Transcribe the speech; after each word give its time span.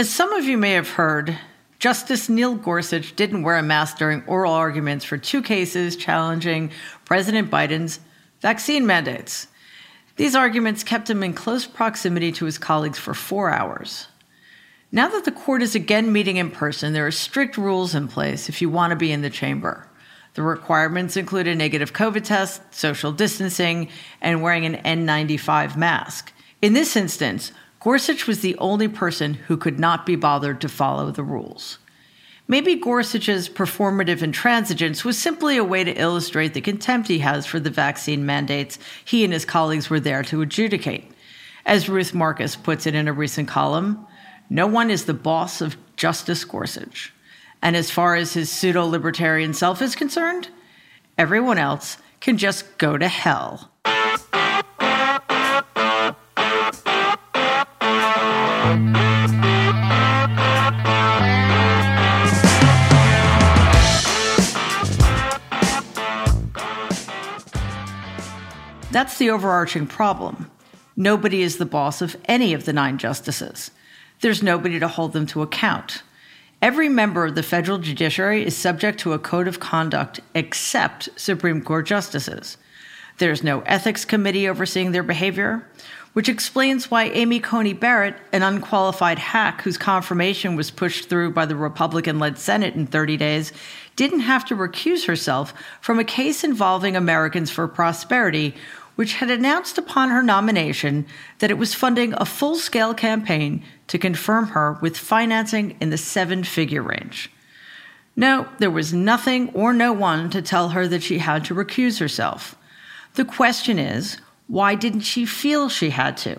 As 0.00 0.08
some 0.08 0.32
of 0.32 0.46
you 0.46 0.56
may 0.56 0.72
have 0.72 0.88
heard, 0.88 1.38
Justice 1.78 2.30
Neil 2.30 2.54
Gorsuch 2.54 3.14
didn't 3.16 3.42
wear 3.42 3.58
a 3.58 3.62
mask 3.62 3.98
during 3.98 4.24
oral 4.24 4.54
arguments 4.54 5.04
for 5.04 5.18
two 5.18 5.42
cases 5.42 5.94
challenging 5.94 6.70
President 7.04 7.50
Biden's 7.50 8.00
vaccine 8.40 8.86
mandates. 8.86 9.48
These 10.16 10.34
arguments 10.34 10.84
kept 10.84 11.10
him 11.10 11.22
in 11.22 11.34
close 11.34 11.66
proximity 11.66 12.32
to 12.32 12.46
his 12.46 12.56
colleagues 12.56 12.98
for 12.98 13.12
four 13.12 13.50
hours. 13.50 14.06
Now 14.90 15.10
that 15.10 15.26
the 15.26 15.32
court 15.32 15.60
is 15.60 15.74
again 15.74 16.10
meeting 16.10 16.38
in 16.38 16.50
person, 16.50 16.94
there 16.94 17.06
are 17.06 17.10
strict 17.10 17.58
rules 17.58 17.94
in 17.94 18.08
place 18.08 18.48
if 18.48 18.62
you 18.62 18.70
want 18.70 18.92
to 18.92 18.96
be 18.96 19.12
in 19.12 19.20
the 19.20 19.28
chamber. 19.28 19.86
The 20.32 20.40
requirements 20.40 21.18
include 21.18 21.46
a 21.46 21.54
negative 21.54 21.92
COVID 21.92 22.24
test, 22.24 22.62
social 22.72 23.12
distancing, 23.12 23.90
and 24.22 24.40
wearing 24.40 24.64
an 24.64 24.76
N95 24.76 25.76
mask. 25.76 26.32
In 26.62 26.72
this 26.72 26.96
instance, 26.96 27.52
Gorsuch 27.80 28.26
was 28.26 28.40
the 28.40 28.56
only 28.58 28.88
person 28.88 29.34
who 29.34 29.56
could 29.56 29.80
not 29.80 30.04
be 30.04 30.14
bothered 30.14 30.60
to 30.60 30.68
follow 30.68 31.10
the 31.10 31.24
rules. 31.24 31.78
Maybe 32.46 32.74
Gorsuch's 32.74 33.48
performative 33.48 34.18
intransigence 34.18 35.02
was 35.02 35.16
simply 35.16 35.56
a 35.56 35.64
way 35.64 35.84
to 35.84 35.92
illustrate 35.92 36.52
the 36.52 36.60
contempt 36.60 37.08
he 37.08 37.20
has 37.20 37.46
for 37.46 37.58
the 37.58 37.70
vaccine 37.70 38.26
mandates 38.26 38.78
he 39.04 39.24
and 39.24 39.32
his 39.32 39.44
colleagues 39.44 39.88
were 39.88 40.00
there 40.00 40.22
to 40.24 40.42
adjudicate. 40.42 41.10
As 41.64 41.88
Ruth 41.88 42.12
Marcus 42.12 42.56
puts 42.56 42.86
it 42.86 42.94
in 42.94 43.08
a 43.08 43.12
recent 43.12 43.48
column, 43.48 44.06
no 44.50 44.66
one 44.66 44.90
is 44.90 45.04
the 45.04 45.14
boss 45.14 45.60
of 45.60 45.76
Justice 45.96 46.44
Gorsuch. 46.44 47.14
And 47.62 47.76
as 47.76 47.90
far 47.90 48.14
as 48.14 48.34
his 48.34 48.50
pseudo 48.50 48.84
libertarian 48.84 49.54
self 49.54 49.80
is 49.80 49.94
concerned, 49.94 50.48
everyone 51.16 51.58
else 51.58 51.98
can 52.20 52.36
just 52.36 52.76
go 52.78 52.98
to 52.98 53.08
hell. 53.08 53.69
That's 69.00 69.16
the 69.16 69.30
overarching 69.30 69.86
problem. 69.86 70.50
Nobody 70.94 71.40
is 71.40 71.56
the 71.56 71.64
boss 71.64 72.02
of 72.02 72.18
any 72.26 72.52
of 72.52 72.66
the 72.66 72.72
nine 72.74 72.98
justices. 72.98 73.70
There's 74.20 74.42
nobody 74.42 74.78
to 74.78 74.88
hold 74.88 75.14
them 75.14 75.24
to 75.28 75.40
account. 75.40 76.02
Every 76.60 76.90
member 76.90 77.24
of 77.24 77.34
the 77.34 77.42
federal 77.42 77.78
judiciary 77.78 78.44
is 78.44 78.54
subject 78.54 79.00
to 79.00 79.14
a 79.14 79.18
code 79.18 79.48
of 79.48 79.58
conduct 79.58 80.20
except 80.34 81.08
Supreme 81.16 81.62
Court 81.62 81.86
justices. 81.86 82.58
There's 83.16 83.42
no 83.42 83.62
ethics 83.62 84.04
committee 84.04 84.46
overseeing 84.46 84.92
their 84.92 85.02
behavior, 85.02 85.66
which 86.12 86.28
explains 86.28 86.90
why 86.90 87.04
Amy 87.04 87.40
Coney 87.40 87.72
Barrett, 87.72 88.16
an 88.32 88.42
unqualified 88.42 89.18
hack 89.18 89.62
whose 89.62 89.78
confirmation 89.78 90.56
was 90.56 90.70
pushed 90.70 91.08
through 91.08 91.32
by 91.32 91.46
the 91.46 91.56
Republican 91.56 92.18
led 92.18 92.36
Senate 92.36 92.74
in 92.74 92.86
30 92.86 93.16
days, 93.16 93.52
didn't 93.96 94.20
have 94.20 94.44
to 94.46 94.56
recuse 94.56 95.06
herself 95.06 95.54
from 95.80 95.98
a 95.98 96.04
case 96.04 96.42
involving 96.42 96.96
Americans 96.96 97.50
for 97.50 97.68
Prosperity, 97.68 98.54
which 99.00 99.14
had 99.14 99.30
announced 99.30 99.78
upon 99.78 100.10
her 100.10 100.22
nomination 100.22 101.06
that 101.38 101.50
it 101.50 101.56
was 101.56 101.72
funding 101.72 102.12
a 102.18 102.24
full 102.26 102.54
scale 102.54 102.92
campaign 102.92 103.64
to 103.86 103.96
confirm 103.96 104.48
her 104.48 104.74
with 104.82 104.94
financing 104.94 105.74
in 105.80 105.88
the 105.88 105.96
seven 105.96 106.44
figure 106.44 106.82
range. 106.82 107.30
No, 108.14 108.46
there 108.58 108.70
was 108.70 108.92
nothing 108.92 109.48
or 109.54 109.72
no 109.72 109.90
one 109.90 110.28
to 110.28 110.42
tell 110.42 110.68
her 110.68 110.86
that 110.86 111.02
she 111.02 111.16
had 111.16 111.46
to 111.46 111.54
recuse 111.54 111.98
herself. 111.98 112.56
The 113.14 113.24
question 113.24 113.78
is, 113.78 114.18
why 114.48 114.74
didn't 114.74 115.00
she 115.00 115.24
feel 115.24 115.70
she 115.70 115.88
had 115.88 116.18
to? 116.18 116.38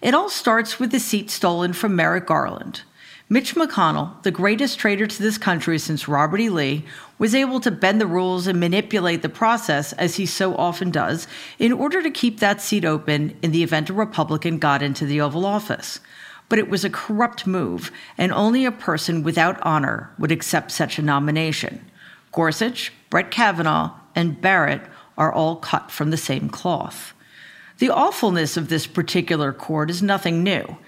It 0.00 0.14
all 0.14 0.30
starts 0.30 0.78
with 0.78 0.92
the 0.92 1.00
seat 1.00 1.28
stolen 1.28 1.72
from 1.72 1.96
Merrick 1.96 2.24
Garland. 2.24 2.82
Mitch 3.32 3.54
McConnell, 3.54 4.20
the 4.24 4.32
greatest 4.32 4.80
traitor 4.80 5.06
to 5.06 5.22
this 5.22 5.38
country 5.38 5.78
since 5.78 6.08
Robert 6.08 6.40
E. 6.40 6.50
Lee, 6.50 6.84
was 7.16 7.32
able 7.32 7.60
to 7.60 7.70
bend 7.70 8.00
the 8.00 8.06
rules 8.06 8.48
and 8.48 8.58
manipulate 8.58 9.22
the 9.22 9.28
process, 9.28 9.92
as 9.92 10.16
he 10.16 10.26
so 10.26 10.56
often 10.56 10.90
does, 10.90 11.28
in 11.56 11.72
order 11.72 12.02
to 12.02 12.10
keep 12.10 12.40
that 12.40 12.60
seat 12.60 12.84
open 12.84 13.38
in 13.40 13.52
the 13.52 13.62
event 13.62 13.88
a 13.88 13.92
Republican 13.92 14.58
got 14.58 14.82
into 14.82 15.06
the 15.06 15.20
Oval 15.20 15.46
Office. 15.46 16.00
But 16.48 16.58
it 16.58 16.68
was 16.68 16.84
a 16.84 16.90
corrupt 16.90 17.46
move, 17.46 17.92
and 18.18 18.32
only 18.32 18.64
a 18.64 18.72
person 18.72 19.22
without 19.22 19.64
honor 19.64 20.10
would 20.18 20.32
accept 20.32 20.72
such 20.72 20.98
a 20.98 21.02
nomination. 21.02 21.88
Gorsuch, 22.32 22.92
Brett 23.10 23.30
Kavanaugh, 23.30 23.94
and 24.16 24.40
Barrett 24.40 24.82
are 25.16 25.32
all 25.32 25.54
cut 25.54 25.92
from 25.92 26.10
the 26.10 26.16
same 26.16 26.48
cloth. 26.48 27.14
The 27.78 27.90
awfulness 27.90 28.56
of 28.56 28.68
this 28.68 28.88
particular 28.88 29.52
court 29.52 29.88
is 29.88 30.02
nothing 30.02 30.42
new. 30.42 30.78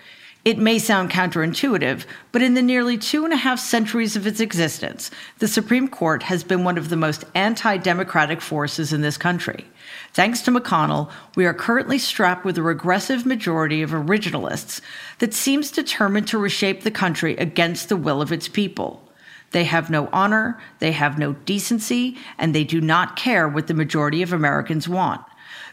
It 0.44 0.58
may 0.58 0.80
sound 0.80 1.10
counterintuitive, 1.10 2.04
but 2.32 2.42
in 2.42 2.54
the 2.54 2.62
nearly 2.62 2.98
two 2.98 3.24
and 3.24 3.32
a 3.32 3.36
half 3.36 3.60
centuries 3.60 4.16
of 4.16 4.26
its 4.26 4.40
existence, 4.40 5.08
the 5.38 5.46
Supreme 5.46 5.86
Court 5.86 6.24
has 6.24 6.42
been 6.42 6.64
one 6.64 6.76
of 6.76 6.88
the 6.88 6.96
most 6.96 7.24
anti 7.36 7.76
democratic 7.76 8.40
forces 8.40 8.92
in 8.92 9.02
this 9.02 9.16
country. 9.16 9.66
Thanks 10.12 10.42
to 10.42 10.50
McConnell, 10.50 11.12
we 11.36 11.46
are 11.46 11.54
currently 11.54 11.96
strapped 11.96 12.44
with 12.44 12.58
a 12.58 12.62
regressive 12.62 13.24
majority 13.24 13.82
of 13.82 13.90
originalists 13.90 14.80
that 15.20 15.32
seems 15.32 15.70
determined 15.70 16.26
to 16.28 16.38
reshape 16.38 16.82
the 16.82 16.90
country 16.90 17.36
against 17.36 17.88
the 17.88 17.96
will 17.96 18.20
of 18.20 18.32
its 18.32 18.48
people. 18.48 19.08
They 19.52 19.64
have 19.64 19.90
no 19.90 20.08
honor, 20.12 20.60
they 20.80 20.90
have 20.90 21.18
no 21.18 21.34
decency, 21.34 22.16
and 22.36 22.52
they 22.52 22.64
do 22.64 22.80
not 22.80 23.14
care 23.14 23.46
what 23.46 23.68
the 23.68 23.74
majority 23.74 24.22
of 24.22 24.32
Americans 24.32 24.88
want. 24.88 25.22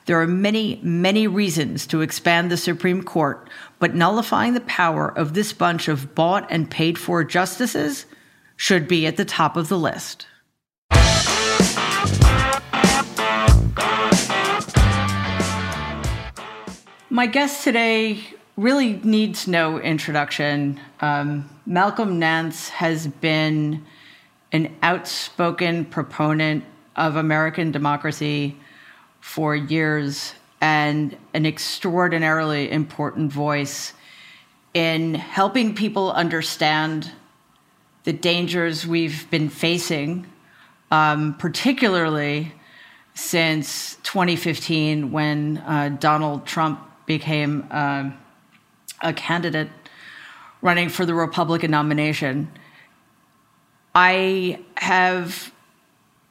There 0.05 0.19
are 0.21 0.27
many, 0.27 0.79
many 0.81 1.27
reasons 1.27 1.85
to 1.87 2.01
expand 2.01 2.49
the 2.49 2.57
Supreme 2.57 3.03
Court, 3.03 3.49
but 3.79 3.95
nullifying 3.95 4.53
the 4.53 4.61
power 4.61 5.07
of 5.17 5.33
this 5.33 5.53
bunch 5.53 5.87
of 5.87 6.15
bought 6.15 6.47
and 6.49 6.69
paid 6.69 6.97
for 6.97 7.23
justices 7.23 8.05
should 8.55 8.87
be 8.87 9.05
at 9.05 9.17
the 9.17 9.25
top 9.25 9.55
of 9.55 9.69
the 9.69 9.77
list. 9.77 10.27
My 17.11 17.25
guest 17.25 17.63
today 17.63 18.19
really 18.55 18.93
needs 19.03 19.47
no 19.47 19.79
introduction. 19.79 20.79
Um, 21.01 21.49
Malcolm 21.65 22.19
Nance 22.19 22.69
has 22.69 23.07
been 23.07 23.85
an 24.51 24.75
outspoken 24.83 25.85
proponent 25.85 26.63
of 26.95 27.15
American 27.15 27.71
democracy 27.71 28.57
for 29.19 29.55
years 29.55 30.33
and 30.61 31.15
an 31.33 31.45
extraordinarily 31.45 32.69
important 32.69 33.31
voice 33.31 33.93
in 34.73 35.15
helping 35.15 35.73
people 35.75 36.11
understand 36.11 37.11
the 38.03 38.13
dangers 38.13 38.85
we've 38.85 39.29
been 39.29 39.49
facing, 39.49 40.25
um, 40.91 41.35
particularly 41.37 42.53
since 43.13 43.95
2015 44.03 45.11
when 45.11 45.57
uh, 45.57 45.95
Donald 45.99 46.45
Trump 46.45 46.79
became 47.05 47.67
uh, 47.71 48.09
a 49.01 49.13
candidate 49.13 49.69
running 50.61 50.89
for 50.89 51.05
the 51.05 51.13
Republican 51.13 51.71
nomination. 51.71 52.51
I 53.95 54.59
have 54.75 55.51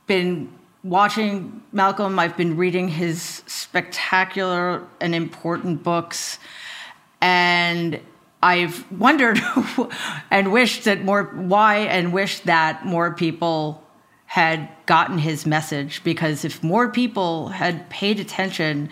been 0.06 0.58
watching 0.83 1.62
Malcolm, 1.72 2.19
I've 2.19 2.37
been 2.37 2.56
reading 2.56 2.89
his 2.89 3.43
spectacular 3.47 4.87
and 5.00 5.15
important 5.15 5.83
books, 5.83 6.39
and 7.21 8.00
I've 8.43 8.91
wondered 8.93 9.41
and 10.31 10.53
wished 10.53 10.84
that 10.84 11.05
more 11.05 11.25
why 11.25 11.78
and 11.78 12.12
wished 12.12 12.44
that 12.44 12.87
more 12.87 13.15
people 13.15 13.83
had 14.27 14.69
gotten 14.87 15.19
his 15.19 15.47
message 15.47 16.05
because 16.05 16.44
if 16.44 16.62
more 16.62 16.91
people 16.91 17.49
had 17.49 17.89
paid 17.89 18.21
attention 18.21 18.91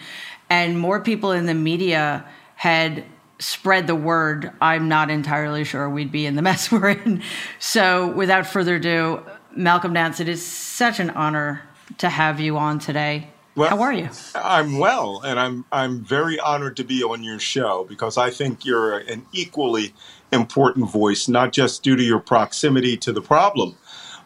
and 0.48 0.78
more 0.78 1.00
people 1.00 1.30
in 1.30 1.46
the 1.46 1.54
media 1.54 2.26
had 2.54 3.04
spread 3.38 3.86
the 3.86 3.94
word, 3.94 4.50
I'm 4.60 4.88
not 4.88 5.10
entirely 5.10 5.62
sure 5.62 5.88
we'd 5.90 6.10
be 6.10 6.26
in 6.26 6.36
the 6.36 6.42
mess 6.50 6.72
we're 6.72 6.90
in. 6.90 7.22
So, 7.58 8.08
without 8.08 8.46
further 8.46 8.76
ado, 8.76 9.22
Malcolm 9.54 9.92
Nance, 9.92 10.20
it 10.20 10.28
is 10.28 10.44
such 10.44 11.00
an 11.00 11.10
honor 11.10 11.62
to 11.98 12.08
have 12.08 12.40
you 12.40 12.56
on 12.56 12.78
today. 12.78 13.28
Well, 13.54 13.70
How 13.70 13.80
are 13.80 13.92
you? 13.92 14.10
I'm 14.34 14.78
well, 14.78 15.22
and 15.24 15.40
I'm 15.40 15.64
I'm 15.72 16.04
very 16.04 16.38
honored 16.38 16.76
to 16.76 16.84
be 16.84 17.02
on 17.02 17.24
your 17.24 17.38
show 17.38 17.86
because 17.88 18.18
I 18.18 18.28
think 18.28 18.66
you're 18.66 18.98
an 18.98 19.24
equally 19.32 19.94
important 20.30 20.90
voice, 20.90 21.26
not 21.26 21.52
just 21.52 21.82
due 21.82 21.96
to 21.96 22.02
your 22.02 22.20
proximity 22.20 22.98
to 22.98 23.12
the 23.12 23.22
problem, 23.22 23.76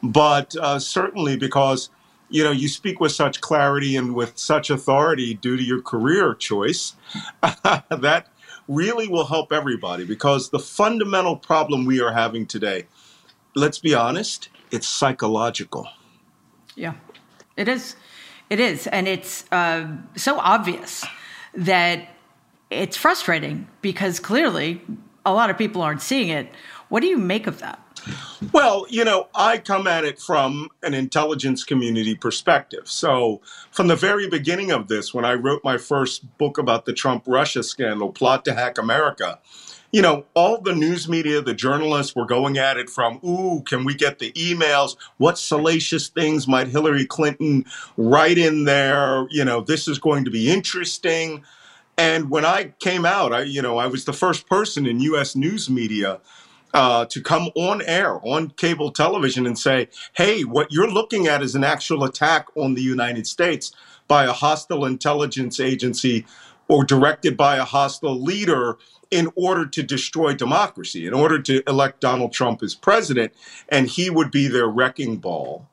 but 0.03 0.57
uh, 0.57 0.81
certainly 0.81 1.37
because 1.37 1.91
you 2.29 2.43
know 2.43 2.51
you 2.51 2.67
speak 2.67 2.99
with 2.99 3.13
such 3.13 3.41
clarity 3.41 3.97
and 3.97 4.17
with 4.17 4.37
such 4.37 4.69
authority 4.69 5.35
due 5.35 5.57
to 5.57 5.63
your 5.63 5.81
career 5.81 6.35
choice. 6.35 6.95
that 7.43 8.27
really 8.67 9.09
will 9.09 9.27
help 9.27 9.53
everybody 9.53 10.05
because 10.05 10.51
the 10.51 10.59
fundamental 10.59 11.37
problem 11.37 11.85
we 11.85 12.01
are 12.01 12.13
having 12.13 12.47
today, 12.47 12.87
let's 13.55 13.79
be 13.79 13.95
honest, 13.95 14.49
it's 14.71 14.87
psychological. 14.87 15.89
Yeah. 16.77 16.95
It 17.61 17.69
is. 17.69 17.95
It 18.49 18.59
is. 18.59 18.87
And 18.87 19.07
it's 19.07 19.45
uh, 19.53 19.87
so 20.17 20.39
obvious 20.39 21.05
that 21.55 22.09
it's 22.71 22.97
frustrating 22.97 23.69
because 23.83 24.19
clearly 24.19 24.81
a 25.27 25.35
lot 25.35 25.51
of 25.51 25.59
people 25.59 25.83
aren't 25.83 26.01
seeing 26.01 26.31
it. 26.31 26.49
What 26.89 27.01
do 27.01 27.07
you 27.07 27.19
make 27.19 27.47
of 27.47 27.59
that? 27.59 27.79
Well, 28.51 28.87
you 28.89 29.05
know, 29.05 29.29
I 29.35 29.59
come 29.59 29.87
at 29.87 30.07
it 30.07 30.19
from 30.19 30.71
an 30.83 30.95
intelligence 30.95 31.65
community 31.65 32.15
perspective. 32.15 32.89
So, 32.89 33.43
from 33.71 33.89
the 33.89 33.97
very 33.97 34.27
beginning 34.27 34.73
of 34.73 34.89
this, 34.89 35.13
when 35.13 35.27
I 35.27 35.35
wrote 35.35 35.63
my 35.63 35.77
first 35.77 36.39
book 36.39 36.57
about 36.57 36.87
the 36.87 36.95
Trump 36.95 37.25
Russia 37.27 37.63
scandal, 37.63 38.11
Plot 38.11 38.47
to 38.47 38.55
Hack 38.55 38.79
America, 38.79 39.39
you 39.93 40.03
know, 40.03 40.25
all 40.35 40.61
the 40.61 40.75
news 40.75 41.09
media, 41.09 41.41
the 41.41 41.55
journalists 41.55 42.15
were 42.15 42.27
going 42.27 42.59
at 42.59 42.77
it 42.77 42.89
from, 42.89 43.19
ooh, 43.25 43.63
can 43.63 43.85
we 43.85 43.95
get 43.95 44.19
the 44.19 44.33
emails? 44.33 44.97
What 45.17 45.39
salacious 45.39 46.09
things 46.09 46.47
might 46.47 46.69
Hillary 46.69 47.07
Clinton 47.07 47.65
write 47.97 48.39
in 48.39 48.65
there? 48.65 49.27
You 49.31 49.45
know, 49.45 49.61
this 49.61 49.89
is 49.89 49.99
going 49.99 50.25
to 50.27 50.31
be 50.31 50.51
interesting. 50.51 51.43
And 51.99 52.31
when 52.31 52.45
I 52.45 52.73
came 52.79 53.05
out, 53.05 53.33
I, 53.33 53.43
you 53.43 53.63
know, 53.63 53.79
I 53.79 53.87
was 53.87 54.05
the 54.05 54.13
first 54.13 54.49
person 54.49 54.87
in 54.87 55.01
U.S. 55.01 55.35
news 55.35 55.69
media 55.69 56.21
uh, 56.73 57.05
to 57.07 57.21
come 57.21 57.51
on 57.57 57.83
air 57.83 58.21
on 58.25 58.51
cable 58.51 58.93
television 58.93 59.47
and 59.47 59.59
say, 59.59 59.89
hey, 60.15 60.45
what 60.45 60.71
you're 60.71 60.91
looking 60.91 61.27
at 61.27 61.43
is 61.43 61.55
an 61.57 61.65
actual 61.65 62.05
attack 62.05 62.47
on 62.55 62.75
the 62.75 62.83
United 62.83 63.27
States 63.27 63.73
by 64.07 64.25
a 64.25 64.33
hostile 64.33 64.85
intelligence 64.85 65.61
agency 65.61 66.27
or 66.71 66.85
directed 66.85 67.37
by 67.37 67.57
a 67.57 67.65
hostile 67.65 68.23
leader 68.23 68.79
in 69.11 69.29
order 69.35 69.67
to 69.67 69.83
destroy 69.83 70.33
democracy, 70.33 71.05
in 71.05 71.13
order 71.13 71.43
to 71.43 71.69
elect 71.69 72.01
Donald 72.01 72.33
Trump 72.33 72.63
as 72.63 72.77
president, 72.77 73.33
and 73.69 73.89
he 73.89 74.09
would 74.09 74.31
be 74.31 74.47
their 74.47 74.69
wrecking 74.69 75.17
ball. 75.17 75.69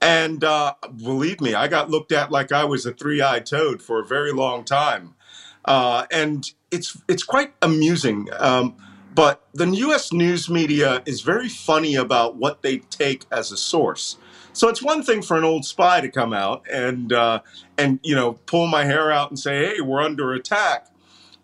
And 0.00 0.44
uh, 0.44 0.74
believe 0.96 1.40
me, 1.40 1.54
I 1.54 1.66
got 1.66 1.90
looked 1.90 2.12
at 2.12 2.30
like 2.30 2.52
I 2.52 2.62
was 2.64 2.86
a 2.86 2.92
three-eyed 2.92 3.44
toad 3.44 3.82
for 3.82 3.98
a 3.98 4.04
very 4.04 4.30
long 4.30 4.62
time, 4.64 5.16
uh, 5.64 6.06
and 6.12 6.48
it's 6.70 6.96
it's 7.08 7.24
quite 7.24 7.52
amusing. 7.60 8.28
Um, 8.38 8.76
but 9.16 9.48
the 9.52 9.66
U.S. 9.66 10.12
news 10.12 10.48
media 10.48 11.02
is 11.06 11.22
very 11.22 11.48
funny 11.48 11.96
about 11.96 12.36
what 12.36 12.62
they 12.62 12.78
take 12.78 13.24
as 13.32 13.50
a 13.50 13.56
source. 13.56 14.16
So 14.56 14.68
it's 14.68 14.82
one 14.82 15.02
thing 15.02 15.20
for 15.20 15.36
an 15.36 15.44
old 15.44 15.66
spy 15.66 16.00
to 16.00 16.08
come 16.08 16.32
out 16.32 16.64
and 16.72 17.12
uh, 17.12 17.40
and 17.76 18.00
you 18.02 18.14
know 18.14 18.34
pull 18.46 18.66
my 18.66 18.86
hair 18.86 19.12
out 19.12 19.28
and 19.28 19.38
say, 19.38 19.66
"Hey, 19.66 19.80
we're 19.82 20.00
under 20.00 20.32
attack." 20.32 20.86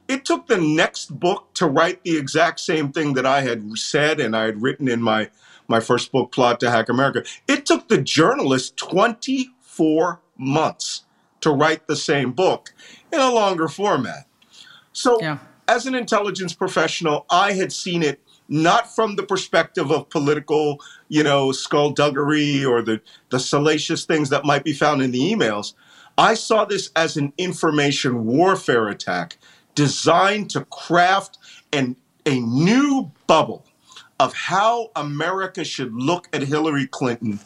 It 0.08 0.24
took 0.24 0.46
the 0.46 0.56
next 0.56 1.20
book 1.20 1.52
to 1.54 1.66
write 1.66 2.02
the 2.04 2.16
exact 2.16 2.60
same 2.60 2.90
thing 2.90 3.12
that 3.14 3.26
I 3.26 3.42
had 3.42 3.76
said 3.76 4.18
and 4.18 4.34
I 4.34 4.44
had 4.44 4.62
written 4.62 4.88
in 4.88 5.02
my 5.02 5.28
my 5.68 5.78
first 5.78 6.10
book, 6.10 6.32
Plot 6.32 6.58
to 6.60 6.70
Hack 6.70 6.88
America. 6.88 7.22
It 7.46 7.66
took 7.66 7.88
the 7.88 7.98
journalist 7.98 8.78
24 8.78 10.20
months 10.38 11.04
to 11.42 11.50
write 11.50 11.86
the 11.88 11.96
same 11.96 12.32
book 12.32 12.72
in 13.12 13.20
a 13.20 13.30
longer 13.30 13.68
format. 13.68 14.26
So, 14.94 15.20
yeah. 15.20 15.38
as 15.68 15.86
an 15.86 15.94
intelligence 15.94 16.54
professional, 16.54 17.26
I 17.30 17.52
had 17.52 17.72
seen 17.72 18.02
it 18.02 18.20
not 18.52 18.94
from 18.94 19.16
the 19.16 19.22
perspective 19.22 19.90
of 19.90 20.10
political, 20.10 20.78
you 21.08 21.22
know, 21.22 21.52
skullduggery 21.52 22.62
or 22.62 22.82
the, 22.82 23.00
the 23.30 23.40
salacious 23.40 24.04
things 24.04 24.28
that 24.28 24.44
might 24.44 24.62
be 24.62 24.74
found 24.74 25.00
in 25.00 25.10
the 25.10 25.20
emails. 25.20 25.72
I 26.18 26.34
saw 26.34 26.66
this 26.66 26.90
as 26.94 27.16
an 27.16 27.32
information 27.38 28.26
warfare 28.26 28.88
attack 28.88 29.38
designed 29.74 30.50
to 30.50 30.66
craft 30.66 31.38
an, 31.72 31.96
a 32.26 32.38
new 32.40 33.10
bubble 33.26 33.64
of 34.20 34.34
how 34.34 34.90
America 34.94 35.64
should 35.64 35.94
look 35.94 36.28
at 36.34 36.42
Hillary 36.42 36.86
Clinton 36.86 37.40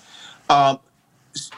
uh, 0.48 0.78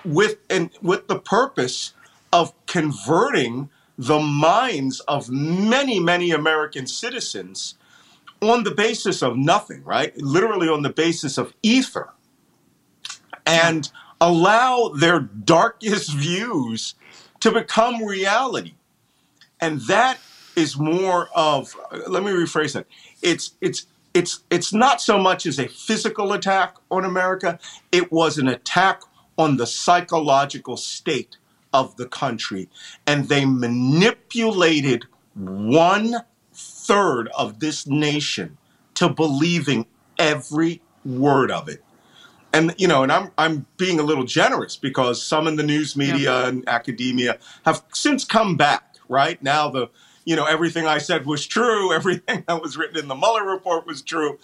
with, 0.05 0.37
and 0.51 0.69
with 0.83 1.09
the 1.09 1.19
purpose 1.19 1.95
of 2.35 2.53
converting 2.67 3.71
the 3.97 4.21
minds 4.21 5.01
of 5.01 5.31
many, 5.31 5.99
many 5.99 6.33
American 6.33 6.87
citizens 6.87 7.77
on 8.41 8.65
the 8.65 8.71
basis 8.71 9.23
of 9.23 9.37
nothing, 9.37 9.83
right? 9.85 10.17
Literally 10.17 10.69
on 10.69 10.83
the 10.83 10.91
basis 10.91 11.39
of 11.39 11.55
ether. 11.63 12.11
And 13.47 13.91
allow 14.21 14.89
their 14.89 15.21
darkest 15.21 16.13
views 16.13 16.95
to 17.41 17.51
become 17.51 18.05
reality. 18.05 18.75
And 19.61 19.81
that 19.83 20.19
is 20.59 20.77
more 20.77 21.29
of 21.35 21.75
let 22.09 22.23
me 22.25 22.33
rephrase 22.33 22.73
that 22.75 22.87
it's 23.23 23.53
it's 23.61 23.87
it's 24.13 24.41
it's 24.51 24.73
not 24.73 25.01
so 25.01 25.17
much 25.17 25.47
as 25.47 25.59
a 25.59 25.69
physical 25.69 26.33
attack 26.33 26.75
on 26.91 27.05
america 27.05 27.59
it 27.93 28.11
was 28.11 28.39
an 28.39 28.49
attack 28.49 29.03
on 29.37 29.57
the 29.57 29.67
psychological 29.67 30.77
state 30.77 31.37
of 31.73 31.97
the 31.97 32.07
country 32.07 32.69
and 33.07 33.29
they 33.29 33.45
manipulated 33.45 35.05
one 35.35 36.17
third 36.89 37.29
of 37.37 37.61
this 37.61 37.87
nation 37.87 38.59
to 38.95 39.09
believing 39.09 39.87
every 40.19 40.83
word 41.05 41.51
of 41.51 41.69
it 41.69 41.83
and 42.53 42.75
you 42.77 42.89
know 42.89 43.03
and 43.03 43.13
i'm 43.13 43.31
i'm 43.39 43.67
being 43.77 44.01
a 44.01 44.03
little 44.03 44.25
generous 44.25 44.77
because 44.77 45.23
some 45.23 45.47
in 45.47 45.57
the 45.57 45.63
news 45.63 45.97
media 45.97 46.43
yeah. 46.43 46.49
and 46.49 46.69
academia 46.69 47.39
have 47.65 47.83
since 47.93 48.25
come 48.25 48.57
back 48.57 48.97
right 49.09 49.41
now 49.43 49.71
the 49.71 49.89
you 50.29 50.37
know, 50.37 50.45
everything 50.45 50.87
I 50.87 50.99
said 50.99 51.25
was 51.25 51.47
true, 51.47 51.91
everything 51.95 52.45
that 52.47 52.61
was 52.61 52.77
written 52.77 52.99
in 52.99 53.09
the 53.09 53.15
Mueller 53.15 53.47
report 53.47 53.87
was 53.87 54.03
true. 54.03 54.39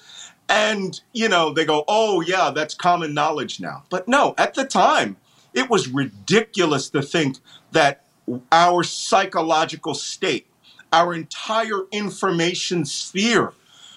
And, 0.49 0.99
you 1.12 1.29
know, 1.29 1.52
they 1.52 1.67
go, 1.67 1.85
oh, 1.87 2.23
yeah, 2.23 2.50
that's 2.50 2.75
common 2.75 3.12
knowledge 3.12 3.61
now. 3.61 3.85
But 3.91 4.08
no, 4.08 4.35
at 4.38 4.55
the 4.55 4.64
time, 4.64 5.19
it 5.52 5.69
was 5.69 5.88
ridiculous 5.88 6.88
to 6.91 7.02
think 7.02 7.37
that 7.73 8.05
our 8.50 8.82
psychological 8.82 9.93
state, 9.94 10.46
our 10.92 11.14
entire 11.14 11.82
information 11.92 12.84
sphere, 12.84 13.52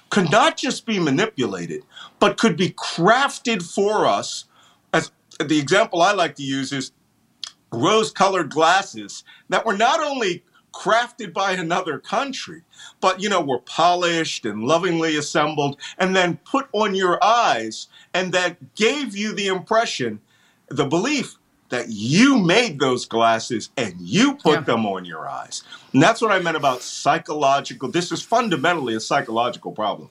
could 0.10 0.32
not 0.32 0.58
just 0.58 0.86
be 0.86 1.00
manipulated, 1.00 1.84
but 2.20 2.38
could 2.38 2.56
be 2.56 2.70
crafted 2.72 3.62
for 3.62 4.06
us. 4.06 4.46
As 4.94 5.12
the 5.40 5.60
example 5.60 6.02
I 6.02 6.14
like 6.14 6.36
to 6.36 6.44
use 6.44 6.72
is 6.72 6.92
rose 7.72 8.12
colored 8.12 8.50
glasses 8.50 9.24
that 9.50 9.66
were 9.66 9.76
not 9.76 10.00
only 10.00 10.44
crafted 10.74 11.34
by 11.34 11.54
another 11.54 11.98
country, 11.98 12.62
but 13.02 13.22
you 13.22 13.30
know, 13.30 13.42
were 13.42 13.60
polished 13.60 14.46
and 14.46 14.64
lovingly 14.64 15.18
assembled 15.18 15.78
and 15.98 16.16
then 16.16 16.40
put 16.46 16.68
on 16.72 16.96
your 16.96 17.22
eyes, 17.24 17.88
and 18.14 18.32
that 18.32 18.76
gave 18.76 19.16
you 19.16 19.34
the 19.34 19.48
impression, 19.48 20.22
the 20.70 20.86
belief 20.86 21.36
that 21.70 21.90
you 21.90 22.38
made 22.38 22.80
those 22.80 23.06
glasses 23.06 23.70
and 23.78 23.94
you 24.00 24.36
put 24.36 24.60
yeah. 24.60 24.62
them 24.62 24.86
on 24.86 25.06
your 25.06 25.28
eyes. 25.28 25.64
And 25.94 26.02
that's 26.02 26.22
what 26.22 26.32
I 26.32 26.40
meant 26.40 26.58
about 26.58 26.82
psychological. 26.82 27.90
This 27.90 28.12
is 28.12 28.22
fundamentally 28.22 28.96
a 28.96 29.00
psychological 29.00 29.72
problem. 29.72 30.10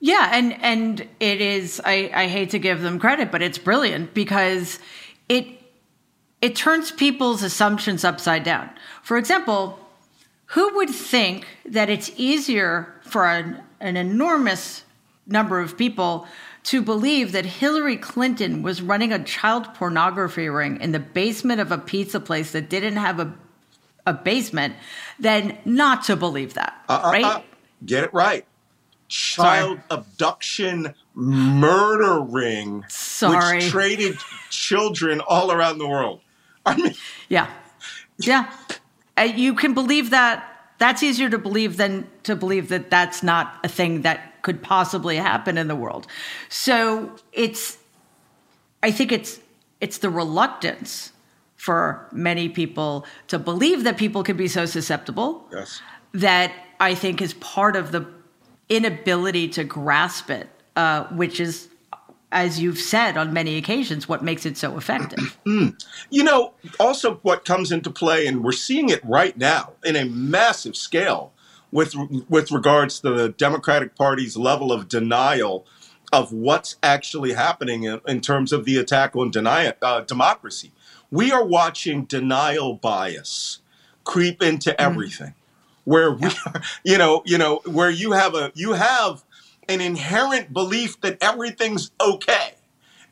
Yeah, 0.00 0.30
and 0.32 0.52
and 0.62 1.08
it 1.20 1.40
is 1.40 1.80
I, 1.84 2.10
I 2.12 2.26
hate 2.26 2.50
to 2.50 2.58
give 2.58 2.82
them 2.82 2.98
credit, 2.98 3.30
but 3.32 3.42
it's 3.42 3.58
brilliant 3.58 4.12
because 4.12 4.78
it 5.28 5.46
it 6.42 6.54
turns 6.54 6.90
people's 6.90 7.42
assumptions 7.42 8.04
upside 8.04 8.44
down. 8.44 8.68
For 9.02 9.16
example, 9.16 9.78
who 10.46 10.74
would 10.76 10.90
think 10.90 11.46
that 11.64 11.88
it's 11.88 12.10
easier 12.16 12.94
for 13.02 13.26
an, 13.26 13.62
an 13.80 13.96
enormous 13.96 14.84
number 15.26 15.60
of 15.60 15.76
people 15.76 16.26
to 16.66 16.82
believe 16.82 17.30
that 17.30 17.46
Hillary 17.46 17.96
Clinton 17.96 18.60
was 18.60 18.82
running 18.82 19.12
a 19.12 19.22
child 19.22 19.72
pornography 19.74 20.48
ring 20.48 20.80
in 20.80 20.90
the 20.90 20.98
basement 20.98 21.60
of 21.60 21.70
a 21.70 21.78
pizza 21.78 22.18
place 22.18 22.50
that 22.52 22.68
didn't 22.68 22.96
have 22.96 23.20
a, 23.20 23.32
a 24.04 24.12
basement 24.12 24.74
than 25.20 25.56
not 25.64 26.02
to 26.04 26.16
believe 26.16 26.54
that, 26.54 26.74
uh, 26.88 27.02
uh, 27.04 27.10
right? 27.12 27.24
Uh, 27.24 27.40
get 27.84 28.02
it 28.02 28.12
right. 28.12 28.44
Child 29.06 29.78
Sorry. 29.88 30.00
abduction 30.00 30.94
murder 31.14 32.20
ring 32.20 32.84
Sorry. 32.88 33.58
which 33.58 33.68
traded 33.68 34.16
children 34.50 35.20
all 35.20 35.52
around 35.52 35.78
the 35.78 35.86
world. 35.88 36.20
I 36.66 36.76
mean, 36.76 36.94
yeah, 37.28 37.48
yeah. 38.18 38.52
Uh, 39.16 39.22
you 39.22 39.54
can 39.54 39.72
believe 39.72 40.10
that. 40.10 40.52
That's 40.78 41.02
easier 41.02 41.30
to 41.30 41.38
believe 41.38 41.78
than 41.78 42.06
to 42.24 42.36
believe 42.36 42.68
that 42.68 42.90
that's 42.90 43.22
not 43.22 43.60
a 43.64 43.68
thing 43.68 44.02
that 44.02 44.35
could 44.46 44.62
possibly 44.62 45.16
happen 45.16 45.58
in 45.58 45.66
the 45.66 45.74
world. 45.74 46.06
So 46.48 47.16
it's, 47.32 47.78
I 48.80 48.92
think 48.92 49.10
it's 49.10 49.40
it's 49.80 49.98
the 49.98 50.08
reluctance 50.08 51.10
for 51.56 52.06
many 52.12 52.48
people 52.48 53.04
to 53.26 53.40
believe 53.40 53.82
that 53.82 53.96
people 53.96 54.22
can 54.22 54.36
be 54.36 54.46
so 54.46 54.64
susceptible. 54.64 55.44
Yes. 55.52 55.82
That 56.14 56.52
I 56.78 56.94
think 56.94 57.20
is 57.20 57.34
part 57.34 57.74
of 57.74 57.90
the 57.90 58.06
inability 58.68 59.48
to 59.48 59.64
grasp 59.64 60.30
it, 60.30 60.48
uh, 60.76 61.06
which 61.06 61.40
is 61.40 61.68
as 62.30 62.60
you've 62.60 62.78
said 62.78 63.16
on 63.16 63.32
many 63.32 63.56
occasions, 63.56 64.08
what 64.08 64.22
makes 64.22 64.46
it 64.46 64.56
so 64.56 64.76
effective. 64.76 65.38
you 65.44 66.22
know, 66.22 66.52
also 66.78 67.16
what 67.22 67.44
comes 67.44 67.72
into 67.72 67.90
play, 67.90 68.28
and 68.28 68.44
we're 68.44 68.52
seeing 68.52 68.90
it 68.90 69.04
right 69.04 69.36
now 69.36 69.72
in 69.84 69.96
a 69.96 70.04
massive 70.04 70.76
scale 70.76 71.32
with 71.72 71.94
with 72.28 72.50
regards 72.50 73.00
to 73.00 73.10
the 73.10 73.28
Democratic 73.30 73.94
Party's 73.94 74.36
level 74.36 74.72
of 74.72 74.88
denial 74.88 75.66
of 76.12 76.32
what's 76.32 76.76
actually 76.82 77.32
happening 77.32 77.84
in, 77.84 78.00
in 78.06 78.20
terms 78.20 78.52
of 78.52 78.64
the 78.64 78.76
attack 78.76 79.16
on 79.16 79.30
deny, 79.30 79.74
uh, 79.82 80.00
democracy. 80.02 80.72
We 81.10 81.32
are 81.32 81.44
watching 81.44 82.04
denial 82.04 82.74
bias 82.74 83.60
creep 84.04 84.42
into 84.42 84.70
mm-hmm. 84.70 84.82
everything. 84.82 85.28
Mm. 85.28 85.34
where 85.84 86.12
we, 86.12 86.28
you 86.84 86.98
know, 86.98 87.22
you 87.26 87.38
know, 87.38 87.60
where 87.64 87.90
you 87.90 88.12
have 88.12 88.34
a 88.34 88.52
you 88.54 88.72
have 88.72 89.24
an 89.68 89.80
inherent 89.80 90.52
belief 90.52 91.00
that 91.00 91.18
everything's 91.20 91.90
okay 92.00 92.54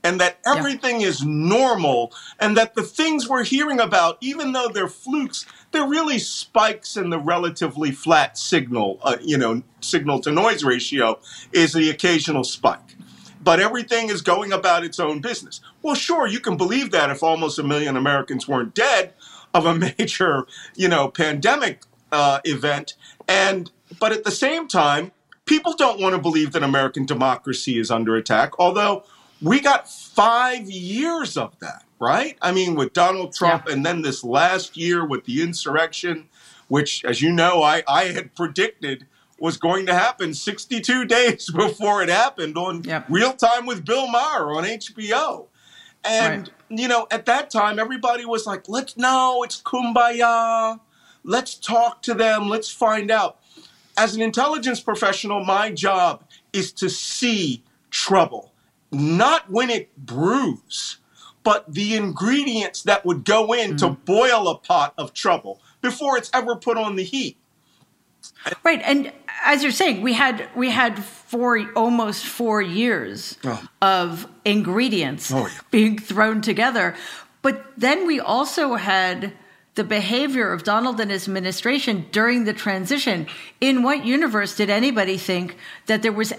and 0.05 0.21
that 0.21 0.39
everything 0.47 1.01
yeah. 1.01 1.09
is 1.09 1.25
normal 1.25 2.13
and 2.39 2.57
that 2.57 2.75
the 2.75 2.83
things 2.83 3.29
we're 3.29 3.43
hearing 3.43 3.81
about 3.81 4.19
even 4.21 4.53
though 4.53 4.69
they're 4.69 4.87
flukes 4.87 5.47
they're 5.75 5.87
really 5.87 6.19
spikes 6.19 6.97
in 6.97 7.11
the 7.11 7.19
relatively 7.19 7.91
flat 7.91 8.39
signal 8.39 8.99
uh, 9.03 9.17
you 9.21 9.37
know 9.37 9.63
signal 9.81 10.21
to 10.21 10.31
noise 10.31 10.65
ratio 10.65 11.19
is 11.53 11.73
the 11.73 11.91
occasional 11.91 12.45
spike. 12.45 12.97
But 13.43 13.61
everything 13.61 14.09
is 14.09 14.23
going 14.23 14.53
about 14.53 14.85
its 14.85 14.99
own 14.99 15.21
business. 15.21 15.61
Well 15.83 15.95
sure 15.95 16.27
you 16.27 16.41
can 16.41 16.57
believe 16.57 16.91
that 16.93 17.11
if 17.11 17.23
almost 17.23 17.59
a 17.59 17.63
million 17.63 17.97
americans 17.97 18.49
weren't 18.49 18.75
dead 18.75 19.13
of 19.53 19.67
a 19.67 19.75
major 19.99 20.47
you 20.75 20.89
know 20.89 21.09
pandemic 21.09 21.83
uh, 22.13 22.41
event. 22.45 22.95
And 23.29 23.71
but 24.01 24.13
at 24.13 24.25
the 24.25 24.31
same 24.31 24.69
time 24.69 25.13
people 25.45 25.75
don't 25.75 26.01
want 26.01 26.15
to 26.15 26.23
believe 26.23 26.53
that 26.53 26.63
american 26.63 27.05
democracy 27.05 27.79
is 27.79 27.91
under 27.91 28.17
attack 28.17 28.59
although 28.59 29.05
we 29.45 29.61
got 29.61 29.91
five 29.91 30.71
years 30.71 31.37
of 31.37 31.59
that, 31.61 31.84
right? 31.99 32.37
I 32.43 32.53
mean, 32.53 32.75
with 32.75 32.93
Donald 32.93 33.35
Trump, 33.35 33.65
yeah. 33.67 33.75
and 33.75 33.87
then 33.87 34.03
this 34.03 34.25
last 34.25 34.77
year 34.77 35.05
with 35.05 35.25
the 35.25 35.43
insurrection, 35.43 36.29
which, 36.69 37.05
as 37.05 37.23
you 37.23 37.33
know, 37.33 37.63
I, 37.63 37.83
I 37.87 38.05
had 38.07 38.35
predicted 38.35 39.07
was 39.39 39.57
going 39.57 39.87
to 39.87 39.95
happen 39.95 40.33
62 40.33 41.05
days 41.07 41.51
before 41.51 42.03
it 42.03 42.09
happened 42.09 42.57
on 42.57 42.85
yep. 42.85 43.07
Real 43.09 43.33
Time 43.33 43.67
with 43.67 43.85
Bill 43.85 44.07
Maher 44.07 44.53
on 44.53 44.65
HBO. 44.65 45.47
And, 46.05 46.49
right. 46.49 46.81
you 46.81 46.89
know, 46.89 47.07
at 47.11 47.27
that 47.27 47.51
time, 47.51 47.79
everybody 47.79 48.25
was 48.25 48.47
like, 48.47 48.69
let's 48.69 48.97
know, 48.97 49.43
it's 49.43 49.61
kumbaya. 49.61 50.79
Let's 51.25 51.55
talk 51.55 52.03
to 52.03 52.15
them. 52.15 52.49
Let's 52.49 52.71
find 52.71 53.11
out. 53.11 53.39
As 53.97 54.15
an 54.15 54.23
intelligence 54.23 54.81
professional, 54.81 55.45
my 55.45 55.71
job 55.71 56.25
is 56.53 56.73
to 56.73 56.91
see 56.91 57.63
trouble 57.91 58.53
not 58.95 59.51
when 59.51 59.71
it 59.71 59.97
brews, 59.97 60.99
but 61.45 61.73
the 61.73 61.95
ingredients 61.95 62.83
that 62.83 63.05
would 63.07 63.25
go 63.25 63.53
in 63.53 63.75
mm. 63.75 63.79
to 63.79 63.91
boil 63.91 64.49
a 64.49 64.59
pot 64.59 64.95
of 64.99 65.13
trouble 65.13 65.61
before 65.81 66.19
it's 66.19 66.31
ever 66.35 66.57
put 66.57 66.77
on 66.77 66.97
the 66.97 67.05
heat. 67.05 67.37
Right, 68.65 68.81
and 68.83 69.13
as 69.45 69.63
you're 69.63 69.71
saying, 69.71 70.01
we 70.01 70.15
had 70.15 70.49
we 70.57 70.71
had 70.71 71.05
four 71.05 71.71
almost 71.77 72.25
four 72.25 72.63
years 72.63 73.37
oh. 73.45 73.63
of 73.83 74.27
ingredients 74.45 75.31
oh, 75.31 75.47
yeah. 75.47 75.61
being 75.71 75.99
thrown 75.99 76.41
together, 76.41 76.97
but 77.43 77.65
then 77.77 78.07
we 78.07 78.19
also 78.19 78.77
had 78.77 79.35
the 79.75 79.85
behavior 79.85 80.53
of 80.53 80.63
Donald 80.63 81.01
and 81.01 81.11
his 81.11 81.27
administration 81.29 82.07
during 82.13 82.45
the 82.45 82.55
transition. 82.55 83.27
In 83.61 83.83
what 83.83 84.07
universe 84.07 84.57
did 84.57 84.71
anybody 84.71 85.19
think 85.19 85.57
that 85.87 86.03
there 86.03 86.13
was 86.13 86.33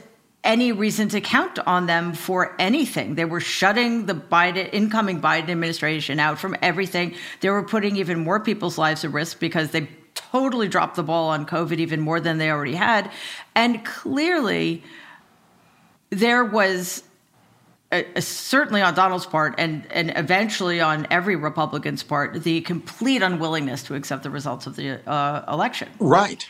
any 0.46 0.72
reason 0.72 1.10
to 1.10 1.20
count 1.20 1.60
on 1.60 1.88
them 1.88 2.14
for 2.14 2.56
anything. 2.60 3.16
They 3.16 3.25
were 3.25 3.42
shutting 3.42 4.06
the 4.06 4.14
Biden 4.14 4.70
incoming 4.72 5.20
Biden 5.20 5.50
administration 5.50 6.20
out 6.20 6.40
from 6.40 6.56
everything. 6.62 7.16
They 7.42 7.50
were 7.50 7.64
putting 7.64 7.98
even 7.98 8.20
more 8.20 8.40
people's 8.40 8.78
lives 8.78 9.04
at 9.04 9.12
risk 9.12 9.40
because 9.40 9.72
they 9.72 9.90
totally 10.14 10.68
dropped 10.70 10.96
the 10.96 11.04
ball 11.04 11.30
on 11.30 11.46
COVID 11.46 11.80
even 11.80 12.00
more 12.00 12.20
than 12.20 12.38
they 12.38 12.50
already 12.50 12.75
had. 12.75 13.12
And 13.56 13.84
clearly 13.84 14.84
there 16.10 16.46
was 16.46 17.04
certainly 18.20 18.82
on 18.82 18.94
Donald's 18.94 19.25
part 19.25 19.56
and 19.58 19.86
and 19.92 20.12
eventually 20.16 20.82
on 20.82 21.08
every 21.12 21.36
Republican's 21.36 22.04
part 22.04 22.44
the 22.44 22.62
complete 22.62 23.22
unwillingness 23.22 23.84
to 23.84 23.96
accept 23.96 24.24
the 24.24 24.30
results 24.30 24.68
of 24.68 24.75
the 24.75 25.08
uh, 25.10 25.54
election. 25.54 25.90
Right. 26.00 26.48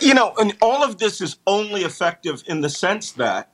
You 0.00 0.14
know, 0.14 0.34
and 0.38 0.56
all 0.60 0.82
of 0.82 0.98
this 0.98 1.20
is 1.20 1.36
only 1.46 1.82
effective 1.82 2.42
in 2.46 2.60
the 2.60 2.68
sense 2.68 3.12
that 3.12 3.50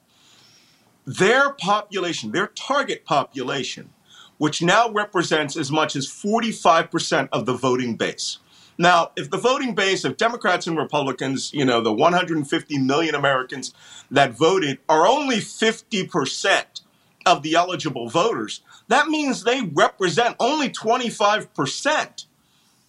their 1.07 1.51
population, 1.51 2.33
their 2.33 2.49
target 2.49 3.05
population, 3.05 3.91
which 4.39 4.61
now 4.61 4.91
represents 4.91 5.57
as 5.57 5.71
much 5.71 5.97
as 5.97 6.09
45% 6.09 7.29
of 7.33 7.47
the 7.47 7.55
voting 7.55 7.97
base. 7.97 8.39
Now, 8.79 9.13
if 9.17 9.31
the 9.31 9.39
voting 9.39 9.75
base 9.75 10.05
of 10.05 10.17
Democrats 10.19 10.67
and 10.67 10.77
Republicans, 10.77 11.53
you 11.55 11.65
know, 11.65 11.81
the 11.81 11.93
150 11.93 12.79
million 12.79 13.15
Americans 13.15 13.73
that 14.11 14.33
voted 14.33 14.79
are 14.89 15.07
only 15.07 15.37
50% 15.37 16.83
of 17.25 17.43
the 17.43 17.55
eligible 17.55 18.09
voters, 18.11 18.61
that 18.89 19.09
means 19.09 19.45
they 19.45 19.63
represent 19.63 20.37
only 20.39 20.69
25% 20.69 22.27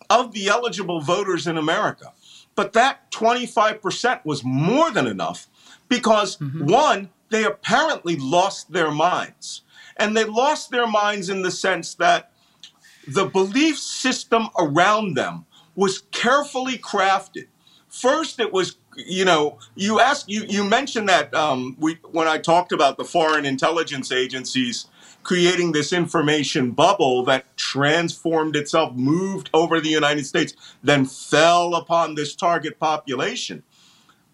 of 0.10 0.34
the 0.34 0.48
eligible 0.48 1.00
voters 1.02 1.48
in 1.48 1.58
America. 1.58 2.12
But 2.58 2.74
that 2.74 3.12
25% 3.12 4.26
was 4.26 4.44
more 4.44 4.90
than 4.90 5.06
enough 5.06 5.48
because, 5.88 6.38
mm-hmm. 6.38 6.66
one, 6.66 7.10
they 7.30 7.44
apparently 7.44 8.16
lost 8.16 8.72
their 8.74 8.90
minds. 8.90 9.62
And 9.98 10.18
they 10.18 10.26
lost 10.26 10.72
their 10.72 10.88
minds 10.88 11.30
in 11.30 11.44
the 11.44 11.52
sense 11.52 11.94
that 11.96 12.32
the 13.08 13.26
belief 13.26 13.78
system 13.78 14.48
around 14.58 15.14
them 15.14 15.46
was 15.76 16.00
carefully 16.12 16.80
crafted. 16.80 17.46
First, 17.90 18.40
it 18.40 18.52
was, 18.52 18.78
you 18.96 19.24
know, 19.24 19.60
you 19.76 20.00
asked, 20.00 20.28
you, 20.28 20.44
you 20.50 20.64
mentioned 20.64 21.10
that 21.10 21.32
um, 21.36 21.78
we, 21.80 22.00
when 22.10 22.28
I 22.28 22.40
talked 22.40 22.72
about 22.72 22.98
the 22.98 23.06
foreign 23.06 23.46
intelligence 23.46 24.12
agencies 24.12 24.88
creating 25.28 25.74
this 25.74 25.92
information 25.92 26.72
bubble 26.72 27.22
that 27.22 27.58
transformed 27.58 28.56
itself, 28.56 28.96
moved 28.96 29.50
over 29.54 29.82
the 29.82 29.90
United 29.90 30.26
States, 30.26 30.54
then 30.82 31.06
fell 31.06 31.76
upon 31.76 32.16
this 32.16 32.34
target 32.34 32.80
population. 32.80 33.62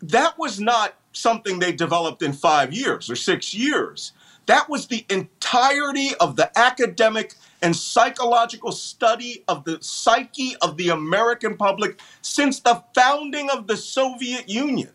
That 0.03 0.37
was 0.37 0.59
not 0.59 0.93
something 1.11 1.57
they 1.57 1.71
developed 1.71 2.21
in 2.21 2.31
five 2.31 2.71
years 2.71 3.09
or 3.09 3.15
six 3.15 3.55
years. 3.55 4.11
That 4.45 4.69
was 4.69 4.85
the 4.85 5.03
entirety 5.09 6.11
of 6.19 6.35
the 6.35 6.55
academic 6.55 7.33
and 7.63 7.75
psychological 7.75 8.71
study 8.71 9.43
of 9.47 9.63
the 9.63 9.79
psyche 9.81 10.55
of 10.61 10.77
the 10.77 10.89
American 10.89 11.57
public 11.57 11.99
since 12.21 12.59
the 12.59 12.83
founding 12.93 13.49
of 13.49 13.65
the 13.65 13.77
Soviet 13.77 14.47
Union. 14.47 14.91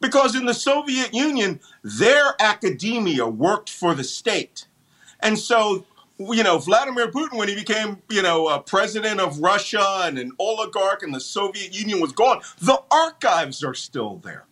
Because 0.00 0.34
in 0.34 0.46
the 0.46 0.54
Soviet 0.54 1.12
Union, 1.12 1.60
their 1.82 2.34
academia 2.40 3.26
worked 3.26 3.68
for 3.68 3.94
the 3.94 4.04
state. 4.04 4.68
And 5.24 5.38
so, 5.38 5.84
you 6.18 6.42
know, 6.42 6.58
Vladimir 6.58 7.10
Putin, 7.10 7.38
when 7.38 7.48
he 7.48 7.54
became, 7.54 8.00
you 8.10 8.22
know, 8.22 8.46
uh, 8.46 8.58
president 8.60 9.20
of 9.20 9.40
Russia 9.40 10.02
and 10.04 10.18
an 10.18 10.32
oligarch 10.38 11.02
and 11.02 11.14
the 11.14 11.20
Soviet 11.20 11.74
Union 11.74 11.98
was 11.98 12.12
gone, 12.12 12.42
the 12.60 12.80
archives 12.90 13.64
are 13.64 13.74
still 13.74 14.18
there. 14.18 14.44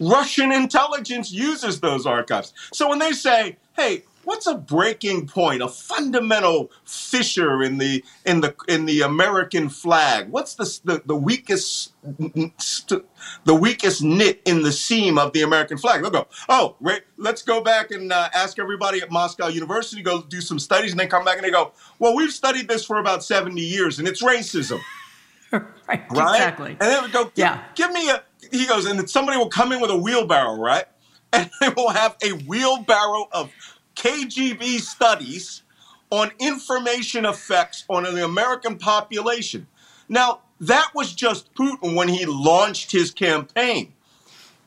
Russian 0.00 0.50
intelligence 0.50 1.30
uses 1.30 1.78
those 1.78 2.06
archives. 2.06 2.52
So 2.72 2.88
when 2.88 2.98
they 2.98 3.12
say, 3.12 3.58
hey, 3.76 4.04
what's 4.24 4.46
a 4.46 4.54
breaking 4.54 5.26
point, 5.26 5.62
a 5.62 5.68
fundamental 5.68 6.70
fissure 6.84 7.62
in 7.62 7.78
the 7.78 8.04
in 8.24 8.40
the 8.40 8.54
in 8.68 8.86
the 8.86 9.02
American 9.02 9.68
flag? 9.68 10.28
What's 10.30 10.54
the 10.54 10.64
the, 10.84 11.02
the 11.06 11.16
weakest 11.16 11.92
the 12.02 13.54
weakest 13.54 14.02
knit 14.02 14.42
in 14.44 14.62
the 14.62 14.72
seam 14.72 15.18
of 15.18 15.32
the 15.32 15.42
American 15.42 15.78
flag? 15.78 16.02
They'll 16.02 16.10
go, 16.10 16.26
oh, 16.48 16.76
right, 16.80 17.02
let's 17.16 17.42
go 17.42 17.62
back 17.62 17.90
and 17.90 18.12
uh, 18.12 18.28
ask 18.34 18.58
everybody 18.58 19.00
at 19.00 19.10
Moscow 19.10 19.48
University 19.48 20.02
go 20.02 20.22
do 20.22 20.40
some 20.40 20.58
studies, 20.58 20.90
and 20.92 21.00
then 21.00 21.08
come 21.08 21.24
back 21.24 21.36
and 21.36 21.44
they 21.44 21.50
go, 21.50 21.72
well, 21.98 22.14
we've 22.14 22.32
studied 22.32 22.68
this 22.68 22.84
for 22.84 22.98
about 22.98 23.24
seventy 23.24 23.62
years, 23.62 23.98
and 23.98 24.08
it's 24.08 24.22
racism. 24.22 24.80
right, 25.52 25.64
right, 26.10 26.34
exactly. 26.34 26.70
And 26.72 26.80
then 26.80 27.04
we 27.04 27.10
go, 27.10 27.30
yeah. 27.34 27.64
give 27.74 27.92
me 27.92 28.10
a. 28.10 28.22
He 28.50 28.66
goes, 28.66 28.86
and 28.86 29.08
somebody 29.08 29.38
will 29.38 29.48
come 29.48 29.72
in 29.72 29.80
with 29.80 29.90
a 29.90 29.96
wheelbarrow, 29.96 30.58
right? 30.58 30.86
And 31.34 31.50
they 31.60 31.68
will 31.70 31.90
have 31.90 32.16
a 32.22 32.30
wheelbarrow 32.30 33.26
of 33.32 33.50
KGB 33.96 34.80
studies 34.80 35.62
on 36.10 36.30
information 36.38 37.24
effects 37.24 37.84
on 37.88 38.04
the 38.04 38.24
American 38.24 38.78
population. 38.78 39.66
Now, 40.08 40.40
that 40.60 40.90
was 40.94 41.12
just 41.12 41.52
Putin 41.54 41.94
when 41.96 42.08
he 42.08 42.26
launched 42.26 42.92
his 42.92 43.10
campaign. 43.10 43.94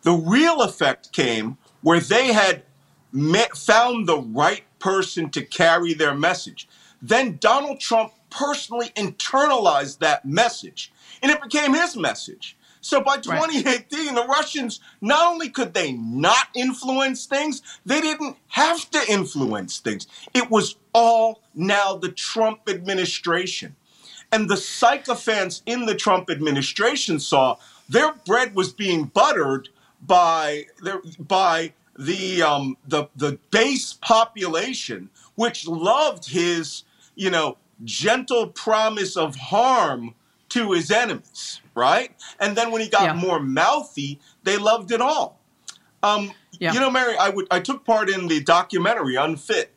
The 0.01 0.13
real 0.13 0.61
effect 0.61 1.11
came 1.11 1.57
where 1.81 1.99
they 1.99 2.33
had 2.33 2.63
met, 3.11 3.55
found 3.55 4.07
the 4.07 4.19
right 4.19 4.63
person 4.79 5.29
to 5.31 5.41
carry 5.41 5.93
their 5.93 6.13
message. 6.13 6.67
Then 7.01 7.37
Donald 7.39 7.79
Trump 7.79 8.13
personally 8.29 8.89
internalized 8.95 9.99
that 9.99 10.25
message, 10.25 10.91
and 11.21 11.31
it 11.31 11.41
became 11.41 11.73
his 11.73 11.95
message. 11.95 12.56
So 12.87 13.01
by 13.01 13.17
2018, 13.17 13.65
right. 13.65 14.15
the 14.15 14.25
Russians 14.29 14.79
not 15.01 15.29
only 15.29 15.49
could 15.49 15.73
they 15.73 15.91
not 15.91 16.47
influence 16.55 17.25
things, 17.25 17.61
they 17.85 17.99
didn't 17.99 18.37
have 18.47 18.89
to 18.91 19.11
influence 19.11 19.79
things. 19.79 20.07
It 20.33 20.49
was 20.49 20.77
all 20.93 21.41
now 21.53 21.97
the 21.97 22.13
Trump 22.13 22.61
administration. 22.69 23.75
And 24.31 24.49
the 24.49 24.55
sycophants 24.55 25.63
in 25.65 25.85
the 25.85 25.95
Trump 25.95 26.29
administration 26.29 27.19
saw 27.19 27.57
their 27.89 28.13
bread 28.25 28.55
was 28.55 28.71
being 28.71 29.03
buttered 29.03 29.67
by 30.01 30.67
their, 30.81 31.01
by 31.19 31.73
the 31.99 32.41
um, 32.41 32.77
the 32.87 33.07
the 33.17 33.37
base 33.51 33.97
population, 33.99 35.09
which 35.35 35.67
loved 35.67 36.29
his 36.29 36.83
you 37.15 37.31
know 37.31 37.57
gentle 37.83 38.47
promise 38.47 39.17
of 39.17 39.35
harm 39.35 40.15
to 40.47 40.71
his 40.71 40.89
enemies 40.89 41.59
right? 41.77 42.11
And 42.39 42.57
then 42.57 42.71
when 42.71 42.81
he 42.81 42.89
got 42.89 43.03
Yeah. 43.03 43.13
more 43.13 43.39
mouthy, 43.39 44.19
they 44.43 44.57
loved 44.57 44.91
it 44.91 44.99
all. 44.99 45.39
Um, 46.03 46.33
Yeah. 46.59 46.73
You 46.73 46.79
know, 46.79 46.89
Mary, 46.89 47.15
I 47.15 47.29
would 47.29 47.47
I 47.51 47.59
took 47.59 47.85
part 47.85 48.09
in 48.09 48.27
the 48.27 48.41
documentary 48.41 49.15
Unfit, 49.15 49.71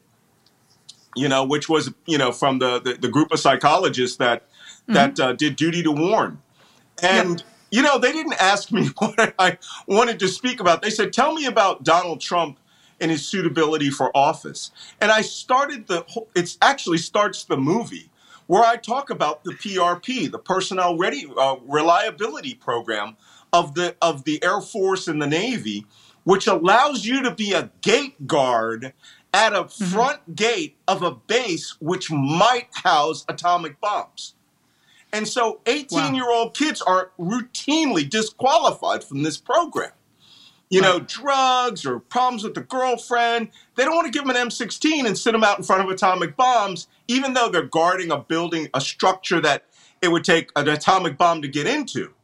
you 1.14 1.28
know, 1.28 1.44
which 1.44 1.68
was 1.68 1.92
you 2.06 2.16
know 2.18 2.32
from 2.32 2.58
the 2.58 2.80
the, 2.80 2.94
the 2.94 3.08
group 3.08 3.30
of 3.32 3.38
psychologists 3.38 4.16
that 4.16 4.44
that 4.86 5.20
uh, 5.20 5.32
did 5.34 5.54
duty 5.56 5.82
to 5.82 5.92
warn, 5.92 6.40
and 7.02 7.44
you 7.70 7.82
know 7.82 7.98
they 7.98 8.12
didn't 8.12 8.40
ask 8.40 8.72
me 8.72 8.86
what 8.98 9.34
I 9.38 9.58
wanted 9.86 10.18
to 10.20 10.28
speak 10.28 10.58
about. 10.58 10.80
They 10.82 10.90
said, 10.90 11.12
"Tell 11.12 11.34
me 11.34 11.44
about 11.44 11.84
Donald 11.84 12.20
Trump." 12.20 12.58
And 13.02 13.10
his 13.10 13.26
suitability 13.26 13.88
for 13.88 14.14
office, 14.14 14.72
and 15.00 15.10
I 15.10 15.22
started 15.22 15.86
the. 15.86 16.04
whole 16.08 16.28
It's 16.34 16.58
actually 16.60 16.98
starts 16.98 17.44
the 17.44 17.56
movie 17.56 18.09
where 18.50 18.64
I 18.64 18.74
talk 18.74 19.10
about 19.10 19.44
the 19.44 19.52
PRP, 19.52 20.28
the 20.28 20.40
Personnel 20.40 20.98
Ready 20.98 21.24
uh, 21.38 21.54
Reliability 21.68 22.54
Program 22.54 23.16
of 23.52 23.76
the 23.76 23.94
of 24.02 24.24
the 24.24 24.42
Air 24.42 24.60
Force 24.60 25.06
and 25.06 25.22
the 25.22 25.28
Navy, 25.28 25.86
which 26.24 26.48
allows 26.48 27.04
you 27.04 27.22
to 27.22 27.30
be 27.32 27.52
a 27.52 27.70
gate 27.80 28.26
guard 28.26 28.92
at 29.32 29.52
a 29.52 29.68
front 29.68 30.34
gate 30.34 30.76
of 30.88 31.00
a 31.00 31.12
base 31.12 31.76
which 31.80 32.10
might 32.10 32.66
house 32.72 33.24
atomic 33.28 33.80
bombs. 33.80 34.34
And 35.12 35.28
so 35.28 35.60
18 35.66 36.16
year 36.16 36.28
old 36.28 36.52
kids 36.52 36.82
are 36.82 37.12
routinely 37.20 38.10
disqualified 38.10 39.04
from 39.04 39.22
this 39.22 39.36
program. 39.36 39.92
You 40.70 40.80
know, 40.80 41.00
drugs 41.00 41.84
or 41.84 41.98
problems 41.98 42.44
with 42.44 42.54
the 42.54 42.60
girlfriend. 42.60 43.48
They 43.76 43.84
don't 43.84 43.96
want 43.96 44.06
to 44.06 44.12
give 44.12 44.26
them 44.26 44.34
an 44.34 44.48
M16 44.48 45.04
and 45.04 45.18
sit 45.18 45.32
them 45.32 45.42
out 45.42 45.58
in 45.58 45.64
front 45.64 45.82
of 45.82 45.90
atomic 45.90 46.36
bombs, 46.36 46.86
even 47.08 47.34
though 47.34 47.48
they're 47.48 47.64
guarding 47.64 48.12
a 48.12 48.18
building, 48.18 48.68
a 48.72 48.80
structure 48.80 49.40
that 49.40 49.64
it 50.00 50.08
would 50.08 50.24
take 50.24 50.50
an 50.54 50.68
atomic 50.68 51.18
bomb 51.18 51.42
to 51.42 51.48
get 51.48 51.66
into. 51.66 52.14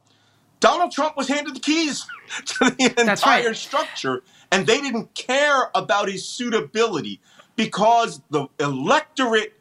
Donald 0.61 0.93
Trump 0.93 1.17
was 1.17 1.29
handed 1.29 1.55
the 1.55 1.61
keys 1.61 2.07
to 2.45 2.71
the 2.71 2.95
entire 2.99 3.49
right. 3.49 3.57
structure, 3.57 4.23
and 4.51 4.67
they 4.67 4.81
didn't 4.81 5.15
care 5.15 5.71
about 5.75 6.09
his 6.09 6.27
suitability 6.27 7.21
because 7.57 8.21
the 8.31 8.47
electorate, 8.61 9.55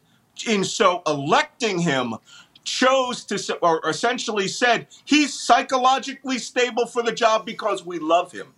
in 0.48 0.64
so 0.64 1.02
electing 1.08 1.80
him, 1.80 2.16
chose 2.64 3.24
to, 3.26 3.58
or 3.62 3.82
essentially 3.88 4.48
said, 4.48 4.88
he's 5.06 5.34
psychologically 5.34 6.40
stable 6.40 6.86
for 6.86 7.04
the 7.04 7.12
job 7.12 7.46
because 7.46 7.86
we 7.86 8.00
love 8.00 8.32
him. 8.32 8.55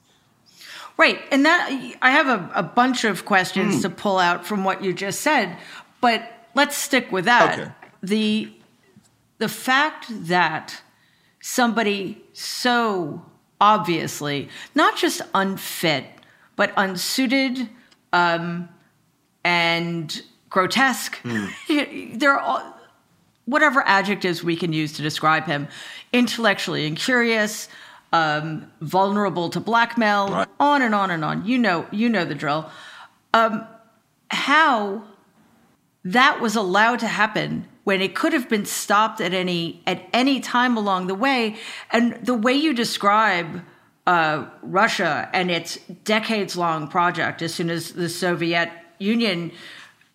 Right. 0.98 1.20
And 1.32 1.46
that 1.46 1.70
I 2.02 2.12
have 2.12 2.28
a, 2.28 2.52
a 2.56 2.64
bunch 2.64 3.04
of 3.04 3.24
questions 3.24 3.84
to 3.84 3.90
pull 3.90 4.18
out 4.18 4.46
from 4.46 4.64
what 4.64 4.84
you 4.84 4.94
just 4.94 5.22
said, 5.22 5.56
but 6.02 6.50
let's 6.56 6.76
stick 6.76 7.12
with 7.12 7.26
that. 7.26 7.60
Okay. 7.60 7.72
The 8.02 8.54
the 9.38 9.48
fact 9.48 10.08
that 10.10 10.82
somebody 11.40 12.24
so 12.34 13.24
obviously 13.62 14.50
not 14.74 14.98
just 14.98 15.22
unfit, 15.36 16.06
but 16.56 16.74
unsuited 16.76 17.70
um, 18.12 18.68
and 19.44 20.24
grotesque. 20.50 21.20
there 22.14 22.34
are 22.34 22.40
all, 22.40 22.80
whatever 23.46 23.82
adjectives 23.86 24.44
we 24.44 24.56
can 24.56 24.74
use 24.74 24.94
to 24.94 25.02
describe 25.02 25.46
him 25.46 25.68
intellectually 26.12 26.86
incurious 26.86 27.70
um, 28.14 28.72
vulnerable 28.82 29.50
to 29.50 29.60
blackmail 29.60 30.30
Right. 30.30 30.48
on 30.60 30.82
and 30.82 30.96
on 30.96 31.12
and 31.12 31.24
on 31.26 31.46
you 31.46 31.58
know 31.58 31.86
you 31.92 32.10
know 32.10 32.26
the 32.26 32.36
drill 32.36 32.70
um, 33.34 33.66
how 34.30 35.04
that 36.04 36.40
was 36.42 36.56
allowed 36.56 37.00
to 37.00 37.08
happen 37.08 37.68
when 37.84 38.02
it 38.02 38.16
could 38.16 38.34
have 38.34 38.48
been 38.50 38.66
stopped 38.66 39.20
at 39.22 39.34
any 39.34 39.82
at 39.86 40.08
any 40.14 40.40
time 40.40 40.78
along 40.78 41.08
the 41.08 41.16
way 41.16 41.56
and 41.92 42.14
the 42.26 42.34
way 42.34 42.54
you 42.54 42.74
describe 42.74 43.62
uh, 44.06 44.46
Russia 44.62 45.30
and 45.34 45.52
its 45.52 45.76
decades 46.06 46.56
long 46.56 46.88
project 46.88 47.42
as 47.42 47.54
soon 47.54 47.70
as 47.70 47.92
the 47.92 48.08
Soviet 48.08 48.70
Union 49.00 49.52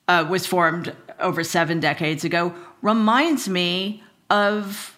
uh, 0.09 0.27
was 0.29 0.47
formed 0.47 0.95
over 1.21 1.45
seven 1.45 1.79
decades 1.79 2.25
ago 2.25 2.55
reminds 2.81 3.49
me 3.49 4.03
of 4.31 4.92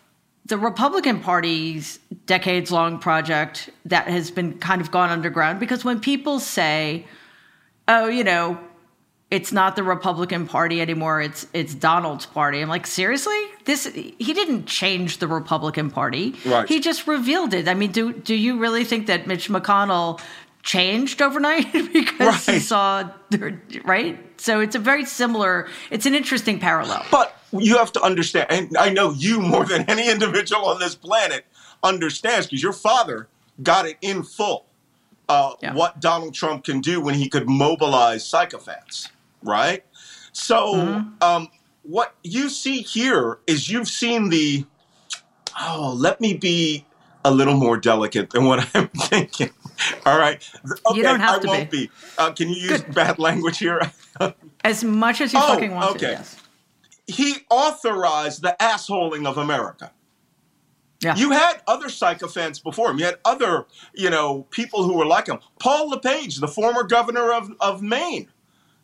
the 0.47 0.59
Republican 0.59 1.21
Party's 1.21 1.99
decades 2.27 2.71
long 2.71 2.99
project 2.99 3.71
that 3.87 4.09
has 4.09 4.31
been 4.31 4.59
kind 4.59 4.81
of 4.81 4.91
gone 4.91 5.11
underground 5.11 5.59
because 5.59 5.85
when 5.85 6.01
people 6.01 6.39
say, 6.39 7.07
oh, 7.89 8.09
you 8.09 8.25
know, 8.25 8.59
it's 9.31 9.53
not 9.53 9.75
the 9.75 9.83
Republican 9.83 10.47
Party 10.47 10.81
anymore. 10.81 11.21
It's 11.21 11.47
it's 11.53 11.75
Donald's 11.75 12.27
party. 12.27 12.61
I'm 12.61 12.69
like, 12.69 12.87
seriously? 12.87 13.41
This 13.65 13.85
he 13.87 14.33
didn't 14.33 14.67
change 14.67 15.19
the 15.19 15.27
Republican 15.27 15.91
Party. 15.91 16.37
Right. 16.45 16.69
He 16.69 16.79
just 16.79 17.07
revealed 17.07 17.55
it. 17.55 17.67
I 17.67 17.75
mean, 17.75 17.91
do 17.91 18.13
do 18.13 18.35
you 18.35 18.59
really 18.59 18.85
think 18.85 19.07
that 19.07 19.27
Mitch 19.27 19.49
McConnell 19.49 20.21
changed 20.63 21.21
overnight 21.21 21.73
because 21.93 22.47
he 22.47 22.59
saw 22.59 23.11
right? 23.85 24.41
So 24.41 24.61
it's 24.61 24.77
a 24.77 24.79
very 24.79 25.05
similar. 25.05 25.69
It's 25.91 26.07
an 26.07 26.15
interesting 26.15 26.61
parallel. 26.61 27.05
But 27.11 27.37
you 27.61 27.79
have 27.79 27.93
to 27.93 28.03
understand, 28.03 28.47
and 28.51 28.77
I 28.77 28.91
know 28.91 29.13
you 29.13 29.41
more 29.41 29.65
than 29.65 29.89
any 29.89 30.11
individual 30.11 30.67
on 30.67 30.79
this 30.81 30.95
planet 30.95 31.47
understands 31.83 32.47
because 32.47 32.63
your 32.63 32.73
father 32.73 33.29
got 33.63 33.87
it 33.87 33.97
in 34.01 34.23
full. 34.23 34.67
Uh, 35.29 35.55
Yeah. 35.61 35.73
What 35.75 36.01
Donald 36.01 36.35
Trump 36.35 36.65
can 36.65 36.81
do 36.81 37.01
when 37.01 37.15
he 37.15 37.29
could 37.29 37.49
mobilize 37.49 38.25
psychopaths, 38.31 39.09
right? 39.43 39.85
So, 40.33 40.75
Mm-hmm. 40.75 41.23
um, 41.23 41.49
what 41.83 42.15
you 42.23 42.49
see 42.49 42.81
here 42.83 43.39
is 43.47 43.69
you've 43.71 43.89
seen 43.89 44.31
the. 44.31 44.67
Oh, 45.61 45.95
let 45.97 46.21
me 46.21 46.35
be 46.35 46.87
a 47.25 47.31
little 47.31 47.55
more 47.55 47.77
delicate 47.77 48.31
than 48.31 48.45
what 48.47 48.69
I'm 48.75 48.89
thinking. 48.89 49.51
All 50.05 50.19
right. 50.19 50.43
Okay, 50.91 51.03
don't 51.03 51.21
have 51.21 51.37
I 51.37 51.39
to 51.41 51.47
won't 51.47 51.71
be. 51.71 51.87
be. 51.87 51.91
Uh, 52.19 52.33
can 52.33 52.49
you 52.49 52.57
use 52.57 52.83
Good. 52.83 52.95
bad 52.95 53.19
language 53.19 53.59
here? 53.59 53.81
As 54.65 54.83
much 54.85 55.21
as 55.21 55.33
you 55.33 55.39
Oh, 55.43 55.49
fucking 55.49 55.75
want 55.75 55.99
to. 55.99 56.05
okay. 56.07 56.13
Yes. 56.13 56.37
He 57.07 57.37
authorized 57.51 58.43
the 58.43 58.57
assholing 58.61 59.27
of 59.27 59.39
America. 59.39 59.93
Yeah. 61.01 61.17
You 61.17 61.33
had 61.33 61.61
other 61.67 61.91
sycophants 61.91 62.59
before 62.59 62.91
him. 62.91 62.99
You 62.99 63.05
had 63.05 63.19
other, 63.27 63.67
you 63.95 64.09
know, 64.09 64.47
people 64.51 64.85
who 64.85 64.95
were 64.95 65.05
like 65.05 65.27
him. 65.27 65.39
Paul 65.59 65.91
LePage, 65.91 66.37
the 66.37 66.49
former 66.49 66.83
governor 66.83 67.33
of, 67.33 67.51
of 67.61 67.83
Maine. 67.83 68.29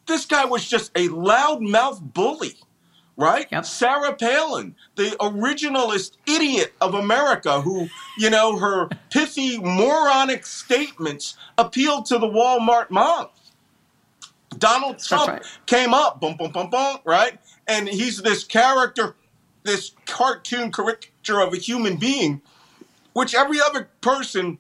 This 0.06 0.26
guy 0.26 0.44
was 0.44 0.68
just 0.68 0.90
a 0.96 1.08
loudmouth 1.08 2.12
bully, 2.12 2.56
right? 3.16 3.46
Yep. 3.50 3.64
Sarah 3.64 4.14
Palin, 4.14 4.74
the 4.96 5.10
originalist 5.20 6.16
idiot 6.26 6.74
of 6.80 6.94
America 6.94 7.62
who, 7.62 7.88
you 8.18 8.28
know, 8.28 8.58
her 8.58 8.88
pithy, 9.10 9.58
moronic 9.58 10.44
statements 10.44 11.38
appealed 11.56 12.04
to 12.06 12.18
the 12.18 12.26
Walmart 12.26 12.90
mom. 12.90 13.28
Donald 14.58 14.98
Trump 14.98 15.28
right. 15.28 15.42
came 15.66 15.94
up, 15.94 16.20
boom, 16.20 16.36
boom, 16.36 16.50
boom, 16.50 16.68
boom, 16.68 16.98
right? 17.04 17.38
And 17.66 17.88
he's 17.88 18.22
this 18.22 18.44
character, 18.44 19.14
this 19.62 19.92
cartoon 20.06 20.72
caricature 20.72 21.40
of 21.40 21.52
a 21.52 21.56
human 21.56 21.96
being, 21.96 22.40
which 23.12 23.34
every 23.34 23.60
other 23.60 23.88
person 24.00 24.58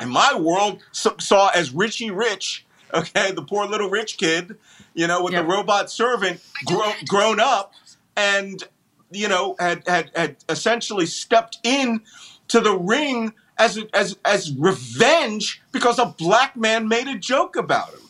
in 0.00 0.08
my 0.08 0.34
world 0.38 0.82
saw 0.92 1.48
as 1.48 1.72
Richie 1.72 2.10
Rich, 2.10 2.66
okay, 2.94 3.32
the 3.32 3.42
poor 3.42 3.66
little 3.66 3.90
rich 3.90 4.16
kid, 4.18 4.56
you 4.94 5.06
know, 5.06 5.22
with 5.22 5.32
Yep. 5.32 5.42
the 5.44 5.48
robot 5.48 5.90
servant 5.90 6.40
grow, 6.66 6.92
grown 7.08 7.40
up 7.40 7.72
and, 8.16 8.62
you 9.10 9.28
know, 9.28 9.56
had, 9.58 9.86
had, 9.86 10.10
had 10.14 10.36
essentially 10.48 11.06
stepped 11.06 11.58
in 11.64 12.00
to 12.48 12.60
the 12.60 12.76
ring 12.76 13.32
as, 13.58 13.78
as, 13.94 14.16
as 14.24 14.52
revenge 14.56 15.62
because 15.72 15.98
a 15.98 16.06
black 16.18 16.56
man 16.56 16.88
made 16.88 17.08
a 17.08 17.16
joke 17.18 17.56
about 17.56 17.88
him 17.90 18.00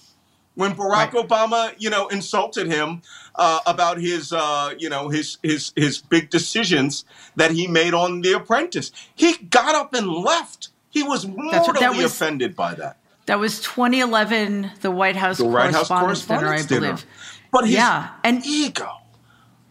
when 0.55 0.75
Barack 0.75 1.12
Right. 1.12 1.29
Obama, 1.29 1.75
you 1.79 1.90
know, 1.90 2.07
insulted 2.09 2.67
him 2.67 3.03
uh, 3.35 3.61
about 3.67 3.99
his, 4.01 4.33
uh, 4.33 4.75
you 4.79 4.88
know, 4.88 5.09
his 5.09 5.38
his 5.43 5.73
his 5.77 5.99
big 5.99 6.31
decisions 6.31 7.05
that 7.37 7.51
he 7.51 7.67
made 7.67 7.95
on 7.95 8.21
The 8.21 8.33
Apprentice. 8.35 8.93
He 9.14 9.37
got 9.37 9.75
up 9.75 9.95
and 9.95 10.09
left. 10.09 10.69
He 10.90 11.03
was 11.03 11.27
mortally 11.27 11.88
was- 11.97 12.05
offended 12.12 12.55
by 12.55 12.75
that. 12.75 12.99
That 13.27 13.38
was 13.40 13.59
2011, 13.62 14.71
the 14.83 14.90
White 14.90 15.17
House, 15.17 15.38
The 15.38 15.47
White 15.47 15.73
House 15.73 15.88
Correspondents' 15.88 16.27
Dinner, 16.27 16.53
I 16.53 16.81
Dinner. 16.81 16.81
believe. 16.93 17.07
But 17.51 17.64
his 17.64 17.75
Yeah, 17.75 18.11
and- 18.23 18.45
ego, 18.45 18.90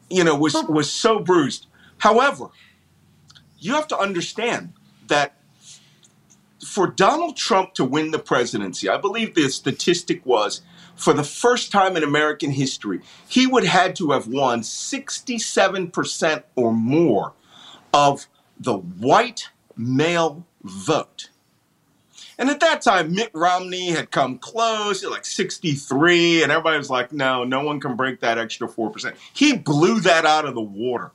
you 0.10 0.24
know, 0.24 0.36
was 0.36 0.56
was 0.68 0.92
so 0.92 1.20
bruised. 1.20 1.68
However, 2.00 2.48
you 3.60 3.74
have 3.76 3.88
to 3.90 3.98
understand 3.98 4.74
that 5.08 5.36
for 6.66 6.88
Donald 6.88 7.38
Trump 7.38 7.74
to 7.76 7.86
win 7.86 8.12
the 8.12 8.20
presidency, 8.20 8.90
I 8.90 8.98
believe 8.98 9.36
the 9.36 9.50
statistic 9.50 10.26
was 10.26 10.62
for 10.96 11.14
the 11.14 11.24
first 11.24 11.72
time 11.72 11.98
in 11.98 12.04
American 12.04 12.52
history, 12.52 13.02
he 13.28 13.48
would 13.48 13.66
had 13.66 13.96
to 13.98 14.12
have 14.12 14.28
won 14.28 14.62
67% 14.62 16.44
or 16.56 16.74
more 16.74 17.34
of 17.94 18.28
the 18.60 18.78
white 18.78 19.50
male 19.76 20.46
vote. 20.64 21.30
And 22.38 22.50
at 22.50 22.60
that 22.62 22.82
time, 22.82 23.14
Mitt 23.14 23.30
Romney 23.34 23.92
had 23.92 24.10
come 24.12 24.40
close, 24.40 25.04
like 25.06 25.26
63, 25.26 26.44
and 26.44 26.52
everybody 26.52 26.78
was 26.78 26.90
like, 26.90 27.12
no, 27.12 27.44
no 27.44 27.64
one 27.64 27.80
can 27.80 27.96
break 27.96 28.22
that 28.22 28.38
extra 28.38 28.68
4%. 28.68 29.16
He 29.34 29.56
blew 29.56 30.00
that 30.02 30.26
out 30.26 30.46
of 30.46 30.56
the 30.56 30.62
water. 30.62 31.12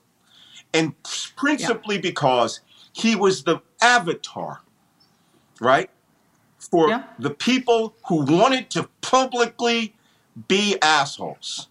And 0.72 0.94
principally 1.36 1.98
because 1.98 2.60
he 2.92 3.16
was 3.16 3.44
the 3.44 3.60
avatar, 3.80 4.60
right? 5.60 5.90
For 6.70 6.88
Yeah. 6.88 7.04
the 7.18 7.30
people 7.30 7.94
who 8.08 8.24
wanted 8.24 8.70
to 8.70 8.88
publicly 9.00 9.94
be 10.48 10.76
assholes. 10.82 11.68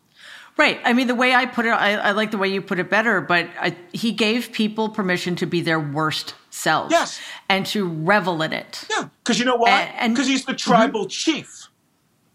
Right. 0.58 0.80
I 0.84 0.94
mean, 0.94 1.06
the 1.06 1.14
way 1.16 1.36
I 1.36 1.46
put 1.46 1.66
it, 1.68 1.70
I, 1.70 1.96
I 1.98 2.12
like 2.12 2.32
the 2.32 2.38
way 2.40 2.48
you 2.48 2.64
put 2.64 2.80
it 2.80 2.90
better, 2.90 3.22
but 3.22 3.48
I, 3.60 3.76
he 3.94 4.12
gave 4.12 4.52
people 4.52 4.90
permission 4.90 5.36
to 5.36 5.46
be 5.46 5.62
their 5.62 5.80
worst 5.80 6.34
selves. 6.50 6.92
Yes. 6.92 7.20
And 7.48 7.64
to 7.68 7.88
revel 7.88 8.42
in 8.42 8.54
it. 8.54 8.86
Yeah, 8.90 9.10
because 9.24 9.38
you 9.38 9.46
know 9.46 9.56
why? 9.56 9.94
Because 10.10 10.26
he's 10.26 10.46
the 10.46 10.54
mhm. 10.54 10.58
tribal 10.58 11.06
chief. 11.08 11.68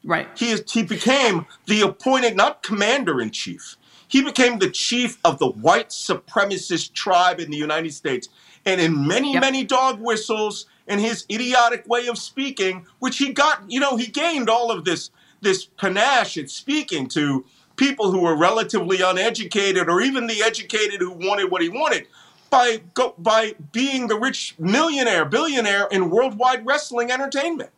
Right. 0.05 0.29
He 0.37 0.51
is. 0.51 0.63
He 0.71 0.83
became 0.85 1.47
the 1.67 1.81
appointed, 1.83 2.37
not 2.37 2.63
commander 2.63 3.21
in 3.21 3.31
chief. 3.31 3.77
He 4.07 4.23
became 4.23 4.59
the 4.59 4.71
chief 4.71 5.19
of 5.25 5.39
the 5.39 5.49
white 5.49 5.89
supremacist 5.89 6.93
tribe 6.93 7.41
in 7.41 7.51
the 7.51 7.57
United 7.57 7.93
States, 7.95 8.29
and 8.65 8.81
in 8.81 9.07
many, 9.07 9.33
Yep. 9.35 9.41
many 9.41 9.65
dog 9.65 10.01
whistles 10.01 10.67
and 10.87 11.01
his 11.01 11.25
idiotic 11.31 11.87
way 11.89 12.07
of 12.07 12.19
speaking, 12.19 12.87
which 12.99 13.19
he 13.19 13.33
got, 13.33 13.63
you 13.69 13.81
know, 13.81 13.97
he 13.97 14.07
gained 14.07 14.49
all 14.49 14.71
of 14.71 14.85
this 14.85 15.11
this 15.41 15.65
panache 15.65 16.39
at 16.39 16.49
speaking 16.49 17.09
to 17.09 17.45
people 17.75 18.13
who 18.13 18.21
were 18.21 18.37
relatively 18.37 19.03
uneducated, 19.03 19.89
or 19.89 20.01
even 20.01 20.27
the 20.29 20.43
educated 20.43 21.01
who 21.01 21.11
wanted 21.11 21.51
what 21.51 21.63
he 21.63 21.69
wanted. 21.69 22.07
By 22.49 22.83
go, 22.95 23.15
by 23.19 23.55
being 23.73 24.09
the 24.09 24.19
rich 24.19 24.55
millionaire, 24.59 25.25
billionaire 25.25 25.89
in 25.91 26.11
worldwide 26.11 26.65
wrestling 26.67 27.11
entertainment 27.11 27.71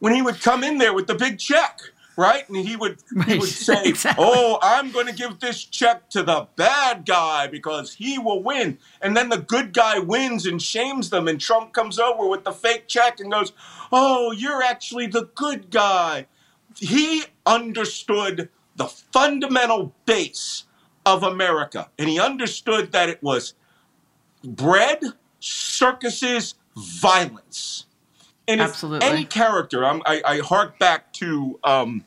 when 0.00 0.14
he 0.14 0.22
would 0.22 0.40
come 0.40 0.64
in 0.64 0.78
there 0.78 0.92
with 0.92 1.06
the 1.06 1.14
big 1.14 1.38
check, 1.38 1.80
right? 2.16 2.48
And 2.48 2.56
he 2.56 2.76
would 2.76 2.98
he 3.26 3.38
would 3.38 3.48
say, 3.48 3.84
exactly. 3.84 4.24
"Oh, 4.26 4.58
I'm 4.62 4.90
going 4.90 5.06
to 5.06 5.12
give 5.12 5.40
this 5.40 5.64
check 5.64 6.10
to 6.10 6.22
the 6.22 6.48
bad 6.56 7.06
guy 7.06 7.46
because 7.46 7.94
he 7.94 8.18
will 8.18 8.42
win." 8.42 8.78
And 9.00 9.16
then 9.16 9.28
the 9.28 9.38
good 9.38 9.72
guy 9.72 9.98
wins 9.98 10.46
and 10.46 10.60
shames 10.60 11.10
them, 11.10 11.28
and 11.28 11.40
Trump 11.40 11.72
comes 11.72 11.98
over 11.98 12.26
with 12.26 12.44
the 12.44 12.52
fake 12.52 12.88
check 12.88 13.20
and 13.20 13.30
goes, 13.30 13.52
"Oh, 13.92 14.32
you're 14.32 14.62
actually 14.62 15.06
the 15.06 15.28
good 15.34 15.70
guy." 15.70 16.26
He 16.76 17.24
understood 17.46 18.50
the 18.76 18.86
fundamental 18.86 19.94
base 20.04 20.64
of 21.04 21.22
America, 21.22 21.90
and 21.98 22.08
he 22.08 22.18
understood 22.18 22.92
that 22.92 23.08
it 23.08 23.22
was 23.22 23.54
bread, 24.44 25.00
circuses, 25.40 26.54
violence. 26.76 27.86
And 28.48 28.60
Absolutely. 28.60 29.08
any 29.08 29.24
character, 29.24 29.84
I'm, 29.84 30.02
I, 30.06 30.22
I 30.24 30.38
hark 30.38 30.78
back 30.78 31.12
to, 31.14 31.58
um, 31.64 32.04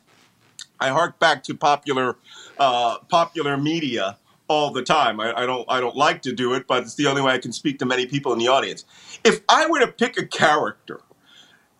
I 0.80 0.90
hark 0.90 1.20
back 1.20 1.44
to 1.44 1.56
popular, 1.56 2.18
uh, 2.58 3.00
popular 3.10 3.58
media 3.58 4.18
all 4.48 4.72
the 4.72 4.82
time. 4.84 5.20
I, 5.20 5.42
I 5.42 5.46
don't, 5.46 5.66
I 5.70 5.80
don't 5.80 5.96
like 5.96 6.22
to 6.24 6.34
do 6.34 6.54
it, 6.54 6.68
but 6.68 6.84
it's 6.84 6.96
the 6.96 7.08
only 7.08 7.22
way 7.22 7.34
I 7.34 7.38
can 7.38 7.52
speak 7.52 7.80
to 7.80 7.86
many 7.86 8.06
people 8.06 8.34
in 8.34 8.40
the 8.40 8.48
audience. 8.48 8.86
If 9.24 9.42
I 9.48 9.68
were 9.68 9.80
to 9.80 9.88
pick 9.88 10.18
a 10.18 10.26
character 10.26 11.02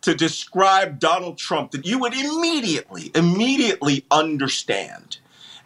to 0.02 0.14
describe 0.14 0.98
Donald 0.98 1.36
Trump 1.36 1.72
that 1.72 1.86
you 1.86 1.98
would 1.98 2.14
immediately, 2.14 3.10
immediately 3.14 4.04
understand 4.10 5.18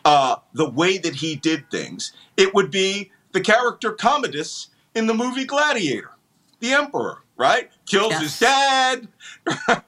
uh, 0.05 0.37
the 0.53 0.69
way 0.69 0.99
that 0.99 1.17
he 1.17 1.37
did 1.37 1.71
things, 1.71 2.13
it 2.37 2.55
would 2.55 2.71
be 2.71 3.11
the 3.33 3.41
character 3.41 3.93
Commodus 3.93 4.69
in 4.95 5.07
the 5.07 5.15
movie 5.15 5.45
Gladiator, 5.45 6.13
the 6.61 6.73
Emperor, 6.73 7.23
right? 7.37 7.71
Kills 7.87 8.15
his 8.15 8.39
dad, 8.39 9.09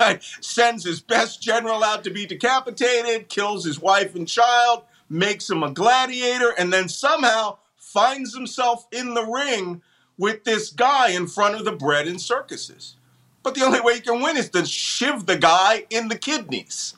right? 0.00 0.22
sends 0.40 0.84
his 0.84 1.00
best 1.00 1.40
general 1.40 1.82
out 1.82 2.04
to 2.04 2.10
be 2.10 2.26
decapitated, 2.26 3.28
kills 3.28 3.64
his 3.64 3.80
wife 3.80 4.14
and 4.14 4.28
child, 4.28 4.82
makes 5.08 5.48
him 5.48 5.62
a 5.62 5.70
gladiator, 5.70 6.50
and 6.58 6.72
then 6.72 6.88
somehow 6.88 7.58
finds 7.76 8.34
himself 8.34 8.86
in 8.92 9.14
the 9.14 9.24
ring 9.24 9.80
with 10.18 10.44
this 10.44 10.70
guy 10.70 11.10
in 11.10 11.26
front 11.26 11.54
of 11.54 11.64
the 11.64 11.72
bread 11.72 12.06
and 12.06 12.20
circuses. 12.20 12.96
But 13.42 13.54
the 13.54 13.64
only 13.64 13.80
way 13.80 13.94
you 13.94 14.00
can 14.02 14.20
win 14.22 14.36
is 14.36 14.50
to 14.50 14.66
shiv 14.66 15.26
the 15.26 15.36
guy 15.38 15.86
in 15.88 16.08
the 16.08 16.18
kidneys, 16.18 16.94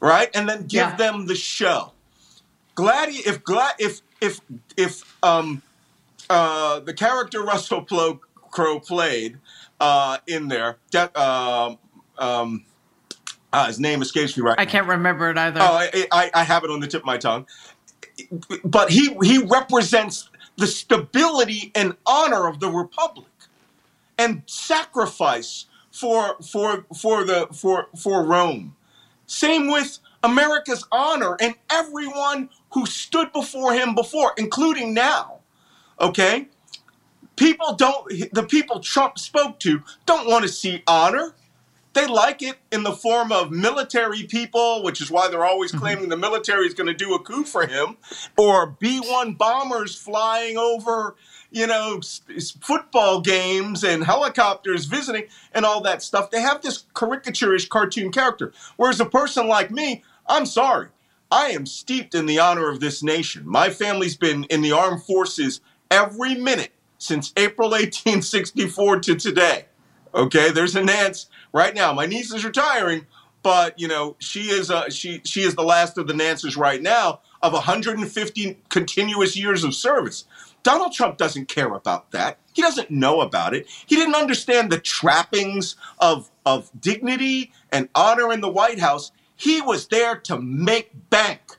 right? 0.00 0.30
And 0.34 0.48
then 0.48 0.62
give 0.62 0.88
Yeah. 0.88 0.96
them 0.96 1.26
the 1.26 1.34
show. 1.34 1.92
Gladi 2.76 3.26
if 3.26 3.42
Gla- 3.44 3.74
if 3.78 4.00
if 4.20 4.40
if 4.76 5.02
um 5.22 5.62
uh 6.30 6.80
the 6.80 6.94
character 6.94 7.42
Russell 7.42 7.82
Crowe 7.82 8.80
played 8.80 9.38
uh 9.80 10.18
in 10.26 10.48
there, 10.48 10.76
that 10.92 11.16
um 11.16 11.78
um 12.18 12.64
uh, 13.52 13.66
his 13.66 13.80
name 13.80 14.02
escapes 14.02 14.36
me 14.36 14.42
right 14.42 14.58
I 14.58 14.66
can't 14.66 14.86
remember 14.86 15.30
it 15.30 15.38
either. 15.38 15.60
Oh, 15.62 15.64
I, 15.64 16.06
I, 16.12 16.30
I 16.34 16.44
have 16.44 16.64
it 16.64 16.70
on 16.70 16.80
the 16.80 16.86
tip 16.86 17.02
of 17.02 17.06
my 17.06 17.16
tongue. 17.16 17.46
But 18.64 18.90
he 18.90 19.16
he 19.22 19.38
represents 19.38 20.28
the 20.56 20.66
stability 20.66 21.70
and 21.74 21.96
honor 22.04 22.48
of 22.48 22.60
the 22.60 22.68
republic, 22.68 23.28
and 24.18 24.42
sacrifice 24.46 25.66
for 25.90 26.36
for 26.42 26.84
for 26.94 27.24
the 27.24 27.48
for 27.52 27.86
for 27.96 28.24
Rome. 28.24 28.76
Same 29.26 29.70
with 29.70 29.98
America's 30.22 30.84
honor 30.90 31.36
and 31.40 31.54
everyone 31.70 32.50
who 32.72 32.86
stood 32.86 33.32
before 33.32 33.72
him 33.72 33.94
before, 33.94 34.32
including 34.36 34.94
now. 34.94 35.38
Okay, 36.00 36.48
people 37.38 37.74
don't. 37.74 38.32
The 38.32 38.42
people 38.42 38.80
Trump 38.80 39.18
spoke 39.18 39.58
to 39.60 39.82
don't 40.06 40.28
want 40.28 40.42
to 40.42 40.48
see 40.48 40.82
honor. 40.86 41.34
They 41.94 42.06
like 42.06 42.42
it 42.42 42.58
in 42.70 42.82
the 42.82 42.92
form 42.92 43.32
of 43.32 43.50
military 43.50 44.24
people, 44.24 44.82
which 44.82 45.00
is 45.00 45.10
why 45.10 45.28
they're 45.28 45.44
always 45.44 45.72
mm-hmm. 45.72 45.80
claiming 45.80 46.08
the 46.10 46.16
military 46.16 46.66
is 46.66 46.74
going 46.74 46.86
to 46.86 46.94
do 46.94 47.14
a 47.14 47.18
coup 47.18 47.44
for 47.44 47.66
him, 47.66 47.96
or 48.36 48.76
B 48.78 49.00
1 49.00 49.34
bombers 49.34 49.96
flying 49.96 50.58
over, 50.58 51.16
you 51.50 51.66
know, 51.66 52.00
football 52.60 53.20
games 53.20 53.82
and 53.82 54.04
helicopters 54.04 54.84
visiting 54.84 55.24
and 55.52 55.64
all 55.64 55.80
that 55.80 56.02
stuff. 56.02 56.30
They 56.30 56.42
have 56.42 56.60
this 56.60 56.84
caricaturish 56.94 57.68
cartoon 57.68 58.12
character. 58.12 58.52
Whereas 58.76 59.00
a 59.00 59.06
person 59.06 59.48
like 59.48 59.70
me, 59.70 60.04
I'm 60.28 60.46
sorry, 60.46 60.88
I 61.32 61.48
am 61.48 61.66
steeped 61.66 62.14
in 62.14 62.26
the 62.26 62.38
honor 62.38 62.70
of 62.70 62.80
this 62.80 63.02
nation. 63.02 63.42
My 63.48 63.70
family's 63.70 64.16
been 64.16 64.44
in 64.44 64.60
the 64.60 64.72
armed 64.72 65.02
forces 65.02 65.62
every 65.90 66.34
minute 66.34 66.72
since 66.98 67.32
April 67.36 67.70
1864 67.70 69.00
to 69.00 69.14
today. 69.14 69.66
Okay, 70.14 70.50
there's 70.50 70.76
a 70.76 70.82
Nance 70.82 71.26
right 71.52 71.74
now. 71.74 71.92
My 71.92 72.06
niece 72.06 72.32
is 72.32 72.44
retiring, 72.44 73.06
but 73.42 73.78
you 73.78 73.88
know 73.88 74.16
she 74.18 74.50
is 74.50 74.70
uh, 74.70 74.90
she 74.90 75.20
she 75.24 75.42
is 75.42 75.54
the 75.54 75.62
last 75.62 75.98
of 75.98 76.06
the 76.06 76.12
Nances 76.14 76.56
right 76.56 76.82
now 76.82 77.20
of 77.42 77.52
150 77.52 78.58
continuous 78.68 79.36
years 79.36 79.64
of 79.64 79.74
service. 79.74 80.24
Donald 80.62 80.92
Trump 80.92 81.16
doesn't 81.16 81.48
care 81.48 81.72
about 81.72 82.10
that. 82.10 82.38
He 82.52 82.62
doesn't 82.62 82.90
know 82.90 83.20
about 83.20 83.54
it. 83.54 83.66
He 83.86 83.94
didn't 83.96 84.16
understand 84.16 84.70
the 84.70 84.80
trappings 84.80 85.76
of 85.98 86.30
of 86.44 86.70
dignity 86.78 87.52
and 87.70 87.88
honor 87.94 88.32
in 88.32 88.40
the 88.40 88.50
White 88.50 88.80
House. 88.80 89.12
He 89.36 89.60
was 89.60 89.86
there 89.86 90.16
to 90.16 90.40
make 90.40 90.90
bank 91.10 91.58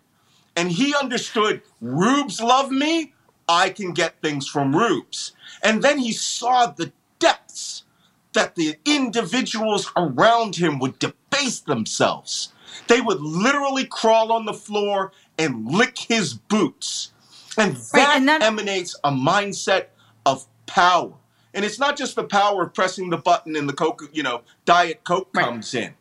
and 0.55 0.71
he 0.71 0.93
understood 0.93 1.61
rubes 1.79 2.41
love 2.41 2.69
me 2.69 3.13
i 3.49 3.69
can 3.69 3.91
get 3.91 4.21
things 4.21 4.47
from 4.47 4.73
rubes 4.75 5.33
and 5.63 5.81
then 5.83 5.97
he 5.97 6.11
saw 6.13 6.67
the 6.67 6.91
depths 7.19 7.83
that 8.33 8.55
the 8.55 8.77
individuals 8.85 9.91
around 9.97 10.55
him 10.55 10.79
would 10.79 10.97
debase 10.99 11.59
themselves 11.61 12.53
they 12.87 13.01
would 13.01 13.19
literally 13.19 13.85
crawl 13.85 14.31
on 14.31 14.45
the 14.45 14.53
floor 14.53 15.11
and 15.37 15.65
lick 15.69 15.97
his 15.97 16.33
boots 16.35 17.11
and 17.57 17.75
that, 17.75 17.93
Right, 17.93 18.17
and 18.17 18.29
that- 18.29 18.41
emanates 18.43 18.95
a 19.03 19.11
mindset 19.11 19.87
of 20.25 20.45
power 20.67 21.11
and 21.53 21.65
it's 21.65 21.79
not 21.79 21.97
just 21.97 22.15
the 22.15 22.23
power 22.23 22.63
of 22.63 22.73
pressing 22.75 23.09
the 23.09 23.17
button 23.17 23.55
and 23.55 23.67
the 23.67 23.73
coke 23.73 24.07
you 24.13 24.21
know 24.23 24.41
diet 24.65 25.03
coke 25.03 25.29
Right. 25.33 25.45
comes 25.45 25.73
in 25.73 25.95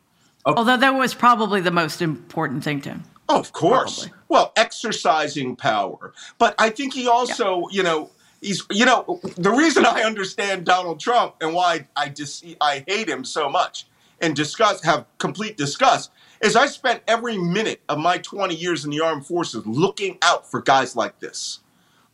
Although 0.45 0.77
that 0.77 0.91
was 0.95 1.13
probably 1.13 1.59
the 1.61 1.69
most 1.69 2.01
important 2.01 2.63
thing 2.63 2.79
to 2.81 2.89
him. 2.89 3.03
Oh, 3.27 3.39
of 3.39 3.51
course. 3.51 4.05
Probably. 4.07 4.18
Well, 4.29 4.53
exercising 4.55 5.55
power. 5.55 6.13
But 6.37 6.55
I 6.59 6.69
think 6.69 6.93
he 6.93 7.07
also, 7.07 7.63
you 7.71 7.81
know, 7.83 8.11
he's, 8.41 8.63
you 8.71 8.85
know, 8.85 9.19
the 9.35 9.49
reason 9.49 9.85
I 9.85 10.03
understand 10.03 10.65
Donald 10.65 10.99
Trump 10.99 11.35
and 11.41 11.53
why 11.53 11.87
I 11.95 12.09
just 12.09 12.45
I 12.61 12.83
hate 12.87 13.09
him 13.09 13.25
so 13.25 13.49
much 13.49 13.85
and 14.21 14.35
discuss 14.35 14.83
have 14.83 15.05
complete 15.17 15.57
disgust 15.57 16.11
is 16.41 16.55
I 16.55 16.67
spent 16.67 17.01
every 17.07 17.37
minute 17.37 17.81
of 17.89 17.97
my 17.97 18.19
20 18.19 18.55
years 18.55 18.85
in 18.85 18.91
the 18.91 19.01
armed 19.01 19.25
forces 19.25 19.65
looking 19.65 20.17
out 20.21 20.49
for 20.49 20.61
guys 20.61 20.95
like 20.95 21.19
this 21.19 21.59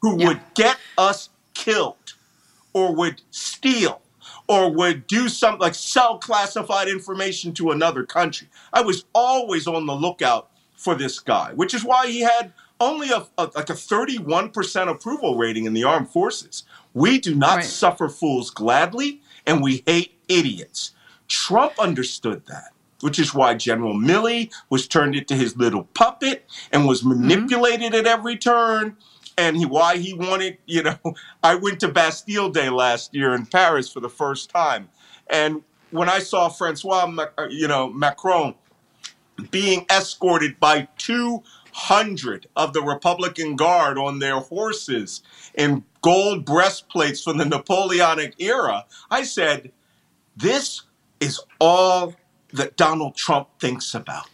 who 0.02 0.18
Yeah. 0.20 0.28
would 0.30 0.42
get 0.56 0.78
us 0.98 1.30
killed 1.54 2.14
or 2.74 2.94
would 2.96 3.22
steal 3.32 4.02
or 4.48 4.72
would 4.72 5.08
do 5.08 5.28
something 5.28 5.60
like 5.60 5.76
sell 5.76 6.18
classified 6.18 6.88
information 6.88 7.54
to 7.54 7.72
another 7.72 8.04
country. 8.06 8.48
I 8.72 8.82
was 8.82 9.06
always 9.14 9.68
on 9.68 9.86
the 9.86 9.96
lookout 9.96 10.50
for 10.86 10.96
this 10.96 11.20
guy, 11.20 11.52
which 11.56 11.74
is 11.74 11.84
why 11.84 12.06
he 12.08 12.20
had 12.22 12.54
only 12.80 13.10
a, 13.10 13.26
a 13.40 13.50
like 13.56 13.70
a 13.72 13.74
31% 13.74 14.88
approval 14.88 15.36
rating 15.36 15.66
in 15.66 15.74
the 15.74 15.84
armed 15.84 16.10
forces. 16.10 16.64
We 16.94 17.20
do 17.20 17.34
not 17.36 17.56
Right. 17.58 17.66
suffer 17.66 18.08
fools 18.08 18.52
gladly 18.52 19.22
and 19.48 19.62
we 19.64 19.84
hate 19.88 20.18
idiots. 20.30 20.92
Trump 21.28 21.74
understood 21.80 22.44
that, 22.48 22.70
which 23.02 23.18
is 23.18 23.34
why 23.34 23.56
General 23.56 23.96
Milley 23.96 24.52
was 24.70 24.88
turned 24.88 25.16
into 25.16 25.36
his 25.36 25.58
little 25.58 25.86
puppet 25.96 26.48
and 26.72 26.88
was 26.88 27.04
manipulated 27.04 27.96
at 27.96 28.06
every 28.06 28.38
turn. 28.38 28.96
and 29.38 29.58
he, 29.58 29.66
why 29.66 29.98
he 29.98 30.14
wanted, 30.14 30.58
you 30.66 30.82
know, 30.84 30.98
I 31.44 31.56
went 31.56 31.80
to 31.82 31.88
Bastille 31.90 32.50
Day 32.52 32.70
last 32.70 33.14
year 33.14 33.34
in 33.34 33.46
Paris 33.48 33.92
for 33.92 34.00
the 34.00 34.08
first 34.10 34.50
time. 34.50 34.88
And 35.30 35.64
when 35.92 36.08
I 36.10 36.20
saw 36.20 36.48
Francois, 36.50 37.06
uh, 37.38 37.48
you 37.50 37.68
know, 37.68 37.90
Macron 37.92 38.54
being 39.52 39.86
escorted 39.90 40.60
by 40.60 40.88
200 40.98 42.48
of 42.56 42.74
the 42.74 42.82
Republican 42.82 43.56
Guard 43.56 43.98
on 43.98 44.20
their 44.20 44.40
horses 44.40 45.22
in 45.56 45.84
gold 46.02 46.46
breastplates 46.46 47.24
from 47.24 47.38
the 47.38 47.46
Napoleonic 47.46 48.36
era, 48.40 48.86
I 49.10 49.24
said, 49.24 49.72
this 50.36 50.84
is 51.20 51.40
all 51.60 52.14
that 52.54 52.78
Donald 52.78 53.16
Trump 53.16 53.48
thinks 53.60 53.94
about. 53.94 54.30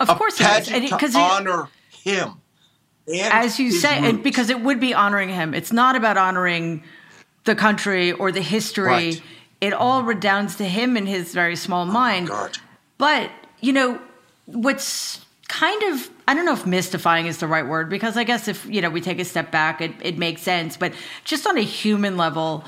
Of 0.00 0.10
A 0.10 0.14
course, 0.14 0.40
it 0.40 0.46
is. 0.62 0.70
And 0.70 0.88
to 0.88 0.94
because 0.94 1.14
honor 1.14 1.68
him. 1.90 2.40
and 3.06 3.32
as 3.32 3.58
you 3.58 3.70
say, 3.70 3.96
and 3.96 4.22
because 4.22 4.50
it 4.50 4.60
would 4.60 4.80
be 4.80 4.92
honoring 4.92 5.28
him. 5.28 5.54
It's 5.54 5.72
not 5.72 5.96
about 5.96 6.16
honoring 6.16 6.82
the 7.44 7.54
country 7.54 8.12
or 8.12 8.32
the 8.32 8.42
history. 8.42 8.86
Right. 8.86 9.22
It 9.60 9.72
all 9.72 10.02
redounds 10.02 10.56
to 10.56 10.64
him 10.64 10.96
in 10.96 11.06
his 11.06 11.32
very 11.32 11.56
small 11.56 11.82
oh 11.88 11.92
mind. 11.92 12.28
God. 12.28 12.58
But, 12.98 13.30
you 13.64 13.72
know, 13.72 13.98
what's 14.44 15.24
kind 15.48 15.82
of, 15.84 16.10
I 16.28 16.34
don't 16.34 16.44
know 16.44 16.52
if 16.52 16.66
mystifying 16.66 17.26
is 17.26 17.38
the 17.38 17.46
right 17.46 17.66
word, 17.66 17.88
because 17.88 18.18
I 18.18 18.24
guess 18.24 18.46
if, 18.46 18.66
you 18.66 18.82
know, 18.82 18.90
we 18.90 19.00
take 19.00 19.18
a 19.18 19.24
step 19.24 19.50
back, 19.50 19.80
it, 19.80 19.92
it 20.02 20.18
makes 20.18 20.42
sense. 20.42 20.76
But 20.76 20.92
just 21.24 21.46
on 21.46 21.56
a 21.56 21.62
human 21.62 22.18
level, 22.18 22.64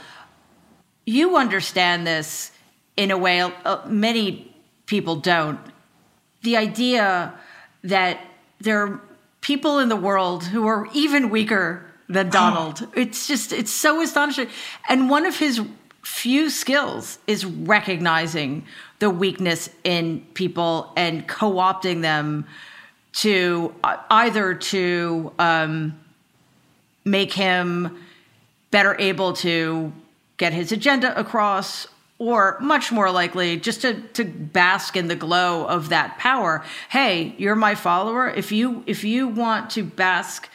you 1.04 1.36
understand 1.36 2.06
this 2.06 2.50
in 2.96 3.10
a 3.10 3.18
way 3.18 3.40
uh, 3.40 3.82
many 3.86 4.54
people 4.86 5.16
don't. 5.16 5.60
The 6.42 6.56
idea 6.56 7.34
that 7.84 8.20
there 8.60 8.82
are 8.82 9.00
people 9.42 9.78
in 9.78 9.90
the 9.90 9.96
world 9.96 10.44
who 10.44 10.66
are 10.66 10.88
even 10.94 11.28
weaker 11.28 11.84
than 12.08 12.30
Donald. 12.30 12.88
it's 12.96 13.28
just, 13.28 13.52
it's 13.52 13.70
so 13.70 14.00
astonishing. 14.00 14.48
And 14.88 15.10
one 15.10 15.26
of 15.26 15.38
his 15.38 15.60
few 16.02 16.48
skills 16.48 17.18
is 17.26 17.44
recognizing 17.44 18.64
the 18.98 19.10
weakness 19.10 19.68
in 19.84 20.26
people 20.34 20.92
and 20.96 21.26
co 21.26 21.52
opting 21.54 22.02
them 22.02 22.46
to 23.12 23.74
uh, 23.84 23.96
either 24.10 24.54
to 24.54 25.32
um, 25.38 25.98
make 27.04 27.32
him 27.32 27.98
better 28.70 28.96
able 28.98 29.32
to 29.32 29.92
get 30.36 30.52
his 30.52 30.72
agenda 30.72 31.18
across 31.18 31.86
or 32.18 32.56
much 32.60 32.90
more 32.90 33.10
likely 33.10 33.58
just 33.58 33.82
to, 33.82 34.00
to 34.08 34.24
bask 34.24 34.96
in 34.96 35.08
the 35.08 35.16
glow 35.16 35.66
of 35.66 35.90
that 35.90 36.18
power. 36.18 36.64
Hey 36.88 37.34
you're 37.38 37.56
my 37.56 37.74
follower. 37.74 38.28
If 38.28 38.52
you 38.52 38.82
if 38.86 39.04
you 39.04 39.28
want 39.28 39.70
to 39.70 39.82
bask 39.82 40.48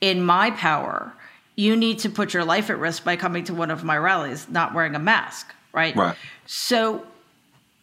in 0.00 0.22
my 0.22 0.50
power 0.50 1.12
you 1.56 1.74
need 1.74 1.98
to 1.98 2.08
put 2.08 2.32
your 2.32 2.44
life 2.44 2.70
at 2.70 2.78
risk 2.78 3.02
by 3.02 3.16
coming 3.16 3.42
to 3.42 3.52
one 3.52 3.68
of 3.68 3.82
my 3.82 3.98
rallies 3.98 4.48
not 4.48 4.74
wearing 4.74 4.94
a 4.94 4.98
mask 4.98 5.52
right? 5.72 5.94
Right. 5.96 6.16
so 6.46 7.06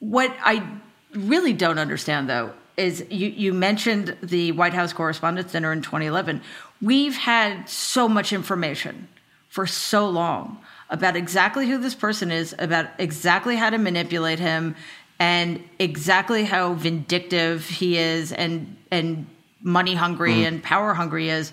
what 0.10 0.36
I 0.44 0.68
really 1.14 1.54
don't 1.54 1.80
understand, 1.80 2.30
though, 2.30 2.54
is 2.78 3.06
you, 3.10 3.28
you 3.28 3.54
mentioned 3.54 4.16
the 4.22 4.52
White 4.52 4.74
House 4.74 4.94
Correspondents' 4.94 5.52
Dinner 5.52 5.72
in 5.72 5.82
2011. 5.82 6.42
We've 6.82 7.16
had 7.16 7.70
so 7.70 8.08
much 8.08 8.34
information 8.34 9.08
for 9.50 9.66
so 9.66 10.08
long 10.08 10.60
about 10.90 11.16
exactly 11.16 11.68
who 11.68 11.78
this 11.78 11.96
person 11.96 12.32
is, 12.32 12.54
about 12.60 12.88
exactly 13.00 13.56
how 13.56 13.70
to 13.70 13.78
manipulate 13.78 14.40
him, 14.40 14.76
and 15.18 15.64
exactly 15.80 16.44
how 16.44 16.74
vindictive 16.74 17.68
he 17.68 17.98
is, 17.98 18.32
and 18.32 18.76
and 18.92 19.26
money 19.62 19.96
hungry 19.96 20.34
mm. 20.34 20.48
and 20.48 20.62
power 20.62 20.94
hungry 20.94 21.30
is. 21.30 21.52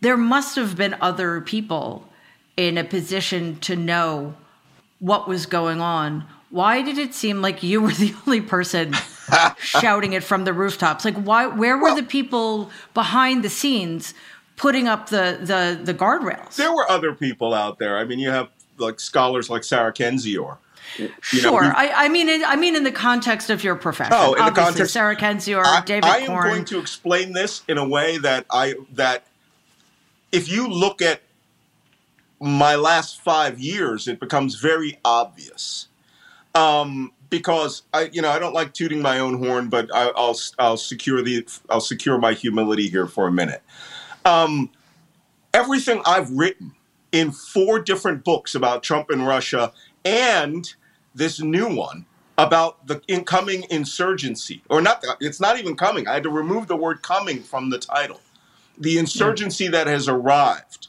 There 0.00 0.16
must 0.16 0.56
have 0.56 0.76
been 0.76 0.96
other 1.00 1.40
people 1.40 2.08
in 2.56 2.78
a 2.78 2.84
position 2.84 3.58
to 3.60 3.76
know 3.76 4.34
what 4.98 5.28
was 5.28 5.46
going 5.46 5.80
on. 5.80 6.24
Why 6.50 6.82
did 6.82 6.98
it 6.98 7.14
seem 7.14 7.42
like 7.42 7.62
you 7.62 7.80
were 7.80 7.90
the 8.04 8.14
only 8.26 8.40
person 8.40 8.94
shouting 9.58 10.12
it 10.12 10.22
from 10.24 10.44
the 10.44 10.52
rooftops? 10.52 11.04
Like 11.04 11.16
why 11.16 11.46
where 11.46 11.76
were 11.78 11.94
the 11.94 12.02
people 12.02 12.70
behind 12.94 13.42
the 13.44 13.50
scenes 13.50 14.14
putting 14.56 14.88
up 14.88 15.08
the 15.10 15.38
the 15.40 15.78
the 15.82 15.94
guardrails? 15.94 16.56
There 16.56 16.72
were 16.72 16.90
other 16.90 17.12
people 17.12 17.52
out 17.54 17.78
there. 17.78 17.98
I 17.98 18.04
mean, 18.04 18.18
you 18.18 18.30
have 18.30 18.48
like 18.78 19.00
scholars 19.00 19.50
like 19.50 19.64
Sarah 19.64 19.92
Kendzior. 19.92 20.58
you 20.98 21.08
know, 21.08 21.12
Sure. 21.20 21.64
I, 21.64 21.90
I 22.04 22.08
mean, 22.08 22.28
in, 22.28 22.44
I 22.44 22.56
mean, 22.56 22.76
in 22.76 22.84
the 22.84 22.92
context 22.92 23.50
of 23.50 23.64
your 23.64 23.74
profession. 23.74 24.12
Oh, 24.16 24.34
in 24.34 24.44
the 24.44 24.50
context- 24.52 24.92
Sarah 24.92 25.16
Kendzior, 25.16 25.64
I, 25.64 25.80
David 25.80 26.04
I 26.04 26.18
am 26.18 26.26
Corn. 26.28 26.48
going 26.48 26.64
to 26.66 26.78
explain 26.78 27.32
this 27.32 27.62
in 27.68 27.76
a 27.78 27.86
way 27.88 28.18
that 28.18 28.46
I 28.50 28.74
that 28.94 29.24
if 30.30 30.48
you 30.48 30.68
look 30.68 31.02
at 31.02 31.22
my 32.40 32.76
last 32.76 33.20
five 33.20 33.58
years, 33.58 34.06
it 34.06 34.20
becomes 34.20 34.56
very 34.56 34.98
obvious. 35.04 35.88
Um, 36.56 37.12
because 37.28 37.82
I, 37.92 38.08
you 38.12 38.22
know, 38.22 38.30
I 38.30 38.38
don't 38.38 38.54
like 38.54 38.72
tooting 38.72 39.02
my 39.02 39.18
own 39.18 39.38
horn, 39.38 39.68
but 39.68 39.94
I, 39.94 40.10
I'll 40.16 40.38
I'll 40.58 40.76
secure 40.76 41.22
the 41.22 41.46
I'll 41.68 41.80
secure 41.80 42.18
my 42.18 42.32
humility 42.32 42.88
here 42.88 43.06
for 43.06 43.26
a 43.26 43.32
minute. 43.32 43.62
Um, 44.24 44.70
everything 45.52 46.00
I've 46.06 46.30
written 46.30 46.72
in 47.12 47.30
four 47.32 47.80
different 47.80 48.24
books 48.24 48.54
about 48.54 48.82
Trump 48.82 49.10
and 49.10 49.26
Russia 49.26 49.72
and 50.04 50.72
this 51.14 51.40
new 51.40 51.68
one 51.74 52.06
about 52.38 52.86
the 52.86 53.00
incoming 53.08 53.64
insurgency, 53.70 54.62
or 54.68 54.80
not, 54.80 55.04
it's 55.20 55.40
not 55.40 55.58
even 55.58 55.76
coming. 55.76 56.06
I 56.06 56.14
had 56.14 56.22
to 56.24 56.30
remove 56.30 56.66
the 56.68 56.76
word 56.76 57.02
coming 57.02 57.42
from 57.42 57.70
the 57.70 57.78
title. 57.78 58.20
The 58.78 58.98
insurgency 58.98 59.68
that 59.68 59.86
has 59.86 60.08
arrived 60.08 60.88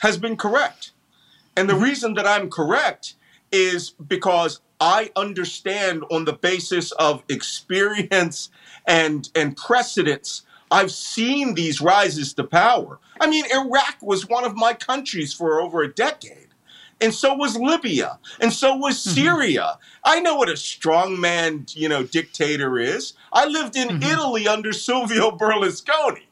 has 0.00 0.16
been 0.16 0.36
correct. 0.36 0.92
And 1.56 1.68
the 1.68 1.74
reason 1.74 2.14
that 2.14 2.26
I'm 2.26 2.48
correct 2.48 3.14
is 3.52 3.90
because 3.90 4.60
I 4.80 5.10
understand 5.16 6.04
on 6.10 6.24
the 6.24 6.32
basis 6.32 6.92
of 6.92 7.22
experience 7.28 8.50
and 8.86 9.28
and 9.34 9.56
precedence. 9.56 10.42
I've 10.70 10.90
seen 10.90 11.54
these 11.54 11.80
rises 11.80 12.34
to 12.34 12.44
power. 12.44 12.98
I 13.20 13.28
mean, 13.28 13.44
Iraq 13.50 13.96
was 14.02 14.28
one 14.28 14.44
of 14.44 14.54
my 14.54 14.74
countries 14.74 15.32
for 15.32 15.60
over 15.60 15.82
a 15.82 15.92
decade. 15.92 16.48
And 17.00 17.14
so 17.14 17.32
was 17.32 17.56
Libya, 17.56 18.18
and 18.40 18.52
so 18.52 18.74
was 18.74 18.96
mm-hmm. 18.96 19.14
Syria. 19.14 19.78
I 20.04 20.18
know 20.20 20.34
what 20.34 20.48
a 20.48 20.54
strongman, 20.54 21.74
you 21.76 21.88
know, 21.88 22.02
dictator 22.02 22.76
is. 22.76 23.12
I 23.32 23.46
lived 23.46 23.76
in 23.76 23.88
mm-hmm. 23.88 24.02
Italy 24.02 24.48
under 24.48 24.72
Silvio 24.72 25.30
Berlusconi. 25.30 26.22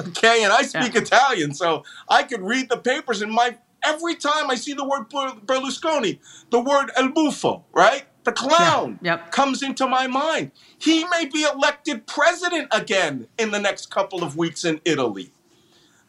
Okay, 0.00 0.42
and 0.42 0.54
I 0.54 0.62
speak 0.62 0.94
Yeah. 0.94 1.02
Italian, 1.02 1.52
so 1.52 1.84
I 2.08 2.22
could 2.22 2.40
read 2.40 2.70
the 2.70 2.78
papers. 2.78 3.20
And 3.20 3.30
my 3.30 3.58
every 3.84 4.14
time 4.14 4.50
I 4.50 4.54
see 4.54 4.72
the 4.72 4.84
word 4.84 5.08
Berlusconi, 5.10 6.18
the 6.50 6.60
word 6.60 6.90
El 6.96 7.10
Buffo, 7.10 7.64
right, 7.72 8.04
the 8.24 8.32
clown, 8.32 8.98
Yep. 9.02 9.30
comes 9.30 9.62
into 9.62 9.86
my 9.86 10.06
mind. 10.06 10.50
He 10.78 11.04
may 11.04 11.26
be 11.26 11.42
elected 11.42 12.06
president 12.06 12.68
again 12.72 13.28
in 13.38 13.50
the 13.52 13.60
next 13.60 13.90
couple 13.90 14.24
of 14.24 14.36
weeks 14.36 14.64
in 14.64 14.80
Italy. 14.84 15.30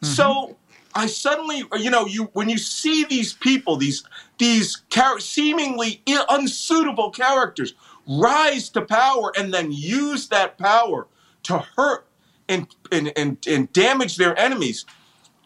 Mm-hmm. 0.02 0.06
So 0.14 0.56
I 0.94 1.06
suddenly, 1.06 1.62
you 1.78 1.90
know, 1.90 2.06
you 2.06 2.24
when 2.32 2.48
you 2.48 2.58
see 2.58 3.04
these 3.04 3.32
people, 3.34 3.76
these 3.76 4.02
these 4.38 4.82
char- 4.90 5.20
seemingly 5.20 6.02
unsuitable 6.28 7.10
characters 7.10 7.74
rise 8.08 8.68
to 8.70 8.82
power 8.82 9.32
and 9.38 9.52
then 9.52 9.70
use 9.70 10.28
that 10.28 10.58
power 10.58 11.06
to 11.44 11.58
hurt 11.76 12.06
and 12.48 12.66
and 12.90 13.12
and, 13.16 13.46
and 13.46 13.72
damage 13.72 14.16
their 14.16 14.38
enemies. 14.38 14.86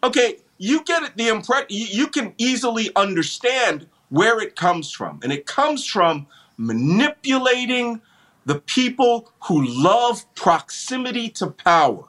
Okay, 0.03 0.37
you 0.63 0.83
get. 0.83 1.17
The 1.17 1.27
impre- 1.27 1.65
you, 1.69 1.85
you 1.85 2.07
can 2.07 2.33
easily 2.37 2.89
understand 2.95 3.87
where 4.09 4.39
it 4.39 4.55
comes 4.55 4.91
from, 4.91 5.19
and 5.21 5.31
it 5.31 5.45
comes 5.45 5.85
from 5.85 6.27
manipulating 6.57 8.01
the 8.45 8.55
people 8.55 9.31
who 9.47 9.65
love 9.65 10.25
proximity 10.35 11.29
to 11.29 11.47
power 11.47 12.05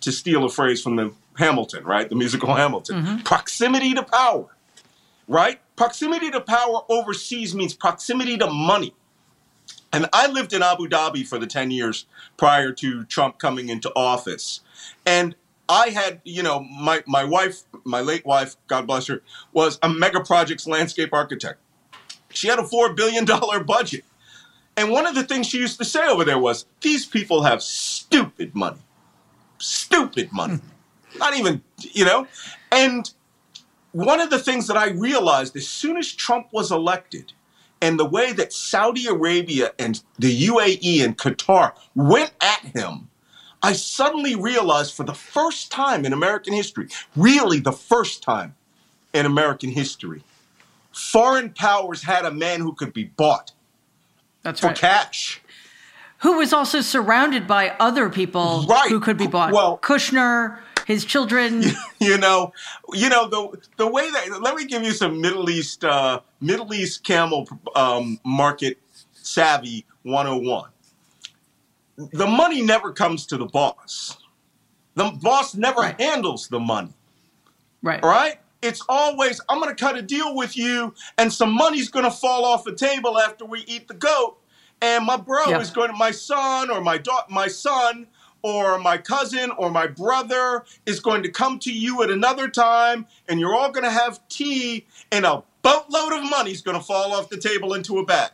to 0.00 0.12
steal 0.12 0.44
a 0.44 0.48
phrase 0.48 0.82
from 0.82 0.96
the 0.96 1.12
Hamilton, 1.36 1.84
right? 1.84 2.08
The 2.08 2.14
musical 2.14 2.54
Hamilton. 2.54 3.02
Mm-hmm. 3.02 3.18
Proximity 3.22 3.94
to 3.94 4.02
power, 4.02 4.46
right? 5.26 5.60
Proximity 5.74 6.30
to 6.30 6.40
power 6.40 6.82
overseas 6.88 7.54
means 7.54 7.74
proximity 7.74 8.38
to 8.38 8.48
money. 8.48 8.94
And 9.92 10.08
I 10.12 10.26
lived 10.26 10.52
in 10.52 10.62
Abu 10.62 10.88
Dhabi 10.88 11.26
for 11.26 11.38
the 11.38 11.46
10 11.46 11.70
years 11.70 12.06
prior 12.36 12.70
to 12.72 13.04
Trump 13.04 13.38
coming 13.38 13.68
into 13.68 13.90
office. 13.96 14.60
And 15.04 15.34
I 15.68 15.88
had, 15.88 16.20
you 16.24 16.42
know, 16.42 16.60
my, 16.60 17.02
my 17.06 17.24
wife, 17.24 17.62
my 17.84 18.00
late 18.00 18.24
wife, 18.24 18.56
God 18.66 18.86
bless 18.86 19.06
her, 19.08 19.22
was 19.52 19.78
a 19.82 19.88
mega 19.88 20.20
projects 20.20 20.66
landscape 20.66 21.12
architect. 21.12 21.60
She 22.30 22.48
had 22.48 22.58
a 22.58 22.62
$4 22.62 22.94
billion 22.94 23.24
budget. 23.64 24.04
And 24.76 24.90
one 24.90 25.06
of 25.06 25.14
the 25.14 25.24
things 25.24 25.46
she 25.46 25.58
used 25.58 25.78
to 25.78 25.84
say 25.84 26.06
over 26.06 26.24
there 26.24 26.38
was, 26.38 26.66
these 26.82 27.06
people 27.06 27.42
have 27.42 27.62
stupid 27.62 28.54
money. 28.54 28.80
Stupid 29.58 30.32
money. 30.32 30.56
Hmm. 30.56 31.18
Not 31.18 31.36
even, 31.36 31.62
you 31.78 32.04
know? 32.04 32.26
And 32.70 33.10
one 33.92 34.20
of 34.20 34.28
the 34.28 34.38
things 34.38 34.66
that 34.66 34.76
I 34.76 34.90
realized 34.90 35.56
as 35.56 35.66
soon 35.66 35.96
as 35.96 36.12
Trump 36.12 36.48
was 36.52 36.70
elected, 36.70 37.32
and 37.80 37.98
the 37.98 38.04
way 38.04 38.32
that 38.32 38.52
Saudi 38.52 39.06
Arabia 39.06 39.72
and 39.78 40.02
the 40.18 40.48
UAE 40.48 41.02
and 41.02 41.16
Qatar 41.16 41.72
went 41.94 42.32
at 42.40 42.60
him, 42.60 43.08
I 43.62 43.72
suddenly 43.72 44.34
realized 44.34 44.94
for 44.94 45.04
the 45.04 45.14
first 45.14 45.70
time 45.72 46.04
in 46.04 46.12
American 46.12 46.52
history, 46.52 46.88
really 47.16 47.58
the 47.60 47.72
first 47.72 48.22
time 48.22 48.54
in 49.12 49.26
American 49.26 49.70
history, 49.70 50.22
foreign 50.92 51.50
powers 51.50 52.02
had 52.02 52.24
a 52.24 52.30
man 52.30 52.60
who 52.60 52.72
could 52.72 52.92
be 52.92 53.04
bought 53.04 53.52
That's 54.42 54.60
for 54.60 54.68
right. 54.68 54.76
cash. 54.76 55.40
Who 56.18 56.38
was 56.38 56.52
also 56.52 56.80
surrounded 56.80 57.46
by 57.46 57.70
other 57.80 58.08
people 58.08 58.64
Right. 58.68 58.88
who 58.90 59.00
could 59.00 59.16
be 59.18 59.26
bought. 59.26 59.52
Well- 59.52 59.78
Kushner, 59.78 60.58
his 60.86 61.04
children. 61.04 61.62
you 62.00 62.16
know, 62.18 62.52
you 62.92 63.08
know 63.08 63.28
the 63.28 63.58
the 63.76 63.86
way 63.86 64.10
that. 64.10 64.40
Let 64.40 64.54
me 64.54 64.64
give 64.66 64.82
you 64.84 64.92
some 64.92 65.20
Middle 65.20 65.50
East 65.50 65.84
uh, 65.84 66.20
Middle 66.40 66.72
East 66.72 67.02
camel 67.04 67.48
um, 67.74 68.20
market 68.24 68.78
savvy 69.14 69.84
101. 70.04 70.70
The 71.96 72.26
money 72.26 72.62
never 72.62 72.92
comes 72.92 73.26
to 73.26 73.36
the 73.36 73.46
boss. 73.46 74.18
The 74.94 75.10
boss 75.22 75.54
never 75.54 75.80
Right. 75.80 76.00
handles 76.00 76.48
the 76.48 76.60
money. 76.60 76.92
right. 77.82 78.02
All 78.02 78.10
right? 78.10 78.40
It's 78.62 78.82
always, 78.88 79.40
I'm 79.48 79.60
going 79.60 79.74
to 79.74 79.80
cut 79.84 79.96
a 79.96 80.02
deal 80.02 80.34
with 80.34 80.56
you, 80.56 80.94
and 81.18 81.32
some 81.32 81.52
money's 81.52 81.88
going 81.88 82.04
to 82.04 82.10
fall 82.10 82.44
off 82.44 82.64
the 82.64 82.74
table 82.74 83.18
after 83.18 83.44
we 83.44 83.60
eat 83.60 83.86
the 83.86 83.94
goat. 83.94 84.38
And 84.80 85.04
my 85.06 85.16
bro 85.16 85.50
is 85.60 85.70
going 85.70 85.90
to, 85.90 85.96
my 85.96 86.10
son 86.10 86.70
or 86.70 86.80
my 86.80 86.98
daughter, 86.98 87.26
my 87.30 87.48
son 87.48 88.08
or 88.42 88.78
my 88.78 88.98
cousin 88.98 89.50
or 89.52 89.70
my 89.70 89.86
brother 89.86 90.64
is 90.84 91.00
going 91.00 91.22
to 91.22 91.28
come 91.30 91.58
to 91.60 91.72
you 91.72 92.02
at 92.02 92.10
another 92.10 92.48
time, 92.48 93.06
and 93.28 93.38
you're 93.38 93.54
all 93.54 93.70
going 93.70 93.84
to 93.84 93.90
have 93.90 94.26
tea, 94.28 94.86
and 95.12 95.24
a 95.24 95.42
boatload 95.62 96.12
of 96.12 96.28
money's 96.28 96.62
going 96.62 96.76
to 96.76 96.82
fall 96.82 97.12
off 97.12 97.28
the 97.28 97.36
table 97.38 97.74
into 97.74 97.98
a 97.98 98.04
bag. 98.04 98.30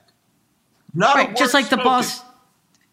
Not 0.94 1.16
Right. 1.16 1.36
Just 1.36 1.54
like 1.54 1.68
the 1.68 1.76
boss. 1.78 2.22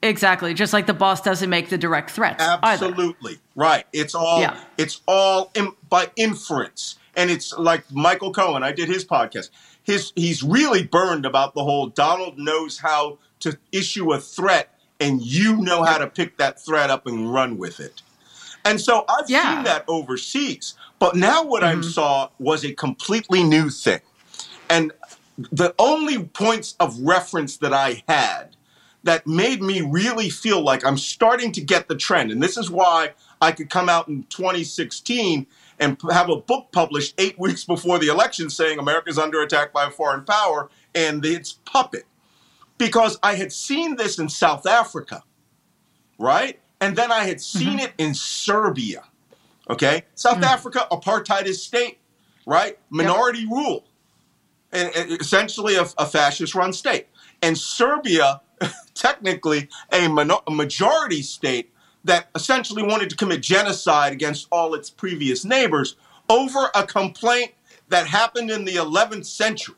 Exactly. 0.02 0.54
Just 0.54 0.72
like 0.72 0.86
the 0.88 0.94
boss 0.94 1.22
doesn't 1.22 1.50
make 1.50 1.70
the 1.70 1.78
direct 1.78 2.12
threats. 2.12 2.42
either. 2.42 2.60
Absolutely 2.64 3.40
right. 3.56 3.86
It's 3.92 4.16
all 4.16 4.40
Yeah. 4.42 4.58
it's 4.78 5.02
all 5.08 5.52
in, 5.56 5.74
by 5.90 6.10
inference, 6.16 6.96
and 7.16 7.30
it's 7.30 7.54
like 7.58 7.84
Michael 7.92 8.32
Cohen. 8.32 8.64
I 8.64 8.72
did 8.72 8.88
his 8.88 9.04
podcast. 9.04 9.50
His 9.84 10.14
he's 10.16 10.42
really 10.42 10.84
burned 10.84 11.26
about 11.26 11.54
the 11.54 11.64
whole 11.64 11.88
Donald 11.88 12.38
knows 12.38 12.80
how 12.80 13.18
to 13.42 13.58
issue 13.72 14.14
a 14.14 14.20
threat, 14.20 14.74
and 15.00 15.22
you 15.22 15.58
know 15.58 15.84
how 15.84 15.98
to 15.98 16.08
pick 16.08 16.38
that 16.38 16.64
threat 16.64 16.90
up 16.90 17.06
and 17.06 17.34
run 17.34 17.58
with 17.58 17.80
it. 17.80 18.02
And 18.64 18.80
so 18.80 19.04
I've 19.10 19.30
Yeah. 19.30 19.56
seen 19.56 19.64
that 19.66 19.84
overseas, 19.88 20.76
but 21.00 21.16
now 21.16 21.44
what 21.44 21.64
I 21.64 21.74
mm-hmm. 21.74 21.90
saw 21.90 22.30
was 22.40 22.64
a 22.64 22.74
completely 22.74 23.44
new 23.44 23.70
thing, 23.70 24.02
and 24.70 24.94
the 25.52 25.74
only 25.78 26.24
points 26.24 26.76
of 26.80 27.00
reference 27.02 27.58
that 27.58 27.74
I 27.74 28.04
had 28.08 28.56
that 29.04 29.26
made 29.26 29.62
me 29.62 29.82
really 29.82 30.30
feel 30.30 30.62
like 30.62 30.86
I'm 30.86 30.98
starting 30.98 31.52
to 31.54 31.62
get 31.62 31.88
the 31.88 31.96
trend. 31.96 32.32
And 32.32 32.44
this 32.44 32.58
is 32.58 32.70
why 32.70 33.14
I 33.42 33.52
could 33.52 33.70
come 33.70 33.90
out 33.90 34.08
in 34.08 34.24
2016 34.30 35.48
and 35.80 35.98
have 36.12 36.30
a 36.30 36.36
book 36.36 36.68
published 36.72 37.16
eight 37.18 37.40
weeks 37.40 37.64
before 37.64 38.00
the 38.00 38.08
election 38.08 38.50
saying 38.50 38.80
America's 38.80 39.18
under 39.18 39.42
attack 39.42 39.72
by 39.74 39.88
a 39.88 39.92
foreign 39.92 40.26
power 40.26 40.70
and 40.94 41.26
its 41.26 41.54
puppet. 41.66 42.06
Because 42.78 43.18
I 43.22 43.36
had 43.36 43.52
seen 43.52 43.96
this 43.98 44.20
in 44.20 44.30
South 44.30 44.66
Africa, 44.66 45.24
right? 46.18 46.60
And 46.80 46.96
then 46.96 47.12
I 47.12 47.26
had 47.26 47.42
seen 47.42 47.78
mm-hmm. 47.78 47.80
it 47.80 47.94
in 47.98 48.14
Serbia. 48.14 49.04
Okay? 49.70 50.04
South 50.16 50.38
mm. 50.38 50.44
Africa, 50.44 50.88
apartheid 50.90 51.54
state, 51.54 52.00
right? 52.46 52.80
Minority 52.90 53.46
rule 53.46 53.86
and, 54.72 54.96
and 54.96 55.12
essentially 55.20 55.76
a, 55.76 55.86
a 55.98 56.06
fascist 56.06 56.56
run 56.56 56.74
state. 56.74 57.08
And 57.42 57.58
Serbia, 57.58 58.42
technically 58.94 59.70
a, 59.92 60.08
minor, 60.08 60.36
a 60.48 60.52
majority 60.52 61.22
state 61.22 61.74
that 62.04 62.30
essentially 62.36 62.84
wanted 62.84 63.10
to 63.10 63.16
commit 63.16 63.42
genocide 63.42 64.14
against 64.14 64.48
all 64.52 64.74
its 64.74 64.90
previous 64.90 65.44
neighbors 65.44 65.96
over 66.30 66.70
a 66.76 66.86
complaint 66.86 67.52
that 67.90 68.08
happened 68.08 68.50
in 68.52 68.66
the 68.66 68.76
11th 68.76 69.26
century. 69.26 69.76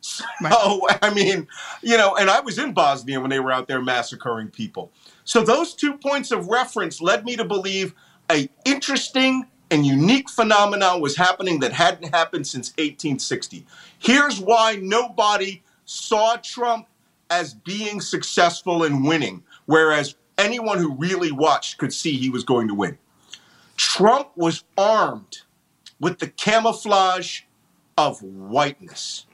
So, 0.00 0.86
I 1.02 1.14
mean, 1.14 1.48
you 1.82 1.96
know, 1.96 2.14
and 2.16 2.28
I 2.28 2.40
was 2.40 2.58
in 2.58 2.74
Bosnia 2.74 3.20
when 3.20 3.30
they 3.30 3.40
were 3.40 3.50
out 3.50 3.68
there 3.68 3.80
massacring 3.80 4.48
people. 4.48 4.92
So 5.24 5.42
those 5.42 5.72
two 5.72 5.96
points 5.96 6.30
of 6.30 6.48
reference 6.48 7.00
led 7.00 7.24
me 7.24 7.36
to 7.36 7.44
believe 7.44 7.94
a 8.30 8.50
interesting 8.66 9.46
and 9.70 9.86
unique 9.86 10.28
phenomenon 10.28 11.00
was 11.00 11.16
happening 11.16 11.60
that 11.60 11.72
hadn't 11.72 12.14
happened 12.14 12.46
since 12.46 12.70
1860. 12.72 13.64
Here's 13.98 14.38
why 14.38 14.76
nobody 14.76 15.62
saw 15.86 16.36
Trump 16.36 16.86
as 17.40 17.54
being 17.54 18.00
successful 18.00 18.84
and 18.84 19.04
winning, 19.04 19.42
whereas 19.66 20.14
anyone 20.38 20.78
who 20.78 20.94
really 20.94 21.32
watched 21.32 21.78
could 21.78 21.92
see 21.92 22.12
he 22.16 22.30
was 22.30 22.44
going 22.44 22.68
to 22.68 22.74
win. 22.74 22.96
Trump 23.76 24.28
was 24.36 24.64
armed 24.78 25.42
with 26.00 26.18
the 26.18 26.28
camouflage 26.28 27.42
of 27.98 28.22
whiteness. 28.22 29.26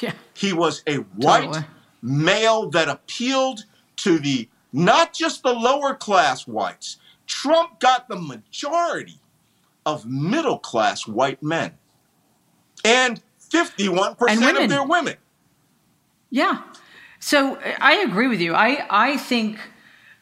Yeah. 0.00 0.12
He 0.34 0.52
was 0.52 0.82
a 0.86 0.96
white 0.96 1.46
Totally. 1.46 1.64
male 2.02 2.70
that 2.70 2.88
appealed 2.88 3.64
to 3.96 4.18
the 4.18 4.48
not 4.72 5.12
just 5.12 5.42
the 5.42 5.52
lower 5.52 5.94
class 5.94 6.46
whites. 6.46 6.98
Trump 7.26 7.80
got 7.80 8.08
the 8.08 8.16
majority 8.16 9.20
of 9.86 10.06
middle 10.06 10.58
class 10.58 11.06
white 11.06 11.42
men 11.42 11.72
and 12.84 13.20
51% 13.50 14.16
And 14.28 14.58
of 14.58 14.68
their 14.68 14.84
women. 14.84 15.16
Yeah. 16.30 16.62
So 17.24 17.58
I 17.80 17.94
agree 18.06 18.28
with 18.28 18.42
you. 18.42 18.52
I, 18.52 18.84
I 18.90 19.16
think 19.16 19.58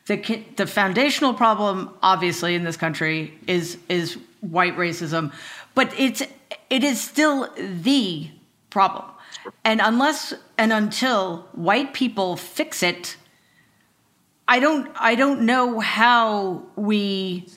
the 0.06 0.44
the 0.54 0.68
foundational 0.68 1.34
problem, 1.34 1.90
obviously, 2.00 2.54
in 2.54 2.62
this 2.62 2.76
country 2.76 3.36
is 3.48 3.76
is 3.88 4.18
white 4.40 4.76
racism, 4.76 5.32
but 5.74 5.92
it's 5.98 6.22
it 6.70 6.84
is 6.84 7.00
still 7.00 7.52
the 7.56 8.30
problem. 8.70 9.06
And 9.64 9.80
unless 9.82 10.32
and 10.56 10.72
until 10.72 11.48
white 11.54 11.92
people 11.92 12.36
fix 12.36 12.84
it, 12.84 13.16
I 14.46 14.60
don't 14.60 14.88
I 14.94 15.16
don't 15.16 15.40
know 15.42 15.80
how 15.80 16.62
we 16.76 17.48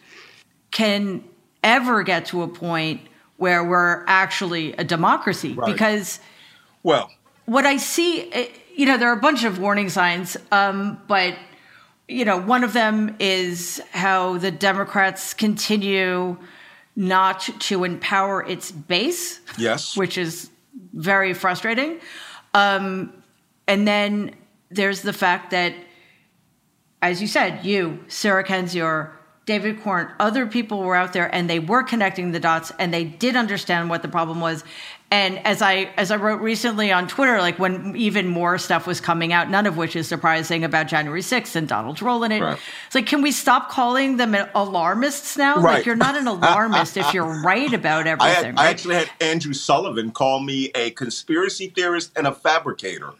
can 0.71 1.23
ever 1.63 2.01
get 2.01 2.25
to 2.27 2.41
a 2.41 2.47
point 2.47 3.01
where 3.37 3.63
we're 3.63 4.05
actually 4.07 4.73
a 4.73 4.83
democracy 4.83 5.53
Right. 5.53 5.71
because 5.71 6.19
Well, 6.81 7.11
what 7.45 7.67
I 7.67 7.77
see, 7.77 8.31
eh, 8.31 8.47
you 8.75 8.85
know, 8.85 8.97
there 8.97 9.09
are 9.09 9.17
a 9.17 9.21
bunch 9.21 9.43
of 9.43 9.59
warning 9.59 9.89
signs, 9.89 10.35
um, 10.51 11.01
but 11.07 11.35
you 12.07 12.25
know, 12.25 12.37
one 12.37 12.63
of 12.63 12.73
them 12.73 13.15
is 13.19 13.81
how 13.91 14.37
the 14.37 14.51
Democrats 14.51 15.33
continue 15.33 16.37
not 16.95 17.41
to 17.59 17.83
empower 17.83 18.45
its 18.45 18.71
base, 18.71 19.39
yes. 19.57 19.97
which 19.97 20.17
is 20.17 20.49
very 20.93 21.33
frustrating. 21.33 21.99
Um, 22.53 23.23
and 23.67 23.87
then 23.87 24.35
there's 24.69 25.01
the 25.01 25.13
fact 25.13 25.51
that, 25.51 25.73
as 27.01 27.21
you 27.21 27.27
said, 27.27 27.65
you, 27.65 28.03
Sarah 28.07 28.43
Kendzior, 28.43 29.11
David 29.45 29.81
Corn, 29.81 30.11
other 30.19 30.47
people 30.47 30.81
were 30.81 30.95
out 30.95 31.13
there 31.13 31.33
and 31.33 31.49
they 31.49 31.59
were 31.59 31.83
connecting 31.83 32.31
the 32.31 32.39
dots 32.39 32.71
and 32.79 32.93
they 32.93 33.03
did 33.03 33.35
understand 33.35 33.89
what 33.89 34.01
the 34.01 34.07
problem 34.07 34.39
was. 34.39 34.63
And 35.11 35.37
as 35.45 35.61
I 35.61 35.91
as 35.97 36.09
I 36.09 36.15
wrote 36.15 36.41
recently 36.41 36.91
on 36.91 37.07
Twitter, 37.07 37.39
like 37.39 37.59
when 37.59 37.95
even 37.95 38.27
more 38.27 38.57
stuff 38.57 38.87
was 38.87 38.99
coming 38.99 39.31
out, 39.31 39.49
none 39.49 39.67
of 39.67 39.77
which 39.77 39.95
is 39.95 40.07
surprising 40.07 40.63
about 40.63 40.87
January 40.87 41.21
6th 41.21 41.55
and 41.55 41.67
Donald's 41.67 42.01
role 42.01 42.23
in 42.23 42.31
it. 42.31 42.41
Right. 42.41 42.57
It's 42.87 42.95
like, 42.95 43.05
can 43.05 43.21
we 43.21 43.31
stop 43.31 43.69
calling 43.69 44.17
them 44.17 44.35
alarmists 44.55 45.37
now? 45.37 45.57
Right. 45.57 45.75
Like 45.75 45.85
you're 45.85 45.95
not 45.95 46.15
an 46.15 46.27
alarmist 46.35 46.97
if 46.97 47.13
you're 47.13 47.41
right 47.43 47.71
about 47.71 48.07
I, 48.07 48.11
everything. 48.11 48.57
had, 48.57 48.59
I 48.59 48.69
actually 48.69 48.95
had 48.95 49.09
Andrew 49.21 49.53
Sullivan 49.53 50.11
call 50.11 50.39
me 50.39 50.71
a 50.73 50.89
conspiracy 50.91 51.67
theorist 51.67 52.11
and 52.17 52.25
a 52.25 52.33
fabricator 52.33 53.13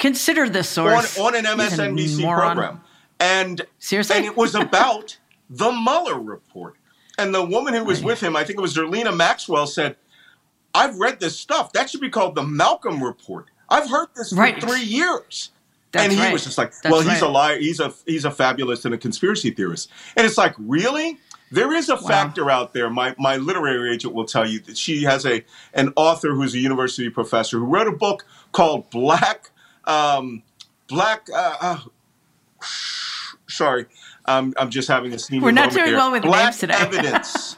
Consider 0.00 0.48
this 0.48 0.78
on, 0.78 1.02
source. 1.04 1.18
on 1.18 1.36
an 1.36 1.44
MSNBC 1.44 2.22
program. 2.34 2.80
And 3.20 3.60
Seriously? 3.78 4.16
and 4.16 4.24
it 4.24 4.34
was 4.36 4.54
about 4.54 5.18
the 5.50 5.70
Mueller 5.70 6.18
report. 6.18 6.76
And 7.18 7.34
the 7.34 7.44
woman 7.44 7.74
who 7.74 7.84
was 7.84 8.02
with 8.02 8.20
him, 8.22 8.34
I 8.34 8.44
think 8.44 8.58
it 8.58 8.62
was 8.62 8.74
Zerlina 8.74 9.14
Maxwell, 9.14 9.66
said, 9.66 9.96
I've 10.74 10.96
read 10.98 11.20
this 11.20 11.38
stuff. 11.38 11.72
That 11.72 11.90
should 11.90 12.00
be 12.00 12.10
called 12.10 12.34
the 12.34 12.42
Malcolm 12.44 13.02
report. 13.02 13.46
I've 13.68 13.88
heard 13.88 14.08
this 14.16 14.30
for 14.30 14.36
Right. 14.36 14.60
three 14.60 14.82
years. 14.82 15.50
That's 15.92 16.04
and 16.04 16.12
he 16.12 16.20
right. 16.20 16.32
was 16.32 16.44
just 16.44 16.56
like, 16.58 16.70
That's 16.82 16.92
well, 16.92 17.00
he's 17.00 17.20
a 17.20 17.28
liar. 17.28 17.58
He's 17.58 17.80
a 17.80 17.92
he's 18.06 18.24
a 18.24 18.30
fabulous 18.30 18.84
and 18.84 18.94
a 18.94 18.98
conspiracy 18.98 19.50
theorist. 19.50 19.90
And 20.16 20.24
it's 20.26 20.38
like, 20.38 20.54
really? 20.58 21.18
There 21.52 21.72
is 21.74 21.88
a 21.88 21.96
factor 21.96 22.48
out 22.48 22.72
there. 22.74 22.88
My 22.90 23.12
my 23.18 23.36
literary 23.36 23.92
agent 23.92 24.14
will 24.14 24.24
tell 24.24 24.48
you 24.48 24.60
that 24.60 24.78
she 24.78 25.02
has 25.02 25.26
a 25.26 25.44
an 25.74 25.92
author 25.96 26.32
who's 26.32 26.54
a 26.54 26.58
university 26.58 27.10
professor 27.10 27.58
who 27.58 27.64
wrote 27.64 27.88
a 27.88 27.92
book 27.92 28.24
called 28.52 28.88
Black 28.90 29.50
um, 29.84 30.44
Black. 30.86 31.26
Uh, 31.34 31.56
uh, 31.60 31.78
sorry, 33.48 33.86
um, 34.26 34.54
I'm 34.58 34.70
just 34.70 34.86
having 34.86 35.12
a 35.12 35.18
sneezing 35.18 35.42
We're 35.44 35.50
not 35.50 35.72
doing 35.72 35.86
here. 35.86 35.96
well 35.96 36.12
with 36.12 36.22
Black 36.22 36.44
names 36.44 36.58
today. 36.58 36.74
evidence. 36.78 37.56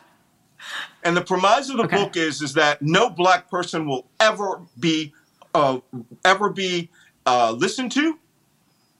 And 1.02 1.16
the 1.16 1.22
premise 1.22 1.68
of 1.70 1.76
the 1.78 1.84
Okay. 1.84 1.96
book 1.96 2.16
is 2.16 2.42
is 2.42 2.54
that 2.54 2.80
no 2.82 3.10
black 3.10 3.50
person 3.50 3.86
will 3.86 4.06
ever 4.20 4.62
be 4.78 5.12
uh, 5.54 5.80
ever 6.24 6.48
be 6.50 6.90
uh, 7.26 7.52
listened 7.52 7.92
to 7.92 8.18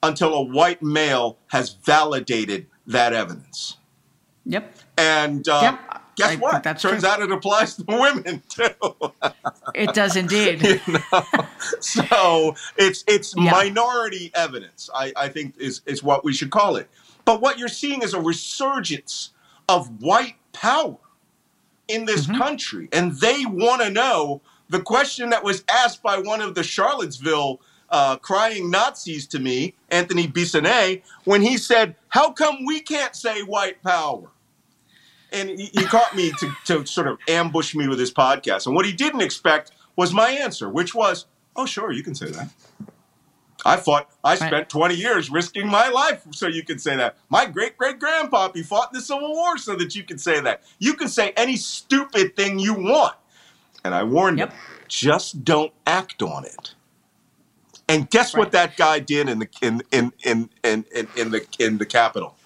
until 0.02 0.34
a 0.34 0.42
white 0.42 0.82
male 0.82 1.38
has 1.48 1.70
validated 1.70 2.66
that 2.86 3.12
evidence. 3.12 3.76
Yep. 4.44 4.74
And 4.98 5.48
uh, 5.48 5.60
Yep. 5.62 5.80
guess 6.16 6.30
I 6.32 6.36
what? 6.36 6.62
that's 6.62 6.82
Turns 6.82 7.02
true. 7.02 7.08
out 7.10 7.20
it 7.22 7.30
applies 7.30 7.76
to 7.76 7.84
women 7.86 8.42
too. 8.48 9.12
It 9.74 9.94
does 9.94 10.16
indeed. 10.16 10.62
you 10.86 10.98
know? 11.12 11.26
So 11.80 12.56
it's 12.76 13.04
it's 13.06 13.36
Yeah. 13.36 13.52
minority 13.52 14.32
evidence. 14.34 14.90
I, 14.94 15.12
I 15.16 15.28
think 15.28 15.54
is 15.58 15.82
is 15.86 16.02
what 16.02 16.24
we 16.24 16.32
should 16.32 16.50
call 16.50 16.76
it. 16.76 16.90
But 17.24 17.40
what 17.40 17.58
you're 17.58 17.68
seeing 17.68 18.02
is 18.02 18.12
a 18.12 18.20
resurgence 18.20 19.30
of 19.68 20.02
white 20.02 20.34
power 20.52 20.96
in 21.92 22.04
this 22.06 22.26
Mm-hmm. 22.26 22.38
country, 22.40 22.88
and 22.92 23.12
they 23.20 23.44
want 23.46 23.82
to 23.82 23.90
know 23.90 24.40
the 24.68 24.80
question 24.80 25.30
that 25.30 25.44
was 25.44 25.64
asked 25.68 26.02
by 26.02 26.18
one 26.18 26.40
of 26.40 26.54
the 26.54 26.62
Charlottesville 26.62 27.60
uh, 27.90 28.16
crying 28.16 28.70
Nazis 28.70 29.26
to 29.28 29.38
me, 29.38 29.74
Anthony 29.90 30.26
Bissonnette, 30.26 31.02
when 31.24 31.42
he 31.42 31.56
said, 31.58 31.94
"How 32.08 32.32
come 32.32 32.64
we 32.64 32.80
can't 32.80 33.14
say 33.14 33.42
white 33.42 33.82
power?" 33.82 34.28
and 35.32 35.48
he, 35.50 35.66
he 35.66 35.84
caught 35.84 36.14
me 36.14 36.30
to, 36.38 36.50
to 36.66 36.84
sort 36.86 37.06
of 37.06 37.18
ambush 37.26 37.74
me 37.74 37.88
with 37.88 37.98
his 37.98 38.12
podcast. 38.12 38.66
And 38.66 38.74
what 38.74 38.84
he 38.84 38.92
didn't 38.92 39.22
expect 39.22 39.72
was 39.96 40.12
my 40.12 40.30
answer, 40.30 40.68
which 40.68 40.94
was, 40.94 41.26
"Oh, 41.56 41.66
sure, 41.66 41.92
you 41.92 42.02
can 42.02 42.14
say 42.14 42.30
that." 42.30 42.48
I 43.64 43.76
fought. 43.76 44.10
I 44.24 44.34
spent 44.36 44.68
20 44.68 44.94
years 44.94 45.30
risking 45.30 45.68
my 45.68 45.88
life 45.88 46.26
so 46.32 46.48
you 46.48 46.64
can 46.64 46.78
say 46.78 46.96
that. 46.96 47.16
My 47.28 47.46
great 47.46 47.76
great 47.76 47.98
grandpappy 48.00 48.64
fought 48.64 48.90
in 48.92 48.98
the 48.98 49.04
Civil 49.04 49.32
War 49.34 49.58
so 49.58 49.76
that 49.76 49.94
you 49.94 50.02
can 50.04 50.18
say 50.18 50.40
that. 50.40 50.62
You 50.78 50.94
can 50.94 51.08
say 51.08 51.32
any 51.36 51.56
stupid 51.56 52.36
thing 52.36 52.58
you 52.58 52.74
want. 52.74 53.16
And 53.84 53.94
I 53.94 54.04
warned 54.04 54.38
Yep. 54.38 54.50
him, 54.50 54.58
just 54.88 55.44
don't 55.44 55.72
act 55.86 56.22
on 56.22 56.44
it. 56.44 56.74
And 57.88 58.08
guess 58.10 58.34
what 58.34 58.52
that 58.52 58.76
guy 58.76 59.00
did 59.00 59.28
in 59.28 59.40
the 59.40 59.48
in 59.60 59.82
in 59.92 60.12
in 60.24 60.50
in, 60.64 60.84
in, 60.94 61.08
in 61.16 61.30
the 61.30 61.46
in 61.58 61.78
the 61.78 61.86
Capitol? 61.86 62.36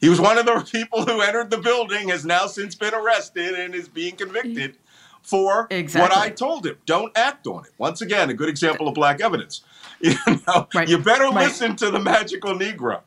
He 0.00 0.08
was 0.08 0.20
one 0.20 0.38
of 0.38 0.46
the 0.46 0.60
people 0.72 1.04
who 1.06 1.20
entered 1.20 1.50
the 1.50 1.58
building, 1.58 2.08
has 2.08 2.24
now 2.24 2.46
since 2.46 2.74
been 2.74 2.94
arrested 2.94 3.54
and 3.54 3.74
is 3.74 3.88
being 3.88 4.16
convicted 4.16 4.76
for 5.24 5.66
Exactly. 5.70 6.16
what 6.16 6.16
I 6.16 6.30
told 6.30 6.64
him. 6.66 6.76
Don't 6.86 7.10
act 7.16 7.46
on 7.48 7.64
it. 7.64 7.72
Once 7.78 8.00
again, 8.02 8.30
a 8.30 8.34
good 8.34 8.48
example 8.48 8.86
of 8.86 8.94
black 8.94 9.20
evidence. 9.20 9.62
You 10.00 10.14
know, 10.46 10.68
Right. 10.74 10.86
you 10.88 10.98
better 10.98 11.24
Right. 11.24 11.46
listen 11.46 11.76
to 11.76 11.90
the 11.90 11.98
magical 12.00 12.54
Negro 12.54 13.00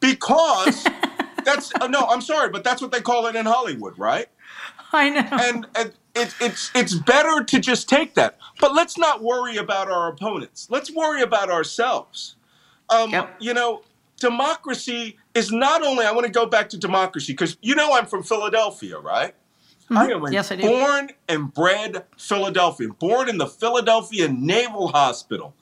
because 0.00 0.86
that's 1.44 1.72
uh, 1.80 1.86
no. 1.86 2.00
I'm 2.10 2.20
sorry, 2.20 2.50
but 2.50 2.62
that's 2.62 2.82
what 2.82 2.92
they 2.92 3.00
call 3.00 3.26
it 3.26 3.34
in 3.36 3.46
Hollywood, 3.46 3.98
right? 3.98 4.26
I 4.92 5.08
know. 5.08 5.26
and, 5.32 5.66
and 5.74 5.92
it, 6.14 6.34
it's 6.40 6.70
it's 6.74 6.94
better 6.94 7.42
to 7.44 7.58
just 7.58 7.88
take 7.88 8.14
that. 8.14 8.36
But 8.60 8.74
let's 8.74 8.98
not 8.98 9.22
worry 9.22 9.56
about 9.56 9.90
our 9.90 10.08
opponents. 10.08 10.66
Let's 10.68 10.90
worry 10.94 11.22
about 11.22 11.48
ourselves. 11.50 12.36
Um, 12.90 13.10
Yep. 13.12 13.36
You 13.40 13.54
know, 13.54 13.82
democracy 14.18 15.16
is 15.34 15.50
not 15.52 15.82
only. 15.82 16.04
I 16.04 16.12
want 16.12 16.26
to 16.26 16.32
go 16.32 16.44
back 16.44 16.68
to 16.70 16.76
democracy 16.78 17.32
because 17.32 17.56
you 17.62 17.74
know 17.74 17.94
I'm 17.94 18.04
from 18.06 18.22
Philadelphia, 18.24 18.98
right? 18.98 19.34
I 19.90 20.10
am 20.10 20.20
Mm-hmm. 20.20 20.32
Yes, 20.32 20.50
I 20.52 20.56
born 20.56 21.10
and 21.28 21.52
bred 21.52 22.04
Philadelphian, 22.16 22.92
born 22.92 23.28
in 23.28 23.38
the 23.38 23.46
Philadelphia 23.46 24.28
Naval 24.28 24.88
Hospital, 24.88 25.54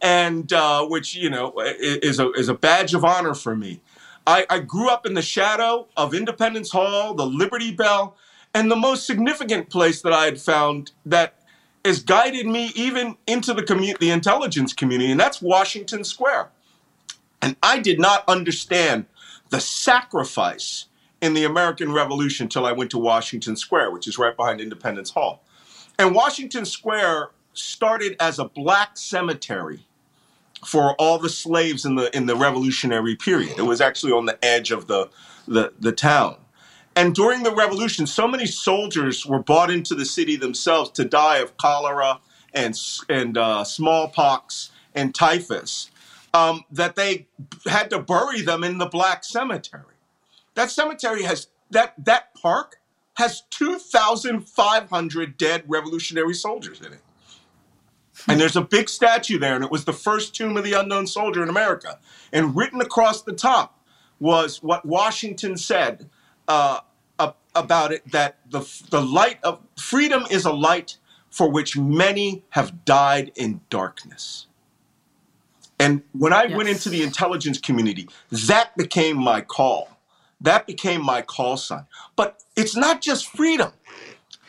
and 0.00 0.52
uh, 0.52 0.84
which 0.86 1.14
you 1.14 1.30
know 1.30 1.54
is 1.58 2.18
a 2.18 2.30
is 2.32 2.48
a 2.48 2.54
badge 2.54 2.94
of 2.94 3.04
honor 3.04 3.34
for 3.34 3.56
me. 3.56 3.80
I, 4.26 4.44
I 4.50 4.58
grew 4.58 4.90
up 4.90 5.06
in 5.06 5.14
the 5.14 5.22
shadow 5.22 5.88
of 5.96 6.12
Independence 6.12 6.70
Hall, 6.70 7.14
the 7.14 7.24
Liberty 7.24 7.72
Bell, 7.72 8.14
and 8.52 8.70
the 8.70 8.76
most 8.76 9.06
significant 9.06 9.70
place 9.70 10.02
that 10.02 10.12
I 10.12 10.26
had 10.26 10.38
found 10.38 10.92
that 11.06 11.42
has 11.82 12.02
guided 12.02 12.46
me 12.46 12.70
even 12.74 13.16
into 13.26 13.54
the 13.54 13.62
commu- 13.62 13.98
the 13.98 14.10
intelligence 14.10 14.74
community, 14.74 15.10
and 15.10 15.18
that's 15.18 15.40
Washington 15.40 16.04
Square. 16.04 16.50
And 17.40 17.56
I 17.62 17.78
did 17.78 17.98
not 17.98 18.24
understand 18.28 19.06
the 19.48 19.60
sacrifice 19.60 20.86
in 21.20 21.34
the 21.34 21.44
American 21.44 21.92
Revolution 21.92 22.44
until 22.44 22.66
I 22.66 22.72
went 22.72 22.90
to 22.92 22.98
Washington 22.98 23.56
Square, 23.56 23.90
which 23.90 24.06
is 24.06 24.18
right 24.18 24.36
behind 24.36 24.60
Independence 24.60 25.10
Hall. 25.10 25.42
And 25.98 26.14
Washington 26.14 26.64
Square 26.64 27.30
started 27.52 28.16
as 28.20 28.38
a 28.38 28.44
black 28.44 28.96
cemetery 28.96 29.80
for 30.64 30.94
all 30.94 31.18
the 31.18 31.28
slaves 31.28 31.84
in 31.84 31.96
the 31.96 32.14
in 32.16 32.26
the 32.26 32.36
revolutionary 32.36 33.16
period. 33.16 33.58
It 33.58 33.62
was 33.62 33.80
actually 33.80 34.12
on 34.12 34.26
the 34.26 34.42
edge 34.44 34.70
of 34.70 34.86
the 34.86 35.08
the, 35.46 35.72
the 35.78 35.92
town. 35.92 36.36
And 36.94 37.14
during 37.14 37.44
the 37.44 37.54
revolution, 37.54 38.06
so 38.06 38.26
many 38.26 38.44
soldiers 38.44 39.24
were 39.24 39.38
brought 39.38 39.70
into 39.70 39.94
the 39.94 40.04
city 40.04 40.36
themselves 40.36 40.90
to 40.92 41.04
die 41.04 41.38
of 41.38 41.56
cholera 41.56 42.20
and 42.52 42.78
and 43.08 43.36
uh, 43.36 43.64
smallpox 43.64 44.70
and 44.94 45.14
typhus 45.14 45.90
um, 46.34 46.64
that 46.70 46.96
they 46.96 47.26
had 47.66 47.90
to 47.90 47.98
bury 47.98 48.42
them 48.42 48.64
in 48.64 48.78
the 48.78 48.86
black 48.86 49.24
cemetery. 49.24 49.84
That 50.58 50.72
cemetery 50.72 51.22
has 51.22 51.46
that 51.70 51.94
that 52.04 52.34
park 52.34 52.80
has 53.14 53.42
two 53.48 53.78
thousand 53.78 54.48
five 54.48 54.90
hundred 54.90 55.36
dead 55.36 55.62
revolutionary 55.68 56.34
soldiers 56.34 56.80
in 56.80 56.94
it. 56.94 57.00
And 58.26 58.40
there's 58.40 58.56
a 58.56 58.62
big 58.62 58.88
statue 58.88 59.38
there, 59.38 59.54
and 59.54 59.62
it 59.62 59.70
was 59.70 59.84
the 59.84 59.92
first 59.92 60.34
tomb 60.34 60.56
of 60.56 60.64
the 60.64 60.72
unknown 60.72 61.06
soldier 61.06 61.44
in 61.44 61.48
America. 61.48 62.00
And 62.32 62.56
written 62.56 62.80
across 62.80 63.22
the 63.22 63.34
top 63.34 63.80
was 64.18 64.60
what 64.60 64.84
Washington 64.84 65.56
said 65.56 66.10
uh, 66.48 66.80
about 67.54 67.92
it: 67.92 68.10
that 68.10 68.38
the 68.50 68.62
the 68.90 69.00
light 69.00 69.38
of 69.44 69.60
freedom 69.76 70.24
is 70.28 70.44
a 70.44 70.52
light 70.52 70.98
for 71.30 71.48
which 71.48 71.78
many 71.78 72.42
have 72.50 72.84
died 72.84 73.30
in 73.36 73.60
darkness. 73.70 74.48
And 75.78 76.02
when 76.10 76.32
I 76.32 76.46
went 76.46 76.68
into 76.68 76.88
the 76.88 77.04
intelligence 77.04 77.60
community, 77.60 78.08
that 78.32 78.76
became 78.76 79.16
my 79.16 79.40
call. 79.40 79.97
That 80.40 80.66
became 80.66 81.02
my 81.04 81.22
call 81.22 81.56
sign. 81.56 81.86
But 82.16 82.42
it's 82.56 82.76
not 82.76 83.00
just 83.00 83.26
freedom 83.28 83.72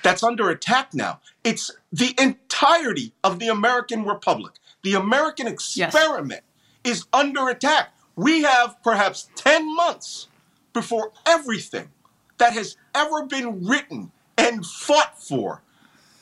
that's 0.04 0.24
under 0.24 0.50
attack 0.50 0.94
now. 0.94 1.20
It's 1.44 1.72
the 1.92 2.16
entirety 2.20 3.14
of 3.24 3.40
the 3.40 3.48
American 3.48 4.06
Republic. 4.06 4.54
The 4.84 4.94
American 4.94 5.48
experiment 5.48 6.44
is 6.84 7.06
under 7.12 7.50
attack. 7.50 7.94
We 8.16 8.44
have 8.44 8.82
perhaps 8.84 9.30
10 9.36 9.76
months 9.76 10.28
before 10.74 11.12
everything 11.26 11.90
that 12.38 12.54
has 12.54 12.78
ever 12.96 13.26
been 13.26 13.66
written 13.66 14.12
and 14.38 14.66
fought 14.66 15.22
for 15.22 15.62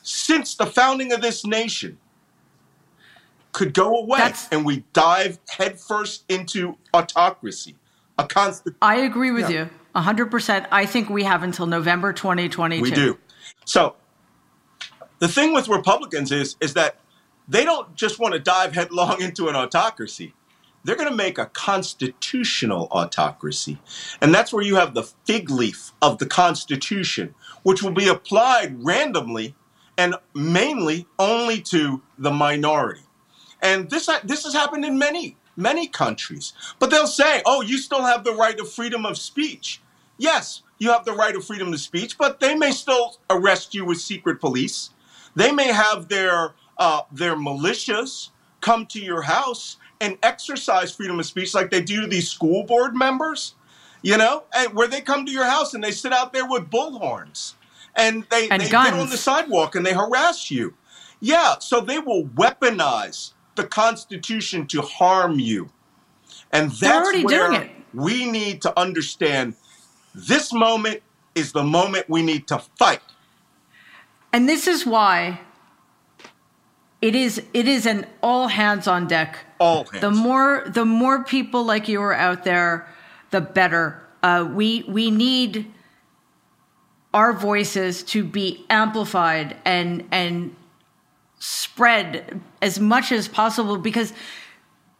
since 0.02 0.54
the 0.54 0.66
founding 0.66 1.12
of 1.12 1.20
this 1.20 1.44
nation 1.44 1.98
could 3.52 3.74
go 3.74 3.96
away 3.96 4.18
That's- 4.18 4.48
and 4.50 4.64
we 4.64 4.84
dive 4.92 5.38
headfirst 5.48 6.24
into 6.28 6.78
autocracy, 6.94 7.76
a 8.18 8.26
constant 8.26 8.76
I 8.82 8.96
agree 8.96 9.30
with 9.30 9.48
Yeah. 9.48 9.64
you 9.64 9.70
100%. 9.94 10.66
I 10.70 10.86
think 10.86 11.08
we 11.08 11.24
have 11.24 11.42
until 11.42 11.66
November 11.66 12.12
2022. 12.12 12.82
We 12.82 12.90
do. 12.90 13.18
So 13.64 13.96
the 15.18 15.28
thing 15.28 15.52
with 15.52 15.68
Republicans 15.68 16.30
is 16.30 16.56
is 16.60 16.74
that 16.74 17.00
they 17.48 17.64
don't 17.64 17.94
just 17.94 18.18
want 18.18 18.34
to 18.34 18.40
dive 18.40 18.74
headlong 18.74 19.20
into 19.26 19.48
an 19.48 19.56
autocracy. 19.56 20.34
They're 20.84 20.96
going 20.96 21.08
to 21.08 21.16
make 21.16 21.38
a 21.38 21.46
constitutional 21.46 22.88
autocracy. 22.92 23.78
And 24.20 24.32
that's 24.32 24.52
where 24.52 24.62
you 24.62 24.76
have 24.76 24.94
the 24.94 25.02
fig 25.02 25.50
leaf 25.50 25.92
of 26.00 26.18
the 26.18 26.26
Constitution, 26.26 27.34
which 27.62 27.82
will 27.82 27.90
be 27.92 28.06
applied 28.06 28.84
randomly 28.84 29.56
and 29.96 30.14
mainly 30.34 31.06
only 31.18 31.60
to 31.62 32.00
the 32.16 32.30
minority. 32.30 33.02
And 33.60 33.90
this 33.90 34.08
this 34.22 34.44
has 34.44 34.54
happened 34.54 34.84
in 34.84 34.98
many 34.98 35.36
many 35.58 35.86
countries. 35.86 36.52
But 36.78 36.90
they'll 36.90 37.06
say, 37.06 37.42
"Oh, 37.44 37.60
you 37.60 37.76
still 37.78 38.02
have 38.02 38.24
the 38.24 38.32
right 38.32 38.58
of 38.58 38.72
freedom 38.72 39.04
of 39.04 39.18
speech." 39.18 39.82
Yes, 40.16 40.62
you 40.78 40.90
have 40.90 41.04
the 41.04 41.12
right 41.12 41.36
of 41.36 41.44
freedom 41.44 41.72
of 41.72 41.80
speech, 41.80 42.16
but 42.16 42.40
they 42.40 42.54
may 42.54 42.70
still 42.70 43.18
arrest 43.28 43.74
you 43.74 43.84
with 43.84 44.00
secret 44.00 44.40
police. 44.40 44.90
They 45.34 45.52
may 45.52 45.68
have 45.72 46.08
their 46.08 46.54
uh, 46.78 47.02
their 47.12 47.36
militias 47.36 48.30
come 48.60 48.86
to 48.86 49.00
your 49.00 49.22
house 49.22 49.76
and 50.00 50.16
exercise 50.22 50.94
freedom 50.94 51.18
of 51.18 51.26
speech 51.26 51.54
like 51.54 51.70
they 51.70 51.82
do 51.82 52.00
to 52.00 52.06
these 52.06 52.30
school 52.30 52.62
board 52.64 52.94
members. 52.94 53.54
You 54.00 54.16
know, 54.16 54.44
and 54.54 54.74
where 54.74 54.86
they 54.86 55.00
come 55.00 55.26
to 55.26 55.32
your 55.32 55.44
house 55.44 55.74
and 55.74 55.82
they 55.82 55.90
sit 55.90 56.12
out 56.12 56.32
there 56.32 56.46
with 56.48 56.70
bullhorns 56.70 57.54
and 57.96 58.24
they, 58.30 58.48
And 58.48 58.62
they 58.62 58.70
get 58.70 58.94
on 58.94 59.10
the 59.10 59.16
sidewalk 59.16 59.74
and 59.74 59.84
they 59.84 59.92
harass 59.92 60.52
you. 60.52 60.74
Yeah, 61.20 61.56
so 61.58 61.80
they 61.80 61.98
will 61.98 62.24
weaponize 62.26 63.32
the 63.58 63.66
Constitution 63.66 64.66
to 64.68 64.80
harm 64.80 65.38
you. 65.38 65.68
And 66.52 66.70
that's 66.70 67.06
already 67.06 67.24
where 67.24 67.50
doing 67.50 67.62
it. 67.62 67.70
we 67.92 68.30
need 68.30 68.62
to 68.62 68.78
understand 68.78 69.54
this 70.14 70.52
moment 70.52 71.02
is 71.34 71.52
the 71.52 71.62
moment 71.62 72.08
we 72.08 72.22
need 72.22 72.46
to 72.48 72.58
fight. 72.78 73.02
And 74.32 74.48
this 74.48 74.66
is 74.66 74.86
why 74.86 75.40
it 77.02 77.14
is 77.14 77.42
it 77.52 77.68
is 77.68 77.84
an 77.84 78.06
all 78.22 78.48
hands 78.48 78.86
on 78.86 79.06
deck. 79.06 79.38
All 79.58 79.84
hands. 79.84 80.00
The 80.00 80.10
more 80.10 80.64
the 80.66 80.84
more 80.84 81.24
people 81.24 81.64
like 81.64 81.88
you 81.88 82.00
are 82.00 82.14
out 82.14 82.44
there, 82.44 82.88
the 83.30 83.40
better. 83.40 84.02
Uh, 84.22 84.48
we 84.50 84.84
we 84.88 85.10
need 85.10 85.72
our 87.12 87.32
voices 87.32 88.02
to 88.04 88.24
be 88.24 88.64
amplified 88.70 89.56
and 89.64 90.06
and 90.10 90.54
spread 91.38 92.40
as 92.60 92.80
much 92.80 93.12
as 93.12 93.28
possible 93.28 93.78
because 93.78 94.12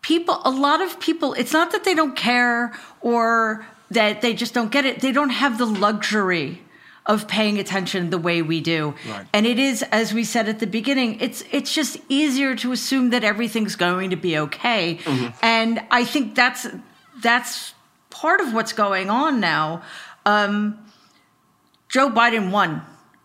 people 0.02 0.40
a 0.44 0.50
lot 0.50 0.80
of 0.80 1.00
people 1.00 1.34
it's 1.34 1.52
not 1.52 1.72
that 1.72 1.82
they 1.84 1.94
don't 1.94 2.14
care 2.14 2.72
or 3.00 3.66
that 3.90 4.20
they 4.20 4.34
just 4.34 4.54
don't 4.54 4.70
get 4.70 4.84
it. 4.84 5.00
They 5.00 5.12
don't 5.12 5.30
have 5.30 5.58
the 5.58 5.66
luxury 5.66 6.62
of 7.06 7.26
paying 7.26 7.58
attention 7.58 8.10
the 8.10 8.18
way 8.18 8.42
we 8.42 8.60
do. 8.60 8.94
Right. 9.08 9.26
And 9.32 9.46
it 9.46 9.58
is, 9.58 9.82
as 9.84 10.12
we 10.12 10.24
said 10.24 10.46
at 10.48 10.58
the 10.58 10.66
beginning, 10.66 11.18
it's 11.20 11.42
it's 11.50 11.74
just 11.74 11.96
easier 12.08 12.54
to 12.56 12.72
assume 12.72 13.10
that 13.10 13.24
everything's 13.24 13.76
going 13.76 14.10
to 14.10 14.16
be 14.16 14.38
okay. 14.38 14.98
And 15.40 15.80
I 15.90 16.04
think 16.04 16.34
that's 16.34 16.66
that's 17.22 17.72
part 18.10 18.40
of 18.40 18.52
what's 18.52 18.74
going 18.74 19.08
on 19.08 19.40
now. 19.40 19.82
Um, 20.26 20.78
Joe 21.88 22.10
Biden 22.10 22.50
won. 22.50 22.82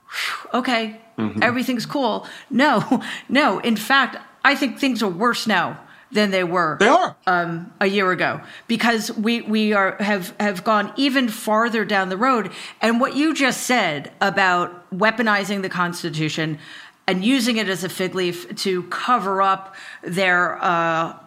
Whew, 0.07 0.59
Okay, 0.59 1.01
everything's 1.17 1.85
cool. 1.85 2.27
No, 2.49 3.01
no. 3.29 3.59
In 3.59 3.75
fact, 3.75 4.17
I 4.43 4.55
think 4.55 4.79
things 4.79 5.01
are 5.03 5.09
worse 5.09 5.47
now 5.47 5.79
than 6.11 6.29
they 6.29 6.43
were 6.43 6.77
They 6.79 6.87
are. 6.87 7.15
um, 7.25 7.73
a 7.81 7.87
year 7.87 8.11
ago 8.11 8.39
because 8.67 9.11
we 9.13 9.41
we 9.41 9.73
are 9.73 9.95
have 9.99 10.35
have 10.39 10.63
gone 10.63 10.93
even 10.95 11.27
farther 11.29 11.83
down 11.85 12.09
the 12.09 12.17
road. 12.17 12.51
And 12.81 12.99
what 13.01 13.15
you 13.15 13.33
just 13.33 13.61
said 13.63 14.11
about 14.21 14.69
weaponizing 14.91 15.61
the 15.63 15.69
Constitution 15.69 16.59
and 17.07 17.25
using 17.25 17.57
it 17.57 17.67
as 17.67 17.83
a 17.83 17.89
fig 17.89 18.15
leaf 18.15 18.55
to 18.57 18.83
cover 18.83 19.41
up 19.41 19.75
their 20.03 20.57
uh, 20.63 21.17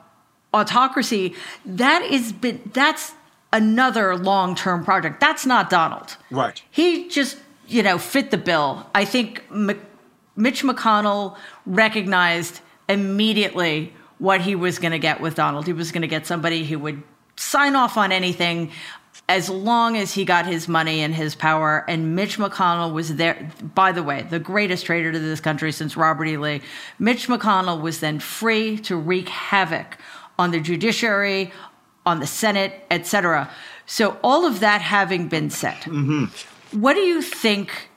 autocracy 0.55 1.34
that 1.64 2.03
is 2.03 2.32
been 2.32 2.70
that's 2.72 3.12
another 3.53 4.16
long 4.16 4.55
term 4.55 4.84
project. 4.84 5.20
That's 5.20 5.45
not 5.47 5.68
Donald. 5.70 6.16
Right. 6.30 6.62
He 6.70 7.09
just 7.09 7.39
you 7.68 7.82
know 7.82 7.98
fit 7.98 8.30
the 8.30 8.38
bill. 8.38 8.86
I 8.94 9.04
think 9.04 9.44
M- 9.50 9.80
Mitch 10.36 10.62
McConnell 10.62 11.36
recognized 11.64 12.60
immediately 12.88 13.92
what 14.18 14.40
he 14.40 14.54
was 14.54 14.78
going 14.78 14.92
to 14.92 14.98
get 14.98 15.20
with 15.20 15.34
Donald. 15.34 15.66
He 15.66 15.72
was 15.72 15.92
going 15.92 16.02
to 16.02 16.08
get 16.08 16.26
somebody 16.26 16.64
who 16.64 16.78
would 16.78 17.02
sign 17.36 17.76
off 17.76 17.96
on 17.96 18.12
anything 18.12 18.70
as 19.28 19.50
long 19.50 19.96
as 19.96 20.14
he 20.14 20.24
got 20.24 20.46
his 20.46 20.68
money 20.68 21.00
and 21.00 21.14
his 21.14 21.34
power. 21.34 21.84
And 21.88 22.14
Mitch 22.14 22.38
McConnell 22.38 22.92
was 22.92 23.16
there. 23.16 23.50
By 23.74 23.92
the 23.92 24.02
way, 24.02 24.22
the 24.22 24.38
greatest 24.38 24.86
traitor 24.86 25.10
to 25.10 25.18
this 25.18 25.40
country 25.40 25.72
since 25.72 25.96
Robert 25.96 26.26
E. 26.26 26.36
Lee. 26.36 26.62
Mitch 26.98 27.28
McConnell 27.28 27.80
was 27.80 28.00
then 28.00 28.20
free 28.20 28.78
to 28.78 28.96
wreak 28.96 29.28
havoc 29.28 29.98
on 30.38 30.50
the 30.50 30.60
judiciary, 30.60 31.52
on 32.04 32.20
the 32.20 32.26
Senate, 32.26 32.86
etc. 32.90 33.50
So 33.86 34.16
all 34.22 34.46
of 34.46 34.60
that 34.60 34.80
having 34.80 35.28
been 35.28 35.50
said, 35.50 35.78
mm-hmm. 35.82 36.26
What 36.80 36.94
do 36.94 37.00
you 37.00 37.22
think 37.22 37.88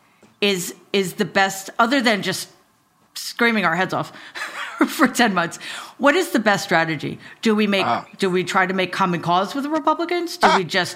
is 0.42 0.74
is 0.94 1.14
the 1.14 1.26
best 1.26 1.70
other 1.80 2.02
than 2.02 2.22
just 2.22 2.50
screaming 3.16 3.66
our 3.66 3.76
heads 3.76 3.94
off 3.94 4.14
for 4.88 5.08
10 5.08 5.34
months 5.34 5.60
what 5.98 6.16
is 6.16 6.32
the 6.32 6.40
best 6.40 6.64
strategy? 6.64 7.20
Do 7.42 7.54
we 7.54 7.68
make 7.68 7.86
Ah. 7.86 8.06
do 8.18 8.30
we 8.30 8.46
try 8.46 8.66
to 8.66 8.74
make 8.74 8.94
common 8.94 9.22
cause 9.22 9.54
with 9.54 9.66
the 9.66 9.70
republicans? 9.70 10.38
Do 10.38 10.48
we 10.56 10.64
just 10.64 10.96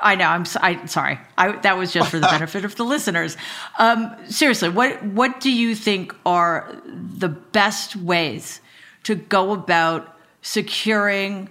i 0.00 0.16
know 0.16 0.26
i'm 0.26 0.44
I, 0.60 0.84
sorry 0.86 1.20
I, 1.38 1.52
that 1.58 1.76
was 1.78 1.92
just 1.92 2.10
for 2.10 2.18
the 2.18 2.26
benefit 2.38 2.64
of 2.64 2.74
the 2.74 2.84
listeners. 2.84 3.36
Um, 3.78 4.10
seriously 4.28 4.68
what 4.68 5.02
what 5.04 5.38
do 5.40 5.50
you 5.52 5.76
think 5.76 6.14
are 6.26 6.74
the 6.84 7.28
best 7.28 7.94
ways 7.94 8.60
to 9.04 9.14
go 9.14 9.52
about 9.52 10.16
securing 10.42 11.48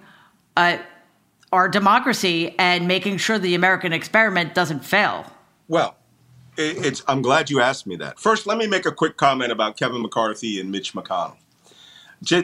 uh, 0.58 0.78
our 1.54 1.70
democracy 1.70 2.54
and 2.60 2.88
making 2.88 3.18
sure 3.18 3.40
the 3.40 3.56
american 3.56 3.94
experiment 3.94 4.54
doesn't 4.54 4.84
fail 4.84 5.26
Well, 5.72 5.96
it, 6.58 6.86
it's. 6.86 7.02
I'm 7.08 7.22
glad 7.22 7.50
you 7.50 7.62
asked 7.62 7.88
me 7.88 7.96
that. 7.96 8.20
First, 8.20 8.46
let 8.46 8.58
me 8.58 8.68
make 8.68 8.86
a 8.86 8.92
quick 8.92 9.16
comment 9.16 9.54
about 9.54 9.78
Kevin 9.78 10.02
McCarthy 10.02 10.60
and 10.60 10.70
Mitch 10.70 10.92
McConnell. 10.92 11.38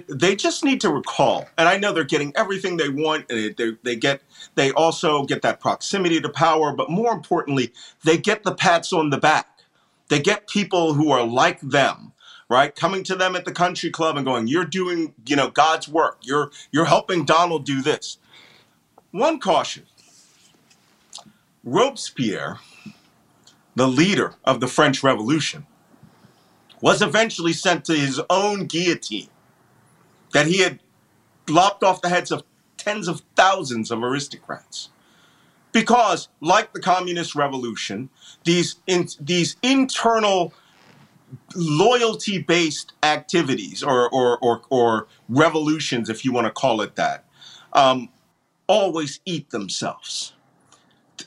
They 0.07 0.33
just 0.37 0.63
need 0.63 0.79
to 0.79 0.89
recall, 0.89 1.45
and 1.57 1.67
I 1.67 1.77
know 1.77 1.91
they're 1.91 2.05
getting 2.05 2.31
everything 2.37 2.77
they 2.77 2.87
want. 2.87 3.27
they, 3.27 3.53
they 3.83 3.97
get. 3.97 4.21
They 4.55 4.71
also 4.71 5.25
get 5.25 5.41
that 5.41 5.59
proximity 5.59 6.21
to 6.21 6.29
power, 6.29 6.71
but 6.71 6.89
more 6.89 7.11
importantly, 7.11 7.73
they 8.05 8.17
get 8.17 8.43
the 8.43 8.55
pats 8.55 8.93
on 8.93 9.09
the 9.09 9.17
back. 9.17 9.59
They 10.07 10.21
get 10.21 10.47
people 10.47 10.93
who 10.93 11.11
are 11.11 11.25
like 11.27 11.59
them, 11.59 12.13
right, 12.49 12.73
coming 12.73 13.03
to 13.03 13.15
them 13.15 13.35
at 13.35 13.43
the 13.43 13.51
country 13.51 13.89
club 13.89 14.15
and 14.15 14.25
going, 14.25 14.47
"You're 14.47 14.63
doing, 14.63 15.13
you 15.25 15.35
know, 15.35 15.49
God's 15.49 15.89
work. 15.89 16.19
You're 16.21 16.49
you're 16.71 16.85
helping 16.85 17.25
Donald 17.25 17.65
do 17.65 17.81
this." 17.81 18.19
One 19.11 19.37
caution: 19.41 19.83
Robespierre 21.65 22.59
the 23.77 23.87
leader 23.87 24.33
of 24.43 24.59
the 24.59 24.67
French 24.67 25.03
Revolution, 25.03 25.67
was 26.81 26.99
eventually 26.99 27.53
sent 27.53 27.85
to 27.85 27.93
his 27.93 28.19
own 28.27 28.65
guillotine 28.65 29.29
that 30.33 30.47
he 30.47 30.61
had 30.61 30.79
lopped 31.47 31.83
off 31.83 32.01
the 32.01 32.09
heads 32.09 32.31
of 32.31 32.41
tens 32.77 33.07
of 33.07 33.21
thousands 33.35 33.91
of 33.91 34.01
aristocrats. 34.01 34.89
Because, 35.71 36.27
like 36.41 36.73
the 36.73 36.79
Communist 36.79 37.35
Revolution, 37.35 38.09
these, 38.45 38.77
in, 38.87 39.07
these 39.21 39.57
internal 39.61 40.53
loyalty 41.55 42.41
based 42.41 42.93
activities 43.03 43.83
or, 43.83 44.09
or, 44.09 44.39
or, 44.39 44.61
or 44.71 45.07
revolutions, 45.29 46.09
if 46.09 46.25
you 46.25 46.33
want 46.33 46.47
to 46.47 46.51
call 46.51 46.81
it 46.81 46.95
that, 46.95 47.25
um, 47.73 48.09
always 48.67 49.19
eat 49.25 49.51
themselves 49.51 50.33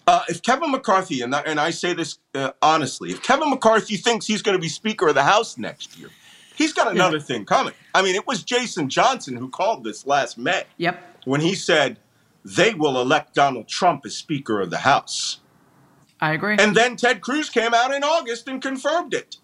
uh, 0.07 0.23
if 0.29 0.43
Kevin 0.43 0.71
McCarthy, 0.71 1.23
and 1.23 1.35
I, 1.35 1.41
and 1.41 1.61
I 1.61 1.71
say 1.71 1.93
this 1.93 2.19
uh, 2.35 2.53
honestly, 2.63 3.11
if 3.11 3.23
Kevin 3.23 3.51
McCarthy 3.51 3.97
thinks 3.97 4.27
he's 4.27 4.43
going 4.43 4.57
to 4.57 4.61
be 4.61 4.69
Speaker 4.69 5.09
of 5.09 5.15
the 5.15 5.23
House 5.23 5.59
next 5.59 5.99
year, 5.99 6.09
he's 6.57 6.73
got 6.73 6.91
another 6.91 7.21
thing 7.21 7.45
coming. 7.45 7.75
I 7.95 8.03
mean, 8.03 8.15
it 8.15 8.27
was 8.27 8.43
Jason 8.43 8.89
Johnson 8.89 9.37
who 9.37 9.49
called 9.49 9.85
this 9.85 10.07
last 10.07 10.39
May 10.39 10.65
yep 10.79 11.03
when 11.25 11.41
he 11.41 11.55
said 11.55 11.99
they 12.45 12.75
will 12.75 13.01
elect 13.01 13.35
Donald 13.35 13.69
Trump 13.69 14.07
as 14.07 14.17
Speaker 14.17 14.61
of 14.61 14.71
the 14.71 14.79
House. 14.79 15.41
i 16.21 16.33
agree 16.33 16.57
And 16.59 16.75
then 16.75 16.97
Ted 16.97 17.21
Cruz 17.21 17.51
came 17.51 17.75
out 17.75 17.93
in 17.95 18.03
August 18.03 18.49
and 18.49 18.61
confirmed 18.63 19.13
it. 19.15 19.37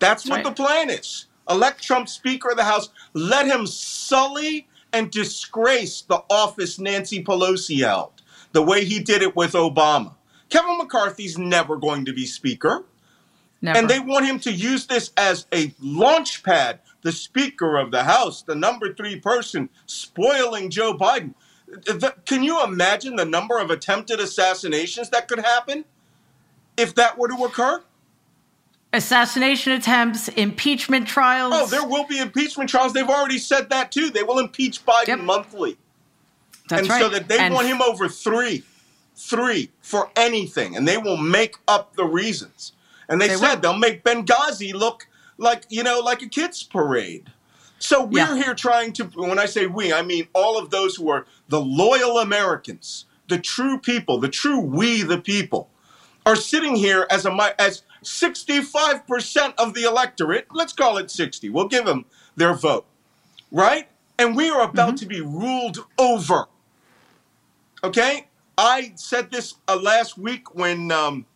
That's 0.00 0.26
what 0.28 0.36
Right. 0.36 0.44
the 0.44 0.50
plan 0.52 0.90
is. 0.90 1.26
Elect 1.48 1.82
Trump 1.82 2.08
Speaker 2.08 2.50
of 2.50 2.56
the 2.56 2.64
House. 2.64 2.88
Let 3.12 3.46
him 3.46 3.66
sully 3.66 4.66
and 4.92 5.10
disgrace 5.10 6.02
the 6.02 6.22
office 6.30 6.78
Nancy 6.78 7.22
Pelosi 7.22 7.78
held, 7.84 8.13
the 8.54 8.62
way 8.62 8.84
he 8.84 9.00
did 9.00 9.20
it 9.20 9.36
with 9.36 9.52
Obama. 9.52 10.14
Kevin 10.48 10.78
McCarthy's 10.78 11.36
never 11.36 11.76
going 11.76 12.04
to 12.06 12.12
be 12.14 12.24
Speaker. 12.24 12.84
Never. 13.60 13.78
And 13.78 13.90
they 13.90 13.98
want 13.98 14.26
him 14.26 14.38
to 14.40 14.52
use 14.52 14.86
this 14.86 15.10
as 15.16 15.46
a 15.52 15.74
launch 15.80 16.42
pad, 16.44 16.78
the 17.02 17.10
Speaker 17.12 17.76
of 17.76 17.90
the 17.90 18.04
House, 18.04 18.42
the 18.42 18.54
number 18.54 18.94
three 18.94 19.18
person, 19.18 19.68
spoiling 19.86 20.70
Joe 20.70 20.96
Biden. 20.96 21.34
The- 21.66 22.14
can 22.26 22.44
you 22.44 22.62
imagine 22.62 23.16
the 23.16 23.24
number 23.24 23.58
of 23.58 23.70
attempted 23.70 24.20
assassinations 24.20 25.10
that 25.10 25.26
could 25.26 25.40
happen 25.40 25.84
if 26.76 26.94
that 26.94 27.18
were 27.18 27.28
to 27.28 27.44
occur? 27.44 27.82
assassination 28.92 29.72
attempts, 29.72 30.28
impeachment 30.28 31.08
trials. 31.08 31.52
Oh, 31.52 31.66
there 31.66 31.84
will 31.84 32.06
be 32.06 32.18
impeachment 32.18 32.70
trials. 32.70 32.92
They've 32.92 33.08
already 33.08 33.38
said 33.38 33.68
that 33.70 33.90
too. 33.90 34.08
They 34.10 34.22
will 34.22 34.38
impeach 34.38 34.86
Biden 34.86 35.08
Yep. 35.08 35.18
monthly. 35.22 35.76
That's 36.68 36.82
and 36.82 36.88
right. 36.90 37.00
so 37.00 37.08
that 37.10 37.28
they 37.28 37.38
And 37.38 37.54
want 37.54 37.66
him 37.66 37.82
over 37.82 38.08
three, 38.08 38.62
three 39.14 39.70
for 39.80 40.10
anything, 40.16 40.76
and 40.76 40.88
they 40.88 40.96
will 40.96 41.16
make 41.18 41.56
up 41.68 41.94
the 41.96 42.04
reasons. 42.04 42.72
And 43.08 43.20
they, 43.20 43.28
They 43.28 43.36
said 43.36 43.56
will. 43.56 43.60
they'll 43.60 43.78
make 43.78 44.02
Benghazi 44.02 44.72
look 44.72 45.06
like 45.36 45.64
you 45.68 45.82
know 45.82 46.00
like 46.00 46.22
a 46.22 46.28
kids 46.28 46.62
parade. 46.62 47.32
So 47.78 48.02
we're 48.04 48.18
Yeah. 48.20 48.36
here 48.36 48.54
trying 48.54 48.92
to. 48.94 49.04
When 49.04 49.38
I 49.38 49.46
say 49.46 49.66
we, 49.66 49.92
I 49.92 50.02
mean 50.02 50.28
all 50.32 50.56
of 50.58 50.70
those 50.70 50.96
who 50.96 51.10
are 51.10 51.26
the 51.48 51.60
loyal 51.60 52.18
Americans, 52.18 53.04
the 53.28 53.38
true 53.38 53.78
people, 53.78 54.18
the 54.18 54.28
true 54.28 54.58
we, 54.60 55.02
the 55.02 55.18
people, 55.18 55.68
are 56.24 56.36
sitting 56.36 56.76
here 56.76 57.06
as 57.10 57.26
a 57.26 57.54
as 57.58 57.82
sixty 58.02 58.62
five 58.62 59.06
percent 59.06 59.54
of 59.58 59.74
the 59.74 59.82
electorate. 59.82 60.46
Let's 60.50 60.72
call 60.72 60.96
it 60.96 61.10
sixty. 61.10 61.50
We'll 61.50 61.68
give 61.68 61.84
them 61.84 62.06
their 62.36 62.54
vote, 62.54 62.86
right? 63.50 63.88
And 64.18 64.36
we 64.36 64.48
are 64.48 64.62
about 64.62 64.90
mm-hmm. 64.90 64.96
to 64.96 65.06
be 65.06 65.20
ruled 65.20 65.84
over. 65.98 66.46
Okay, 67.84 68.28
I 68.56 68.92
said 68.96 69.30
this 69.30 69.56
uh, 69.68 69.78
last 69.78 70.16
week 70.16 70.54
when 70.54 70.90
um, 70.90 71.26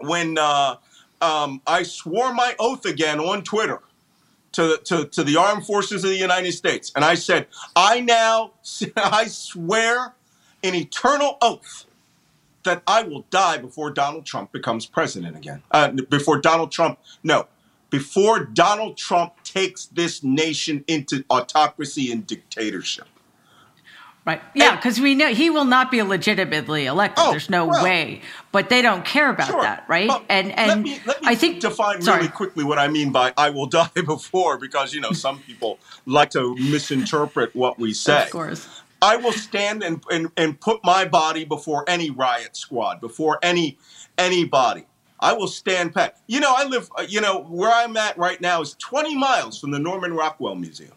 when 0.00 0.36
uh, 0.36 0.76
um, 1.22 1.62
I 1.66 1.82
swore 1.82 2.34
my 2.34 2.54
oath 2.58 2.84
again 2.84 3.18
on 3.18 3.42
Twitter 3.42 3.80
to, 4.52 4.78
to 4.84 5.06
to 5.06 5.24
the 5.24 5.38
armed 5.38 5.64
forces 5.64 6.04
of 6.04 6.10
the 6.10 6.16
United 6.16 6.52
States, 6.52 6.92
and 6.94 7.06
I 7.06 7.14
said, 7.14 7.46
I 7.74 8.00
now 8.00 8.52
I 8.98 9.28
swear 9.28 10.12
an 10.62 10.74
eternal 10.74 11.38
oath 11.40 11.86
that 12.64 12.82
I 12.86 13.04
will 13.04 13.24
die 13.30 13.56
before 13.56 13.90
Donald 13.92 14.26
Trump 14.26 14.52
becomes 14.52 14.84
president 14.84 15.38
again. 15.38 15.62
Uh, 15.70 15.88
before 16.10 16.38
Donald 16.38 16.70
Trump, 16.70 16.98
no, 17.22 17.46
before 17.88 18.44
Donald 18.44 18.98
Trump 18.98 19.42
takes 19.42 19.86
this 19.86 20.22
nation 20.22 20.84
into 20.86 21.24
autocracy 21.30 22.12
and 22.12 22.26
dictatorship. 22.26 23.06
Right. 24.24 24.40
Yeah, 24.54 24.76
because 24.76 25.00
we 25.00 25.14
know 25.14 25.28
he 25.34 25.50
will 25.50 25.64
not 25.64 25.90
be 25.90 26.02
legitimately 26.02 26.86
elected. 26.86 27.24
Oh, 27.24 27.30
There's 27.30 27.50
no 27.50 27.66
well. 27.66 27.82
way. 27.82 28.20
But 28.52 28.68
they 28.68 28.82
don't 28.82 29.04
care 29.04 29.30
about 29.30 29.48
Sure. 29.48 29.62
that, 29.62 29.84
right? 29.88 30.08
But 30.08 30.24
and 30.28 30.52
and 30.52 30.68
let 30.68 30.78
me, 30.80 31.00
let 31.06 31.22
me 31.22 31.28
I 31.28 31.34
think 31.34 31.60
define 31.60 32.02
sorry. 32.02 32.18
really 32.20 32.30
quickly 32.30 32.64
what 32.64 32.78
I 32.78 32.88
mean 32.88 33.12
by 33.12 33.32
I 33.36 33.50
will 33.50 33.66
die 33.80 33.88
before, 33.94 34.58
because 34.58 34.92
you 34.94 35.00
know 35.00 35.12
some 35.12 35.40
people 35.40 35.78
like 36.06 36.30
to 36.30 36.54
misinterpret 36.56 37.54
what 37.54 37.78
we 37.78 37.92
say. 37.94 38.24
Of 38.24 38.30
course. 38.30 38.68
I 39.00 39.16
will 39.16 39.32
stand 39.32 39.82
and, 39.82 40.00
and, 40.12 40.30
and 40.36 40.60
put 40.60 40.84
my 40.84 41.04
body 41.04 41.44
before 41.44 41.84
any 41.88 42.10
riot 42.10 42.56
squad, 42.56 43.00
before 43.00 43.40
any 43.42 43.76
anybody. 44.16 44.84
I 45.18 45.32
will 45.32 45.48
stand 45.48 45.94
pat. 45.94 46.18
You 46.26 46.40
know, 46.40 46.52
I 46.56 46.64
live, 46.64 46.88
uh, 46.96 47.02
you 47.08 47.20
know, 47.20 47.42
where 47.42 47.72
I'm 47.72 47.96
at 47.96 48.16
right 48.18 48.40
now 48.40 48.60
is 48.60 48.74
20 48.74 49.16
miles 49.16 49.58
from 49.60 49.70
the 49.72 49.78
Norman 49.78 50.12
Rockwell 50.14 50.54
Museum. 50.56 50.92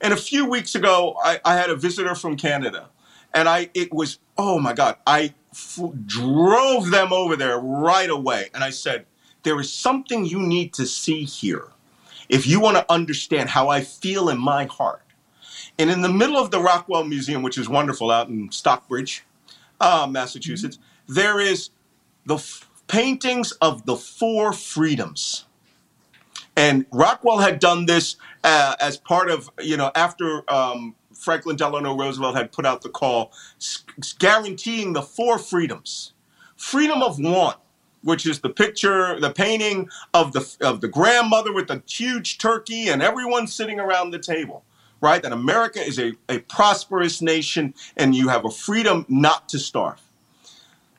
And 0.00 0.12
a 0.12 0.16
few 0.16 0.46
weeks 0.46 0.74
ago, 0.74 1.16
I, 1.22 1.40
I 1.44 1.56
had 1.56 1.70
a 1.70 1.76
visitor 1.76 2.14
from 2.14 2.36
Canada, 2.36 2.88
and 3.34 3.48
I 3.48 3.70
it 3.74 3.92
was 3.92 4.18
oh 4.38 4.58
my 4.58 4.72
god, 4.72 4.96
I 5.06 5.34
f- 5.52 5.80
drove 6.06 6.90
them 6.90 7.12
over 7.12 7.36
there 7.36 7.58
right 7.58 8.08
away, 8.08 8.48
and 8.54 8.64
I 8.64 8.70
said, 8.70 9.06
there 9.42 9.60
is 9.60 9.72
something 9.72 10.24
you 10.24 10.40
need 10.40 10.72
to 10.74 10.86
see 10.86 11.24
here, 11.24 11.68
if 12.28 12.46
you 12.46 12.60
want 12.60 12.76
to 12.76 12.90
understand 12.90 13.50
how 13.50 13.68
I 13.68 13.82
feel 13.82 14.28
in 14.28 14.38
my 14.38 14.64
heart. 14.64 15.02
And 15.78 15.90
in 15.90 16.00
the 16.00 16.08
middle 16.08 16.36
of 16.36 16.50
the 16.50 16.60
Rockwell 16.60 17.04
Museum, 17.04 17.42
which 17.42 17.58
is 17.58 17.68
wonderful 17.68 18.10
out 18.10 18.28
in 18.28 18.50
Stockbridge, 18.50 19.24
uh, 19.80 20.06
Massachusetts, 20.10 20.78
there 21.06 21.40
is 21.40 21.70
the 22.26 22.36
f- 22.36 22.68
paintings 22.86 23.52
of 23.52 23.86
the 23.86 23.96
four 23.96 24.52
freedoms. 24.52 25.46
And 26.56 26.84
Rockwell 26.90 27.38
had 27.38 27.58
done 27.60 27.86
this 27.86 28.16
uh, 28.44 28.76
as 28.80 28.96
part 28.96 29.30
of, 29.30 29.50
you 29.60 29.76
know, 29.76 29.90
after 29.94 30.50
um, 30.52 30.94
Franklin 31.14 31.56
Delano 31.56 31.96
Roosevelt 31.96 32.36
had 32.36 32.52
put 32.52 32.66
out 32.66 32.82
the 32.82 32.88
call 32.88 33.32
guaranteeing 34.18 34.92
the 34.92 35.02
four 35.02 35.38
freedoms 35.38 36.14
freedom 36.56 37.02
of 37.02 37.18
want, 37.18 37.56
which 38.02 38.26
is 38.26 38.40
the 38.40 38.50
picture, 38.50 39.18
the 39.18 39.30
painting 39.30 39.88
of 40.14 40.32
the, 40.32 40.56
of 40.60 40.80
the 40.80 40.88
grandmother 40.88 41.52
with 41.52 41.68
the 41.68 41.82
huge 41.88 42.38
turkey 42.38 42.88
and 42.88 43.02
everyone 43.02 43.46
sitting 43.46 43.80
around 43.80 44.10
the 44.10 44.18
table, 44.18 44.64
right? 45.00 45.22
That 45.22 45.32
America 45.32 45.80
is 45.80 45.98
a, 45.98 46.12
a 46.28 46.40
prosperous 46.40 47.22
nation 47.22 47.74
and 47.96 48.14
you 48.14 48.28
have 48.28 48.44
a 48.44 48.50
freedom 48.50 49.06
not 49.08 49.48
to 49.50 49.58
starve. 49.58 50.00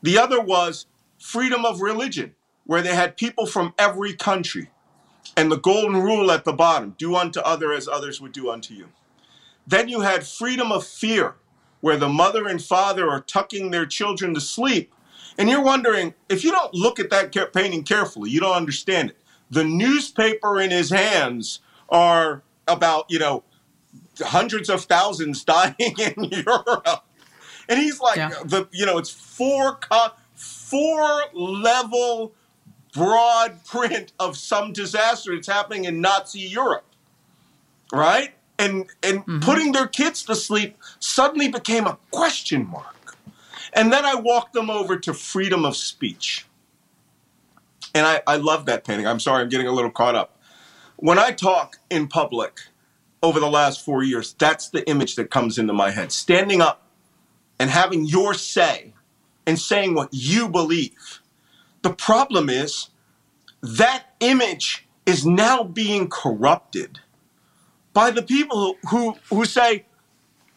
The 0.01 0.17
other 0.17 0.41
was 0.41 0.87
freedom 1.19 1.65
of 1.65 1.81
religion, 1.81 2.35
where 2.65 2.81
they 2.81 2.95
had 2.95 3.17
people 3.17 3.45
from 3.45 3.73
every 3.77 4.13
country. 4.13 4.69
And 5.38 5.51
the 5.51 5.57
golden 5.57 6.01
rule 6.01 6.32
at 6.32 6.43
the 6.43 6.53
bottom 6.53 6.95
do 6.97 7.15
unto 7.15 7.39
other 7.39 7.72
as 7.72 7.88
others 7.88 8.19
would 8.19 8.32
do 8.32 8.49
unto 8.49 8.74
you. 8.74 8.89
Then 9.65 9.88
you 9.88 10.01
had 10.01 10.26
freedom 10.26 10.72
of 10.72 10.86
fear, 10.86 11.36
where 11.80 11.97
the 11.97 12.09
mother 12.09 12.47
and 12.47 12.61
father 12.61 13.09
are 13.09 13.22
tucking 13.22 13.72
their 13.72 13.86
children 13.86 14.34
to 14.34 14.41
sleep. 14.41 14.93
And 15.38 15.49
you're 15.49 15.63
wondering, 15.63 16.13
if 16.30 16.43
you 16.43 16.51
don't 16.51 16.74
look 16.74 16.99
at 16.99 17.09
that 17.09 17.53
painting 17.53 17.84
carefully, 17.84 18.30
you 18.30 18.39
don't 18.39 18.55
understand 18.55 19.11
it. 19.11 19.17
The 19.49 19.63
newspaper 19.63 20.59
in 20.59 20.72
his 20.72 20.89
hands 20.89 21.59
are 21.89 22.43
about, 22.67 23.05
you 23.09 23.19
know, 23.19 23.43
hundreds 24.19 24.69
of 24.69 24.84
thousands 24.84 25.43
dying 25.45 25.74
in 25.80 26.24
Europe. 26.26 27.05
And 27.69 27.80
he's 27.80 27.99
like, 27.99 28.17
Yeah. 28.17 28.30
the 28.43 28.67
you 28.72 28.86
know, 28.86 28.97
it's 28.97 29.09
four 29.09 29.80
four 30.36 31.22
level 31.34 32.34
broad 32.93 33.63
print 33.65 34.13
of 34.19 34.37
some 34.37 34.73
disaster 34.73 35.35
that's 35.35 35.47
happening 35.47 35.85
in 35.85 36.01
Nazi 36.01 36.39
Europe, 36.39 36.85
right? 37.91 38.33
And 38.59 38.85
and 39.01 39.19
mm-hmm. 39.19 39.39
putting 39.39 39.71
their 39.71 39.87
kids 39.87 40.23
to 40.23 40.35
sleep 40.35 40.77
suddenly 40.99 41.47
became 41.47 41.87
a 41.87 41.97
question 42.11 42.67
mark. 42.67 43.17
And 43.73 43.91
then 43.91 44.05
I 44.05 44.15
walked 44.15 44.53
them 44.53 44.69
over 44.69 44.97
to 44.97 45.13
freedom 45.13 45.65
of 45.65 45.75
speech. 45.77 46.45
And 47.93 48.05
I, 48.05 48.21
I 48.27 48.37
love 48.37 48.65
that 48.65 48.83
painting. 48.83 49.07
I'm 49.07 49.19
sorry, 49.19 49.43
I'm 49.43 49.49
getting 49.49 49.67
a 49.67 49.71
little 49.71 49.91
caught 49.91 50.15
up. 50.15 50.37
When 50.97 51.17
I 51.17 51.31
talk 51.31 51.77
in 51.89 52.07
public 52.07 52.59
over 53.23 53.39
the 53.39 53.49
last 53.49 53.83
four 53.83 54.03
years, 54.03 54.35
that's 54.37 54.69
the 54.69 54.87
image 54.89 55.15
that 55.15 55.29
comes 55.29 55.57
into 55.57 55.73
my 55.73 55.91
head. 55.91 56.11
Standing 56.11 56.61
up 56.61 56.83
and 57.59 57.69
having 57.69 58.05
your 58.05 58.33
say 58.33 58.93
and 59.45 59.59
saying 59.59 59.93
what 59.93 60.09
you 60.11 60.47
believe. 60.47 61.20
The 61.82 61.93
problem 61.93 62.49
is 62.49 62.89
that 63.61 64.05
image 64.19 64.88
is 65.05 65.25
now 65.25 65.63
being 65.63 66.07
corrupted 66.09 66.99
by 67.93 68.11
the 68.11 68.21
people 68.21 68.77
who, 68.84 68.89
who, 68.89 69.15
who 69.29 69.45
say, 69.45 69.86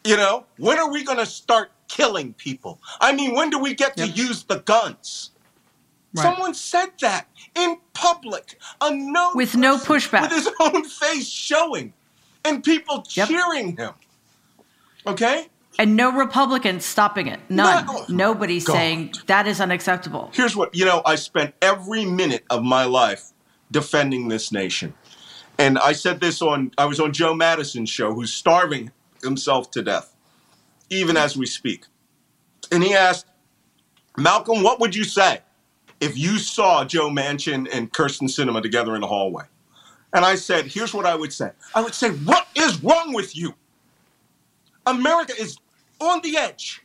you 0.03 0.15
know, 0.15 0.45
when 0.57 0.77
are 0.77 0.91
we 0.91 1.03
going 1.03 1.17
to 1.17 1.25
start 1.25 1.71
killing 1.87 2.33
people? 2.33 2.79
I 3.01 3.13
mean, 3.13 3.33
when 3.35 3.49
do 3.49 3.59
we 3.59 3.73
get 3.73 3.97
to 3.97 4.07
use 4.07 4.43
the 4.43 4.59
guns? 4.59 5.31
Right. 6.13 6.23
Someone 6.23 6.53
said 6.53 6.91
that 7.01 7.27
in 7.55 7.77
public, 7.93 8.59
a 8.79 8.91
known 8.93 9.35
With 9.35 9.55
no 9.55 9.77
pushback. 9.77 10.21
with 10.21 10.31
his 10.31 10.49
own 10.59 10.85
face 10.85 11.27
showing, 11.27 11.93
and 12.45 12.63
people 12.63 13.03
Yep. 13.13 13.27
cheering 13.27 13.75
him. 13.77 13.93
Okay, 15.05 15.47
And 15.77 15.95
no 15.95 16.11
Republicans 16.11 16.85
stopping 16.85 17.27
it. 17.27 17.39
None. 17.49 17.85
No. 17.85 18.05
Nobody's 18.09 18.65
God. 18.65 18.73
saying 18.73 19.13
that 19.27 19.47
is 19.47 19.59
unacceptable. 19.59 20.31
here's 20.33 20.55
what 20.55 20.73
you 20.75 20.85
know. 20.85 21.01
I 21.05 21.15
spent 21.15 21.53
every 21.61 22.05
minute 22.05 22.43
of 22.49 22.63
my 22.63 22.85
life 22.85 23.31
defending 23.71 24.27
this 24.27 24.51
nation, 24.51 24.93
and 25.57 25.77
I 25.77 25.93
said 25.93 26.19
this 26.19 26.41
on. 26.41 26.71
I 26.77 26.85
was 26.85 26.99
on 26.99 27.11
Joe 27.13 27.33
Madison's 27.33 27.89
show, 27.89 28.13
who's 28.13 28.33
starving 28.33 28.91
himself 29.21 29.71
to 29.71 29.81
death, 29.81 30.15
even 30.89 31.17
as 31.17 31.35
we 31.35 31.45
speak, 31.45 31.85
and 32.71 32.83
he 32.83 32.93
asked 32.93 33.25
Malcolm, 34.17 34.63
"What 34.63 34.79
would 34.79 34.95
you 34.95 35.03
say 35.03 35.39
if 35.99 36.17
you 36.17 36.37
saw 36.37 36.85
Joe 36.85 37.09
Manchin 37.09 37.67
and 37.73 37.91
Kyrsten 37.91 38.29
Sinema 38.29 38.61
together 38.61 38.95
in 38.95 39.01
the 39.01 39.07
hallway?" 39.07 39.43
And 40.13 40.23
I 40.23 40.35
said, 40.35 40.67
"Here's 40.67 40.93
what 40.93 41.05
I 41.05 41.15
would 41.15 41.33
say. 41.33 41.51
I 41.73 41.81
would 41.81 41.93
say, 41.93 42.09
what 42.11 42.47
is 42.55 42.81
wrong 42.81 43.11
with 43.11 43.35
you? 43.35 43.53
America 44.85 45.33
is 45.37 45.57
on 45.99 46.21
the 46.21 46.37
edge. 46.37 46.81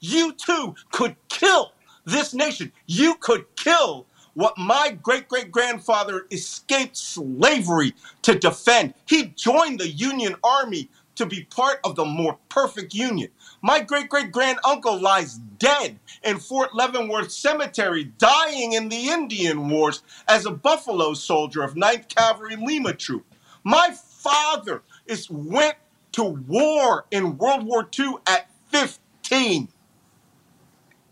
You 0.00 0.32
too 0.32 0.74
could 0.92 1.16
kill 1.28 1.72
this 2.04 2.34
nation. 2.34 2.72
You 2.86 3.14
could 3.16 3.44
kill 3.56 4.06
what 4.34 4.56
my 4.56 4.96
great 5.02 5.28
great 5.28 5.50
grandfather 5.50 6.26
escaped 6.30 6.96
slavery 6.96 7.94
to 8.22 8.38
defend. 8.38 8.94
He 9.06 9.26
joined 9.36 9.80
the 9.80 9.88
Union 9.88 10.36
Army 10.42 10.88
to 11.16 11.26
be 11.26 11.44
part 11.44 11.80
of 11.84 11.96
the 11.96 12.04
more 12.04 12.38
perfect 12.48 12.94
Union. 12.94 13.28
My 13.60 13.80
great 13.80 14.08
great 14.08 14.32
grand 14.32 14.58
uncle 14.64 14.98
lies 14.98 15.34
dead 15.58 15.98
in 16.24 16.38
Fort 16.38 16.74
Leavenworth 16.74 17.30
Cemetery, 17.30 18.04
dying 18.16 18.72
in 18.72 18.88
the 18.88 19.10
Indian 19.10 19.68
Wars 19.68 20.02
as 20.28 20.46
a 20.46 20.50
Buffalo 20.50 21.12
soldier 21.12 21.62
of 21.62 21.74
9th 21.74 22.08
Cavalry 22.08 22.56
Lima 22.56 22.94
Troop. 22.94 23.26
My 23.64 23.90
father 23.90 24.82
is 25.06 25.28
went 25.28 25.76
to 26.12 26.24
war 26.24 27.06
in 27.10 27.38
World 27.38 27.64
War 27.64 27.88
II 27.98 28.14
at 28.26 28.50
15 28.68 29.68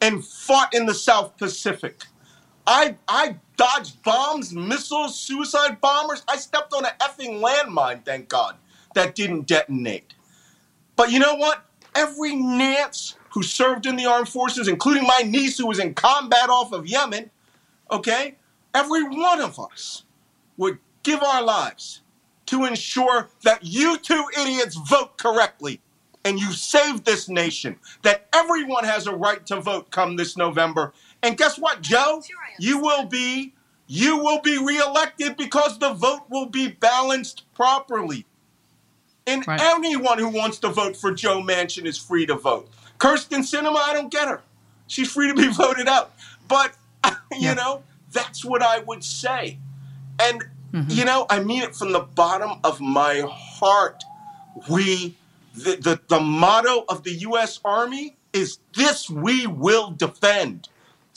and 0.01 0.25
fought 0.25 0.75
in 0.75 0.87
the 0.87 0.95
South 0.95 1.37
Pacific. 1.37 2.05
I 2.67 2.97
I 3.09 3.37
dodged 3.57 4.03
bombs, 4.03 4.53
missiles, 4.53 5.19
suicide 5.19 5.81
bombers. 5.81 6.23
I 6.29 6.37
stepped 6.37 6.73
on 6.75 6.85
an 6.85 6.93
effing 7.01 7.41
landmine, 7.43 8.05
thank 8.05 8.29
God, 8.29 8.57
that 8.95 9.15
didn't 9.15 9.47
detonate. 9.47 10.15
But 10.97 11.11
you 11.11 11.19
know 11.19 11.35
what? 11.35 11.65
Every 11.95 12.37
Nance 12.37 13.17
who 13.31 13.43
served 13.43 13.87
in 13.87 13.97
the 13.97 14.07
armed 14.07 14.29
forces, 14.29 14.69
including 14.69 15.05
my 15.05 15.23
niece 15.25 15.59
who 15.59 15.67
was 15.67 15.79
in 15.79 15.95
combat 15.95 16.49
off 16.51 16.73
of 16.73 16.87
Yemen, 16.87 17.31
okay, 17.91 18.37
every 18.75 19.05
one 19.05 19.41
of 19.41 19.59
us 19.59 20.05
would 20.57 20.79
give 21.03 21.23
our 21.23 21.43
lives 21.43 22.03
to 22.49 22.65
ensure 22.65 23.29
that 23.45 23.65
you 23.65 23.99
two 23.99 24.25
idiots 24.41 24.77
vote 24.89 25.17
correctly 25.19 25.81
and 26.25 26.39
you 26.39 26.53
save 26.53 27.05
this 27.05 27.29
nation, 27.29 27.77
that 28.03 28.27
everyone 28.35 28.85
has 28.85 29.07
a 29.07 29.15
right 29.15 29.45
to 29.47 29.61
vote 29.61 29.91
come 29.91 30.17
this 30.17 30.37
November. 30.37 30.93
And 31.23 31.37
guess 31.37 31.59
what, 31.59 31.81
Joe? 31.83 32.23
You 32.59 32.79
will 32.81 33.05
be 33.07 33.55
you 33.91 34.19
will 34.19 34.41
be 34.43 34.59
reelected 34.59 35.37
because 35.39 35.79
the 35.79 35.95
vote 35.95 36.25
will 36.29 36.45
be 36.47 36.69
balanced 36.69 37.45
properly. 37.55 38.27
And 39.27 39.47
Right. 39.47 39.61
anyone 39.63 40.19
who 40.19 40.29
wants 40.29 40.59
to 40.59 40.69
vote 40.69 40.95
for 40.97 41.13
Joe 41.13 41.41
Manchin 41.43 41.87
is 41.87 41.97
free 41.97 42.27
to 42.27 42.35
vote. 42.35 42.69
Kyrsten 42.99 43.41
Sinema, 43.41 43.77
I 43.77 43.95
don't 43.95 44.11
get 44.11 44.29
her. 44.29 44.43
She's 44.89 45.11
free 45.11 45.29
to 45.29 45.35
be 45.35 45.49
voted 45.53 45.89
out. 45.89 46.13
But 46.49 46.75
you 47.33 47.39
Yeah. 47.41 47.55
know, 47.55 47.83
that's 48.13 48.45
what 48.45 48.63
I 48.63 48.81
would 48.81 49.05
say. 49.05 49.59
And 50.19 50.45
you 50.89 51.05
know, 51.05 51.27
I 51.31 51.41
mean 51.41 51.62
it 51.62 51.75
from 51.75 51.93
the 51.93 52.01
bottom 52.01 52.61
of 52.64 52.81
my 52.81 53.25
heart. 53.29 54.03
We 54.69 55.16
the, 55.55 55.77
the 55.77 56.01
the 56.09 56.21
motto 56.21 56.85
of 56.89 57.05
the 57.05 57.12
US 57.12 57.61
Army 57.64 58.16
is 58.33 58.59
this 58.75 59.09
we 59.09 59.47
will 59.47 59.91
defend. 59.91 60.69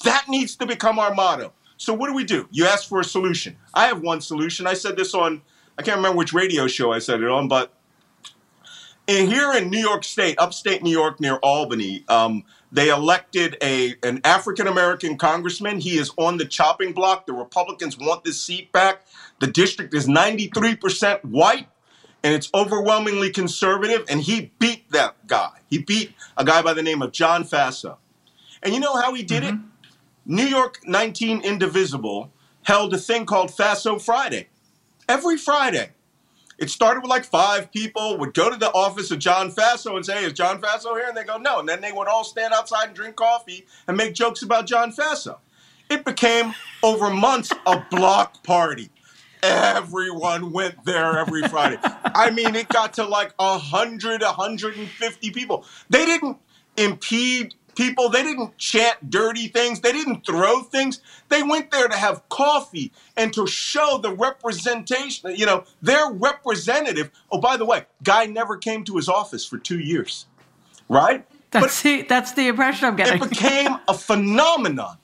That 0.04 0.26
needs 0.28 0.56
to 0.58 0.66
become 0.66 1.00
our 1.00 1.14
motto. 1.14 1.54
So 1.78 1.94
what 1.94 2.08
do 2.08 2.14
we 2.14 2.24
do? 2.24 2.48
You 2.52 2.66
ask 2.66 2.88
for 2.88 3.00
a 3.00 3.04
solution. 3.04 3.58
I 3.74 3.88
have 3.88 4.02
one 4.02 4.22
solution. 4.22 4.68
I 4.68 4.74
said 4.74 4.96
this 4.96 5.14
on 5.14 5.42
I 5.78 5.84
can't 5.84 5.98
remember 5.98 6.18
which 6.18 6.34
radio 6.34 6.68
show 6.68 6.92
I 6.92 7.00
said 7.00 7.22
it 7.22 7.30
on, 7.30 7.48
but 7.48 7.74
in 9.08 9.28
here 9.28 9.54
in 9.54 9.70
New 9.70 9.80
York 9.80 10.04
State, 10.04 10.36
upstate 10.38 10.84
New 10.84 10.92
York 10.92 11.20
near 11.20 11.36
Albany, 11.38 12.04
um, 12.08 12.44
they 12.72 12.90
elected 12.90 13.58
a 13.62 13.96
an 14.04 14.22
African 14.24 14.68
American 14.68 15.18
congressman. 15.18 15.80
He 15.80 15.98
is 15.98 16.12
on 16.18 16.38
the 16.38 16.46
chopping 16.46 16.94
block. 16.94 17.26
The 17.26 17.34
Republicans 17.34 17.98
want 17.98 18.24
this 18.24 18.42
seat 18.42 18.72
back. 18.72 19.06
The 19.40 19.48
district 19.48 19.94
is 19.94 20.08
93% 20.08 21.26
white. 21.26 21.68
and 22.24 22.36
it's 22.36 22.52
overwhelmingly 22.54 23.32
conservative, 23.32 24.06
and 24.08 24.22
he 24.22 24.52
beat 24.60 24.88
that 24.92 25.16
guy. 25.26 25.50
He 25.72 25.80
beat 25.80 26.14
a 26.38 26.46
guy 26.46 26.62
by 26.62 26.74
the 26.74 26.84
name 26.84 27.02
of 27.02 27.12
John 27.12 27.44
Faso. 27.44 27.98
And 28.62 28.76
you 28.76 28.80
know 28.80 28.96
how 28.96 29.16
he 29.16 29.24
did 29.24 29.42
mm-hmm. 29.42 29.56
it? 29.56 29.62
New 30.28 30.46
York 30.46 30.82
19 30.86 31.42
Indivisible 31.42 32.32
held 32.62 32.94
a 32.94 33.00
thing 33.00 33.26
called 33.26 33.50
Faso 33.50 34.00
Friday. 34.00 34.50
Every 35.10 35.36
Friday. 35.36 35.90
It 36.62 36.70
started 36.70 37.02
with 37.02 37.10
like 37.10 37.26
five 37.26 37.72
people 37.72 38.20
would 38.20 38.36
go 38.36 38.52
to 38.52 38.56
the 38.56 38.72
office 38.72 39.10
of 39.10 39.18
John 39.18 39.52
Faso 39.52 39.96
and 39.96 40.06
say, 40.06 40.24
Is 40.24 40.34
John 40.34 40.62
Faso 40.62 40.96
here? 40.96 41.08
And 41.08 41.18
they 41.18 41.24
go, 41.24 41.38
No. 41.38 41.60
And 41.60 41.68
then 41.68 41.82
they 41.82 41.92
would 41.92 42.08
all 42.08 42.24
stand 42.24 42.54
outside 42.54 42.86
and 42.86 42.96
drink 42.96 43.16
coffee 43.16 43.66
and 43.88 43.98
make 43.98 44.14
jokes 44.14 44.44
about 44.44 44.68
John 44.68 44.94
Faso. 44.94 45.40
It 45.90 46.06
became 46.06 46.54
over 46.84 47.10
months 47.10 47.52
a 47.66 47.84
block 47.90 48.44
party. 48.44 48.92
Everyone 49.42 50.52
went 50.52 50.86
there 50.86 51.18
every 51.18 51.42
Friday. 51.48 51.80
I 51.82 52.30
mean, 52.30 52.54
it 52.54 52.70
got 52.70 52.94
to 52.94 53.06
like 53.06 53.34
100, 53.42 54.22
150 54.22 55.32
people. 55.32 55.66
They 55.90 56.06
didn't 56.06 56.38
impede 56.78 57.56
people. 57.82 58.10
They 58.10 58.24
didn't 58.24 58.58
chant 58.58 59.10
dirty 59.10 59.48
things. 59.48 59.80
They 59.82 59.92
didn't 59.92 60.26
throw 60.26 60.62
things. 60.62 61.02
They 61.30 61.42
went 61.42 61.72
there 61.72 61.88
to 61.88 61.96
have 61.96 62.28
coffee 62.30 62.92
and 63.18 63.34
to 63.34 63.48
show 63.48 63.98
the 63.98 64.14
representation, 64.14 65.36
you 65.36 65.46
know, 65.46 65.64
their 65.82 66.12
representative. 66.12 67.10
Oh, 67.32 67.40
by 67.40 67.58
the 67.58 67.66
way, 67.66 67.86
guy 68.04 68.26
never 68.28 68.58
came 68.58 68.84
to 68.86 68.96
his 68.98 69.10
office 69.10 69.46
for 69.46 69.58
two 69.58 69.80
years, 69.80 70.28
right? 70.90 71.26
That's, 71.50 71.66
but 71.66 71.84
the, 71.84 72.04
that's 72.04 72.34
the 72.34 72.48
impression 72.48 72.88
I'm 72.88 72.96
getting. 72.96 73.22
It 73.22 73.30
became 73.30 73.78
a 73.88 73.94
phenomenon. 73.94 74.98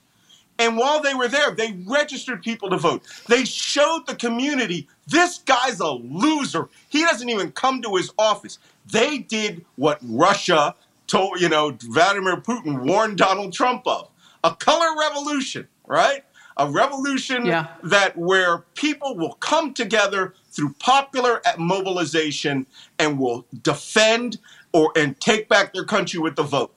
And 0.59 0.75
while 0.75 1.01
they 1.01 1.13
were 1.13 1.27
there, 1.27 1.51
they 1.51 1.77
registered 1.85 2.41
people 2.41 2.69
to 2.71 2.77
vote. 2.77 3.03
They 3.27 3.45
showed 3.45 4.07
the 4.07 4.15
community 4.15 4.87
this 5.07 5.39
guy's 5.39 5.79
a 5.79 5.89
loser. 5.89 6.69
He 6.89 7.03
doesn't 7.03 7.29
even 7.29 7.51
come 7.51 7.81
to 7.83 7.95
his 7.95 8.11
office. 8.17 8.57
They 8.91 9.19
did 9.19 9.65
what 9.75 9.99
Russia 10.01 10.75
told, 11.07 11.39
you 11.39 11.49
know, 11.49 11.75
Vladimir 11.81 12.37
Putin 12.37 12.85
warned 12.85 13.17
Donald 13.17 13.53
Trump 13.53 13.87
of 13.87 14.11
a 14.43 14.53
color 14.55 14.97
revolution, 14.99 15.67
right? 15.85 16.23
A 16.57 16.69
revolution 16.69 17.45
yeah. 17.45 17.67
that 17.83 18.17
where 18.17 18.59
people 18.75 19.15
will 19.15 19.33
come 19.33 19.73
together 19.73 20.33
through 20.51 20.73
popular 20.79 21.41
mobilization 21.57 22.65
and 22.97 23.19
will 23.19 23.45
defend 23.61 24.39
or 24.73 24.91
and 24.95 25.19
take 25.19 25.47
back 25.47 25.73
their 25.73 25.85
country 25.85 26.19
with 26.19 26.35
the 26.35 26.43
vote. 26.43 26.73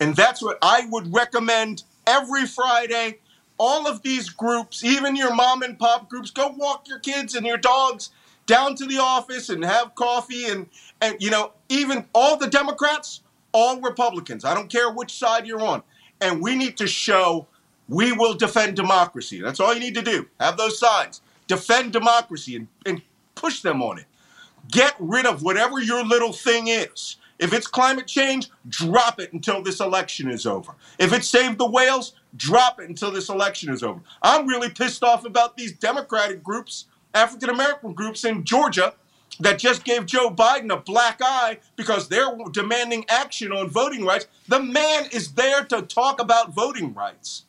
And 0.00 0.14
that's 0.14 0.42
what 0.42 0.58
I 0.60 0.86
would 0.90 1.14
recommend 1.14 1.84
every 2.06 2.46
Friday. 2.46 3.20
All 3.58 3.86
of 3.86 4.02
these 4.02 4.28
groups, 4.28 4.84
even 4.84 5.16
your 5.16 5.34
mom 5.34 5.62
and 5.62 5.78
pop 5.78 6.10
groups, 6.10 6.30
go 6.30 6.48
walk 6.48 6.88
your 6.88 6.98
kids 6.98 7.34
and 7.34 7.46
your 7.46 7.56
dogs 7.56 8.10
down 8.44 8.74
to 8.76 8.86
the 8.86 8.98
office 8.98 9.48
and 9.48 9.64
have 9.64 9.94
coffee 9.94 10.44
and 10.44 10.66
and 11.00 11.16
you 11.20 11.30
know 11.30 11.52
even 11.68 12.04
all 12.14 12.36
the 12.36 12.46
Democrats 12.46 13.20
all 13.56 13.80
Republicans. 13.80 14.44
I 14.44 14.52
don't 14.52 14.68
care 14.68 14.92
which 14.92 15.18
side 15.18 15.46
you're 15.46 15.64
on. 15.64 15.82
And 16.20 16.42
we 16.42 16.54
need 16.54 16.76
to 16.76 16.86
show 16.86 17.46
we 17.88 18.12
will 18.12 18.34
defend 18.34 18.76
democracy. 18.76 19.40
That's 19.40 19.60
all 19.60 19.72
you 19.72 19.80
need 19.80 19.94
to 19.94 20.02
do. 20.02 20.26
Have 20.38 20.58
those 20.58 20.78
signs. 20.78 21.22
Defend 21.46 21.94
democracy 21.94 22.56
and, 22.56 22.68
and 22.84 23.00
push 23.34 23.62
them 23.62 23.82
on 23.82 23.98
it. 23.98 24.04
Get 24.70 24.94
rid 24.98 25.24
of 25.24 25.42
whatever 25.42 25.80
your 25.80 26.04
little 26.04 26.34
thing 26.34 26.68
is. 26.68 27.16
If 27.38 27.54
it's 27.54 27.66
climate 27.66 28.06
change, 28.06 28.50
drop 28.68 29.20
it 29.20 29.32
until 29.32 29.62
this 29.62 29.80
election 29.80 30.30
is 30.30 30.44
over. 30.44 30.74
If 30.98 31.14
it's 31.14 31.28
save 31.28 31.56
the 31.56 31.66
whales, 31.66 32.14
drop 32.36 32.78
it 32.78 32.90
until 32.90 33.10
this 33.10 33.30
election 33.30 33.72
is 33.72 33.82
over. 33.82 34.00
I'm 34.22 34.46
really 34.46 34.68
pissed 34.68 35.02
off 35.02 35.24
about 35.24 35.56
these 35.56 35.72
Democratic 35.72 36.42
groups, 36.42 36.86
African 37.14 37.48
American 37.48 37.94
groups 37.94 38.24
in 38.24 38.44
Georgia 38.44 38.94
that 39.40 39.58
just 39.58 39.84
gave 39.84 40.06
Joe 40.06 40.30
Biden 40.30 40.72
a 40.72 40.78
black 40.78 41.20
eye 41.22 41.58
because 41.76 42.08
they're 42.08 42.36
demanding 42.52 43.04
action 43.08 43.52
on 43.52 43.68
voting 43.68 44.04
rights. 44.04 44.26
The 44.48 44.60
man 44.60 45.08
is 45.12 45.32
there 45.32 45.64
to 45.66 45.82
talk 45.82 46.20
about 46.20 46.54
voting 46.54 46.94
rights. 46.94 47.44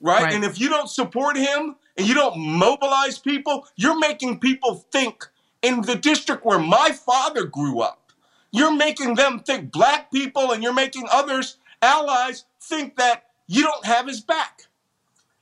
Right? 0.00 0.24
right? 0.24 0.34
And 0.34 0.44
if 0.44 0.60
you 0.60 0.68
don't 0.68 0.88
support 0.88 1.36
him 1.36 1.76
and 1.96 2.06
you 2.06 2.14
don't 2.14 2.38
mobilize 2.38 3.18
people, 3.18 3.66
you're 3.76 3.98
making 3.98 4.40
people 4.40 4.86
think 4.90 5.24
in 5.62 5.82
the 5.82 5.94
district 5.94 6.44
where 6.44 6.58
my 6.58 6.90
father 6.90 7.44
grew 7.44 7.80
up. 7.80 8.12
You're 8.50 8.74
making 8.74 9.14
them 9.14 9.40
think, 9.40 9.72
black 9.72 10.12
people, 10.12 10.52
and 10.52 10.62
you're 10.62 10.74
making 10.74 11.06
others, 11.10 11.56
allies, 11.80 12.44
think 12.60 12.96
that 12.96 13.24
you 13.46 13.62
don't 13.62 13.86
have 13.86 14.06
his 14.06 14.20
back. 14.20 14.66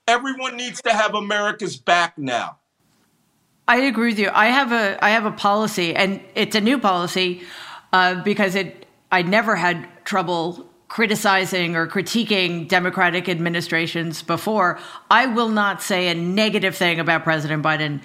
Everyone 0.06 0.56
needs 0.56 0.80
to 0.82 0.92
have 0.92 1.14
America's 1.14 1.76
back 1.76 2.16
now. 2.16 2.59
I 3.70 3.82
agree 3.82 4.08
with 4.08 4.18
you. 4.18 4.30
I 4.32 4.46
have 4.46 4.72
a 4.72 4.98
I 5.02 5.10
have 5.10 5.26
a 5.26 5.30
policy, 5.30 5.94
and 5.94 6.20
it's 6.34 6.56
a 6.56 6.60
new 6.60 6.76
policy 6.76 7.42
uh, 7.92 8.20
because 8.24 8.56
it 8.56 8.84
I 9.12 9.22
never 9.22 9.54
had 9.54 9.86
trouble 10.04 10.66
criticizing 10.88 11.76
or 11.76 11.86
critiquing 11.86 12.66
Democratic 12.66 13.28
administrations 13.28 14.24
before. 14.24 14.80
I 15.08 15.26
will 15.26 15.50
not 15.50 15.82
say 15.82 16.08
a 16.08 16.16
negative 16.16 16.74
thing 16.74 16.98
about 16.98 17.22
President 17.22 17.62
Biden. 17.62 18.02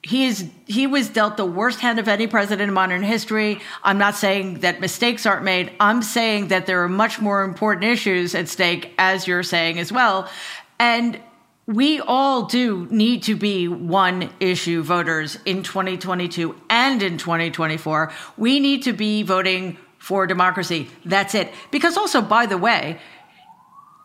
He 0.00 0.24
is 0.24 0.48
he 0.64 0.86
was 0.86 1.10
dealt 1.10 1.36
the 1.36 1.44
worst 1.44 1.80
hand 1.80 1.98
of 1.98 2.08
any 2.08 2.26
president 2.26 2.68
in 2.68 2.72
modern 2.72 3.02
history. 3.02 3.60
I'm 3.84 3.98
not 3.98 4.14
saying 4.14 4.60
that 4.60 4.80
mistakes 4.80 5.26
aren't 5.26 5.44
made. 5.44 5.72
I'm 5.78 6.00
saying 6.00 6.48
that 6.48 6.64
there 6.64 6.82
are 6.84 6.88
much 6.88 7.20
more 7.20 7.44
important 7.44 7.84
issues 7.84 8.34
at 8.34 8.48
stake, 8.48 8.94
as 8.96 9.26
you're 9.26 9.42
saying 9.42 9.78
as 9.78 9.92
well. 9.92 10.30
And 10.78 11.20
we 11.66 12.00
all 12.00 12.46
do 12.46 12.88
need 12.90 13.22
to 13.24 13.36
be 13.36 13.68
one 13.68 14.30
issue 14.40 14.82
voters 14.82 15.38
in 15.44 15.62
2022 15.62 16.54
and 16.68 17.02
in 17.02 17.18
2024. 17.18 18.12
We 18.36 18.58
need 18.58 18.82
to 18.82 18.92
be 18.92 19.22
voting 19.22 19.78
for 19.98 20.26
democracy. 20.26 20.88
That's 21.04 21.34
it. 21.36 21.52
Because 21.70 21.96
also, 21.96 22.20
by 22.20 22.46
the 22.46 22.58
way, 22.58 22.98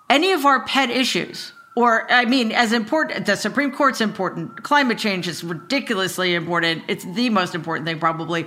any 0.10 0.32
of 0.34 0.45
our 0.45 0.64
pet 0.66 0.91
issues, 0.91 1.51
or 1.76 2.10
I 2.12 2.26
mean, 2.26 2.51
as 2.51 2.74
important, 2.74 3.26
the 3.26 3.36
Supreme 3.36 3.72
Court's 3.72 4.01
important, 4.01 4.62
climate 4.62 4.99
change 4.99 5.28
is 5.28 5.43
ridiculously 5.43 6.36
important. 6.36 6.84
It's 6.88 7.03
the 7.03 7.32
most 7.32 7.55
important 7.55 7.88
thing, 7.88 7.99
probably. 7.99 8.45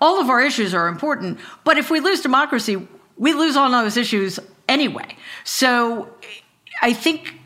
All 0.00 0.20
of 0.20 0.28
our 0.28 0.42
issues 0.42 0.74
are 0.74 0.88
important. 0.88 1.38
But 1.62 1.78
if 1.78 1.90
we 1.90 2.00
lose 2.00 2.20
democracy, 2.20 2.88
we 3.16 3.32
lose 3.32 3.56
all 3.56 3.70
those 3.70 3.96
issues 3.96 4.40
anyway. 4.68 5.16
So 5.44 6.08
I 6.82 6.92
think 6.92 7.37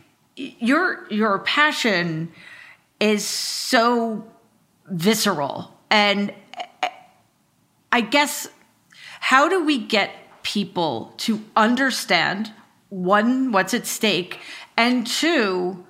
your 0.58 1.06
your 1.10 1.38
passion 1.40 2.32
is 3.00 3.24
so 3.24 4.24
visceral. 4.88 5.76
And 5.90 6.32
i 7.92 8.00
guess 8.00 8.48
how 9.20 9.48
do 9.48 9.64
we 9.64 9.78
get 9.78 10.10
people 10.42 11.14
to 11.18 11.40
understand 11.54 12.50
one 12.88 13.52
what's 13.52 13.74
at 13.74 13.86
stake 13.86 14.40
and 14.76 15.06
two 15.06 15.84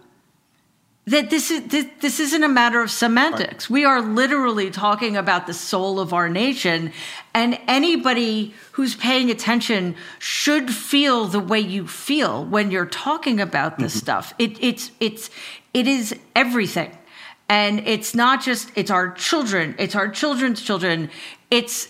that 1.05 1.31
this 1.31 1.51
is 1.51 1.65
this, 1.65 1.87
this 2.01 2.21
isn't 2.21 2.45
a 2.45 2.49
matter 2.49 2.81
of 2.81 2.91
semantics. 2.91 3.69
Right. 3.69 3.75
We 3.75 3.85
are 3.85 4.01
literally 4.01 4.71
talking 4.71 5.17
about 5.17 5.47
the 5.47 5.55
soul 5.55 5.99
of 5.99 6.13
our 6.13 6.29
nation, 6.29 6.93
and 7.35 7.59
anybody 7.67 8.55
who's 8.73 8.95
paying 8.95 9.31
attention 9.31 9.97
should 10.21 10.73
feel 10.73 11.27
the 11.27 11.41
way 11.41 11.59
you 11.59 11.89
feel 11.89 12.45
when 12.45 12.71
you're 12.71 12.87
talking 12.87 13.41
about 13.41 13.79
this 13.79 13.93
mm-hmm. 13.93 13.99
stuff. 13.99 14.35
It, 14.39 14.63
it's 14.63 14.93
it's 15.01 15.31
it 15.75 15.89
is 15.89 16.15
everything, 16.37 16.97
and 17.49 17.81
it's 17.81 18.15
not 18.15 18.43
just 18.43 18.71
it's 18.77 18.91
our 18.91 19.11
children, 19.11 19.75
it's 19.79 19.97
our 19.97 20.09
children's 20.09 20.63
children, 20.63 21.11
it's 21.51 21.89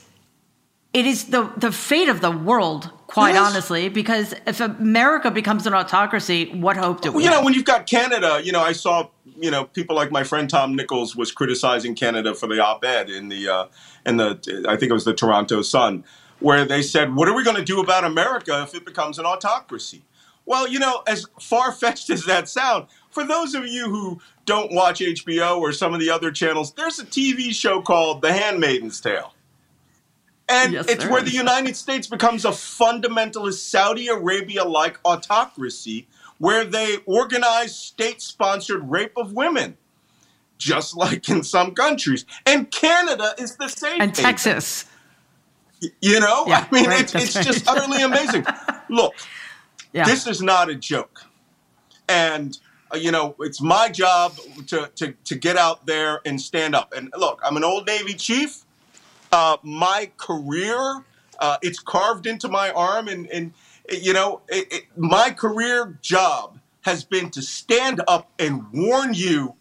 it 0.95 1.05
is 1.05 1.27
the 1.27 1.53
the 1.59 1.71
fate 1.71 2.09
of 2.09 2.23
the 2.23 2.31
world 2.31 2.91
quite 3.13 3.35
yes. 3.35 3.51
honestly 3.51 3.89
because 3.91 4.35
if 4.47 4.59
america 4.61 5.31
becomes 5.31 5.67
an 5.67 5.75
autocracy 5.75 6.51
what 6.55 6.77
hope 6.77 7.03
do 7.03 7.13
we 7.13 7.23
you 7.23 7.29
have? 7.29 7.41
know 7.41 7.45
when 7.45 7.53
you've 7.53 7.65
got 7.65 7.87
canada 7.87 8.41
you 8.43 8.51
know 8.51 8.63
i 8.63 8.73
saw 8.73 9.07
you 9.39 9.51
know 9.51 9.65
people 9.65 9.95
like 9.95 10.11
my 10.11 10.25
friend 10.25 10.49
tom 10.49 10.75
nichols 10.75 11.15
was 11.15 11.31
criticizing 11.31 11.95
canada 11.95 12.35
for 12.35 12.47
the 12.47 12.59
op-ed 12.59 13.11
in 13.11 13.29
the 13.29 13.49
uh, 13.49 13.67
in 14.07 14.17
the 14.17 14.65
i 14.67 14.77
think 14.77 14.91
it 14.91 14.95
was 14.95 15.05
the 15.05 15.13
toronto 15.15 15.61
sun 15.61 16.03
where 16.41 16.65
they 16.65 16.81
said 16.81 17.15
what 17.15 17.29
are 17.29 17.35
we 17.35 17.45
going 17.45 17.57
to 17.57 17.65
do 17.65 17.81
about 17.81 18.03
america 18.03 18.63
if 18.63 18.75
it 18.75 18.85
becomes 18.85 19.19
an 19.19 19.27
autocracy 19.27 20.05
well 20.47 20.67
you 20.67 20.79
know 20.79 21.03
as 21.07 21.27
far-fetched 21.39 22.09
as 22.09 22.25
that 22.25 22.49
sound 22.49 22.87
for 23.11 23.25
those 23.25 23.55
of 23.55 23.67
you 23.67 23.91
who 23.91 24.19
don't 24.47 24.73
watch 24.73 25.01
hbo 25.01 25.59
or 25.59 25.71
some 25.71 25.93
of 25.93 26.01
the 26.01 26.09
other 26.09 26.31
channels 26.31 26.73
there's 26.75 26.99
a 26.99 27.05
tv 27.05 27.53
show 27.53 27.83
called 27.83 28.23
the 28.23 28.33
handmaiden's 28.33 29.03
tale 29.03 29.35
and 30.53 30.72
yes, 30.74 30.86
it's 30.88 31.07
where 31.07 31.24
is. 31.24 31.30
the 31.30 31.36
United 31.36 31.76
States 31.76 32.07
becomes 32.07 32.44
a 32.44 32.50
fundamentalist 32.50 33.55
Saudi 33.55 34.09
Arabia 34.09 34.64
like 34.64 34.98
autocracy 35.05 36.07
where 36.38 36.64
they 36.64 36.98
organize 37.07 37.74
state 37.76 38.20
sponsored 38.20 38.90
rape 38.90 39.12
of 39.16 39.32
women, 39.32 39.76
just 40.59 40.96
like 40.96 41.28
in 41.28 41.42
some 41.42 41.72
countries. 41.72 42.26
And 42.44 42.70
Canada 42.70 43.34
is 43.38 43.57
the 43.57 43.68
same. 43.68 44.00
And 44.00 44.14
thing. 44.14 44.24
Texas. 44.24 44.86
You 46.00 46.20
know, 46.20 46.44
yeah, 46.46 46.66
I 46.70 46.74
mean, 46.74 46.86
right, 46.86 47.00
it's, 47.00 47.14
it's 47.14 47.36
right. 47.36 47.44
just 47.44 47.68
utterly 47.68 48.03
amazing. 48.03 48.44
Look, 48.88 49.14
yeah. 49.92 50.05
this 50.05 50.26
is 50.26 50.42
not 50.42 50.68
a 50.68 50.74
joke. 50.74 51.22
And, 52.09 52.59
uh, 52.92 52.98
you 52.98 53.11
know, 53.11 53.34
it's 53.40 53.61
my 53.61 53.88
job 53.88 54.36
to, 54.68 54.90
to, 54.96 55.12
to 55.24 55.34
get 55.34 55.57
out 55.57 55.86
there 55.86 56.20
and 56.24 56.40
stand 56.40 56.74
up. 56.74 56.92
And 56.92 57.12
look, 57.16 57.40
I'm 57.44 57.57
an 57.57 57.64
old 57.64 57.86
Navy 57.86 58.14
chief. 58.14 58.62
Uh, 59.33 59.57
my 59.62 60.11
career, 60.18 61.05
uh, 61.41 61.57
it's 61.62 61.78
carved 61.78 62.26
into 62.26 62.49
my 62.49 62.70
arm, 62.70 63.09
and, 63.09 63.26
and 63.28 63.53
you 63.91 64.12
know, 64.12 64.43
it, 64.49 64.72
it, 64.72 64.85
my 64.97 65.30
career 65.30 65.99
job 66.03 66.59
has 66.83 67.03
been 67.05 67.30
to 67.30 67.43
stand 67.43 68.03
up 68.07 68.30
and 68.39 68.70
warn 68.72 69.14
you 69.14 69.55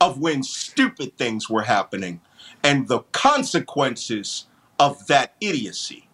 of 0.00 0.18
when 0.18 0.42
stupid 0.42 1.16
things 1.16 1.48
were 1.48 1.62
happening 1.62 2.20
and 2.64 2.88
the 2.88 3.00
consequences 3.12 4.46
of 4.78 5.06
that 5.06 5.34
idiocy, 5.40 6.08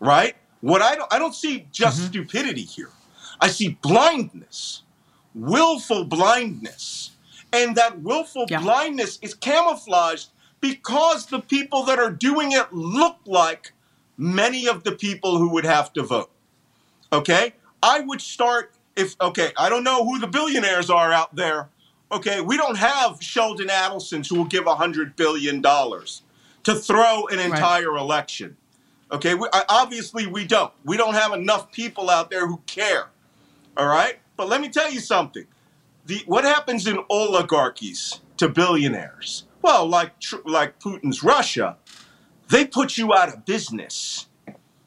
right? 0.00 0.34
What 0.60 0.82
I 0.82 0.96
don't, 0.96 1.12
I 1.12 1.18
don't 1.18 1.34
see 1.34 1.66
just 1.70 1.98
mm-hmm. 1.98 2.08
stupidity 2.08 2.62
here. 2.62 2.90
I 3.40 3.48
see 3.48 3.78
blindness, 3.80 4.82
willful 5.34 6.04
blindness. 6.04 7.12
And 7.52 7.76
that 7.76 8.02
willful 8.02 8.46
yeah. 8.48 8.60
blindness 8.60 9.18
is 9.22 9.34
camouflaged 9.34 10.28
because 10.60 11.26
the 11.26 11.40
people 11.40 11.84
that 11.84 11.98
are 11.98 12.10
doing 12.10 12.52
it 12.52 12.72
look 12.72 13.16
like 13.24 13.72
many 14.16 14.66
of 14.66 14.84
the 14.84 14.92
people 14.92 15.38
who 15.38 15.50
would 15.50 15.64
have 15.64 15.92
to 15.94 16.02
vote. 16.02 16.30
Okay? 17.12 17.54
I 17.82 18.00
would 18.00 18.20
start 18.20 18.72
if, 18.96 19.14
okay, 19.20 19.52
I 19.56 19.68
don't 19.68 19.84
know 19.84 20.04
who 20.04 20.18
the 20.18 20.26
billionaires 20.26 20.90
are 20.90 21.12
out 21.12 21.36
there. 21.36 21.68
Okay, 22.10 22.40
we 22.40 22.56
don't 22.56 22.76
have 22.76 23.22
Sheldon 23.22 23.68
Adelsons 23.68 24.28
who 24.28 24.36
will 24.36 24.46
give 24.46 24.64
$100 24.64 25.14
billion 25.14 25.62
to 25.62 26.74
throw 26.74 27.26
an 27.26 27.38
entire 27.38 27.92
right. 27.92 28.00
election. 28.00 28.56
Okay, 29.12 29.34
we, 29.34 29.46
obviously 29.68 30.26
we 30.26 30.44
don't. 30.44 30.72
We 30.84 30.96
don't 30.96 31.14
have 31.14 31.32
enough 31.32 31.70
people 31.70 32.10
out 32.10 32.30
there 32.30 32.46
who 32.46 32.60
care. 32.66 33.08
All 33.76 33.86
right? 33.86 34.18
But 34.36 34.48
let 34.48 34.60
me 34.60 34.68
tell 34.68 34.90
you 34.90 35.00
something. 35.00 35.46
The, 36.06 36.22
what 36.26 36.44
happens 36.44 36.86
in 36.86 36.98
oligarchies 37.10 38.20
to 38.38 38.48
billionaires? 38.48 39.44
Well, 39.62 39.86
like 39.86 40.12
like 40.44 40.78
Putin's 40.80 41.22
Russia, 41.22 41.76
they 42.48 42.66
put 42.66 42.96
you 42.96 43.12
out 43.12 43.28
of 43.28 43.44
business 43.44 44.26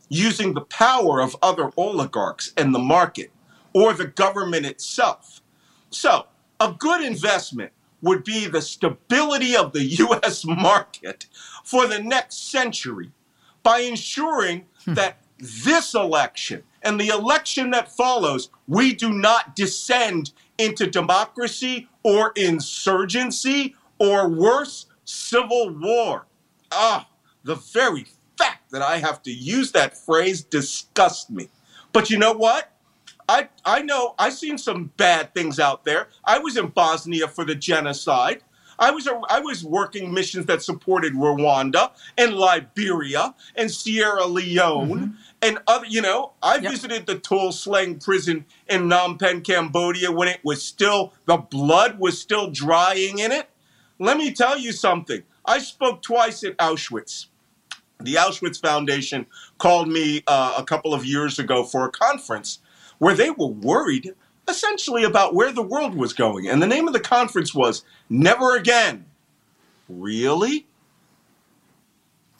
using 0.10 0.54
the 0.54 0.62
power 0.62 1.22
of 1.22 1.36
other 1.42 1.72
oligarchs 1.78 2.52
and 2.58 2.74
the 2.76 2.80
market 2.80 3.32
or 3.74 3.94
the 3.94 4.08
government 4.08 4.66
itself. 4.66 5.42
So, 5.90 6.28
a 6.60 6.76
good 6.78 7.02
investment 7.02 7.72
would 8.02 8.24
be 8.24 8.48
the 8.48 8.62
stability 8.62 9.56
of 9.56 9.74
the 9.74 9.84
US 10.10 10.44
market 10.46 11.28
for 11.64 11.88
the 11.88 12.02
next 12.02 12.52
century 12.52 13.12
by 13.64 13.80
ensuring 13.80 14.66
hmm. 14.86 14.96
that 14.96 15.18
this 15.38 15.94
election 15.94 16.64
and 16.82 17.00
the 17.00 17.10
election 17.10 17.72
that 17.72 17.96
follows, 17.96 18.50
we 18.68 18.94
do 18.94 19.12
not 19.12 19.56
descend 19.56 20.32
into 20.58 20.88
democracy 20.88 21.88
or 22.04 22.32
insurgency 22.36 23.76
or 24.02 24.28
worse, 24.28 24.88
civil 25.06 25.70
war. 25.70 26.26
Ah, 26.72 27.08
the 27.44 27.54
very 27.54 28.08
fact 28.36 28.72
that 28.72 28.82
I 28.82 28.98
have 28.98 29.22
to 29.24 29.32
use 29.32 29.72
that 29.74 29.96
phrase 29.96 30.42
disgusts 30.42 31.30
me. 31.30 31.50
But 31.94 32.10
you 32.10 32.18
know 32.18 32.34
what? 32.34 32.72
I, 33.30 33.50
I 33.64 33.84
know 33.84 34.16
I've 34.18 34.34
seen 34.34 34.58
some 34.58 34.92
bad 34.98 35.36
things 35.36 35.60
out 35.60 35.86
there. 35.86 36.08
I 36.26 36.40
was 36.40 36.58
in 36.58 36.70
Bosnia 36.70 37.28
for 37.28 37.46
the 37.46 37.54
genocide. 37.54 38.42
I 38.80 38.90
was 38.90 39.06
a, 39.06 39.22
I 39.30 39.40
was 39.40 39.64
working 39.64 40.12
missions 40.12 40.48
that 40.48 40.64
supported 40.64 41.14
Rwanda 41.14 41.92
and 42.18 42.34
Liberia 42.34 43.36
and 43.56 43.70
Sierra 43.70 44.26
Leone 44.26 44.90
mm-hmm. 44.90 45.12
and 45.44 45.60
other. 45.68 45.86
You 45.86 46.02
know, 46.02 46.32
I 46.42 46.56
yep. 46.56 46.72
visited 46.72 47.06
the 47.06 47.18
Tuol 47.18 47.50
Sleng 47.50 48.04
prison 48.04 48.46
in 48.68 48.90
Phnom 48.90 49.20
Penh, 49.20 49.42
Cambodia, 49.42 50.12
when 50.12 50.28
it 50.28 50.40
was 50.44 50.64
still 50.64 51.14
the 51.26 51.38
blood 51.38 52.00
was 52.00 52.20
still 52.20 52.50
drying 52.50 53.20
in 53.20 53.32
it. 53.32 53.51
Let 54.02 54.18
me 54.18 54.34
tell 54.34 54.58
you 54.58 54.72
something. 54.72 55.22
I 55.46 55.60
spoke 55.60 56.02
twice 56.02 56.44
at 56.44 56.58
Auschwitz. 56.58 57.28
The 58.00 58.16
Auschwitz 58.16 58.60
Foundation 58.60 59.28
called 59.60 59.90
me 59.90 60.24
uh, 60.26 60.56
a 60.58 60.64
couple 60.64 60.96
of 60.96 61.06
years 61.06 61.38
ago 61.38 61.64
for 61.64 61.86
a 61.86 61.92
conference 61.92 62.58
where 62.98 63.14
they 63.14 63.30
were 63.30 63.46
worried 63.46 64.16
essentially 64.50 65.04
about 65.04 65.36
where 65.36 65.52
the 65.52 65.62
world 65.62 65.94
was 65.94 66.14
going. 66.14 66.48
And 66.48 66.60
the 66.60 66.66
name 66.66 66.88
of 66.88 66.94
the 66.94 67.00
conference 67.00 67.54
was 67.54 67.84
Never 68.10 68.56
Again. 68.56 69.06
Really? 69.88 70.66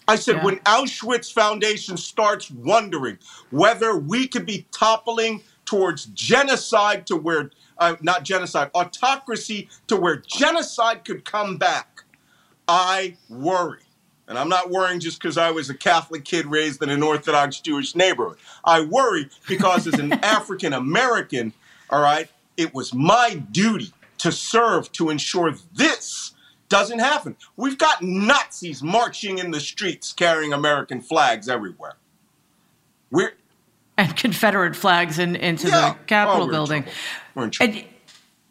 I 0.08 0.16
said, 0.16 0.38
yeah. 0.38 0.46
when 0.46 0.58
Auschwitz 0.62 1.32
Foundation 1.32 1.96
starts 1.96 2.50
wondering 2.50 3.20
whether 3.52 3.96
we 3.96 4.28
could 4.28 4.48
be 4.48 4.66
toppling 4.72 5.44
towards 5.66 6.06
genocide 6.08 7.08
to 7.08 7.16
where, 7.16 7.52
uh, 7.78 7.96
not 8.02 8.24
genocide, 8.24 8.72
autocracy 8.74 9.70
to 9.88 9.96
where 9.96 10.18
genocide 10.18 11.06
could 11.06 11.26
come 11.26 11.58
back, 11.58 12.04
I 12.68 13.18
worry. 13.30 13.84
And 14.28 14.38
I'm 14.38 14.50
not 14.50 14.70
worrying 14.70 15.00
just 15.02 15.22
because 15.22 15.38
I 15.38 15.52
was 15.52 15.70
a 15.70 15.74
Catholic 15.74 16.24
kid 16.24 16.46
raised 16.46 16.82
in 16.82 16.90
an 16.90 17.04
Orthodox 17.04 17.60
Jewish 17.60 17.96
neighborhood. 17.96 18.38
I 18.64 18.82
worry 18.82 19.30
because 19.48 19.88
as 19.88 20.00
an 20.00 20.14
African 20.24 20.72
American, 20.74 21.54
all 21.90 22.02
right, 22.02 22.30
it 22.56 22.74
was 22.74 22.94
my 22.94 23.36
duty 23.52 23.92
to 24.20 24.32
serve 24.32 24.92
to 24.94 25.10
ensure 25.10 25.54
this 25.74 26.34
doesn't 26.70 27.00
happen. 27.00 27.36
We've 27.58 27.78
got 27.78 28.02
Nazis 28.02 28.82
marching 28.82 29.40
in 29.40 29.52
the 29.52 29.60
streets 29.60 30.14
carrying 30.14 30.54
American 30.54 31.02
flags 31.02 31.50
everywhere. 31.50 31.96
We're 33.12 33.34
and 34.02 34.16
Confederate 34.16 34.76
flags 34.76 35.20
in, 35.20 35.36
into 35.36 35.68
yeah. 35.68 35.94
the 35.94 36.00
Capitol 36.06 36.48
oh, 36.48 36.50
building. 36.50 36.86
And 37.36 37.84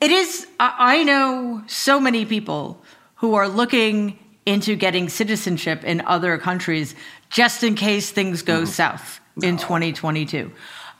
it 0.00 0.10
is, 0.10 0.46
I 0.60 1.02
know 1.02 1.62
so 1.66 1.98
many 1.98 2.24
people 2.24 2.80
who 3.16 3.34
are 3.34 3.48
looking 3.48 4.18
into 4.46 4.76
getting 4.76 5.08
citizenship 5.08 5.82
in 5.84 6.02
other 6.02 6.38
countries 6.38 6.94
just 7.30 7.64
in 7.64 7.74
case 7.74 8.10
things 8.10 8.42
go 8.42 8.58
mm-hmm. 8.58 8.66
south 8.66 9.20
no. 9.36 9.48
in 9.48 9.56
2022. 9.56 10.52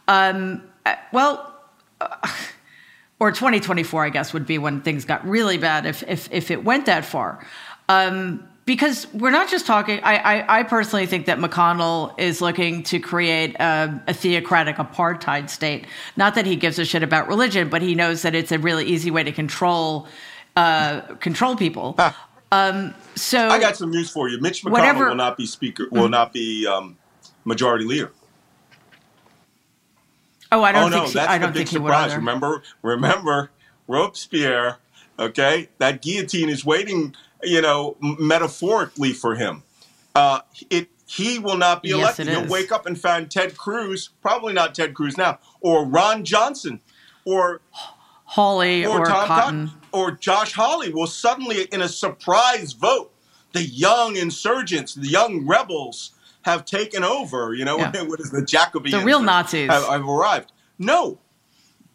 Um, 0.09 0.63
uh, 0.85 0.97
well, 1.13 1.55
uh, 2.01 2.29
or 3.21 3.31
2024, 3.31 4.05
I 4.05 4.09
guess, 4.09 4.33
would 4.33 4.47
be 4.47 4.59
when 4.59 4.81
things 4.83 5.05
got 5.05 5.25
really 5.27 5.59
bad 5.59 5.87
if 5.87 6.03
if, 6.09 6.29
if 6.33 6.51
it 6.51 6.65
went 6.65 6.87
that 6.87 7.05
far. 7.05 7.47
Um, 7.89 8.49
because 8.71 9.13
we're 9.13 9.33
not 9.33 9.49
just 9.49 9.67
talking. 9.67 9.99
I, 10.05 10.17
I, 10.19 10.61
I, 10.61 10.63
personally 10.63 11.05
think 11.05 11.27
that 11.27 11.39
McConnell 11.39 12.15
is 12.21 12.41
looking 12.41 12.85
to 12.85 13.01
create 13.01 13.57
a, 13.57 14.01
a, 14.07 14.15
theocratic 14.15 14.77
apartheid 14.77 15.51
state. 15.51 15.87
Not 16.17 16.37
that 16.37 16.47
he 16.47 16.55
gives 16.55 16.79
a 16.79 16.85
shit 16.85 17.03
about 17.03 17.27
religion, 17.27 17.69
but 17.69 17.83
he 17.83 17.97
knows 17.97 18.23
that 18.23 18.37
it's 18.37 18.53
a 18.53 18.61
really 18.61 18.85
easy 18.85 19.11
way 19.11 19.25
to 19.25 19.33
control 19.33 20.07
uh, 20.55 21.01
control 21.17 21.57
people. 21.57 21.99
Um, 22.53 22.95
so 23.17 23.49
I 23.49 23.59
got 23.59 23.77
some 23.77 23.91
news 23.91 24.09
for 24.09 24.29
you. 24.29 24.41
Mitch 24.41 24.63
McConnell 24.63 24.71
whatever, 24.71 25.09
will 25.09 25.17
not 25.17 25.37
be 25.37 25.47
speaker. 25.47 25.89
Will 25.91 26.03
mm-hmm. 26.03 26.13
not 26.13 26.33
be 26.33 26.65
um, 26.69 26.97
majority 27.45 27.85
leader. 27.85 28.13
Oh, 30.53 30.63
I 30.63 30.71
don't. 30.71 30.85
Oh 30.85 30.89
no, 30.97 31.03
think 31.03 31.15
that's 31.15 31.29
I 31.29 31.39
don't 31.39 31.53
the 31.53 31.59
big 31.59 31.67
surprise. 31.67 32.15
Remember, 32.15 32.63
remember, 32.83 33.51
Robespierre. 33.89 34.77
Okay, 35.19 35.71
that 35.79 36.03
guillotine 36.03 36.49
is 36.49 36.65
waiting. 36.65 37.17
You 37.43 37.63
know, 37.63 37.97
metaphorically 38.01 39.13
for 39.13 39.35
him. 39.35 39.63
Uh, 40.15 40.41
it 40.69 40.89
he 41.07 41.41
will 41.41 41.57
not 41.57 41.83
be 41.83 41.91
elected. 41.91 42.27
Yes, 42.29 42.39
He'll 42.39 42.49
wake 42.49 42.71
up 42.71 42.87
and 42.87 42.99
find 42.99 43.29
Ted 43.29 43.57
Cruz, 43.57 44.11
probably 44.23 44.53
not 44.53 44.77
Ted 44.77 44.95
Cruz 44.95 45.17
now, 45.17 45.41
or 45.61 45.85
Ron 45.85 46.25
Johnson, 46.25 46.81
or 47.25 47.61
Hawley 48.25 48.85
or, 48.85 49.01
or 49.01 49.07
Tom 49.07 49.27
Cotton. 49.27 49.67
Cotton 49.67 49.81
or 49.93 50.13
Josh 50.13 50.53
Hawley 50.53 50.93
will 50.93 51.09
suddenly, 51.09 51.63
in 51.73 51.83
a 51.83 51.89
surprise 51.89 52.75
vote, 52.75 53.13
the 53.53 53.63
young 53.63 54.17
insurgents, 54.17 54.95
the 54.95 55.09
young 55.09 55.49
rebels 55.49 56.13
have 56.43 56.65
taken 56.65 57.03
over. 57.03 57.55
You 57.55 57.65
know, 57.65 57.79
yeah. 57.79 58.03
what 58.05 58.21
is 58.21 58.31
the 58.31 58.45
Jacobeans? 58.45 58.97
The 58.97 59.05
real 59.05 59.21
Nazis 59.21 59.69
have, 59.69 59.87
have 59.87 60.09
arrived. 60.09 60.53
No, 60.79 61.19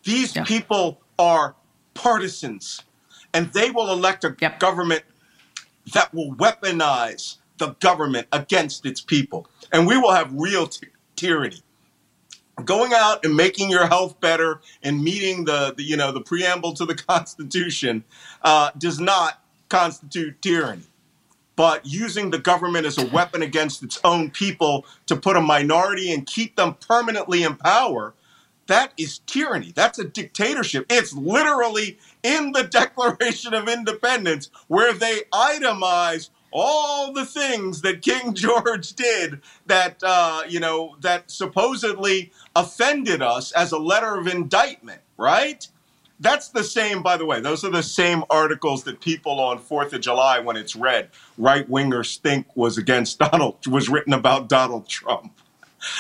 these 0.03 0.35
yeah. 0.35 0.43
people 0.43 0.99
are 1.17 1.55
partisans, 1.93 2.81
and 3.33 3.47
they 3.53 3.71
will 3.71 3.91
elect 3.91 4.25
a 4.25 4.35
yep. 4.41 4.59
government 4.59 5.03
that 5.93 6.13
will 6.13 6.33
weaponize 6.36 7.38
the 7.57 7.69
government 7.79 8.27
against 8.31 8.86
its 8.86 9.01
people, 9.01 9.47
and 9.71 9.88
we 9.88 9.97
will 9.97 10.11
have 10.11 10.33
real 10.33 10.69
tyranny 11.15 11.61
going 12.63 12.93
out 12.93 13.25
and 13.25 13.36
making 13.36 13.69
your 13.69 13.88
health 13.88 14.19
better 14.21 14.61
and 14.81 15.03
meeting 15.03 15.45
the, 15.45 15.73
the 15.75 15.83
you 15.83 15.97
know 15.97 16.11
the 16.11 16.21
preamble 16.21 16.73
to 16.73 16.86
the 16.86 16.95
Constitution 17.07 18.03
uh, 18.43 18.71
does 18.77 18.99
not 18.99 19.41
constitute 19.69 20.41
tyranny. 20.41 20.83
But 21.55 21.86
using 21.86 22.31
the 22.31 22.38
government 22.38 22.86
as 22.86 22.97
a 22.97 23.05
weapon 23.05 23.41
against 23.41 23.81
its 23.81 23.97
own 24.03 24.29
people 24.29 24.86
to 25.05 25.15
put 25.15 25.38
a 25.38 25.41
minority 25.41 26.11
and 26.13 26.25
keep 26.27 26.57
them 26.57 26.75
permanently 26.86 27.43
in 27.43 27.55
power, 27.55 28.13
that 28.67 28.91
is 28.97 29.19
tyranny. 29.19 29.71
That's 29.73 29.97
a 29.97 30.03
dictatorship. 30.03 30.86
It's 30.89 31.13
literally 31.13 31.97
in 32.26 32.51
the 32.53 32.63
Declaration 32.63 33.53
of 33.53 33.69
Independence 33.69 34.49
where 34.67 34.93
they 34.93 35.21
itemize 35.32 36.32
all 36.51 37.13
the 37.13 37.26
things 37.26 37.82
that 37.82 38.01
King 38.01 38.34
George 38.34 38.93
did 38.93 39.41
that 39.67 40.01
uh, 40.03 40.41
you 40.47 40.59
know 40.59 40.95
that 41.01 41.30
supposedly 41.30 42.32
offended 42.55 43.21
us 43.21 43.51
as 43.51 43.71
a 43.71 43.78
letter 43.78 44.17
of 44.17 44.28
indictment, 44.28 45.01
right? 45.17 45.67
That's 46.19 46.47
the 46.47 46.63
same, 46.63 47.03
by 47.03 47.17
the 47.17 47.26
way. 47.26 47.41
Those 47.41 47.65
are 47.65 47.69
the 47.69 47.84
same 47.84 48.23
articles 48.30 48.86
that 48.86 49.01
people 49.01 49.39
on 49.41 49.59
Fourth 49.59 49.91
of 49.93 49.99
July, 49.99 50.39
when 50.39 50.55
it's 50.55 50.76
read, 50.76 51.09
right 51.38 51.69
wingers 51.69 52.17
think 52.17 52.47
was 52.55 52.78
against 52.78 53.19
Donald 53.19 53.67
was 53.67 53.89
written 53.89 54.13
about 54.13 54.49
Donald 54.49 54.88
Trump. 54.88 55.32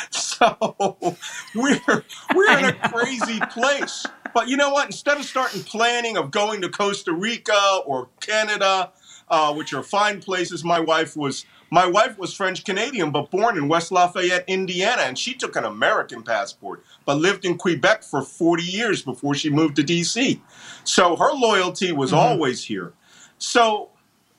So 0.09 0.57
we're 1.55 2.03
we're 2.33 2.57
in 2.57 2.65
a 2.65 2.89
crazy 2.89 3.39
place. 3.51 4.07
But 4.35 4.49
you 4.49 4.57
know 4.57 4.69
what? 4.69 4.87
Instead 4.87 5.17
of 5.17 5.23
starting 5.23 5.63
planning 5.63 6.17
of 6.17 6.29
going 6.29 6.59
to 6.59 6.67
Costa 6.67 7.13
Rica 7.13 7.79
or 7.85 8.09
Canada, 8.19 8.91
uh, 9.29 9.53
which 9.53 9.73
are 9.73 9.81
fine 9.81 10.19
places, 10.19 10.61
my 10.61 10.77
wife 10.77 11.15
was 11.15 11.45
my 11.71 11.87
wife 11.87 12.17
was 12.19 12.33
French 12.33 12.65
Canadian, 12.65 13.11
but 13.11 13.31
born 13.31 13.57
in 13.57 13.69
West 13.69 13.93
Lafayette, 13.93 14.43
Indiana, 14.47 15.03
and 15.03 15.17
she 15.17 15.33
took 15.35 15.55
an 15.55 15.63
American 15.63 16.21
passport, 16.21 16.83
but 17.05 17.15
lived 17.17 17.45
in 17.45 17.57
Quebec 17.57 18.03
for 18.03 18.21
40 18.21 18.61
years 18.61 19.01
before 19.01 19.35
she 19.35 19.49
moved 19.49 19.77
to 19.77 19.83
DC. 19.83 20.41
So 20.83 21.15
her 21.15 21.31
loyalty 21.33 21.93
was 21.93 22.11
mm-hmm. 22.11 22.19
always 22.19 22.65
here. 22.65 22.91
So 23.37 23.91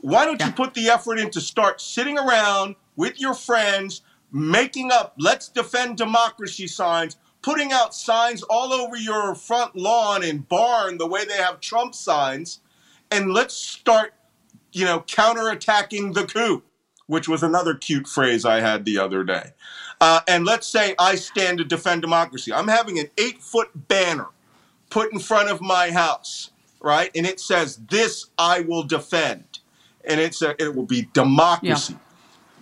why 0.02 0.26
don't 0.26 0.38
yeah. 0.38 0.48
you 0.48 0.52
put 0.52 0.74
the 0.74 0.88
effort 0.88 1.18
in 1.18 1.30
to 1.30 1.40
start 1.40 1.80
sitting 1.80 2.18
around 2.18 2.76
with 2.96 3.18
your 3.18 3.32
friends, 3.32 4.02
making 4.30 4.92
up 4.92 5.14
let's 5.18 5.48
defend 5.48 5.96
democracy 5.96 6.66
signs, 6.66 7.16
putting 7.46 7.72
out 7.72 7.94
signs 7.94 8.42
all 8.50 8.72
over 8.72 8.96
your 8.96 9.32
front 9.36 9.76
lawn 9.76 10.24
and 10.24 10.48
barn 10.48 10.98
the 10.98 11.06
way 11.06 11.24
they 11.24 11.36
have 11.36 11.60
Trump 11.60 11.94
signs, 11.94 12.58
and 13.12 13.32
let's 13.32 13.54
start, 13.54 14.12
you 14.72 14.84
know, 14.84 15.00
counterattacking 15.00 16.12
the 16.12 16.26
coup 16.26 16.62
which 17.06 17.28
was 17.28 17.42
another 17.42 17.74
cute 17.74 18.06
phrase 18.06 18.44
I 18.44 18.60
had 18.60 18.84
the 18.84 18.98
other 18.98 19.22
day. 19.24 19.52
Uh, 20.00 20.20
and 20.28 20.44
let's 20.44 20.66
say 20.66 20.94
I 20.98 21.14
stand 21.14 21.58
to 21.58 21.64
defend 21.64 22.02
democracy. 22.02 22.52
I'm 22.52 22.68
having 22.68 22.98
an 22.98 23.06
eight 23.16 23.40
foot 23.42 23.70
banner 23.88 24.26
put 24.90 25.12
in 25.12 25.20
front 25.20 25.48
of 25.48 25.60
my 25.60 25.90
house, 25.90 26.50
right? 26.80 27.10
And 27.14 27.24
it 27.24 27.40
says, 27.40 27.76
This 27.88 28.26
I 28.36 28.60
will 28.60 28.82
defend. 28.82 29.60
And 30.04 30.20
it's 30.20 30.42
a, 30.42 30.60
it 30.62 30.74
will 30.74 30.84
be 30.84 31.08
democracy. 31.12 31.96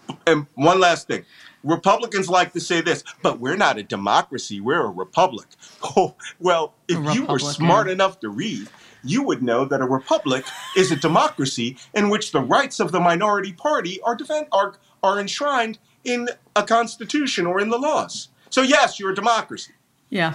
Yeah. 0.08 0.16
And 0.26 0.46
one 0.54 0.80
last 0.80 1.06
thing 1.06 1.24
Republicans 1.64 2.28
like 2.28 2.52
to 2.52 2.60
say 2.60 2.80
this, 2.80 3.02
but 3.22 3.40
we're 3.40 3.56
not 3.56 3.78
a 3.78 3.82
democracy, 3.82 4.60
we're 4.60 4.84
a 4.84 4.90
republic. 4.90 5.46
Oh, 5.96 6.14
well, 6.40 6.72
if 6.88 7.14
you 7.14 7.26
were 7.26 7.38
smart 7.38 7.90
enough 7.90 8.18
to 8.20 8.30
read, 8.30 8.68
you 9.02 9.22
would 9.22 9.42
know 9.42 9.66
that 9.66 9.82
a 9.82 9.84
republic 9.84 10.46
is 10.76 10.90
a 10.90 10.96
democracy 10.96 11.76
in 11.92 12.08
which 12.08 12.32
the 12.32 12.40
rights 12.40 12.80
of 12.80 12.90
the 12.90 13.00
minority 13.00 13.52
party 13.52 14.00
are 14.00 14.14
defend 14.14 14.46
are 14.50 14.76
are 15.02 15.20
enshrined 15.20 15.78
in 16.04 16.30
a 16.56 16.62
constitution 16.62 17.46
or 17.46 17.60
in 17.60 17.68
the 17.68 17.78
laws. 17.78 18.28
So 18.48 18.62
yes, 18.62 18.98
you're 18.98 19.12
a 19.12 19.14
democracy. 19.14 19.72
Yeah. 20.08 20.34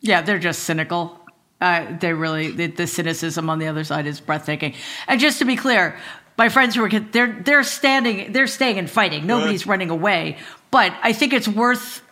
Yeah, 0.00 0.22
they're 0.22 0.40
just 0.40 0.64
cynical. 0.64 1.18
Uh, 1.60 1.96
they 1.98 2.12
really 2.12 2.50
the, 2.50 2.66
the, 2.66 2.88
cynicism 2.88 3.48
on 3.48 3.60
the 3.60 3.68
other 3.68 3.84
side 3.84 4.06
is 4.06 4.20
breathtaking. 4.20 4.74
And 5.06 5.20
just 5.20 5.38
to 5.38 5.44
be 5.44 5.54
clear, 5.54 5.96
my 6.38 6.48
friends 6.48 6.74
who 6.74 6.84
are 6.84 6.88
they're 6.88 7.40
they're 7.44 7.62
standing 7.62 8.32
they're 8.32 8.46
staying 8.46 8.78
and 8.78 8.90
fighting. 8.90 9.26
Nobody's 9.26 9.66
running 9.66 9.90
away. 9.90 10.38
But 10.70 10.94
I 11.02 11.12
think 11.12 11.32
it's 11.32 11.48
worth 11.48 12.02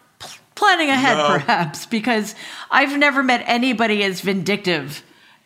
planning 0.55 0.91
ahead, 0.91 1.16
no. 1.16 1.27
perhaps, 1.29 1.87
because 1.87 2.35
I've 2.71 2.97
never 2.99 3.23
met 3.23 3.43
anybody 3.47 4.05
as 4.05 4.21
vindictive 4.21 5.03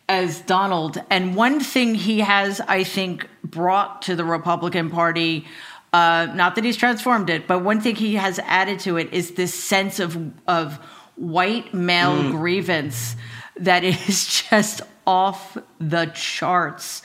as 0.09 0.41
Donald. 0.41 1.01
And 1.09 1.35
one 1.35 1.59
thing 1.59 1.95
he 1.95 2.19
has, 2.19 2.59
I 2.61 2.83
think, 2.83 3.27
brought 3.43 4.01
to 4.03 4.15
the 4.15 4.25
Republican 4.25 4.89
Party. 4.89 5.45
Uh, 5.93 6.27
not 6.35 6.55
that 6.55 6.65
he's 6.65 6.75
transformed 6.75 7.29
it, 7.29 7.47
but 7.47 7.63
one 7.63 7.79
thing 7.79 7.95
he 7.95 8.15
has 8.15 8.39
added 8.39 8.79
to 8.81 8.97
it 8.97 9.13
is 9.13 9.31
this 9.31 9.53
sense 9.53 9.99
of 9.99 10.17
of 10.47 10.75
white 11.15 11.73
male 11.73 12.21
mm. 12.21 12.31
grievance 12.31 13.15
that 13.55 13.83
is 14.09 14.43
just 14.49 14.81
off 15.07 15.57
the 15.79 16.07
charts, 16.07 17.01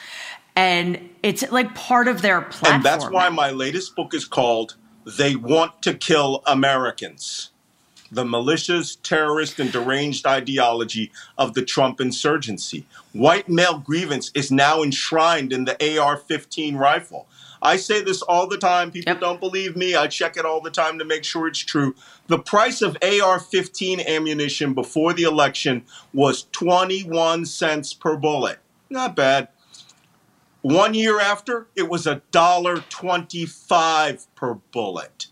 and 0.61 1.08
it's 1.22 1.50
like 1.50 1.74
part 1.74 2.06
of 2.06 2.20
their 2.20 2.42
platform. 2.42 2.74
And 2.74 2.84
that's 2.84 3.08
why 3.08 3.30
my 3.30 3.50
latest 3.50 3.96
book 3.96 4.12
is 4.12 4.26
called 4.26 4.76
"They 5.06 5.34
Want 5.34 5.80
to 5.82 5.94
Kill 5.94 6.42
Americans." 6.46 7.50
the 8.12 8.24
malicious, 8.24 8.96
terrorist, 8.96 9.61
and 9.61 9.70
deranged 9.70 10.26
ideology 10.26 11.12
of 11.38 11.54
the 11.54 11.62
Trump 11.62 12.00
insurgency. 12.00 12.84
White 13.12 13.48
male 13.48 13.78
grievance 13.78 14.32
is 14.34 14.50
now 14.50 14.82
enshrined 14.82 15.52
in 15.52 15.64
the 15.64 15.76
AR 15.96 16.16
15 16.16 16.74
rifle. 16.74 17.28
I 17.62 17.76
say 17.76 18.02
this 18.02 18.20
all 18.22 18.48
the 18.48 18.58
time. 18.58 18.90
People 18.90 19.12
yep. 19.12 19.20
don't 19.20 19.38
believe 19.38 19.76
me. 19.76 19.94
I 19.94 20.08
check 20.08 20.36
it 20.36 20.44
all 20.44 20.61
the 20.61 20.72
time 20.72 20.98
to 20.98 21.04
make 21.04 21.22
sure 21.22 21.46
it's 21.46 21.61
true. 21.61 21.94
The 22.26 22.40
price 22.40 22.82
of 22.82 22.96
AR 23.00 23.38
15 23.38 24.00
ammunition 24.00 24.74
before 24.74 25.12
the 25.12 25.22
election 25.22 25.84
was 26.12 26.48
21 26.50 27.46
cents 27.46 27.94
per 27.94 28.16
bullet. 28.16 28.58
Not 28.90 29.14
bad. 29.14 29.46
One 30.62 30.92
year 30.92 31.20
after, 31.20 31.68
it 31.74 31.88
was 31.88 32.06
a 32.06 32.22
dollar 32.30 32.78
25 32.78 34.34
per 34.34 34.54
bullet. 34.54 35.28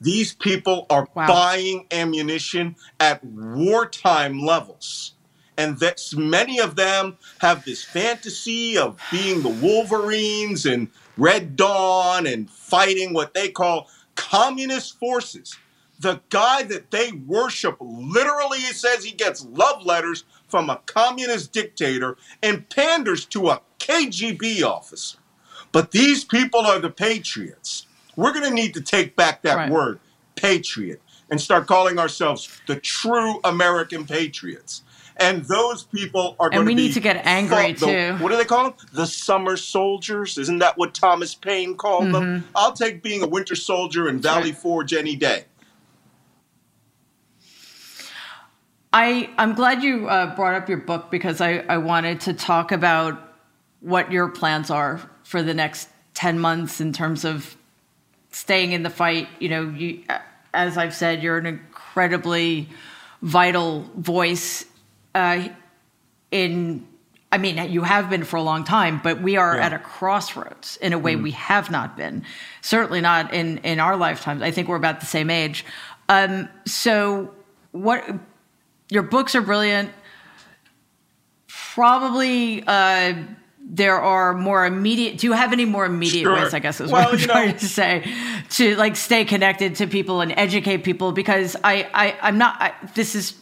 These 0.00 0.34
people 0.34 0.86
are 0.90 1.06
wow. 1.14 1.28
buying 1.28 1.86
ammunition 1.92 2.74
at 2.98 3.24
wartime 3.24 4.40
levels. 4.40 5.14
And 5.56 5.78
that 5.78 6.02
many 6.16 6.58
of 6.58 6.74
them 6.74 7.18
have 7.40 7.64
this 7.64 7.84
fantasy 7.84 8.76
of 8.76 9.00
being 9.12 9.42
the 9.42 9.48
Wolverines 9.48 10.66
and 10.66 10.88
Red 11.16 11.54
Dawn 11.54 12.26
and 12.26 12.50
fighting 12.50 13.12
what 13.12 13.34
they 13.34 13.48
call 13.48 13.88
communist 14.16 14.98
forces. 14.98 15.56
The 16.00 16.20
guy 16.30 16.64
that 16.64 16.90
they 16.90 17.12
worship 17.12 17.76
literally 17.80 18.58
says 18.58 19.04
he 19.04 19.12
gets 19.12 19.44
love 19.44 19.86
letters 19.86 20.24
from 20.48 20.68
a 20.68 20.80
communist 20.86 21.52
dictator 21.52 22.16
and 22.42 22.68
panders 22.68 23.24
to 23.26 23.50
a 23.50 23.60
KGB 23.82 24.62
officer. 24.62 25.18
But 25.72 25.90
these 25.90 26.24
people 26.24 26.60
are 26.60 26.78
the 26.78 26.90
patriots. 26.90 27.86
We're 28.14 28.32
going 28.32 28.48
to 28.48 28.54
need 28.54 28.74
to 28.74 28.80
take 28.82 29.16
back 29.16 29.42
that 29.42 29.56
right. 29.56 29.70
word, 29.70 29.98
patriot, 30.36 31.00
and 31.30 31.40
start 31.40 31.66
calling 31.66 31.98
ourselves 31.98 32.60
the 32.66 32.76
true 32.76 33.40
American 33.42 34.06
patriots. 34.06 34.82
And 35.16 35.44
those 35.44 35.84
people 35.84 36.36
are 36.38 36.46
and 36.46 36.54
going 36.54 36.66
to 36.66 36.70
we 36.70 36.74
need 36.74 36.94
to 36.94 37.00
get 37.00 37.24
angry 37.26 37.72
the, 37.72 37.86
too. 37.86 38.22
What 38.22 38.30
do 38.30 38.36
they 38.36 38.44
call 38.44 38.64
them? 38.64 38.74
The 38.92 39.06
summer 39.06 39.56
soldiers. 39.56 40.38
Isn't 40.38 40.58
that 40.58 40.78
what 40.78 40.94
Thomas 40.94 41.34
Paine 41.34 41.76
called 41.76 42.04
mm-hmm. 42.04 42.12
them? 42.12 42.48
I'll 42.54 42.72
take 42.72 43.02
being 43.02 43.22
a 43.22 43.26
winter 43.26 43.54
soldier 43.54 44.08
in 44.08 44.20
Valley 44.20 44.50
right. 44.50 44.56
Forge 44.56 44.92
any 44.92 45.16
day. 45.16 45.44
I 48.92 49.30
I'm 49.38 49.54
glad 49.54 49.82
you 49.82 50.08
uh, 50.08 50.34
brought 50.34 50.54
up 50.54 50.68
your 50.68 50.78
book 50.78 51.10
because 51.10 51.40
I 51.40 51.58
I 51.68 51.78
wanted 51.78 52.20
to 52.22 52.34
talk 52.34 52.72
about 52.72 53.31
what 53.82 54.10
your 54.10 54.28
plans 54.28 54.70
are 54.70 55.00
for 55.24 55.42
the 55.42 55.54
next 55.54 55.88
ten 56.14 56.38
months 56.38 56.80
in 56.80 56.92
terms 56.92 57.24
of 57.24 57.56
staying 58.30 58.72
in 58.72 58.82
the 58.82 58.90
fight. 58.90 59.28
You 59.38 59.48
know, 59.48 59.68
you, 59.68 60.02
as 60.54 60.78
I've 60.78 60.94
said, 60.94 61.22
you're 61.22 61.38
an 61.38 61.46
incredibly 61.46 62.68
vital 63.20 63.88
voice 63.96 64.64
uh, 65.14 65.48
in. 66.30 66.86
I 67.30 67.38
mean, 67.38 67.72
you 67.72 67.82
have 67.82 68.10
been 68.10 68.24
for 68.24 68.36
a 68.36 68.42
long 68.42 68.62
time, 68.64 69.00
but 69.02 69.22
we 69.22 69.38
are 69.38 69.56
yeah. 69.56 69.66
at 69.66 69.72
a 69.72 69.78
crossroads 69.78 70.76
in 70.82 70.92
a 70.92 70.98
way 70.98 71.14
mm. 71.14 71.22
we 71.22 71.30
have 71.30 71.70
not 71.70 71.96
been. 71.96 72.24
Certainly 72.60 73.00
not 73.00 73.32
in 73.32 73.58
in 73.58 73.80
our 73.80 73.96
lifetimes. 73.96 74.42
I 74.42 74.50
think 74.50 74.68
we're 74.68 74.76
about 74.76 75.00
the 75.00 75.06
same 75.06 75.30
age. 75.30 75.64
Um, 76.08 76.48
so, 76.66 77.34
what 77.70 78.04
your 78.90 79.02
books 79.02 79.34
are 79.34 79.40
brilliant. 79.40 79.90
Probably. 81.48 82.62
Uh, 82.66 83.14
there 83.64 84.00
are 84.00 84.34
more 84.34 84.66
immediate 84.66 85.18
do 85.18 85.26
you 85.26 85.32
have 85.32 85.52
any 85.52 85.64
more 85.64 85.84
immediate 85.84 86.24
sure. 86.24 86.34
ways 86.34 86.52
i 86.52 86.58
guess 86.58 86.80
is 86.80 86.90
well, 86.90 87.04
what 87.04 87.14
i'm 87.14 87.20
trying 87.20 87.48
know. 87.50 87.56
to 87.56 87.66
say 87.66 88.04
to 88.50 88.74
like 88.76 88.96
stay 88.96 89.24
connected 89.24 89.76
to 89.76 89.86
people 89.86 90.20
and 90.20 90.32
educate 90.36 90.78
people 90.78 91.12
because 91.12 91.56
i, 91.62 91.88
I 91.94 92.16
i'm 92.22 92.38
not 92.38 92.60
I, 92.60 92.74
this 92.94 93.14
is 93.14 93.34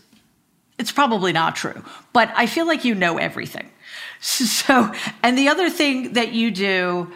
it's 0.79 0.93
probably 0.93 1.33
not 1.33 1.57
true 1.57 1.83
but 2.13 2.31
i 2.37 2.47
feel 2.47 2.67
like 2.67 2.85
you 2.85 2.95
know 2.95 3.19
everything 3.19 3.71
so 4.21 4.93
and 5.23 5.39
the 5.39 5.49
other 5.49 5.71
thing 5.71 6.13
that 6.13 6.33
you 6.33 6.51
do 6.51 7.11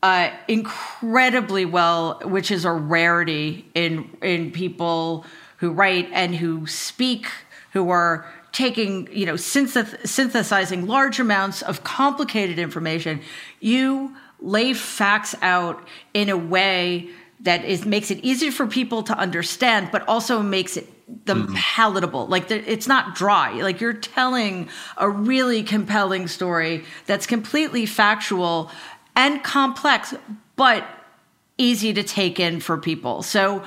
uh, 0.00 0.30
incredibly 0.46 1.64
well 1.64 2.20
which 2.24 2.52
is 2.52 2.64
a 2.64 2.70
rarity 2.70 3.68
in 3.74 4.08
in 4.22 4.52
people 4.52 5.26
who 5.56 5.72
write 5.72 6.08
and 6.12 6.36
who 6.36 6.68
speak 6.68 7.26
who 7.72 7.90
are 7.90 8.24
taking, 8.58 9.08
you 9.12 9.24
know, 9.24 9.34
synth- 9.34 10.04
synthesizing 10.04 10.88
large 10.88 11.20
amounts 11.20 11.62
of 11.62 11.84
complicated 11.84 12.58
information, 12.58 13.20
you 13.60 14.16
lay 14.40 14.74
facts 14.74 15.32
out 15.42 15.86
in 16.12 16.28
a 16.28 16.36
way 16.36 17.08
that 17.40 17.64
is 17.64 17.86
makes 17.86 18.10
it 18.10 18.18
easier 18.24 18.50
for 18.50 18.66
people 18.66 19.04
to 19.04 19.16
understand, 19.16 19.90
but 19.92 20.02
also 20.08 20.42
makes 20.42 20.76
it 20.76 20.86
them 21.24 21.44
mm-hmm. 21.44 21.54
palatable. 21.54 22.26
Like 22.26 22.48
the, 22.48 22.56
it's 22.70 22.88
not 22.88 23.14
dry. 23.14 23.52
Like 23.62 23.80
you're 23.80 23.92
telling 23.92 24.68
a 24.96 25.08
really 25.08 25.62
compelling 25.62 26.26
story 26.26 26.84
that's 27.06 27.26
completely 27.28 27.86
factual 27.86 28.72
and 29.14 29.40
complex, 29.44 30.14
but 30.56 30.84
easy 31.58 31.92
to 31.92 32.02
take 32.02 32.40
in 32.40 32.58
for 32.58 32.76
people. 32.76 33.22
So, 33.22 33.62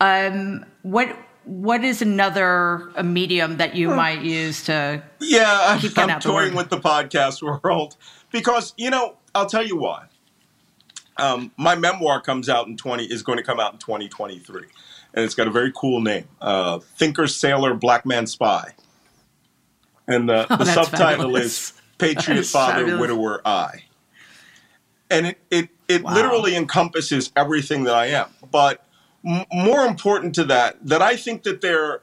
um, 0.00 0.66
what 0.82 1.16
what 1.44 1.84
is 1.84 2.02
another 2.02 2.90
medium 3.02 3.56
that 3.58 3.74
you 3.74 3.88
might 3.88 4.22
use 4.22 4.64
to 4.64 5.02
Yeah, 5.20 5.78
keep 5.80 5.98
I'm, 5.98 6.10
I'm 6.10 6.20
toying 6.20 6.54
with 6.54 6.70
the 6.70 6.78
podcast 6.78 7.42
world 7.64 7.96
because 8.30 8.74
you 8.76 8.90
know 8.90 9.16
I'll 9.34 9.46
tell 9.46 9.66
you 9.66 9.76
why. 9.76 10.06
Um, 11.18 11.52
my 11.56 11.74
memoir 11.74 12.20
comes 12.20 12.48
out 12.48 12.66
in 12.66 12.76
20 12.76 13.04
is 13.04 13.22
going 13.22 13.36
to 13.38 13.44
come 13.44 13.60
out 13.60 13.72
in 13.74 13.78
2023, 13.78 14.62
and 15.14 15.24
it's 15.24 15.34
got 15.34 15.46
a 15.46 15.50
very 15.50 15.70
cool 15.76 16.00
name: 16.00 16.26
uh, 16.40 16.78
Thinker, 16.96 17.26
Sailor, 17.26 17.74
Black 17.74 18.06
Man, 18.06 18.26
Spy. 18.26 18.72
And 20.08 20.28
the, 20.28 20.46
Oh, 20.50 20.56
the 20.56 20.64
subtitle 20.64 21.24
fabulous. 21.24 21.44
is 21.44 21.72
Patriot 21.98 22.44
Father, 22.46 22.80
fabulous. 22.86 23.00
Widower, 23.00 23.42
I. 23.46 23.84
And 25.10 25.26
it 25.26 25.38
it, 25.50 25.68
it 25.88 26.02
Wow. 26.02 26.14
literally 26.14 26.56
encompasses 26.56 27.30
everything 27.36 27.84
that 27.84 27.94
I 27.94 28.06
am. 28.06 28.28
But 28.50 28.84
m- 29.24 29.44
more 29.52 29.84
important 29.86 30.34
to 30.36 30.44
that, 30.44 30.76
that 30.86 31.02
I 31.02 31.16
think 31.16 31.42
that 31.44 31.60
they're 31.60 32.00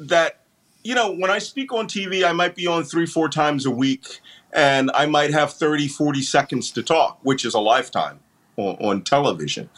that 0.00 0.40
you 0.84 0.94
know 0.94 1.10
when 1.12 1.28
i 1.28 1.38
speak 1.40 1.72
on 1.72 1.88
tv 1.88 2.24
i 2.24 2.30
might 2.30 2.54
be 2.54 2.68
on 2.68 2.84
three 2.84 3.04
four 3.04 3.28
times 3.28 3.66
a 3.66 3.70
week 3.70 4.20
and 4.52 4.92
i 4.94 5.06
might 5.06 5.32
have 5.32 5.52
30 5.52 5.88
40 5.88 6.22
seconds 6.22 6.70
to 6.70 6.84
talk 6.84 7.18
which 7.24 7.44
is 7.44 7.52
a 7.52 7.58
lifetime 7.58 8.20
on, 8.56 8.76
on 8.76 9.02
television 9.02 9.68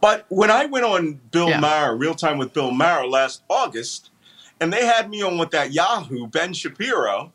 but 0.00 0.26
when 0.30 0.50
i 0.50 0.66
went 0.66 0.84
on 0.84 1.20
bill 1.30 1.48
Yeah. 1.50 1.60
maher 1.60 1.96
real 1.96 2.14
time 2.16 2.38
with 2.38 2.52
bill 2.52 2.72
maher 2.72 3.06
last 3.06 3.42
august 3.48 4.10
and 4.60 4.72
they 4.72 4.84
had 4.84 5.08
me 5.08 5.22
on 5.22 5.38
with 5.38 5.52
that 5.52 5.72
yahoo 5.72 6.26
ben 6.26 6.52
shapiro 6.52 7.32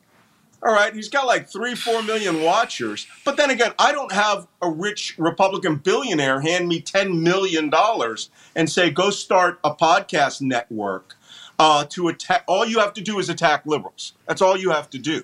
all 0.66 0.74
right, 0.74 0.93
he's 0.93 1.09
got 1.09 1.26
like 1.28 1.49
three, 1.49 1.76
four 1.76 2.01
million 2.03 2.41
watchers. 2.41 3.05
But 3.26 3.38
then 3.38 3.49
again, 3.49 3.74
I 3.78 3.91
don't 3.91 4.11
have 4.11 4.47
a 4.61 4.70
rich 4.70 5.16
Republican 5.18 5.76
billionaire 5.78 6.39
hand 6.41 6.68
me 6.68 6.82
$10 6.82 7.20
million 7.22 7.72
and 8.55 8.70
say, 8.70 8.89
go 8.89 9.09
start 9.09 9.59
a 9.64 9.76
podcast 9.76 10.41
network 10.41 11.16
uh, 11.59 11.86
to 11.89 12.07
attack. 12.07 12.43
All 12.47 12.66
you 12.66 12.80
have 12.80 12.93
to 12.93 13.01
do 13.01 13.20
is 13.20 13.30
attack 13.30 13.66
liberals. 13.66 14.14
That's 14.28 14.41
all 14.41 14.57
you 14.57 14.70
have 14.72 14.89
to 14.91 14.97
do. 14.97 15.24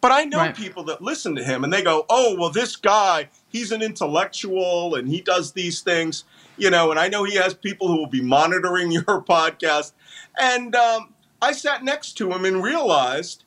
But 0.00 0.12
I 0.12 0.24
know 0.24 0.38
Right. 0.38 0.56
people 0.56 0.82
that 0.84 1.02
listen 1.02 1.36
to 1.36 1.44
him 1.44 1.62
and 1.62 1.72
they 1.72 1.82
go, 1.82 2.06
oh, 2.08 2.34
well, 2.38 2.50
this 2.50 2.74
guy, 2.74 3.28
he's 3.48 3.70
an 3.70 3.82
intellectual 3.82 4.94
and 4.94 5.08
he 5.08 5.20
does 5.20 5.52
these 5.52 5.82
things, 5.82 6.24
you 6.56 6.70
know, 6.70 6.90
and 6.90 6.98
I 6.98 7.08
know 7.08 7.24
he 7.24 7.36
has 7.36 7.52
people 7.54 7.88
who 7.88 7.96
will 7.98 8.06
be 8.06 8.22
monitoring 8.22 8.90
your 8.92 9.04
podcast. 9.04 9.92
And 10.40 10.74
um, 10.74 11.14
I 11.42 11.52
sat 11.52 11.84
next 11.84 12.14
to 12.14 12.32
him 12.32 12.44
and 12.44 12.62
realized 12.62 13.44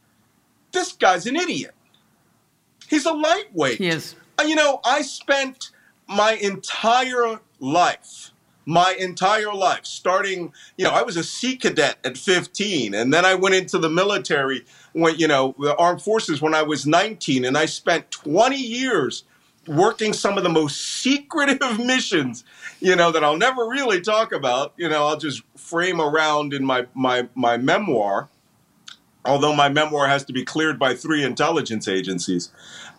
this 0.74 0.92
guy's 0.92 1.26
an 1.26 1.36
idiot. 1.36 1.74
He's 2.90 3.06
a 3.06 3.14
lightweight. 3.14 3.78
He 3.78 3.88
is. 3.88 4.16
Uh, 4.38 4.44
You 4.44 4.56
know, 4.56 4.82
I 4.84 5.02
spent 5.02 5.70
my 6.08 6.34
entire 6.34 7.40
life, 7.60 8.32
my 8.66 8.96
entire 9.00 9.54
life, 9.54 9.86
starting, 9.86 10.52
you 10.78 10.86
know, 10.86 10.92
I 10.92 11.02
was 11.04 11.16
a 11.18 11.24
Sea 11.24 11.56
Cadet 11.56 11.98
at 12.04 12.18
15, 12.18 12.94
and 12.94 13.14
then 13.14 13.26
I 13.26 13.36
went 13.36 13.56
into 13.56 13.78
the 13.78 13.90
military 13.90 14.66
when, 14.92 15.16
you 15.18 15.28
know, 15.28 15.56
the 15.60 15.76
armed 15.78 16.02
forces 16.02 16.42
when 16.42 16.54
I 16.54 16.62
was 16.64 16.86
19, 16.86 17.46
and 17.46 17.58
I 17.58 17.66
spent 17.66 18.12
20 18.12 18.58
years 18.58 19.24
working 19.66 20.12
some 20.12 20.38
of 20.38 20.44
the 20.44 20.50
most 20.50 20.82
secretive 21.02 21.80
missions, 21.86 22.44
you 22.80 22.96
know, 22.96 23.12
that 23.12 23.24
I'll 23.24 23.38
never 23.38 23.66
really 23.66 24.02
talk 24.02 24.34
about. 24.34 24.74
You 24.78 24.90
know, 24.90 25.08
I'll 25.08 25.18
just 25.18 25.42
frame 25.56 26.02
around 26.02 26.54
in 26.54 26.66
my 26.66 26.86
my 26.94 27.30
my 27.34 27.56
memoir 27.58 28.30
although 29.26 29.54
my 29.54 29.70
memoir 29.70 30.08
has 30.08 30.24
to 30.26 30.34
be 30.34 30.44
cleared 30.44 30.78
by 30.80 30.96
three 30.96 31.24
intelligence 31.24 31.88
agencies. 31.88 32.52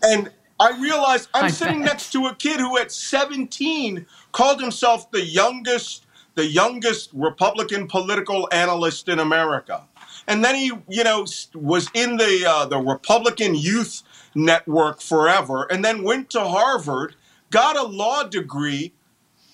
And 0.02 0.30
I 0.60 0.78
realized 0.80 1.28
I'm 1.34 1.44
I 1.44 1.48
sitting 1.48 1.80
bet. 1.80 1.92
next 1.92 2.12
to 2.12 2.26
a 2.26 2.34
kid 2.34 2.60
who 2.60 2.78
at 2.78 2.92
17 2.92 4.06
called 4.32 4.60
himself 4.60 5.10
the 5.10 5.24
youngest 5.24 6.06
the 6.34 6.46
youngest 6.46 7.10
Republican 7.12 7.86
political 7.86 8.48
analyst 8.50 9.08
in 9.08 9.20
America. 9.20 9.84
And 10.26 10.44
then 10.44 10.56
he, 10.56 10.72
you 10.88 11.04
know, 11.04 11.26
was 11.54 11.88
in 11.94 12.16
the 12.16 12.44
uh, 12.46 12.66
the 12.66 12.78
Republican 12.78 13.54
Youth 13.54 14.02
Network 14.34 15.00
forever, 15.00 15.64
and 15.64 15.84
then 15.84 16.02
went 16.02 16.30
to 16.30 16.40
Harvard, 16.40 17.14
got 17.50 17.76
a 17.76 17.82
law 17.82 18.24
degree, 18.24 18.92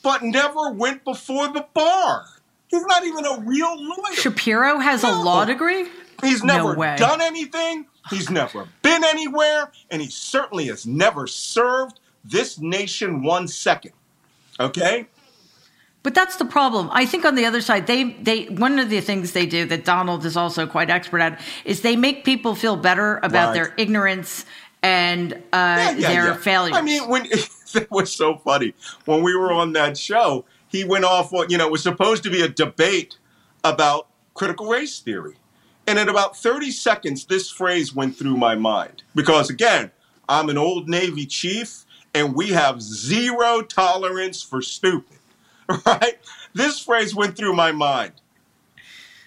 but 0.03 0.23
never 0.23 0.71
went 0.71 1.05
before 1.05 1.49
the 1.49 1.66
bar. 1.75 2.25
He's 2.68 2.85
not 2.85 3.05
even 3.05 3.27
a 3.27 3.41
real 3.41 3.77
lawyer. 3.77 4.14
Shapiro 4.14 4.79
has 4.79 5.03
a 5.03 5.11
law 5.11 5.45
degree? 5.45 5.87
He's 6.23 6.43
never 6.45 6.75
way. 6.75 6.97
done 6.99 7.21
anything. 7.21 7.87
He's 8.11 8.31
never 8.31 8.66
been 8.83 9.05
anywhere, 9.05 9.71
and 9.91 10.01
he 10.03 10.09
certainly 10.09 10.66
has 10.66 10.87
never 10.87 11.27
served 11.27 12.01
this 12.25 12.59
nation 12.59 13.23
one 13.23 13.47
second. 13.49 13.93
Okay? 14.59 15.07
But 16.03 16.14
that's 16.14 16.37
the 16.37 16.47
problem. 16.47 16.89
I 16.93 17.05
think 17.05 17.25
on 17.27 17.35
the 17.35 17.45
other 17.45 17.61
side, 17.61 17.87
they 17.87 18.05
they 18.14 18.47
one 18.47 18.79
of 18.79 18.89
the 18.89 19.01
things 19.03 19.33
they 19.33 19.45
do 19.47 19.66
that 19.66 19.85
Donald 19.85 20.25
is 20.25 20.37
also 20.37 20.66
quite 20.66 20.89
expert 20.89 21.21
at 21.21 21.41
is 21.66 21.83
they 21.83 21.95
make 21.97 22.25
people 22.25 22.55
feel 22.55 22.77
better 22.77 23.18
about 23.23 23.49
Right. 23.49 23.55
their 23.55 23.75
ignorance 23.77 24.47
and 24.83 25.35
uh, 25.35 25.37
Yeah, 25.53 25.91
yeah, 25.91 26.09
their 26.09 26.27
yeah. 26.29 26.37
failures. 26.37 26.77
I 26.77 26.81
mean, 26.81 27.07
when 27.09 27.27
it 27.75 27.91
was 27.91 28.11
so 28.11 28.37
funny 28.39 28.73
when 29.05 29.23
we 29.23 29.37
were 29.37 29.53
on 29.53 29.75
that 29.75 29.99
show, 29.99 30.47
he 30.68 30.85
went 30.85 31.05
off. 31.05 31.33
You 31.51 31.59
know, 31.59 31.66
it 31.66 31.73
was 31.73 31.83
supposed 31.83 32.23
to 32.23 32.31
be 32.31 32.41
a 32.41 32.49
debate 32.49 33.18
about 33.62 34.07
critical 34.33 34.68
race 34.68 35.01
theory, 35.01 35.35
and 35.91 35.99
in 35.99 36.09
about 36.09 36.36
thirty 36.36 36.70
seconds, 36.70 37.24
this 37.26 37.51
phrase 37.51 37.93
went 37.95 38.16
through 38.16 38.36
my 38.36 38.55
mind 38.55 39.03
because 39.14 39.51
again, 39.51 39.91
I'm 40.28 40.49
an 40.49 40.57
old 40.57 40.88
Navy 40.88 41.26
chief, 41.26 41.84
and 42.14 42.34
we 42.34 42.51
have 42.51 42.80
zero 42.80 43.61
tolerance 43.62 44.43
for 44.43 44.62
stupid. 44.62 45.18
Right? 45.86 46.18
This 46.53 46.80
phrase 46.80 47.14
went 47.14 47.36
through 47.36 47.53
my 47.55 47.70
mind. 47.70 48.12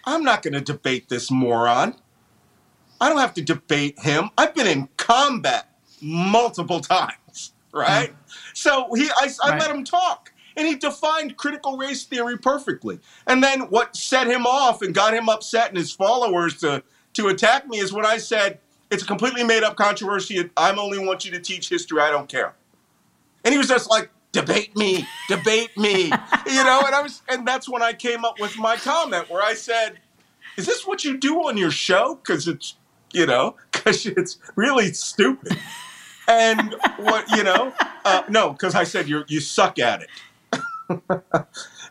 I'm 0.03 0.23
not 0.25 0.41
going 0.43 0.55
to 0.55 0.59
debate 0.61 1.07
this 1.07 1.31
moron. 1.31 1.95
I 2.99 3.07
don't 3.07 3.19
have 3.19 3.33
to 3.35 3.41
debate 3.41 3.97
him. 3.99 4.29
I've 4.37 4.53
been 4.53 4.67
in 4.67 4.89
combat 4.97 5.69
multiple 6.01 6.81
times, 6.97 7.53
right? 7.71 8.09
Mm. 8.11 8.15
So 8.53 8.93
he, 8.93 9.09
I, 9.11 9.29
I 9.41 9.49
Right. 9.51 9.59
let 9.61 9.71
him 9.71 9.85
talk, 9.85 10.32
and 10.55 10.67
he 10.67 10.75
defined 10.75 11.37
critical 11.37 11.77
race 11.77 12.03
theory 12.03 12.37
perfectly. 12.37 12.99
And 13.27 13.43
then 13.43 13.61
what 13.61 13.95
set 13.95 14.27
him 14.27 14.45
off 14.45 14.81
and 14.81 14.93
got 14.93 15.13
him 15.13 15.29
upset 15.29 15.69
and 15.69 15.77
his 15.77 15.91
followers 15.91 16.59
to 16.59 16.83
to 17.13 17.27
attack 17.27 17.67
me 17.67 17.79
is 17.79 17.93
when 17.93 18.05
I 18.05 18.17
said 18.17 18.59
it's 18.89 19.03
a 19.03 19.05
completely 19.05 19.43
made 19.43 19.63
up 19.63 19.75
controversy. 19.75 20.49
I'm 20.55 20.79
only 20.79 20.99
want 20.99 21.25
you 21.25 21.31
to 21.31 21.39
teach 21.39 21.69
history. 21.69 21.99
I 21.99 22.11
don't 22.11 22.29
care. 22.29 22.53
And 23.43 23.51
he 23.51 23.57
was 23.57 23.67
just 23.67 23.89
like, 23.89 24.09
debate 24.31 24.75
me, 24.75 25.07
debate 25.29 25.75
me, 25.77 26.05
you 26.47 26.63
know. 26.63 26.81
And 26.85 26.93
I 26.93 27.01
was, 27.01 27.21
and 27.29 27.47
that's 27.47 27.69
when 27.69 27.81
I 27.81 27.93
came 27.93 28.25
up 28.25 28.39
with 28.39 28.57
my 28.57 28.75
comment 28.75 29.29
where 29.29 29.41
I 29.41 29.53
said, 29.53 29.99
"Is 30.57 30.65
this 30.65 30.85
what 30.85 31.05
you 31.05 31.17
do 31.17 31.47
on 31.47 31.57
your 31.57 31.71
show? 31.71 32.15
Because 32.15 32.47
it's, 32.47 32.75
you 33.13 33.25
know, 33.25 33.55
because 33.71 34.05
it's 34.05 34.37
really 34.55 34.91
stupid." 34.91 35.57
And 36.27 36.75
what 36.97 37.29
you 37.31 37.43
know, 37.43 37.73
uh, 38.05 38.23
no, 38.29 38.51
because 38.51 38.75
I 38.75 38.83
said 38.83 39.07
you 39.07 39.23
you 39.27 39.39
suck 39.39 39.79
at 39.79 40.01
it. 40.01 40.09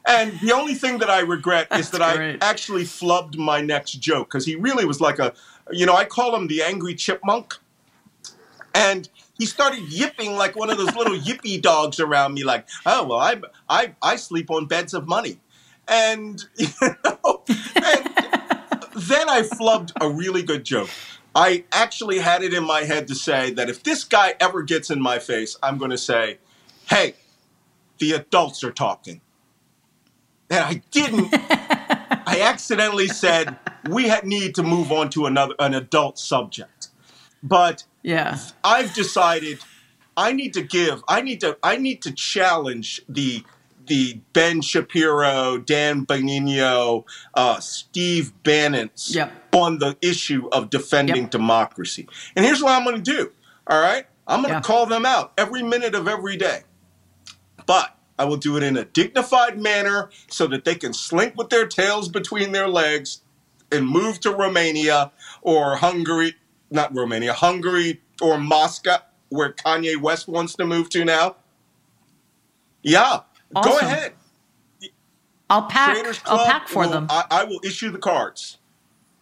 and 0.07 0.39
the 0.41 0.53
only 0.55 0.75
thing 0.75 0.99
that 0.99 1.11
I 1.11 1.21
regret 1.21 1.69
is 1.73 1.91
that 1.91 2.17
great. 2.17 2.43
I 2.43 2.51
actually 2.51 2.85
flubbed 2.85 3.37
my 3.37 3.61
next 3.61 3.93
joke 3.93 4.29
because 4.29 4.47
he 4.47 4.57
really 4.57 4.85
was 4.85 5.01
like 5.01 5.19
a, 5.19 5.33
you 5.71 5.87
know, 5.87 5.95
I 5.95 6.05
call 6.05 6.35
him 6.37 6.47
the 6.47 6.63
angry 6.63 6.95
chipmunk 6.95 7.55
and 8.75 9.09
he 9.39 9.47
started 9.47 9.81
yipping 9.81 10.37
like 10.37 10.57
one 10.57 10.71
of 10.71 10.79
those 10.79 10.95
little 10.95 11.17
yippy 11.19 11.61
dogs 11.61 12.01
around 12.01 12.35
me, 12.35 12.45
like, 12.45 12.69
"Oh 12.87 13.07
well, 13.07 13.19
I 13.19 13.41
I 13.69 13.95
I 14.03 14.17
sleep 14.17 14.51
on 14.51 14.67
beds 14.67 14.95
of 14.95 15.07
money," 15.07 15.41
and 15.89 16.43
you 16.57 16.69
know, 16.81 17.43
and 17.77 18.11
then 18.95 19.29
I 19.29 19.43
flubbed 19.43 19.93
a 20.01 20.09
really 20.09 20.43
good 20.43 20.65
joke. 20.65 20.91
I 21.35 21.65
actually 21.73 22.19
had 22.19 22.43
it 22.43 22.53
in 22.53 22.65
my 22.65 22.83
head 22.83 23.09
to 23.09 23.15
say 23.15 23.51
that 23.53 23.71
if 23.71 23.83
this 23.83 24.05
guy 24.05 24.35
ever 24.39 24.63
gets 24.63 24.91
in 24.91 25.01
my 25.01 25.19
face, 25.19 25.57
I'm 25.63 25.79
going 25.79 25.91
to 25.91 25.99
say, 25.99 26.39
"Hey, 26.89 27.15
the 28.03 28.13
adults 28.13 28.65
are 28.65 28.73
talking," 28.73 29.21
and 30.51 30.61
I 30.65 30.83
didn't. 30.91 31.33
I 32.27 32.41
accidentally 32.43 33.07
said 33.09 33.57
we 33.89 34.13
need 34.25 34.55
to 34.57 34.63
move 34.63 34.91
on 34.91 35.09
to 35.11 35.27
another 35.27 35.55
an 35.61 35.73
adult 35.75 36.19
subject, 36.19 36.89
but 37.43 37.85
yeah. 38.03 38.39
I've 38.65 38.93
decided 38.93 39.61
I 40.17 40.33
need 40.33 40.53
to 40.55 40.63
give. 40.63 41.03
I 41.09 41.21
need 41.23 41.41
to. 41.43 41.57
I 41.63 41.77
need 41.77 42.03
to 42.03 42.13
challenge 42.13 43.01
the 43.09 43.45
the 43.87 44.21
Ben 44.33 44.61
Shapiro, 44.63 45.59
Dan 45.59 46.07
Bongino, 46.07 47.05
uh, 47.35 47.59
Steve 47.61 48.33
Bannon's 48.43 49.15
Yep. 49.15 49.33
on 49.55 49.79
the 49.79 49.97
issue 50.01 50.49
of 50.53 50.71
defending 50.71 51.23
Yep. 51.25 51.31
democracy. 51.31 52.09
And 52.37 52.45
here's 52.45 52.63
what 52.63 52.73
I'm 52.73 52.85
going 52.85 53.03
to 53.03 53.13
do. 53.19 53.33
All 53.67 53.81
right, 53.81 54.07
I'm 54.27 54.41
going 54.43 54.51
to 54.51 54.59
Yeah. 54.59 54.61
call 54.61 54.87
them 54.87 55.05
out 55.05 55.33
every 55.37 55.63
minute 55.63 55.95
of 55.97 56.07
every 56.09 56.37
day, 56.37 56.63
but. 57.67 57.97
I 58.19 58.25
will 58.25 58.37
do 58.37 58.57
it 58.57 58.63
in 58.63 58.77
a 58.77 58.85
dignified 58.85 59.59
manner 59.59 60.11
so 60.29 60.47
that 60.49 60.65
they 60.65 60.75
can 60.77 60.93
slink 60.93 61.35
with 61.37 61.49
their 61.49 61.67
tails 61.67 62.09
between 62.09 62.53
their 62.53 62.69
legs 62.69 63.23
and 63.73 63.89
move 63.89 64.21
to 64.21 64.31
Romania 64.31 65.11
or 65.41 65.77
Hungary, 65.77 66.37
not 66.71 66.95
Romania, 66.95 67.33
Hungary 67.33 68.01
or 68.21 68.39
Moscow, 68.39 68.99
where 69.31 69.53
Kanye 69.53 69.97
West 69.97 70.29
wants 70.29 70.55
to 70.57 70.67
move 70.67 70.89
to 70.91 71.05
now? 71.05 71.37
Yeah, 72.83 73.21
go 73.63 73.79
ahead. 73.79 74.13
I'll 75.49 75.67
pack. 75.67 75.97
I'll 76.27 76.47
pack 76.47 76.69
for 76.69 76.85
will, 76.85 76.91
them. 76.91 77.07
I, 77.11 77.25
I 77.31 77.45
will 77.45 77.61
issue 77.65 77.91
the 77.91 77.99
cards 77.99 78.59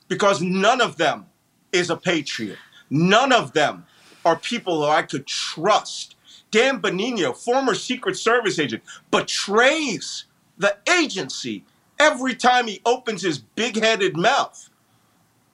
because 0.08 0.42
none 0.42 0.80
of 0.80 0.96
them 0.96 1.26
is 1.72 1.90
a 1.90 1.96
patriot. 1.96 2.58
None 2.90 3.32
of 3.32 3.52
them 3.52 3.86
are 4.24 4.36
people 4.36 4.82
who 4.82 4.88
I 4.88 5.02
could 5.02 5.26
trust. 5.26 6.16
Dan 6.50 6.80
Bongino, 6.80 7.36
former 7.36 7.74
Secret 7.74 8.16
Service 8.16 8.58
agent, 8.58 8.82
betrays 9.10 10.24
the 10.58 10.76
agency 10.98 11.64
every 11.98 12.34
time 12.34 12.66
he 12.66 12.80
opens 12.84 13.22
his 13.22 13.38
big 13.38 13.76
headed 13.80 14.16
mouth, 14.16 14.68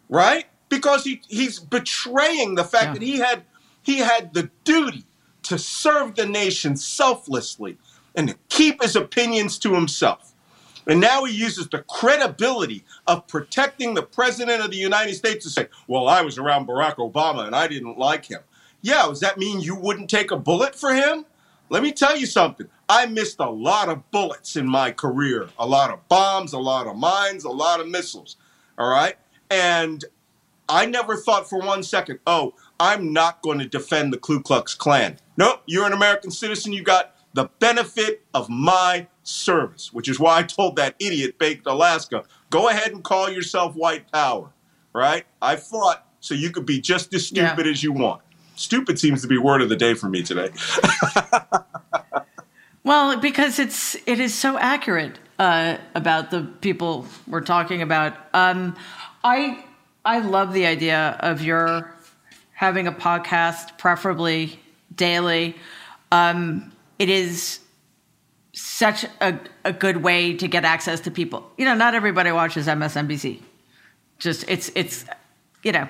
right? 0.09 0.47
Because 0.68 1.05
he, 1.05 1.20
he's 1.28 1.59
betraying 1.59 2.55
the 2.55 2.64
fact 2.64 2.86
Yeah. 2.86 2.93
that 2.94 3.02
he 3.02 3.18
had 3.18 3.43
he 3.82 3.98
had 3.98 4.35
the 4.35 4.51
duty 4.64 5.05
to 5.44 5.59
serve 5.59 6.16
the 6.16 6.27
nation 6.27 6.77
selflessly 6.77 7.78
and 8.16 8.28
to 8.28 8.36
keep 8.48 8.82
his 8.82 8.97
opinions 8.97 9.59
to 9.60 9.74
himself. 9.74 10.32
And 10.89 11.01
now 11.01 11.23
he 11.24 11.32
uses 11.35 11.68
the 11.68 11.82
credibility 11.82 12.85
of 13.06 13.28
protecting 13.28 13.94
the 13.94 14.02
president 14.02 14.64
of 14.64 14.73
the 14.73 14.77
United 14.77 15.14
States 15.14 15.44
to 15.44 15.51
say, 15.51 15.68
well, 15.86 16.09
I 16.09 16.23
was 16.23 16.36
around 16.39 16.66
Barack 16.66 16.97
Obama 16.97 17.47
and 17.47 17.55
I 17.55 17.68
didn't 17.68 17.97
like 17.97 18.24
him. 18.24 18.40
Yeah, 18.86 19.06
does 19.08 19.18
that 19.18 19.36
mean 19.36 19.60
you 19.60 19.74
wouldn't 19.74 20.08
take 20.08 20.30
a 20.30 20.36
bullet 20.36 20.76
for 20.76 20.94
him? 20.94 21.26
Let 21.70 21.82
me 21.82 21.90
tell 21.90 22.16
you 22.16 22.24
something. 22.24 22.68
I 22.88 23.06
missed 23.06 23.40
a 23.40 23.50
lot 23.50 23.88
of 23.88 24.08
bullets 24.12 24.54
in 24.54 24.68
my 24.68 24.92
career, 24.92 25.48
a 25.58 25.66
lot 25.66 25.90
of 25.90 26.06
bombs, 26.08 26.52
a 26.52 26.58
lot 26.60 26.86
of 26.86 26.94
mines, 26.96 27.42
a 27.42 27.50
lot 27.50 27.80
of 27.80 27.88
missiles. 27.88 28.36
All 28.78 28.88
right. 28.88 29.16
And 29.50 30.04
I 30.68 30.86
never 30.86 31.16
thought 31.16 31.48
for 31.50 31.58
one 31.58 31.82
second, 31.82 32.20
oh, 32.28 32.54
I'm 32.78 33.12
not 33.12 33.42
going 33.42 33.58
to 33.58 33.66
defend 33.66 34.12
the 34.12 34.18
Ku 34.18 34.40
Klux 34.40 34.72
Klan. 34.76 35.18
Nope, 35.36 35.62
you're 35.66 35.86
an 35.86 35.92
American 35.92 36.30
citizen. 36.30 36.72
You 36.72 36.84
got 36.84 37.16
the 37.34 37.50
benefit 37.58 38.22
of 38.34 38.48
my 38.48 39.08
service, 39.24 39.92
which 39.92 40.08
is 40.08 40.20
why 40.20 40.38
I 40.38 40.42
told 40.44 40.76
that 40.76 40.94
idiot 41.00 41.40
Baked 41.40 41.66
Alaska, 41.66 42.22
go 42.50 42.68
ahead 42.68 42.92
and 42.92 43.02
call 43.02 43.28
yourself 43.30 43.74
white 43.74 44.12
power, 44.12 44.52
right? 44.92 45.26
I 45.42 45.56
fought 45.56 46.06
so 46.20 46.34
you 46.34 46.50
could 46.50 46.66
be 46.66 46.80
just 46.80 47.12
as 47.14 47.32
Yeah. 47.32 47.48
stupid 47.48 47.66
as 47.66 47.82
you 47.82 47.90
want. 47.92 48.22
Stupid 48.57 48.99
seems 48.99 49.23
to 49.23 49.28
be 49.28 49.39
word 49.39 49.62
of 49.62 49.69
the 49.69 49.77
day 49.77 49.95
for 49.95 50.09
me 50.09 50.23
today. 50.23 50.51
Well, 52.87 53.16
because 53.16 53.59
it's 53.59 53.97
it 54.07 54.20
is 54.20 54.33
so 54.33 54.57
accurate 54.57 55.19
uh, 55.41 55.78
about 55.97 56.31
the 56.31 56.43
people 56.61 57.05
we're 57.27 57.41
talking 57.41 57.83
about. 57.83 58.15
Um, 58.33 58.77
I 59.24 59.65
I 60.05 60.20
love 60.20 60.53
the 60.53 60.66
idea 60.66 61.16
of 61.19 61.43
your 61.43 61.93
having 62.53 62.87
a 62.87 62.93
podcast, 62.93 63.77
preferably 63.77 64.61
daily. 64.95 65.57
Um, 66.12 66.70
it 67.01 67.09
is 67.09 67.59
such 68.53 69.05
a, 69.20 69.37
a 69.65 69.73
good 69.73 69.97
way 69.97 70.35
to 70.35 70.47
get 70.47 70.65
access 70.65 71.01
to 71.01 71.11
people. 71.11 71.51
You 71.59 71.65
know, 71.65 71.74
not 71.74 71.97
everybody 71.97 72.31
watches 72.31 72.69
MSNBC. 72.69 73.41
Just 74.20 74.49
it's 74.49 74.70
it's 74.77 75.05
you 75.65 75.73
know 75.73 75.89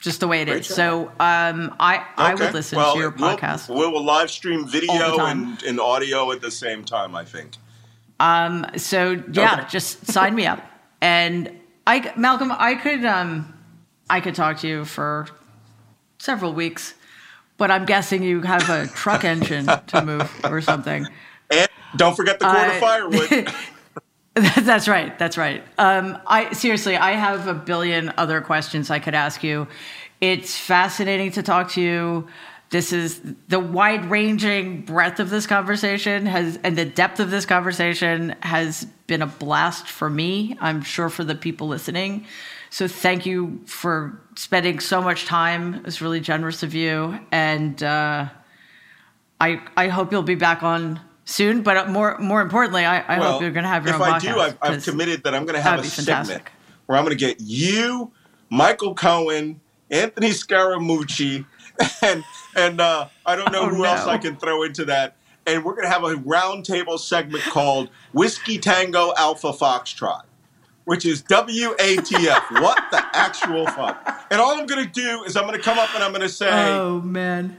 just 0.00 0.20
the 0.20 0.28
way 0.28 0.42
it 0.42 0.46
Great 0.46 0.60
is. 0.60 0.68
job. 0.68 0.76
So 0.76 1.08
um, 1.20 1.74
I 1.80 2.04
I 2.16 2.34
would 2.34 2.54
listen 2.54 2.76
well, 2.78 2.94
to 2.94 2.98
your 3.00 3.10
we'll- 3.10 3.36
podcast. 3.36 3.68
We 3.68 3.86
will 3.86 4.04
live 4.04 4.30
stream 4.30 4.66
video 4.66 5.18
and, 5.18 5.62
and 5.64 5.80
audio 5.80 6.30
at 6.32 6.40
the 6.40 6.50
same 6.50 6.84
time, 6.84 7.14
I 7.16 7.24
think. 7.24 7.52
So 8.80 9.22
yeah, 9.32 9.54
Okay. 9.54 9.64
just 9.68 10.06
sign 10.06 10.34
me 10.34 10.46
up. 10.46 10.60
And 11.00 11.50
I, 11.86 12.12
Malcolm, 12.16 12.52
I 12.52 12.74
could, 12.74 13.04
um, 13.04 13.54
I 14.10 14.20
could 14.20 14.34
talk 14.34 14.58
to 14.58 14.68
you 14.68 14.84
for 14.84 15.28
several 16.18 16.52
weeks, 16.52 16.94
but 17.56 17.70
I'm 17.70 17.84
guessing 17.84 18.22
you 18.22 18.42
have 18.42 18.68
a 18.68 18.86
truck 18.88 19.24
engine 19.24 19.66
to 19.66 20.04
move 20.04 20.30
or 20.44 20.60
something. 20.60 21.06
And 21.50 21.66
don't 21.96 22.14
forget 22.14 22.38
the 22.38 22.44
cord 22.44 22.56
of 22.68 22.74
Uh, 22.74 22.80
firewood. 22.80 23.52
That's 24.60 24.86
right. 24.86 25.18
That's 25.18 25.36
right. 25.36 25.64
Um, 25.78 26.18
I 26.26 26.52
seriously, 26.52 26.96
I 26.96 27.12
have 27.12 27.46
a 27.48 27.54
billion 27.54 28.12
other 28.16 28.40
questions 28.40 28.90
I 28.90 28.98
could 28.98 29.14
ask 29.14 29.42
you. 29.42 29.66
It's 30.20 30.56
fascinating 30.56 31.32
to 31.32 31.42
talk 31.42 31.70
to 31.72 31.80
you. 31.80 32.28
This 32.70 32.92
is 32.92 33.20
the 33.48 33.58
wide-ranging 33.58 34.82
breadth 34.82 35.20
of 35.20 35.30
this 35.30 35.46
conversation 35.46 36.26
has, 36.26 36.58
and 36.62 36.76
the 36.76 36.84
depth 36.84 37.18
of 37.18 37.30
this 37.30 37.46
conversation 37.46 38.36
has 38.40 38.84
been 39.06 39.22
a 39.22 39.26
blast 39.26 39.88
for 39.88 40.10
me. 40.10 40.56
I'm 40.60 40.82
sure 40.82 41.08
for 41.08 41.24
the 41.24 41.34
people 41.34 41.66
listening. 41.66 42.26
So 42.70 42.86
thank 42.86 43.24
you 43.24 43.62
for 43.64 44.20
spending 44.36 44.80
so 44.80 45.00
much 45.00 45.24
time. 45.24 45.82
It's 45.86 46.02
really 46.02 46.20
generous 46.20 46.62
of 46.62 46.74
you, 46.74 47.18
and 47.32 47.82
uh, 47.82 48.28
I 49.40 49.62
I 49.76 49.88
hope 49.88 50.12
you'll 50.12 50.22
be 50.22 50.34
back 50.34 50.62
on 50.62 51.00
soon. 51.28 51.62
But 51.62 51.88
more 51.90 52.18
more 52.18 52.40
importantly, 52.40 52.84
I, 52.84 52.98
I 53.16 53.16
hope 53.16 53.40
you're 53.42 53.50
going 53.50 53.64
to 53.64 53.68
have 53.68 53.84
your 53.86 53.94
if 53.94 54.00
own 54.00 54.08
I 54.08 54.18
podcast. 54.18 54.22
do, 54.34 54.40
I've, 54.40 54.58
I've 54.62 54.84
committed 54.84 55.22
that 55.24 55.34
I'm 55.34 55.44
going 55.44 55.54
to 55.56 55.62
have 55.62 55.80
a 55.80 55.84
segment 55.84 56.06
fantastic. 56.28 56.52
where 56.86 56.98
I'm 56.98 57.04
going 57.04 57.16
to 57.16 57.24
get 57.24 57.36
you, 57.40 58.10
Michael 58.50 58.94
Cohen, 58.94 59.60
Anthony 59.90 60.30
Scaramucci, 60.30 61.44
and 62.02 62.24
and 62.56 62.80
uh, 62.80 63.08
I 63.26 63.36
don't 63.36 63.52
know 63.52 63.62
Oh, 63.62 63.68
who 63.68 63.84
else. 63.84 64.06
I 64.06 64.18
can 64.18 64.36
throw 64.36 64.62
into 64.64 64.84
that. 64.86 65.14
And 65.46 65.64
we're 65.64 65.72
going 65.74 65.86
to 65.86 65.90
have 65.92 66.04
a 66.04 66.14
roundtable 66.16 66.98
segment 66.98 67.42
called 67.44 67.88
Whiskey 68.12 68.58
Tango 68.58 69.14
Alpha 69.16 69.50
Foxtrot, 69.52 70.22
which 70.84 71.06
is 71.06 71.22
WATF. 71.22 72.50
what 72.62 72.84
the 72.90 73.02
actual 73.14 73.66
fuck? 73.66 74.26
And 74.30 74.42
all 74.42 74.58
I'm 74.58 74.66
going 74.66 74.84
to 74.84 74.90
do 74.90 75.22
is 75.24 75.38
I'm 75.38 75.46
going 75.46 75.56
to 75.56 75.62
come 75.62 75.78
up 75.78 75.94
and 75.94 76.04
I'm 76.04 76.10
going 76.10 76.20
to 76.20 76.28
say, 76.28 76.50
Oh 76.52 77.00
man. 77.00 77.56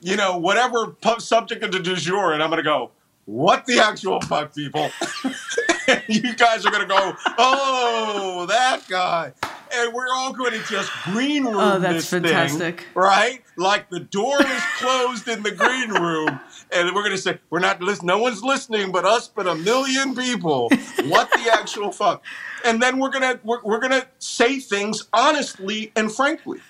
you 0.00 0.16
know, 0.16 0.38
whatever 0.38 0.96
subject 1.18 1.62
of 1.62 1.70
the 1.72 1.80
du 1.80 1.96
jour, 1.96 2.32
and 2.32 2.42
I'm 2.42 2.48
going 2.48 2.62
to 2.62 2.68
go, 2.68 2.92
what 3.28 3.66
the 3.66 3.78
actual 3.78 4.22
fuck, 4.22 4.54
people? 4.54 4.90
you 6.08 6.34
guys 6.34 6.64
are 6.64 6.70
going 6.70 6.80
to 6.80 6.88
go, 6.88 7.14
oh, 7.36 8.46
that 8.48 8.88
guy. 8.88 9.32
And 9.70 9.92
we're 9.92 10.08
all 10.14 10.32
going 10.32 10.52
to 10.52 10.64
just 10.64 10.90
green 11.04 11.46
oh, 11.46 11.50
room 11.50 11.60
Oh, 11.60 11.78
that's 11.78 11.96
this 11.96 12.10
thing, 12.10 12.22
fantastic. 12.22 12.86
right? 12.94 13.42
Like 13.58 13.90
the 13.90 14.00
door 14.00 14.40
is 14.40 14.62
closed 14.78 15.28
in 15.28 15.42
the 15.42 15.50
green 15.50 15.90
room, 15.90 16.40
and 16.72 16.94
we're 16.94 17.02
going 17.02 17.16
to 17.16 17.18
say, 17.18 17.38
we're 17.50 17.58
not 17.58 17.82
listening, 17.82 18.06
no 18.06 18.18
one's 18.18 18.42
listening 18.42 18.92
but 18.92 19.04
us, 19.04 19.28
but 19.28 19.46
a 19.46 19.54
million 19.56 20.14
people. 20.14 20.70
What 21.04 21.30
the 21.30 21.50
actual 21.52 21.92
fuck? 21.92 22.24
And 22.64 22.80
then 22.82 22.98
we're 22.98 23.10
going 23.10 23.22
to 23.22 23.40
we're, 23.44 23.60
we're 23.62 23.78
going 23.78 23.92
to 23.92 24.06
say 24.20 24.58
things 24.58 25.06
honestly 25.12 25.92
and 25.96 26.10
frankly. 26.10 26.60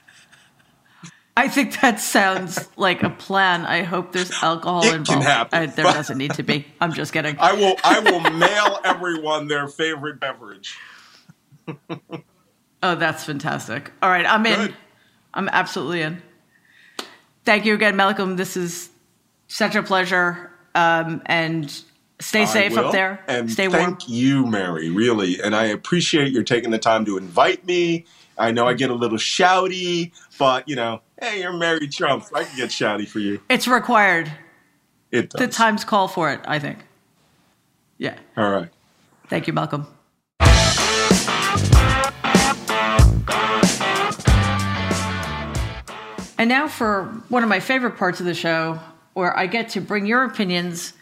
I 1.38 1.46
think 1.46 1.80
that 1.80 2.00
sounds 2.00 2.68
like 2.76 3.04
a 3.04 3.10
plan. 3.10 3.64
I 3.64 3.82
hope 3.82 4.10
there's 4.10 4.32
alcohol 4.42 4.82
It 4.82 4.88
can 4.90 4.96
involved. 4.98 5.22
happen. 5.22 5.68
Uh, 5.68 5.72
there 5.72 5.84
doesn't 5.84 6.18
need 6.18 6.34
to 6.34 6.42
be. 6.42 6.66
I'm 6.80 6.92
just 6.92 7.12
kidding. 7.12 7.36
I 7.38 7.52
will 7.52 7.76
I 7.84 8.00
will 8.00 8.18
mail 8.30 8.80
everyone 8.84 9.46
their 9.46 9.68
favorite 9.68 10.18
beverage. 10.18 10.76
Oh, 12.82 12.94
that's 12.94 13.24
fantastic. 13.24 13.92
All 14.02 14.10
right, 14.10 14.26
I'm 14.26 14.44
in. 14.46 14.58
Good. 14.58 14.74
I'm 15.34 15.48
absolutely 15.50 16.02
in. 16.02 16.22
Thank 17.44 17.64
you 17.64 17.74
again, 17.74 17.94
Malcolm. 17.94 18.36
This 18.36 18.56
is 18.56 18.90
such 19.46 19.76
a 19.76 19.82
pleasure. 19.82 20.50
Um, 20.74 21.22
and 21.26 21.70
stay 22.20 22.46
safe 22.46 22.76
up 22.76 22.90
there. 22.92 23.22
And 23.28 23.50
stay 23.50 23.68
warm. 23.68 23.82
thank 23.84 24.08
you, 24.08 24.44
Mary, 24.46 24.90
really. 24.90 25.40
And 25.40 25.54
I 25.54 25.66
appreciate 25.66 26.32
your 26.32 26.42
taking 26.42 26.70
the 26.70 26.78
time 26.78 27.04
to 27.04 27.16
invite 27.16 27.64
me. 27.64 28.06
I 28.36 28.52
know 28.52 28.68
I 28.68 28.74
get 28.74 28.90
a 28.90 28.94
little 28.94 29.18
shouty, 29.18 30.12
but 30.38 30.68
you 30.68 30.76
know, 30.76 31.02
hey, 31.20 31.40
you're 31.40 31.52
Mary 31.52 31.88
Trump. 31.88 32.24
so 32.24 32.36
I 32.36 32.44
can 32.44 32.56
get 32.56 32.70
shouty 32.70 33.06
for 33.06 33.18
you. 33.18 33.40
It's 33.50 33.68
required. 33.68 34.32
It 35.10 35.30
does. 35.30 35.40
The 35.40 35.48
times 35.48 35.84
call 35.84 36.08
for 36.08 36.30
it, 36.32 36.40
I 36.44 36.58
think. 36.58 36.78
Yeah. 37.98 38.16
All 38.36 38.50
right. 38.50 38.68
Thank 39.28 39.46
you, 39.46 39.52
Malcolm. 39.52 39.86
And 46.40 46.48
now 46.48 46.68
for 46.68 47.06
one 47.28 47.42
of 47.42 47.48
my 47.48 47.58
favorite 47.58 47.96
parts 47.96 48.20
of 48.20 48.26
the 48.26 48.34
show, 48.34 48.78
where 49.14 49.36
I 49.36 49.46
get 49.46 49.70
to 49.70 49.80
bring 49.80 50.06
your 50.06 50.22
opinions 50.22 50.92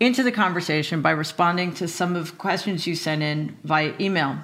into 0.00 0.22
the 0.22 0.32
conversation 0.32 1.02
by 1.02 1.10
responding 1.10 1.74
to 1.74 1.86
some 1.86 2.16
of 2.16 2.38
questions 2.38 2.86
you 2.86 2.94
sent 2.94 3.22
in 3.22 3.58
via 3.62 3.92
email. 4.00 4.38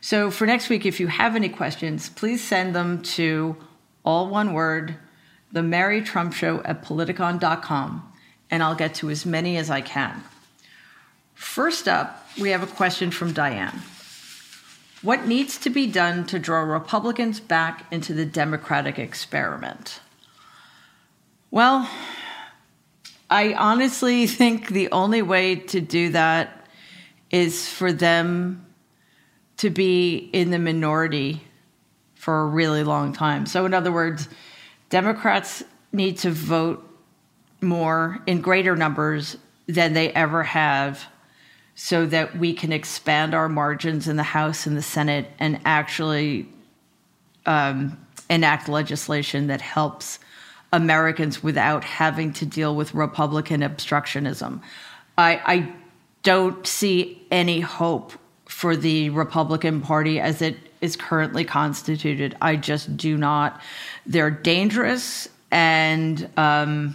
So 0.00 0.30
for 0.30 0.46
next 0.46 0.68
week, 0.68 0.86
if 0.86 1.00
you 1.00 1.08
have 1.08 1.36
any 1.36 1.48
questions, 1.48 2.08
please 2.08 2.42
send 2.42 2.74
them 2.74 3.02
to 3.02 3.56
all 4.04 4.28
one 4.28 4.52
word, 4.52 4.96
the 5.50 5.62
Mary 5.62 6.02
Trump 6.02 6.32
Show 6.32 6.62
at 6.64 6.84
politicon.com, 6.84 8.12
and 8.50 8.62
I'll 8.62 8.74
get 8.74 8.94
to 8.96 9.10
as 9.10 9.26
many 9.26 9.56
as 9.56 9.70
I 9.70 9.80
can. 9.80 10.22
First 11.34 11.88
up, 11.88 12.26
we 12.38 12.50
have 12.50 12.62
a 12.62 12.66
question 12.66 13.10
from 13.10 13.32
Diane. 13.32 13.82
What 15.02 15.26
needs 15.26 15.58
to 15.58 15.70
be 15.70 15.86
done 15.86 16.26
to 16.26 16.38
draw 16.38 16.60
Republicans 16.60 17.40
back 17.40 17.86
into 17.92 18.14
the 18.14 18.26
Democratic 18.26 18.98
experiment? 18.98 20.00
Well, 21.50 21.88
I 23.28 23.54
honestly 23.54 24.26
think 24.26 24.68
the 24.68 24.90
only 24.92 25.22
way 25.22 25.56
to 25.56 25.80
do 25.80 26.10
that 26.10 26.66
is 27.30 27.68
for 27.68 27.92
them 27.92 28.65
to 29.58 29.70
be 29.70 30.30
in 30.32 30.50
the 30.50 30.58
minority 30.58 31.42
for 32.14 32.42
a 32.42 32.46
really 32.46 32.84
long 32.84 33.12
time. 33.12 33.46
So, 33.46 33.64
in 33.66 33.74
other 33.74 33.92
words, 33.92 34.28
Democrats 34.90 35.62
need 35.92 36.18
to 36.18 36.30
vote 36.30 36.82
more 37.60 38.20
in 38.26 38.40
greater 38.40 38.76
numbers 38.76 39.36
than 39.66 39.94
they 39.94 40.12
ever 40.12 40.42
have 40.42 41.06
so 41.74 42.06
that 42.06 42.38
we 42.38 42.52
can 42.52 42.72
expand 42.72 43.34
our 43.34 43.48
margins 43.48 44.08
in 44.08 44.16
the 44.16 44.22
House 44.22 44.66
and 44.66 44.76
the 44.76 44.82
Senate 44.82 45.30
and 45.38 45.60
actually 45.64 46.48
um, 47.44 47.98
enact 48.30 48.68
legislation 48.68 49.46
that 49.48 49.60
helps 49.60 50.18
Americans 50.72 51.42
without 51.42 51.84
having 51.84 52.32
to 52.34 52.46
deal 52.46 52.74
with 52.74 52.94
Republican 52.94 53.60
obstructionism. 53.60 54.60
I, 55.18 55.40
I 55.44 55.72
don't 56.22 56.66
see 56.66 57.24
any 57.30 57.60
hope 57.60 58.12
for 58.56 58.74
the 58.74 59.10
Republican 59.10 59.82
Party 59.82 60.18
as 60.18 60.40
it 60.40 60.56
is 60.80 60.96
currently 60.96 61.44
constituted. 61.44 62.34
I 62.40 62.56
just 62.56 62.96
do 62.96 63.18
not. 63.18 63.60
They're 64.06 64.30
dangerous, 64.30 65.28
and 65.50 66.26
um, 66.38 66.94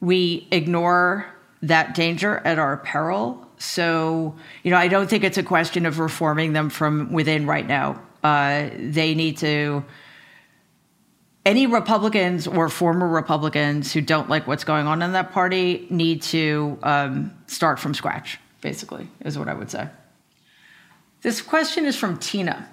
we 0.00 0.48
ignore 0.50 1.26
that 1.60 1.94
danger 1.94 2.38
at 2.38 2.58
our 2.58 2.78
peril. 2.78 3.46
So, 3.58 4.34
you 4.62 4.70
know, 4.70 4.78
I 4.78 4.88
don't 4.88 5.10
think 5.10 5.24
it's 5.24 5.36
a 5.36 5.42
question 5.42 5.84
of 5.84 5.98
reforming 5.98 6.54
them 6.54 6.70
from 6.70 7.12
within 7.12 7.46
right 7.46 7.66
now. 7.66 8.00
Uh, 8.24 8.70
they 8.78 9.14
need 9.14 9.36
to. 9.38 9.84
Any 11.44 11.66
Republicans 11.66 12.46
or 12.46 12.70
former 12.70 13.06
Republicans 13.06 13.92
who 13.92 14.00
don't 14.00 14.30
like 14.30 14.46
what's 14.46 14.64
going 14.64 14.86
on 14.86 15.02
in 15.02 15.12
that 15.12 15.32
party 15.32 15.86
need 15.90 16.22
to 16.22 16.78
um, 16.82 17.30
start 17.46 17.78
from 17.78 17.92
scratch, 17.92 18.40
basically, 18.62 19.06
is 19.20 19.38
what 19.38 19.48
I 19.50 19.52
would 19.52 19.70
say. 19.70 19.90
This 21.26 21.42
question 21.42 21.86
is 21.86 21.96
from 21.96 22.18
Tina. 22.18 22.68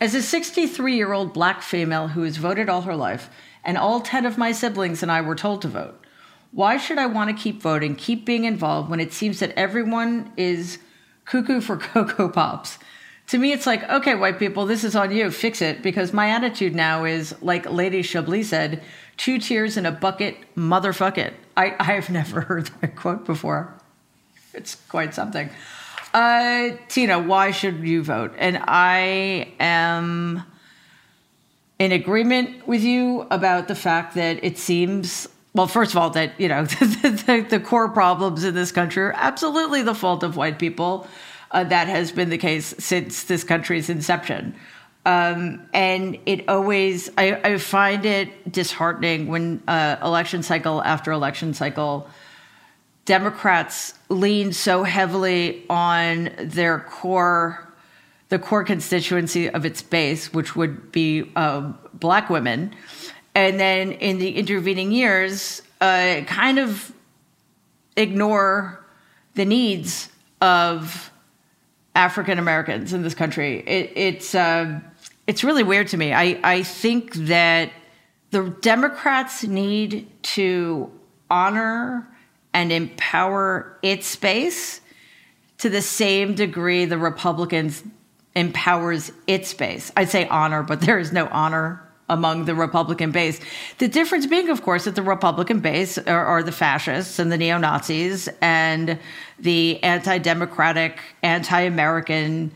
As 0.00 0.16
a 0.16 0.22
63 0.22 0.96
year 0.96 1.12
old 1.12 1.32
black 1.32 1.62
female 1.62 2.08
who 2.08 2.22
has 2.24 2.36
voted 2.36 2.68
all 2.68 2.82
her 2.82 2.96
life, 2.96 3.30
and 3.62 3.78
all 3.78 4.00
10 4.00 4.26
of 4.26 4.36
my 4.36 4.50
siblings 4.50 5.04
and 5.04 5.12
I 5.12 5.20
were 5.20 5.36
told 5.36 5.62
to 5.62 5.68
vote, 5.68 6.04
why 6.50 6.78
should 6.78 6.98
I 6.98 7.06
want 7.06 7.30
to 7.30 7.40
keep 7.40 7.62
voting, 7.62 7.94
keep 7.94 8.26
being 8.26 8.42
involved 8.42 8.90
when 8.90 8.98
it 8.98 9.12
seems 9.12 9.38
that 9.38 9.52
everyone 9.56 10.32
is 10.36 10.78
cuckoo 11.26 11.60
for 11.60 11.76
Cocoa 11.76 12.28
Pops? 12.28 12.80
To 13.28 13.38
me, 13.38 13.52
it's 13.52 13.68
like, 13.68 13.88
okay, 13.88 14.16
white 14.16 14.40
people, 14.40 14.66
this 14.66 14.82
is 14.82 14.96
on 14.96 15.12
you, 15.12 15.30
fix 15.30 15.62
it. 15.62 15.80
Because 15.80 16.12
my 16.12 16.28
attitude 16.30 16.74
now 16.74 17.04
is, 17.04 17.40
like 17.40 17.70
Lady 17.70 18.02
Chablis 18.02 18.48
said, 18.48 18.82
two 19.16 19.38
tears 19.38 19.76
in 19.76 19.86
a 19.86 19.92
bucket, 19.92 20.36
motherfuck 20.56 21.18
it. 21.18 21.34
I, 21.56 21.76
I've 21.78 22.10
never 22.10 22.40
heard 22.50 22.68
that 22.80 22.96
quote 22.96 23.24
before. 23.24 23.72
It's 24.54 24.74
quite 24.88 25.14
something. 25.14 25.50
Uh, 26.12 26.70
Tina, 26.88 27.18
why 27.18 27.50
should 27.52 27.86
you 27.86 28.02
vote? 28.02 28.34
And 28.38 28.60
I 28.64 29.52
am 29.60 30.42
in 31.78 31.92
agreement 31.92 32.66
with 32.66 32.82
you 32.82 33.26
about 33.30 33.68
the 33.68 33.74
fact 33.74 34.14
that 34.14 34.42
it 34.44 34.58
seems 34.58 35.28
well, 35.52 35.66
first 35.66 35.92
of 35.92 35.98
all, 35.98 36.10
that 36.10 36.40
you 36.40 36.48
know 36.48 36.64
the, 36.64 37.24
the, 37.26 37.46
the, 37.48 37.60
core 37.60 37.88
problems 37.88 38.44
in 38.44 38.54
this 38.54 38.70
country 38.70 39.02
are 39.02 39.12
absolutely 39.16 39.82
the 39.82 39.94
fault 39.94 40.22
of 40.22 40.36
white 40.36 40.58
people. 40.58 41.08
Uh, 41.50 41.64
that 41.64 41.88
has 41.88 42.12
been 42.12 42.30
the 42.30 42.38
case 42.38 42.74
since 42.78 43.24
this 43.24 43.42
country's 43.42 43.90
inception. 43.90 44.54
Um, 45.04 45.66
and 45.72 46.18
it 46.26 46.48
always, 46.48 47.10
I, 47.16 47.34
I, 47.42 47.58
find 47.58 48.04
it 48.04 48.52
disheartening 48.52 49.28
when 49.28 49.62
uh, 49.66 49.96
election 50.02 50.42
cycle 50.42 50.82
after 50.84 51.10
election 51.10 51.54
cycle, 51.54 52.08
Democrats 53.10 53.94
lean 54.08 54.52
so 54.52 54.84
heavily 54.84 55.64
on 55.68 56.30
their 56.38 56.78
core, 56.78 57.68
the 58.28 58.38
core 58.38 58.62
constituency 58.62 59.50
of 59.50 59.66
its 59.66 59.82
base, 59.82 60.32
which 60.32 60.54
would 60.54 60.92
be 60.92 61.28
uh, 61.34 61.72
black 61.92 62.30
women 62.30 62.72
and 63.34 63.58
then 63.58 63.90
in 63.92 64.18
the 64.18 64.36
intervening 64.36 64.92
years, 64.92 65.62
uh, 65.80 66.20
kind 66.26 66.60
of 66.60 66.92
ignore 67.96 68.84
the 69.34 69.44
needs 69.44 70.08
of 70.40 71.10
African 71.96 72.38
Americans 72.38 72.92
in 72.92 73.02
this 73.02 73.14
country. 73.14 73.60
It, 73.66 73.92
it's 73.96 74.36
uh, 74.36 74.80
it's 75.26 75.42
really 75.42 75.64
weird 75.64 75.88
to 75.88 75.96
me. 75.96 76.12
I, 76.12 76.38
I 76.44 76.62
think 76.62 77.14
that 77.14 77.72
the 78.30 78.50
Democrats 78.60 79.42
need 79.42 80.06
to 80.22 80.92
honor 81.28 82.06
and 82.52 82.72
empower 82.72 83.78
its 83.82 84.06
space 84.06 84.80
to 85.58 85.68
the 85.68 85.82
same 85.82 86.34
degree 86.34 86.84
the 86.84 86.98
Republicans 86.98 87.82
empowers 88.34 89.12
its 89.26 89.52
base. 89.54 89.92
I'd 89.96 90.08
say 90.08 90.26
honor, 90.28 90.62
but 90.62 90.80
there 90.86 90.98
is 90.98 91.12
no 91.12 91.26
honor 91.28 91.86
among 92.08 92.44
the 92.44 92.54
Republican 92.54 93.12
base. 93.12 93.40
The 93.78 93.88
difference 93.88 94.26
being, 94.26 94.48
of 94.50 94.62
course, 94.62 94.84
that 94.84 94.96
the 94.96 95.02
Republican 95.02 95.60
base 95.60 95.96
are, 95.96 96.26
are 96.26 96.42
the 96.42 96.52
fascists 96.52 97.18
and 97.18 97.30
the 97.30 97.38
neo 97.38 97.56
Nazis 97.56 98.28
and 98.40 98.98
the 99.38 99.82
anti 99.82 100.18
democratic, 100.18 100.98
anti 101.22 101.60
American. 101.60 102.52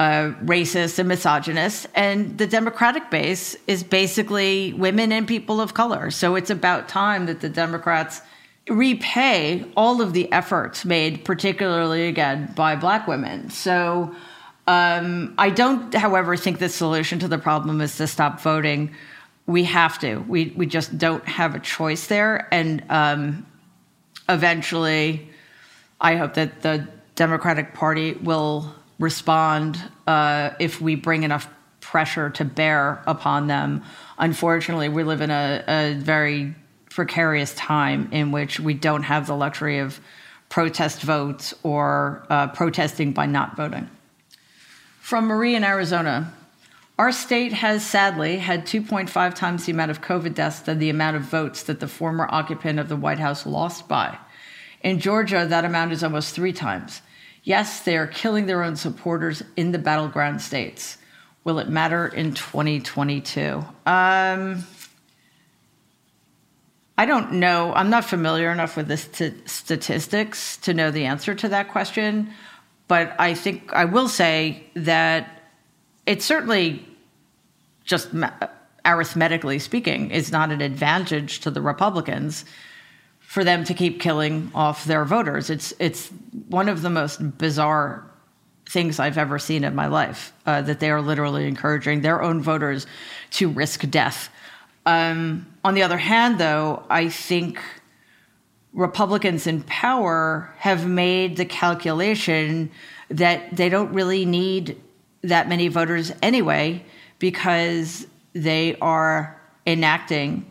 Uh, 0.00 0.30
racist 0.44 1.00
and 1.00 1.08
misogynist, 1.08 1.88
and 1.92 2.38
the 2.38 2.46
Democratic 2.46 3.10
base 3.10 3.56
is 3.66 3.82
basically 3.82 4.72
women 4.74 5.10
and 5.10 5.26
people 5.26 5.60
of 5.60 5.74
color. 5.74 6.12
So 6.12 6.36
it's 6.36 6.50
about 6.50 6.88
time 6.88 7.26
that 7.26 7.40
the 7.40 7.48
Democrats 7.48 8.22
repay 8.68 9.64
all 9.76 10.00
of 10.00 10.12
the 10.12 10.30
efforts 10.32 10.84
made, 10.84 11.24
particularly 11.24 12.08
again 12.08 12.52
by 12.54 12.76
black 12.76 13.06
women. 13.06 13.50
So 13.50 14.14
um, 14.66 15.34
I 15.38 15.50
don't, 15.50 15.94
however, 15.94 16.36
think 16.36 16.58
the 16.58 16.68
solution 16.68 17.18
to 17.20 17.28
the 17.28 17.38
problem 17.38 17.80
is 17.80 17.96
to 17.96 18.06
stop 18.06 18.40
voting. 18.40 18.94
We 19.46 19.64
have 19.64 19.98
to. 20.00 20.18
We 20.18 20.52
we 20.56 20.66
just 20.66 20.98
don't 20.98 21.26
have 21.26 21.54
a 21.54 21.58
choice 21.58 22.06
there, 22.06 22.46
and 22.52 22.84
um, 22.90 23.46
eventually, 24.28 25.30
I 26.00 26.16
hope 26.16 26.34
that 26.34 26.60
the 26.60 26.86
Democratic 27.14 27.72
Party 27.72 28.12
will 28.12 28.74
respond 28.98 29.82
uh, 30.06 30.50
if 30.58 30.82
we 30.82 30.96
bring 30.96 31.22
enough 31.22 31.48
pressure 31.80 32.28
to 32.28 32.44
bear 32.44 33.02
upon 33.06 33.46
them. 33.46 33.82
Unfortunately, 34.18 34.90
we 34.90 35.02
live 35.02 35.22
in 35.22 35.30
a, 35.30 35.64
a 35.66 35.94
very 35.94 36.54
precarious 36.90 37.54
time 37.54 38.08
in 38.12 38.32
which 38.32 38.60
we 38.60 38.74
don't 38.74 39.04
have 39.04 39.26
the 39.26 39.36
luxury 39.36 39.78
of 39.78 40.00
protest 40.48 41.02
votes 41.02 41.54
or 41.62 42.26
uh, 42.30 42.48
protesting 42.48 43.12
by 43.12 43.26
not 43.26 43.56
voting. 43.56 43.88
From 45.00 45.26
Marie 45.26 45.54
in 45.54 45.64
Arizona. 45.64 46.32
Our 46.98 47.12
state 47.12 47.52
has 47.52 47.86
sadly 47.86 48.38
had 48.38 48.66
2.5 48.66 49.34
times 49.34 49.64
the 49.64 49.72
amount 49.72 49.92
of 49.92 50.00
COVID 50.00 50.34
deaths 50.34 50.60
than 50.60 50.80
the 50.80 50.90
amount 50.90 51.16
of 51.16 51.22
votes 51.22 51.62
that 51.62 51.78
the 51.78 51.86
former 51.86 52.26
occupant 52.28 52.80
of 52.80 52.88
the 52.88 52.96
White 52.96 53.20
House 53.20 53.46
lost 53.46 53.86
by. 53.86 54.18
In 54.82 54.98
Georgia, 54.98 55.46
that 55.48 55.64
amount 55.64 55.92
is 55.92 56.02
almost 56.02 56.34
three 56.34 56.52
times. 56.52 57.02
Yes, 57.44 57.80
they 57.80 57.96
are 57.96 58.08
killing 58.08 58.46
their 58.46 58.64
own 58.64 58.74
supporters 58.74 59.44
in 59.56 59.70
the 59.70 59.78
battleground 59.78 60.42
states. 60.42 60.98
Will 61.44 61.60
it 61.60 61.68
matter 61.68 62.08
in 62.08 62.34
2022? 62.34 63.64
Um, 63.86 64.66
I 66.98 67.06
don't 67.06 67.34
know. 67.34 67.72
I'm 67.74 67.90
not 67.90 68.04
familiar 68.04 68.50
enough 68.50 68.76
with 68.76 68.88
the 68.88 68.96
st- 68.96 69.48
statistics 69.48 70.56
to 70.58 70.74
know 70.74 70.90
the 70.90 71.04
answer 71.04 71.32
to 71.32 71.48
that 71.48 71.68
question. 71.68 72.30
But 72.88 73.14
I 73.20 73.34
think 73.34 73.72
I 73.72 73.84
will 73.84 74.08
say 74.08 74.64
that 74.74 75.42
it 76.06 76.22
certainly, 76.22 76.84
just 77.84 78.08
arithmetically 78.84 79.60
speaking, 79.60 80.10
is 80.10 80.32
not 80.32 80.50
an 80.50 80.60
advantage 80.60 81.38
to 81.40 81.52
the 81.52 81.60
Republicans 81.60 82.44
for 83.20 83.44
them 83.44 83.62
to 83.62 83.74
keep 83.74 84.00
killing 84.00 84.50
off 84.52 84.84
their 84.84 85.04
voters. 85.04 85.50
It's 85.50 85.72
it's 85.78 86.08
one 86.48 86.68
of 86.68 86.82
the 86.82 86.90
most 86.90 87.38
bizarre 87.38 88.04
things 88.68 88.98
I've 88.98 89.18
ever 89.18 89.38
seen 89.38 89.62
in 89.62 89.74
my 89.74 89.86
life 89.86 90.32
uh, 90.46 90.62
that 90.62 90.80
they 90.80 90.90
are 90.90 91.00
literally 91.00 91.46
encouraging 91.46 92.00
their 92.00 92.22
own 92.22 92.42
voters 92.42 92.86
to 93.32 93.48
risk 93.48 93.88
death. 93.88 94.30
Um, 94.84 95.46
on 95.68 95.74
the 95.74 95.82
other 95.82 95.98
hand, 95.98 96.40
though, 96.40 96.82
I 96.88 97.10
think 97.10 97.60
Republicans 98.72 99.46
in 99.46 99.62
power 99.64 100.50
have 100.56 100.86
made 100.86 101.36
the 101.36 101.44
calculation 101.44 102.70
that 103.10 103.54
they 103.54 103.68
don't 103.68 103.92
really 103.92 104.24
need 104.24 104.80
that 105.20 105.46
many 105.46 105.68
voters 105.68 106.10
anyway 106.22 106.82
because 107.18 108.06
they 108.32 108.76
are 108.80 109.38
enacting 109.66 110.46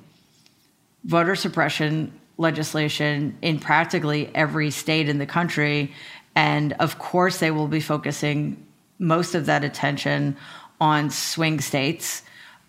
voter 1.04 1.36
suppression 1.36 2.14
legislation 2.38 3.36
in 3.42 3.58
practically 3.58 4.30
every 4.36 4.70
state 4.70 5.10
in 5.10 5.18
the 5.18 5.26
country. 5.26 5.92
And 6.36 6.74
of 6.74 7.00
course, 7.00 7.40
they 7.40 7.50
will 7.50 7.68
be 7.68 7.80
focusing 7.80 8.64
most 9.00 9.34
of 9.34 9.48
that 9.48 9.64
attention 9.64 10.38
on 10.80 11.10
swing 11.10 11.60
states. 11.60 12.22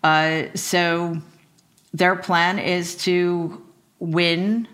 Uh, 0.02 0.44
so 0.54 1.20
their 1.92 2.16
plan 2.16 2.58
is 2.58 2.96
to 3.04 3.62
win 3.98 4.68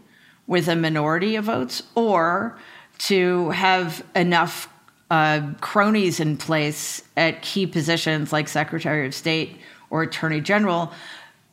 with 0.46 0.68
a 0.68 0.76
minority 0.76 1.36
of 1.36 1.44
votes 1.44 1.82
or 1.94 2.58
to 2.98 3.50
have 3.50 4.04
enough 4.14 4.68
uh, 5.10 5.52
cronies 5.60 6.20
in 6.20 6.36
place 6.36 7.02
at 7.16 7.42
key 7.42 7.66
positions 7.66 8.32
like 8.32 8.48
Secretary 8.48 9.06
of 9.06 9.14
State 9.14 9.58
or 9.90 10.02
Attorney 10.02 10.40
General 10.40 10.92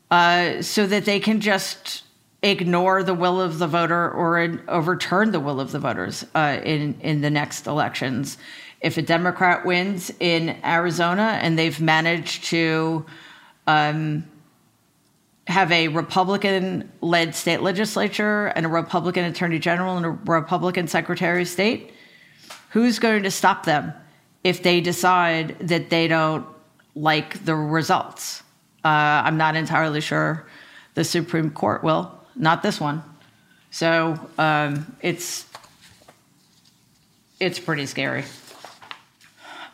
uh, 0.09 0.61
so 0.61 0.85
that 0.87 1.05
they 1.05 1.19
can 1.19 1.39
just 1.39 2.03
ignore 2.43 3.03
the 3.03 3.13
will 3.13 3.39
of 3.39 3.59
the 3.59 3.67
voter 3.67 4.09
or 4.11 4.59
overturn 4.67 5.31
the 5.31 5.39
will 5.39 5.59
of 5.59 5.71
the 5.71 5.79
voters 5.79 6.25
uh, 6.33 6.59
in 6.63 6.99
in 7.01 7.21
the 7.21 7.29
next 7.29 7.67
elections. 7.67 8.37
If 8.81 8.97
a 8.97 9.01
Democrat 9.01 9.63
wins 9.63 10.11
in 10.19 10.57
Arizona 10.63 11.39
and 11.41 11.57
they've 11.57 11.79
managed 11.79 12.45
to 12.45 13.05
um, 13.67 14.25
have 15.47 15.71
a 15.71 15.87
Republican 15.89 16.91
led 17.01 17.35
state 17.35 17.61
legislature 17.61 18.47
and 18.47 18.65
a 18.65 18.69
Republican 18.69 19.25
attorney 19.25 19.59
general 19.59 19.97
and 19.97 20.05
a 20.05 20.09
Republican 20.09 20.87
secretary 20.87 21.41
of 21.41 21.47
state, 21.47 21.93
who's 22.69 22.99
going 22.99 23.23
to 23.23 23.31
stop 23.31 23.65
them 23.65 23.93
if 24.43 24.63
they 24.63 24.81
decide 24.81 25.57
that 25.59 25.89
they 25.89 26.07
don't 26.07 26.45
like 26.95 27.43
the 27.45 27.55
results? 27.55 28.43
Uh, 28.83 28.87
I'm 29.25 29.37
not 29.37 29.55
entirely 29.55 30.01
sure 30.01 30.47
the 30.93 31.03
Supreme 31.03 31.51
Court 31.51 31.83
will 31.83 32.17
not 32.35 32.63
this 32.63 32.79
one. 32.79 33.03
So 33.71 34.19
um, 34.37 34.95
it's 35.01 35.45
it's 37.39 37.59
pretty 37.59 37.85
scary. 37.85 38.23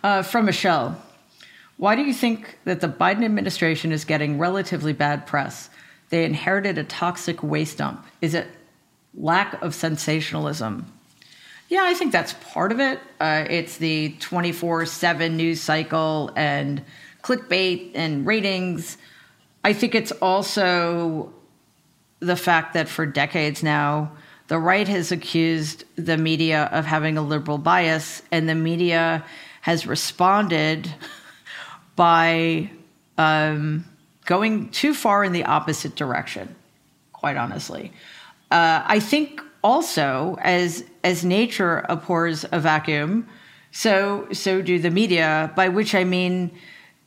Uh, 0.04 0.22
from 0.22 0.46
Michelle, 0.46 1.02
why 1.78 1.96
do 1.96 2.02
you 2.02 2.14
think 2.14 2.58
that 2.66 2.82
the 2.82 2.88
Biden 2.88 3.24
administration 3.24 3.92
is 3.92 4.04
getting 4.04 4.40
relatively 4.40 4.94
bad 4.94 5.28
press? 5.28 5.70
They 6.10 6.26
inherited 6.26 6.78
a 6.78 6.84
toxic 6.84 7.44
waste 7.44 7.78
dump. 7.78 8.06
Is 8.22 8.34
it 8.34 8.48
lack 9.14 9.62
of 9.62 9.76
sensationalism? 9.76 10.92
Yeah, 11.70 11.84
I 11.84 11.94
think 11.94 12.12
that's 12.12 12.34
part 12.52 12.72
of 12.72 12.80
it. 12.80 13.00
Uh, 13.20 13.46
it's 13.50 13.78
the 13.78 14.16
24 14.20 14.86
7 14.86 15.38
news 15.38 15.62
cycle 15.62 16.32
and 16.36 16.84
clickbait 17.22 17.92
and 17.94 18.26
ratings. 18.26 18.98
I 19.64 19.74
think 19.74 19.94
it's 19.94 20.14
also 20.14 21.34
the 22.20 22.38
fact 22.38 22.74
that 22.74 22.88
for 22.88 23.06
decades 23.06 23.62
now, 23.62 24.14
the 24.48 24.58
right 24.58 24.88
has 24.88 25.12
accused 25.12 25.84
the 25.98 26.18
media 26.18 26.70
of 26.72 26.86
having 26.86 27.18
a 27.18 27.22
liberal 27.22 27.58
bias, 27.58 28.24
and 28.32 28.48
the 28.48 28.56
media 28.56 29.26
has 29.62 29.86
responded 29.86 30.90
by 31.98 32.70
um, 33.18 33.84
going 34.26 34.70
too 34.70 34.94
far 34.94 35.26
in 35.26 35.34
the 35.34 35.44
opposite 35.44 35.96
direction, 35.96 36.56
quite 37.12 37.36
honestly. 37.36 37.92
Uh, 38.50 38.84
I 38.86 39.02
think 39.02 39.42
also, 39.62 40.38
as, 40.42 40.86
as 41.04 41.26
nature 41.26 41.86
abhors 41.90 42.46
a 42.54 42.60
vacuum, 42.62 43.28
so, 43.72 44.28
so 44.32 44.62
do 44.62 44.80
the 44.80 44.92
media, 44.92 45.52
by 45.56 45.68
which 45.68 45.94
I 45.94 46.06
mean 46.06 46.52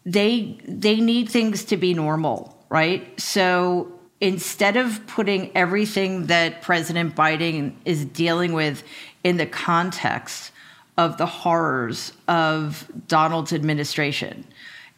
they, 0.04 0.58
they 0.68 1.00
need 1.00 1.30
things 1.30 1.64
to 1.64 1.76
be 1.78 1.94
normal, 1.94 2.58
right? 2.68 3.18
So 3.18 3.92
instead 4.20 4.76
of 4.76 5.06
putting 5.06 5.56
everything 5.56 6.26
that 6.26 6.62
President 6.62 7.14
Biden 7.14 7.74
is 7.84 8.04
dealing 8.04 8.52
with 8.52 8.82
in 9.24 9.36
the 9.36 9.46
context 9.46 10.52
of 10.98 11.16
the 11.16 11.26
horrors 11.26 12.12
of 12.28 12.90
Donald's 13.08 13.52
administration, 13.52 14.44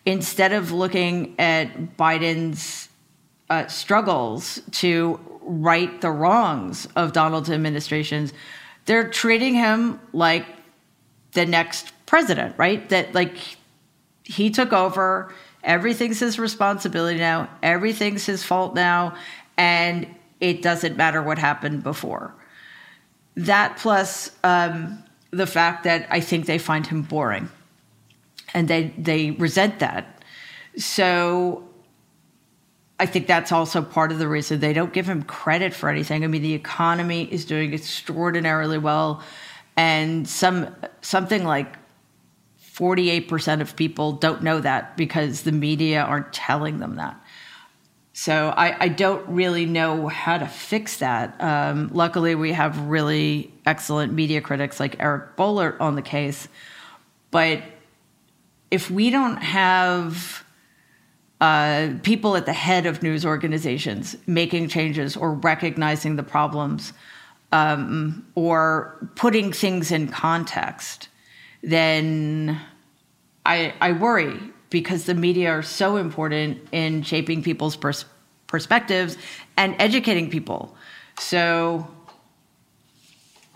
instead 0.05 0.53
of 0.53 0.73
looking 0.73 1.35
at 1.39 1.97
Biden's 1.97 2.89
uh, 3.51 3.67
struggles 3.67 4.61
to 4.73 5.21
right 5.43 6.01
the 6.01 6.11
wrongs 6.11 6.87
of 6.97 7.13
Donald's 7.13 7.51
administrations, 7.51 8.33
they're 8.87 9.09
treating 9.09 9.55
him 9.55 10.01
like 10.13 10.47
the 11.33 11.47
next 11.47 11.93
president, 12.07 12.55
right? 12.59 12.89
That 12.89 13.15
like 13.15 13.37
he 14.25 14.51
took 14.51 14.73
over 14.73 15.33
Everything's 15.65 16.19
his 16.21 16.39
responsibility 16.39 17.19
now. 17.19 17.49
Everything's 17.63 18.27
his 18.27 18.43
fault 18.43 18.75
now. 18.75 19.15
And 19.57 20.07
it 20.41 20.63
doesn't 20.63 20.97
matter 20.97 21.23
what 21.23 21.39
happened 21.39 21.83
before. 21.83 22.35
That 23.37 23.77
plus 23.77 24.33
um, 24.43 25.03
the 25.31 25.47
fact 25.47 25.85
that 25.85 26.07
I 26.11 26.21
think 26.21 26.47
they 26.47 26.59
find 26.59 26.87
him 26.87 27.03
boring 27.03 27.49
and 28.55 28.69
they, 28.69 28.95
they 28.99 29.33
resent 29.33 29.79
that. 29.81 30.23
So 30.77 31.69
I 33.03 33.07
think 33.07 33.27
that's 33.27 33.51
also 33.51 33.83
part 33.83 34.13
of 34.13 34.19
the 34.19 34.29
reason 34.29 34.61
they 34.61 34.73
don't 34.73 34.93
give 34.93 35.09
him 35.09 35.25
credit 35.25 35.75
for 35.75 35.89
anything. 35.89 36.23
I 36.23 36.29
mean, 36.29 36.43
the 36.43 36.55
economy 36.55 37.25
is 37.25 37.45
doing 37.45 37.75
extraordinarily 37.75 38.79
well, 38.79 39.23
and 39.77 40.29
some 40.29 40.75
something 41.01 41.45
like 41.45 41.77
48% 42.61 43.61
of 43.61 43.75
people 43.77 44.13
don't 44.13 44.43
know 44.43 44.61
that 44.61 44.97
because 44.97 45.43
the 45.43 45.53
media 45.53 46.03
aren't 46.03 46.33
telling 46.33 46.79
them 46.79 46.95
that. 46.97 47.21
So 48.13 48.55
I, 48.57 48.85
I 48.85 48.89
don't 48.89 49.27
really 49.29 49.67
know 49.67 50.07
how 50.07 50.39
to 50.39 50.47
fix 50.47 50.99
that. 50.99 51.43
Um, 51.43 51.91
luckily, 51.93 52.35
we 52.35 52.53
have 52.53 52.79
really 52.87 53.53
excellent 53.67 54.13
media 54.13 54.41
critics 54.41 54.79
like 54.79 54.97
Eric 55.01 55.37
Boehlert 55.37 55.81
on 55.81 55.97
the 55.97 56.03
case. 56.03 56.47
But 57.31 57.63
if 58.73 58.91
we 58.91 59.11
don't 59.11 59.37
have 59.37 60.45
uh, 61.43 61.91
people 62.03 62.37
at 62.37 62.47
the 62.47 62.55
head 62.55 62.87
of 62.87 63.03
news 63.03 63.27
organizations 63.27 64.17
making 64.27 64.69
changes 64.69 65.15
or 65.15 65.35
recognizing 65.35 66.17
the 66.17 66.23
problems 66.23 66.95
um, 67.53 68.27
or 68.35 69.11
putting 69.15 69.53
things 69.53 69.93
in 69.93 70.09
context, 70.09 71.09
then 71.63 72.59
I, 73.45 73.75
I 73.79 73.93
worry 73.93 74.41
because 74.71 75.05
the 75.05 75.15
media 75.15 75.51
are 75.51 75.63
so 75.63 75.99
important 75.99 76.67
in 76.73 77.03
shaping 77.03 77.43
people's 77.43 77.77
pers- 77.77 78.07
perspectives 78.47 79.19
and 79.59 79.77
educating 79.79 80.31
people. 80.31 80.75
So 81.19 81.87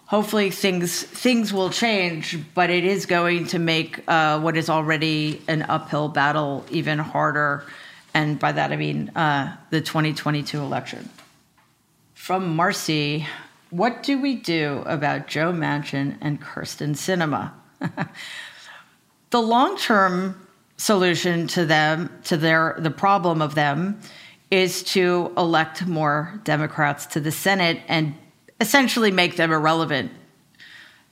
hopefully 0.06 0.50
things 0.50 1.02
things 1.02 1.52
will 1.52 1.70
change, 1.70 2.38
but 2.54 2.70
it 2.70 2.84
is 2.84 3.06
going 3.06 3.46
to 3.48 3.58
make 3.58 4.02
uh, 4.08 4.40
what 4.40 4.56
is 4.56 4.70
already 4.70 5.42
an 5.48 5.62
uphill 5.62 6.08
battle 6.08 6.64
even 6.70 6.98
harder. 6.98 7.64
And 8.14 8.38
by 8.38 8.52
that 8.52 8.72
I 8.72 8.76
mean 8.76 9.10
uh, 9.10 9.56
the 9.70 9.80
2022 9.80 10.58
election. 10.58 11.08
From 12.14 12.56
Marcy, 12.56 13.26
what 13.70 14.02
do 14.02 14.20
we 14.20 14.36
do 14.36 14.82
about 14.86 15.26
Joe 15.26 15.52
Manchin 15.52 16.16
and 16.20 16.40
Kyrsten 16.40 16.94
Sinema? 16.96 17.52
the 19.30 19.42
long 19.42 19.76
term 19.76 20.46
solution 20.78 21.46
to 21.48 21.66
them 21.66 22.10
to 22.24 22.36
their 22.36 22.76
the 22.78 22.90
problem 22.90 23.42
of 23.42 23.54
them 23.54 24.00
is 24.50 24.82
to 24.84 25.32
elect 25.36 25.86
more 25.86 26.40
Democrats 26.44 27.06
to 27.06 27.20
the 27.20 27.32
Senate 27.32 27.80
and 27.88 28.14
essentially 28.60 29.10
make 29.10 29.36
them 29.36 29.52
irrelevant. 29.52 30.12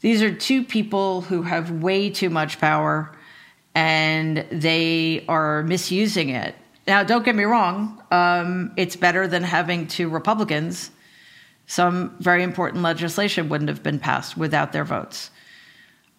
These 0.01 0.23
are 0.23 0.35
two 0.35 0.65
people 0.65 1.23
who 1.23 1.43
have 1.43 1.71
way 1.71 2.11
too 2.11 2.31
much 2.31 2.61
power 2.61 3.11
and 3.75 4.47
they 4.51 5.25
are 5.29 5.63
misusing 5.63 6.29
it. 6.29 6.55
Now, 6.87 7.03
don't 7.03 7.25
get 7.25 7.35
me 7.35 7.45
wrong, 7.45 8.03
um, 8.11 8.73
it's 8.77 8.97
better 8.97 9.27
than 9.27 9.43
having 9.43 9.87
two 9.87 10.09
Republicans. 10.09 10.91
Some 11.67 12.15
very 12.21 12.43
important 12.43 12.83
legislation 12.83 13.49
wouldn't 13.49 13.71
have 13.71 13.83
been 13.83 13.99
passed 13.99 14.37
without 14.37 14.73
their 14.73 14.85
votes. 14.85 15.31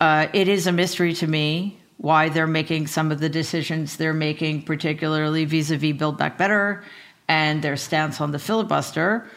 Uh, 0.02 0.27
it 0.34 0.47
is 0.47 0.68
a 0.68 0.72
mystery 0.72 1.14
to 1.14 1.27
me 1.27 1.80
why 1.97 2.30
they're 2.30 2.47
making 2.47 2.88
some 2.88 3.11
of 3.11 3.19
the 3.19 3.30
decisions 3.30 3.95
they're 3.95 4.14
making, 4.14 4.64
particularly 4.64 5.45
vis 5.45 5.72
a 5.72 5.77
vis 5.77 5.95
Build 5.95 6.18
Back 6.18 6.38
Better 6.38 6.84
and 7.27 7.61
their 7.61 7.77
stance 7.77 8.19
on 8.19 8.31
the 8.31 8.39
filibuster. 8.39 9.30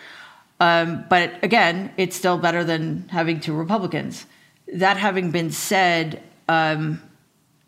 Um, 0.61 1.05
but 1.09 1.43
again, 1.43 1.93
it's 1.97 2.17
still 2.17 2.39
better 2.39 2.65
than 2.65 3.09
having 3.09 3.41
two 3.41 3.55
Republicans. 3.55 4.27
That 4.75 4.97
having 4.97 5.31
been 5.31 5.51
said, 5.51 6.23
um, 6.49 7.03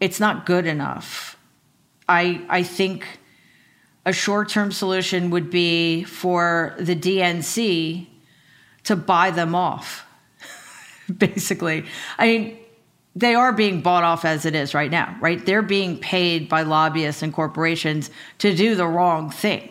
it's 0.01 0.19
not 0.19 0.47
good 0.47 0.67
enough. 0.67 1.37
I, 2.09 2.43
I 2.49 2.63
think 2.63 3.07
a 4.05 4.13
short 4.13 4.49
term 4.49 4.73
solution 4.73 5.31
would 5.31 5.51
be 5.51 6.05
for 6.05 6.75
the 6.79 6.97
DNC 6.97 8.07
to 8.85 8.97
buy 8.97 9.31
them 9.31 9.55
off, 9.55 10.05
basically. 11.19 11.85
I 12.19 12.27
mean, 12.27 12.59
they 13.15 13.35
are 13.35 13.53
being 13.53 13.83
bought 13.83 14.05
off 14.05 14.25
as 14.25 14.47
it 14.47 14.55
is 14.55 14.75
right 14.75 14.91
now, 14.91 15.17
right? 15.21 15.45
They're 15.45 15.63
being 15.63 15.99
paid 15.99 16.49
by 16.49 16.63
lobbyists 16.63 17.23
and 17.23 17.33
corporations 17.33 18.11
to 18.39 18.55
do 18.55 18.75
the 18.75 18.87
wrong 18.87 19.31
thing 19.31 19.71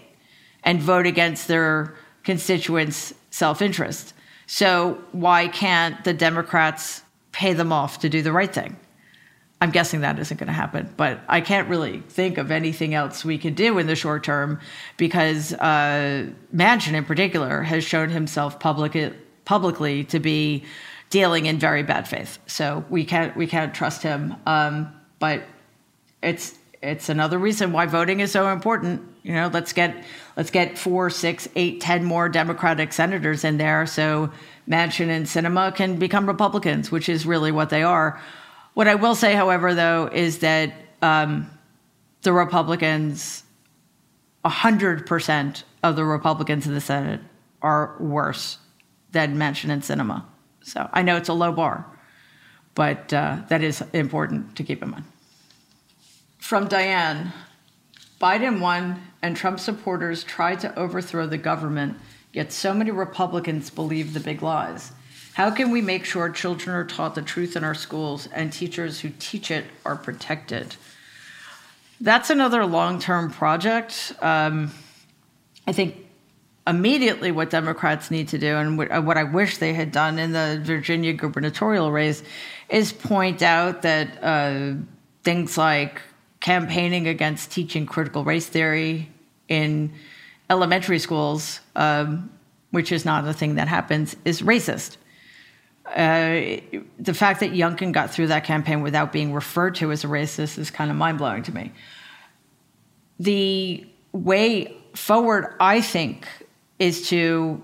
and 0.64 0.82
vote 0.82 1.06
against 1.06 1.48
their 1.48 1.96
constituents' 2.24 3.14
self 3.32 3.62
interest. 3.62 4.14
So, 4.48 5.00
why 5.12 5.48
can't 5.48 6.04
the 6.04 6.14
Democrats 6.14 7.04
pay 7.32 7.54
them 7.54 7.72
off 7.72 8.00
to 8.00 8.10
do 8.10 8.22
the 8.22 8.32
right 8.32 8.54
thing? 8.54 8.78
I'm 9.62 9.72
guessing 9.72 10.02
that 10.02 10.18
isn't 10.18 10.38
going 10.38 10.48
to 10.48 10.54
happen, 10.54 10.94
but 10.96 11.20
I 11.28 11.42
can't 11.42 11.68
really 11.68 12.00
think 12.08 12.38
of 12.38 12.50
anything 12.50 12.94
else 12.94 13.26
we 13.26 13.38
can 13.38 13.54
do 13.54 13.78
in 13.78 13.88
the 13.88 13.96
short 13.96 14.24
term 14.24 14.60
because 14.96 15.54
uh, 15.54 16.28
Manchin, 16.56 16.94
in 16.94 17.04
particular, 17.04 17.62
has 17.64 17.84
shown 17.84 18.10
himself 18.10 18.60
public, 18.60 19.14
publicly 19.44 20.06
to 20.06 20.20
be 20.20 20.64
dealing 21.10 21.46
in 21.46 21.60
very 21.60 21.84
bad 21.84 22.08
faith. 22.08 22.40
So 22.48 22.86
we 22.90 23.04
can't 23.04 23.36
we 23.36 23.48
can't 23.48 23.74
trust 23.74 24.02
him. 24.02 24.36
Um, 24.46 24.94
but 25.20 25.44
it's 26.24 26.58
it's 26.82 27.10
another 27.10 27.38
reason 27.38 27.74
why 27.74 27.86
voting 27.86 28.22
is 28.22 28.32
so 28.32 28.50
important. 28.50 29.02
You 29.24 29.34
know, 29.34 29.50
let's 29.52 29.74
get 29.74 30.06
let's 30.40 30.52
get 30.52 30.78
four, 30.78 31.10
six, 31.10 31.50
eight, 31.58 31.82
ten 31.82 32.06
more 32.06 32.30
Democratic 32.30 32.94
senators 32.94 33.44
in 33.44 33.58
there 33.58 33.86
so 33.86 34.32
Manchin 34.70 35.10
and 35.10 35.26
Sinema 35.26 35.76
can 35.76 36.00
become 36.00 36.26
Republicans, 36.28 36.90
which 36.90 37.10
is 37.10 37.26
really 37.26 37.52
what 37.52 37.70
they 37.70 37.84
are. 37.84 38.22
What 38.74 38.88
I 38.88 38.96
will 38.96 39.16
say, 39.16 39.34
however, 39.34 39.76
though, 39.76 40.10
is 40.10 40.40
that 40.40 40.72
um, 41.02 41.50
the 42.22 42.32
Republicans, 42.32 43.44
hundred 44.46 45.06
percent 45.06 45.66
of 45.84 45.98
the 45.98 46.06
Republicans 46.06 46.66
in 46.66 46.74
the 46.74 46.80
Senate 46.80 47.20
are 47.62 47.98
worse 48.00 48.60
than 49.12 49.36
Manchin 49.36 49.70
and 49.70 49.82
Sinema. 49.82 50.24
So 50.62 50.90
I 50.94 51.02
know 51.02 51.18
it's 51.18 51.28
a 51.28 51.34
low 51.34 51.52
bar, 51.52 51.86
but 52.76 53.12
uh, 53.12 53.40
that 53.50 53.62
is 53.62 53.84
important 53.92 54.56
to 54.56 54.64
keep 54.64 54.82
in 54.82 54.92
mind. 54.92 55.04
From 56.38 56.70
Diane 56.70 57.34
Biden 58.22 58.62
won, 58.62 59.02
and 59.22 59.36
Trump 59.36 59.60
supporters 59.60 60.24
tried 60.24 60.60
to 60.62 60.78
overthrow 60.78 61.28
the 61.28 61.38
government, 61.38 61.98
yet 62.34 62.52
so 62.52 62.74
many 62.74 62.92
Republicans 62.92 63.70
believe 63.70 64.14
the 64.14 64.20
big 64.20 64.42
lies. 64.42 64.92
How 65.34 65.52
can 65.52 65.72
we 65.72 65.82
make 65.82 66.06
sure 66.06 66.30
children 66.30 66.76
are 66.76 66.86
taught 66.86 67.16
the 67.16 67.22
truth 67.22 67.56
in 67.56 67.64
our 67.64 67.76
schools 67.76 68.28
and 68.34 68.52
teachers 68.52 69.00
who 69.00 69.12
teach 69.20 69.52
it 69.52 69.66
are 69.86 69.96
protected? 69.96 70.76
That's 72.02 72.30
another 72.30 72.66
long 72.66 73.00
term 73.00 73.32
project. 73.32 74.14
Um, 74.22 74.72
I 75.68 75.74
think 75.74 75.96
immediately 76.66 77.32
what 77.32 77.50
Democrats 77.50 78.12
need 78.12 78.30
to 78.30 78.38
do, 78.38 78.56
and 78.56 78.78
what 78.78 79.18
I 79.18 79.24
wish 79.24 79.58
they 79.58 79.74
had 79.74 79.92
done 79.92 80.20
in 80.20 80.32
the 80.32 80.62
Virginia 80.64 81.14
gubernatorial 81.14 81.92
race, 81.92 82.24
is 82.70 82.94
point 82.94 83.42
out 83.42 83.82
that 83.82 84.24
uh, 84.24 84.74
things 85.24 85.58
like 85.58 86.02
campaigning 86.40 87.08
against 87.08 87.52
teaching 87.52 87.86
critical 87.86 88.24
race 88.24 88.48
theory 88.48 89.10
in 89.48 89.94
elementary 90.50 91.00
schools, 91.00 91.60
um, 91.76 92.30
which 92.72 92.92
is 92.92 93.06
not 93.06 93.28
a 93.28 93.34
thing 93.34 93.56
that 93.56 93.68
happens, 93.68 94.16
is 94.26 94.42
racist. 94.42 94.98
Uh, 95.86 96.62
the 97.00 97.14
fact 97.14 97.40
that 97.40 97.52
Youngkin 97.52 97.92
got 97.92 98.12
through 98.12 98.28
that 98.28 98.44
campaign 98.44 98.82
without 98.82 99.12
being 99.12 99.34
referred 99.34 99.76
to 99.76 99.92
as 99.92 100.04
a 100.04 100.08
racist 100.08 100.58
is 100.58 100.70
kind 100.70 100.92
of 100.92 100.98
mind 100.98 101.18
blowing 101.18 101.44
to 101.44 101.54
me. 101.54 101.72
The 103.20 103.88
way 104.12 104.78
forward, 104.94 105.56
I 105.60 105.82
think, 105.82 106.28
is 106.78 107.10
to 107.10 107.62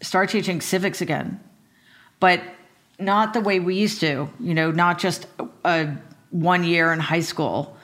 start 0.00 0.30
teaching 0.30 0.60
civics 0.60 1.00
again, 1.00 1.40
but 2.20 2.40
not 2.98 3.34
the 3.34 3.40
way 3.40 3.58
we 3.58 3.74
used 3.74 4.00
to, 4.00 4.30
you 4.38 4.54
know, 4.54 4.70
not 4.70 4.98
just 4.98 5.26
a 5.64 5.94
one 6.30 6.64
year 6.64 6.92
in 6.92 7.00
high 7.00 7.20
school 7.20 7.76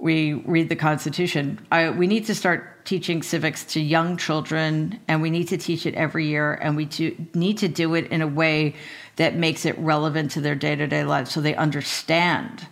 we 0.00 0.32
read 0.32 0.68
the 0.68 0.76
Constitution. 0.76 1.64
I, 1.70 1.90
we 1.90 2.06
need 2.06 2.26
to 2.26 2.34
start 2.34 2.86
teaching 2.86 3.22
civics 3.22 3.64
to 3.64 3.80
young 3.80 4.16
children, 4.16 4.98
and 5.06 5.20
we 5.20 5.30
need 5.30 5.48
to 5.48 5.58
teach 5.58 5.84
it 5.84 5.94
every 5.94 6.26
year, 6.26 6.54
and 6.54 6.74
we 6.74 6.86
do, 6.86 7.14
need 7.34 7.58
to 7.58 7.68
do 7.68 7.94
it 7.94 8.06
in 8.10 8.22
a 8.22 8.26
way 8.26 8.74
that 9.16 9.36
makes 9.36 9.66
it 9.66 9.78
relevant 9.78 10.30
to 10.32 10.40
their 10.40 10.54
day 10.54 10.74
to 10.74 10.86
day 10.86 11.04
lives 11.04 11.30
so 11.30 11.40
they 11.40 11.54
understand 11.54 12.66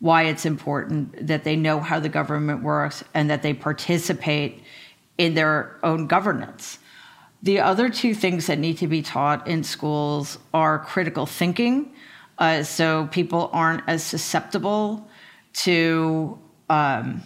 why 0.00 0.24
it's 0.24 0.44
important, 0.44 1.26
that 1.26 1.44
they 1.44 1.56
know 1.56 1.80
how 1.80 1.98
the 1.98 2.10
government 2.10 2.62
works, 2.62 3.02
and 3.14 3.30
that 3.30 3.42
they 3.42 3.54
participate 3.54 4.62
in 5.16 5.32
their 5.34 5.78
own 5.82 6.06
governance. 6.06 6.78
The 7.42 7.60
other 7.60 7.88
two 7.88 8.14
things 8.14 8.46
that 8.48 8.58
need 8.58 8.76
to 8.78 8.86
be 8.86 9.00
taught 9.00 9.46
in 9.48 9.64
schools 9.64 10.38
are 10.52 10.80
critical 10.80 11.24
thinking, 11.24 11.94
uh, 12.38 12.62
so 12.62 13.08
people 13.10 13.48
aren't 13.54 13.82
as 13.86 14.02
susceptible 14.02 15.08
to 15.54 16.38
um, 16.68 17.22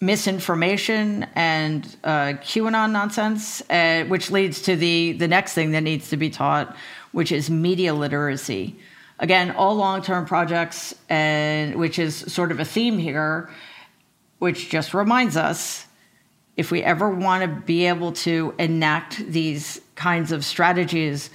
misinformation 0.00 1.26
and 1.34 1.96
uh, 2.04 2.34
QAnon 2.42 2.90
nonsense, 2.90 3.62
uh, 3.70 4.04
which 4.04 4.30
leads 4.30 4.62
to 4.62 4.76
the 4.76 5.12
the 5.12 5.28
next 5.28 5.54
thing 5.54 5.72
that 5.72 5.82
needs 5.82 6.10
to 6.10 6.16
be 6.16 6.30
taught, 6.30 6.74
which 7.12 7.32
is 7.32 7.50
media 7.50 7.94
literacy. 7.94 8.76
Again, 9.18 9.50
all 9.50 9.74
long 9.74 10.02
term 10.02 10.24
projects, 10.24 10.94
and 11.08 11.76
which 11.76 11.98
is 11.98 12.16
sort 12.16 12.50
of 12.52 12.60
a 12.60 12.64
theme 12.64 12.98
here, 12.98 13.50
which 14.38 14.70
just 14.70 14.94
reminds 14.94 15.36
us 15.36 15.86
if 16.56 16.70
we 16.70 16.82
ever 16.82 17.08
want 17.08 17.42
to 17.42 17.48
be 17.48 17.86
able 17.86 18.12
to 18.12 18.54
enact 18.58 19.18
these 19.26 19.80
kinds 19.94 20.32
of 20.32 20.44
strategies, 20.44 21.30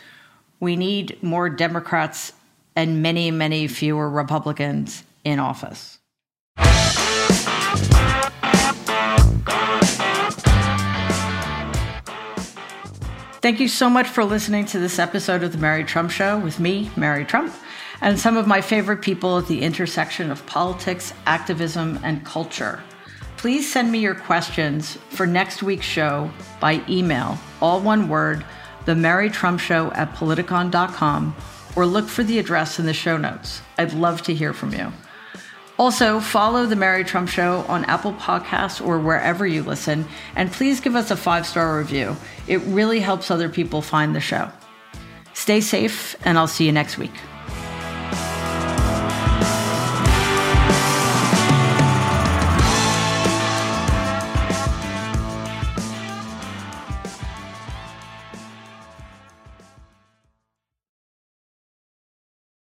we 0.60 0.76
need 0.76 1.22
more 1.24 1.50
Democrats 1.50 2.34
and 2.76 3.02
many, 3.02 3.32
many 3.32 3.68
fewer 3.68 4.10
Republicans 4.10 5.04
in 5.24 5.40
office. 5.40 5.95
Thank 13.46 13.60
you 13.60 13.68
so 13.68 13.92
much 13.92 14.08
for 14.08 14.26
listening 14.26 14.66
to 14.66 14.80
this 14.80 14.98
episode 14.98 15.44
of 15.44 15.52
The 15.52 15.60
Mary 15.60 15.84
Trump 15.84 16.10
Show 16.10 16.40
with 16.40 16.60
me, 16.60 16.90
Mary 16.96 17.24
Trump, 17.24 17.54
and 18.02 18.20
some 18.20 18.38
of 18.38 18.48
my 18.48 18.60
favorite 18.60 19.04
people 19.04 19.38
at 19.38 19.46
the 19.46 19.62
intersection 19.62 20.32
of 20.32 20.44
politics, 20.48 21.14
activism, 21.28 22.00
and 22.02 22.26
culture. 22.26 22.82
Please 23.38 23.72
send 23.72 23.92
me 23.92 24.00
your 24.00 24.16
questions 24.16 24.98
for 25.12 25.28
next 25.28 25.62
week's 25.62 25.86
show 25.86 26.32
by 26.60 26.84
email, 26.90 27.38
all 27.62 27.80
one 27.82 28.10
word, 28.10 28.44
The 28.86 28.96
Mary 28.96 29.30
Trump 29.30 29.60
Show 29.60 29.92
at 29.92 30.12
politicon.com, 30.16 31.36
or 31.76 31.86
look 31.86 32.08
for 32.08 32.24
the 32.24 32.40
address 32.40 32.80
in 32.80 32.88
the 32.88 32.94
show 32.96 33.16
notes. 33.16 33.62
I'd 33.78 33.94
love 33.94 34.24
to 34.24 34.34
hear 34.34 34.54
from 34.54 34.74
you. 34.74 34.92
Also, 35.78 36.22
follow 36.22 36.66
The 36.66 36.76
Mary 36.76 37.04
Trump 37.04 37.28
Show 37.28 37.66
on 37.68 37.84
Apple 37.86 38.14
Podcasts 38.14 38.86
or 38.86 38.98
wherever 38.98 39.46
you 39.46 39.62
listen, 39.62 40.06
and 40.36 40.52
please 40.52 40.80
give 40.80 40.96
us 40.96 41.12
a 41.12 41.18
five 41.18 41.46
star 41.46 41.78
review. 41.78 42.16
It 42.48 42.62
really 42.62 43.02
helps 43.02 43.30
other 43.30 43.50
people 43.50 43.82
find 43.82 44.16
the 44.16 44.22
show. 44.22 44.50
Stay 45.34 45.60
safe, 45.60 46.16
and 46.26 46.38
I'll 46.38 46.48
see 46.48 46.66
you 46.66 46.72
next 46.72 46.98
week. 46.98 47.12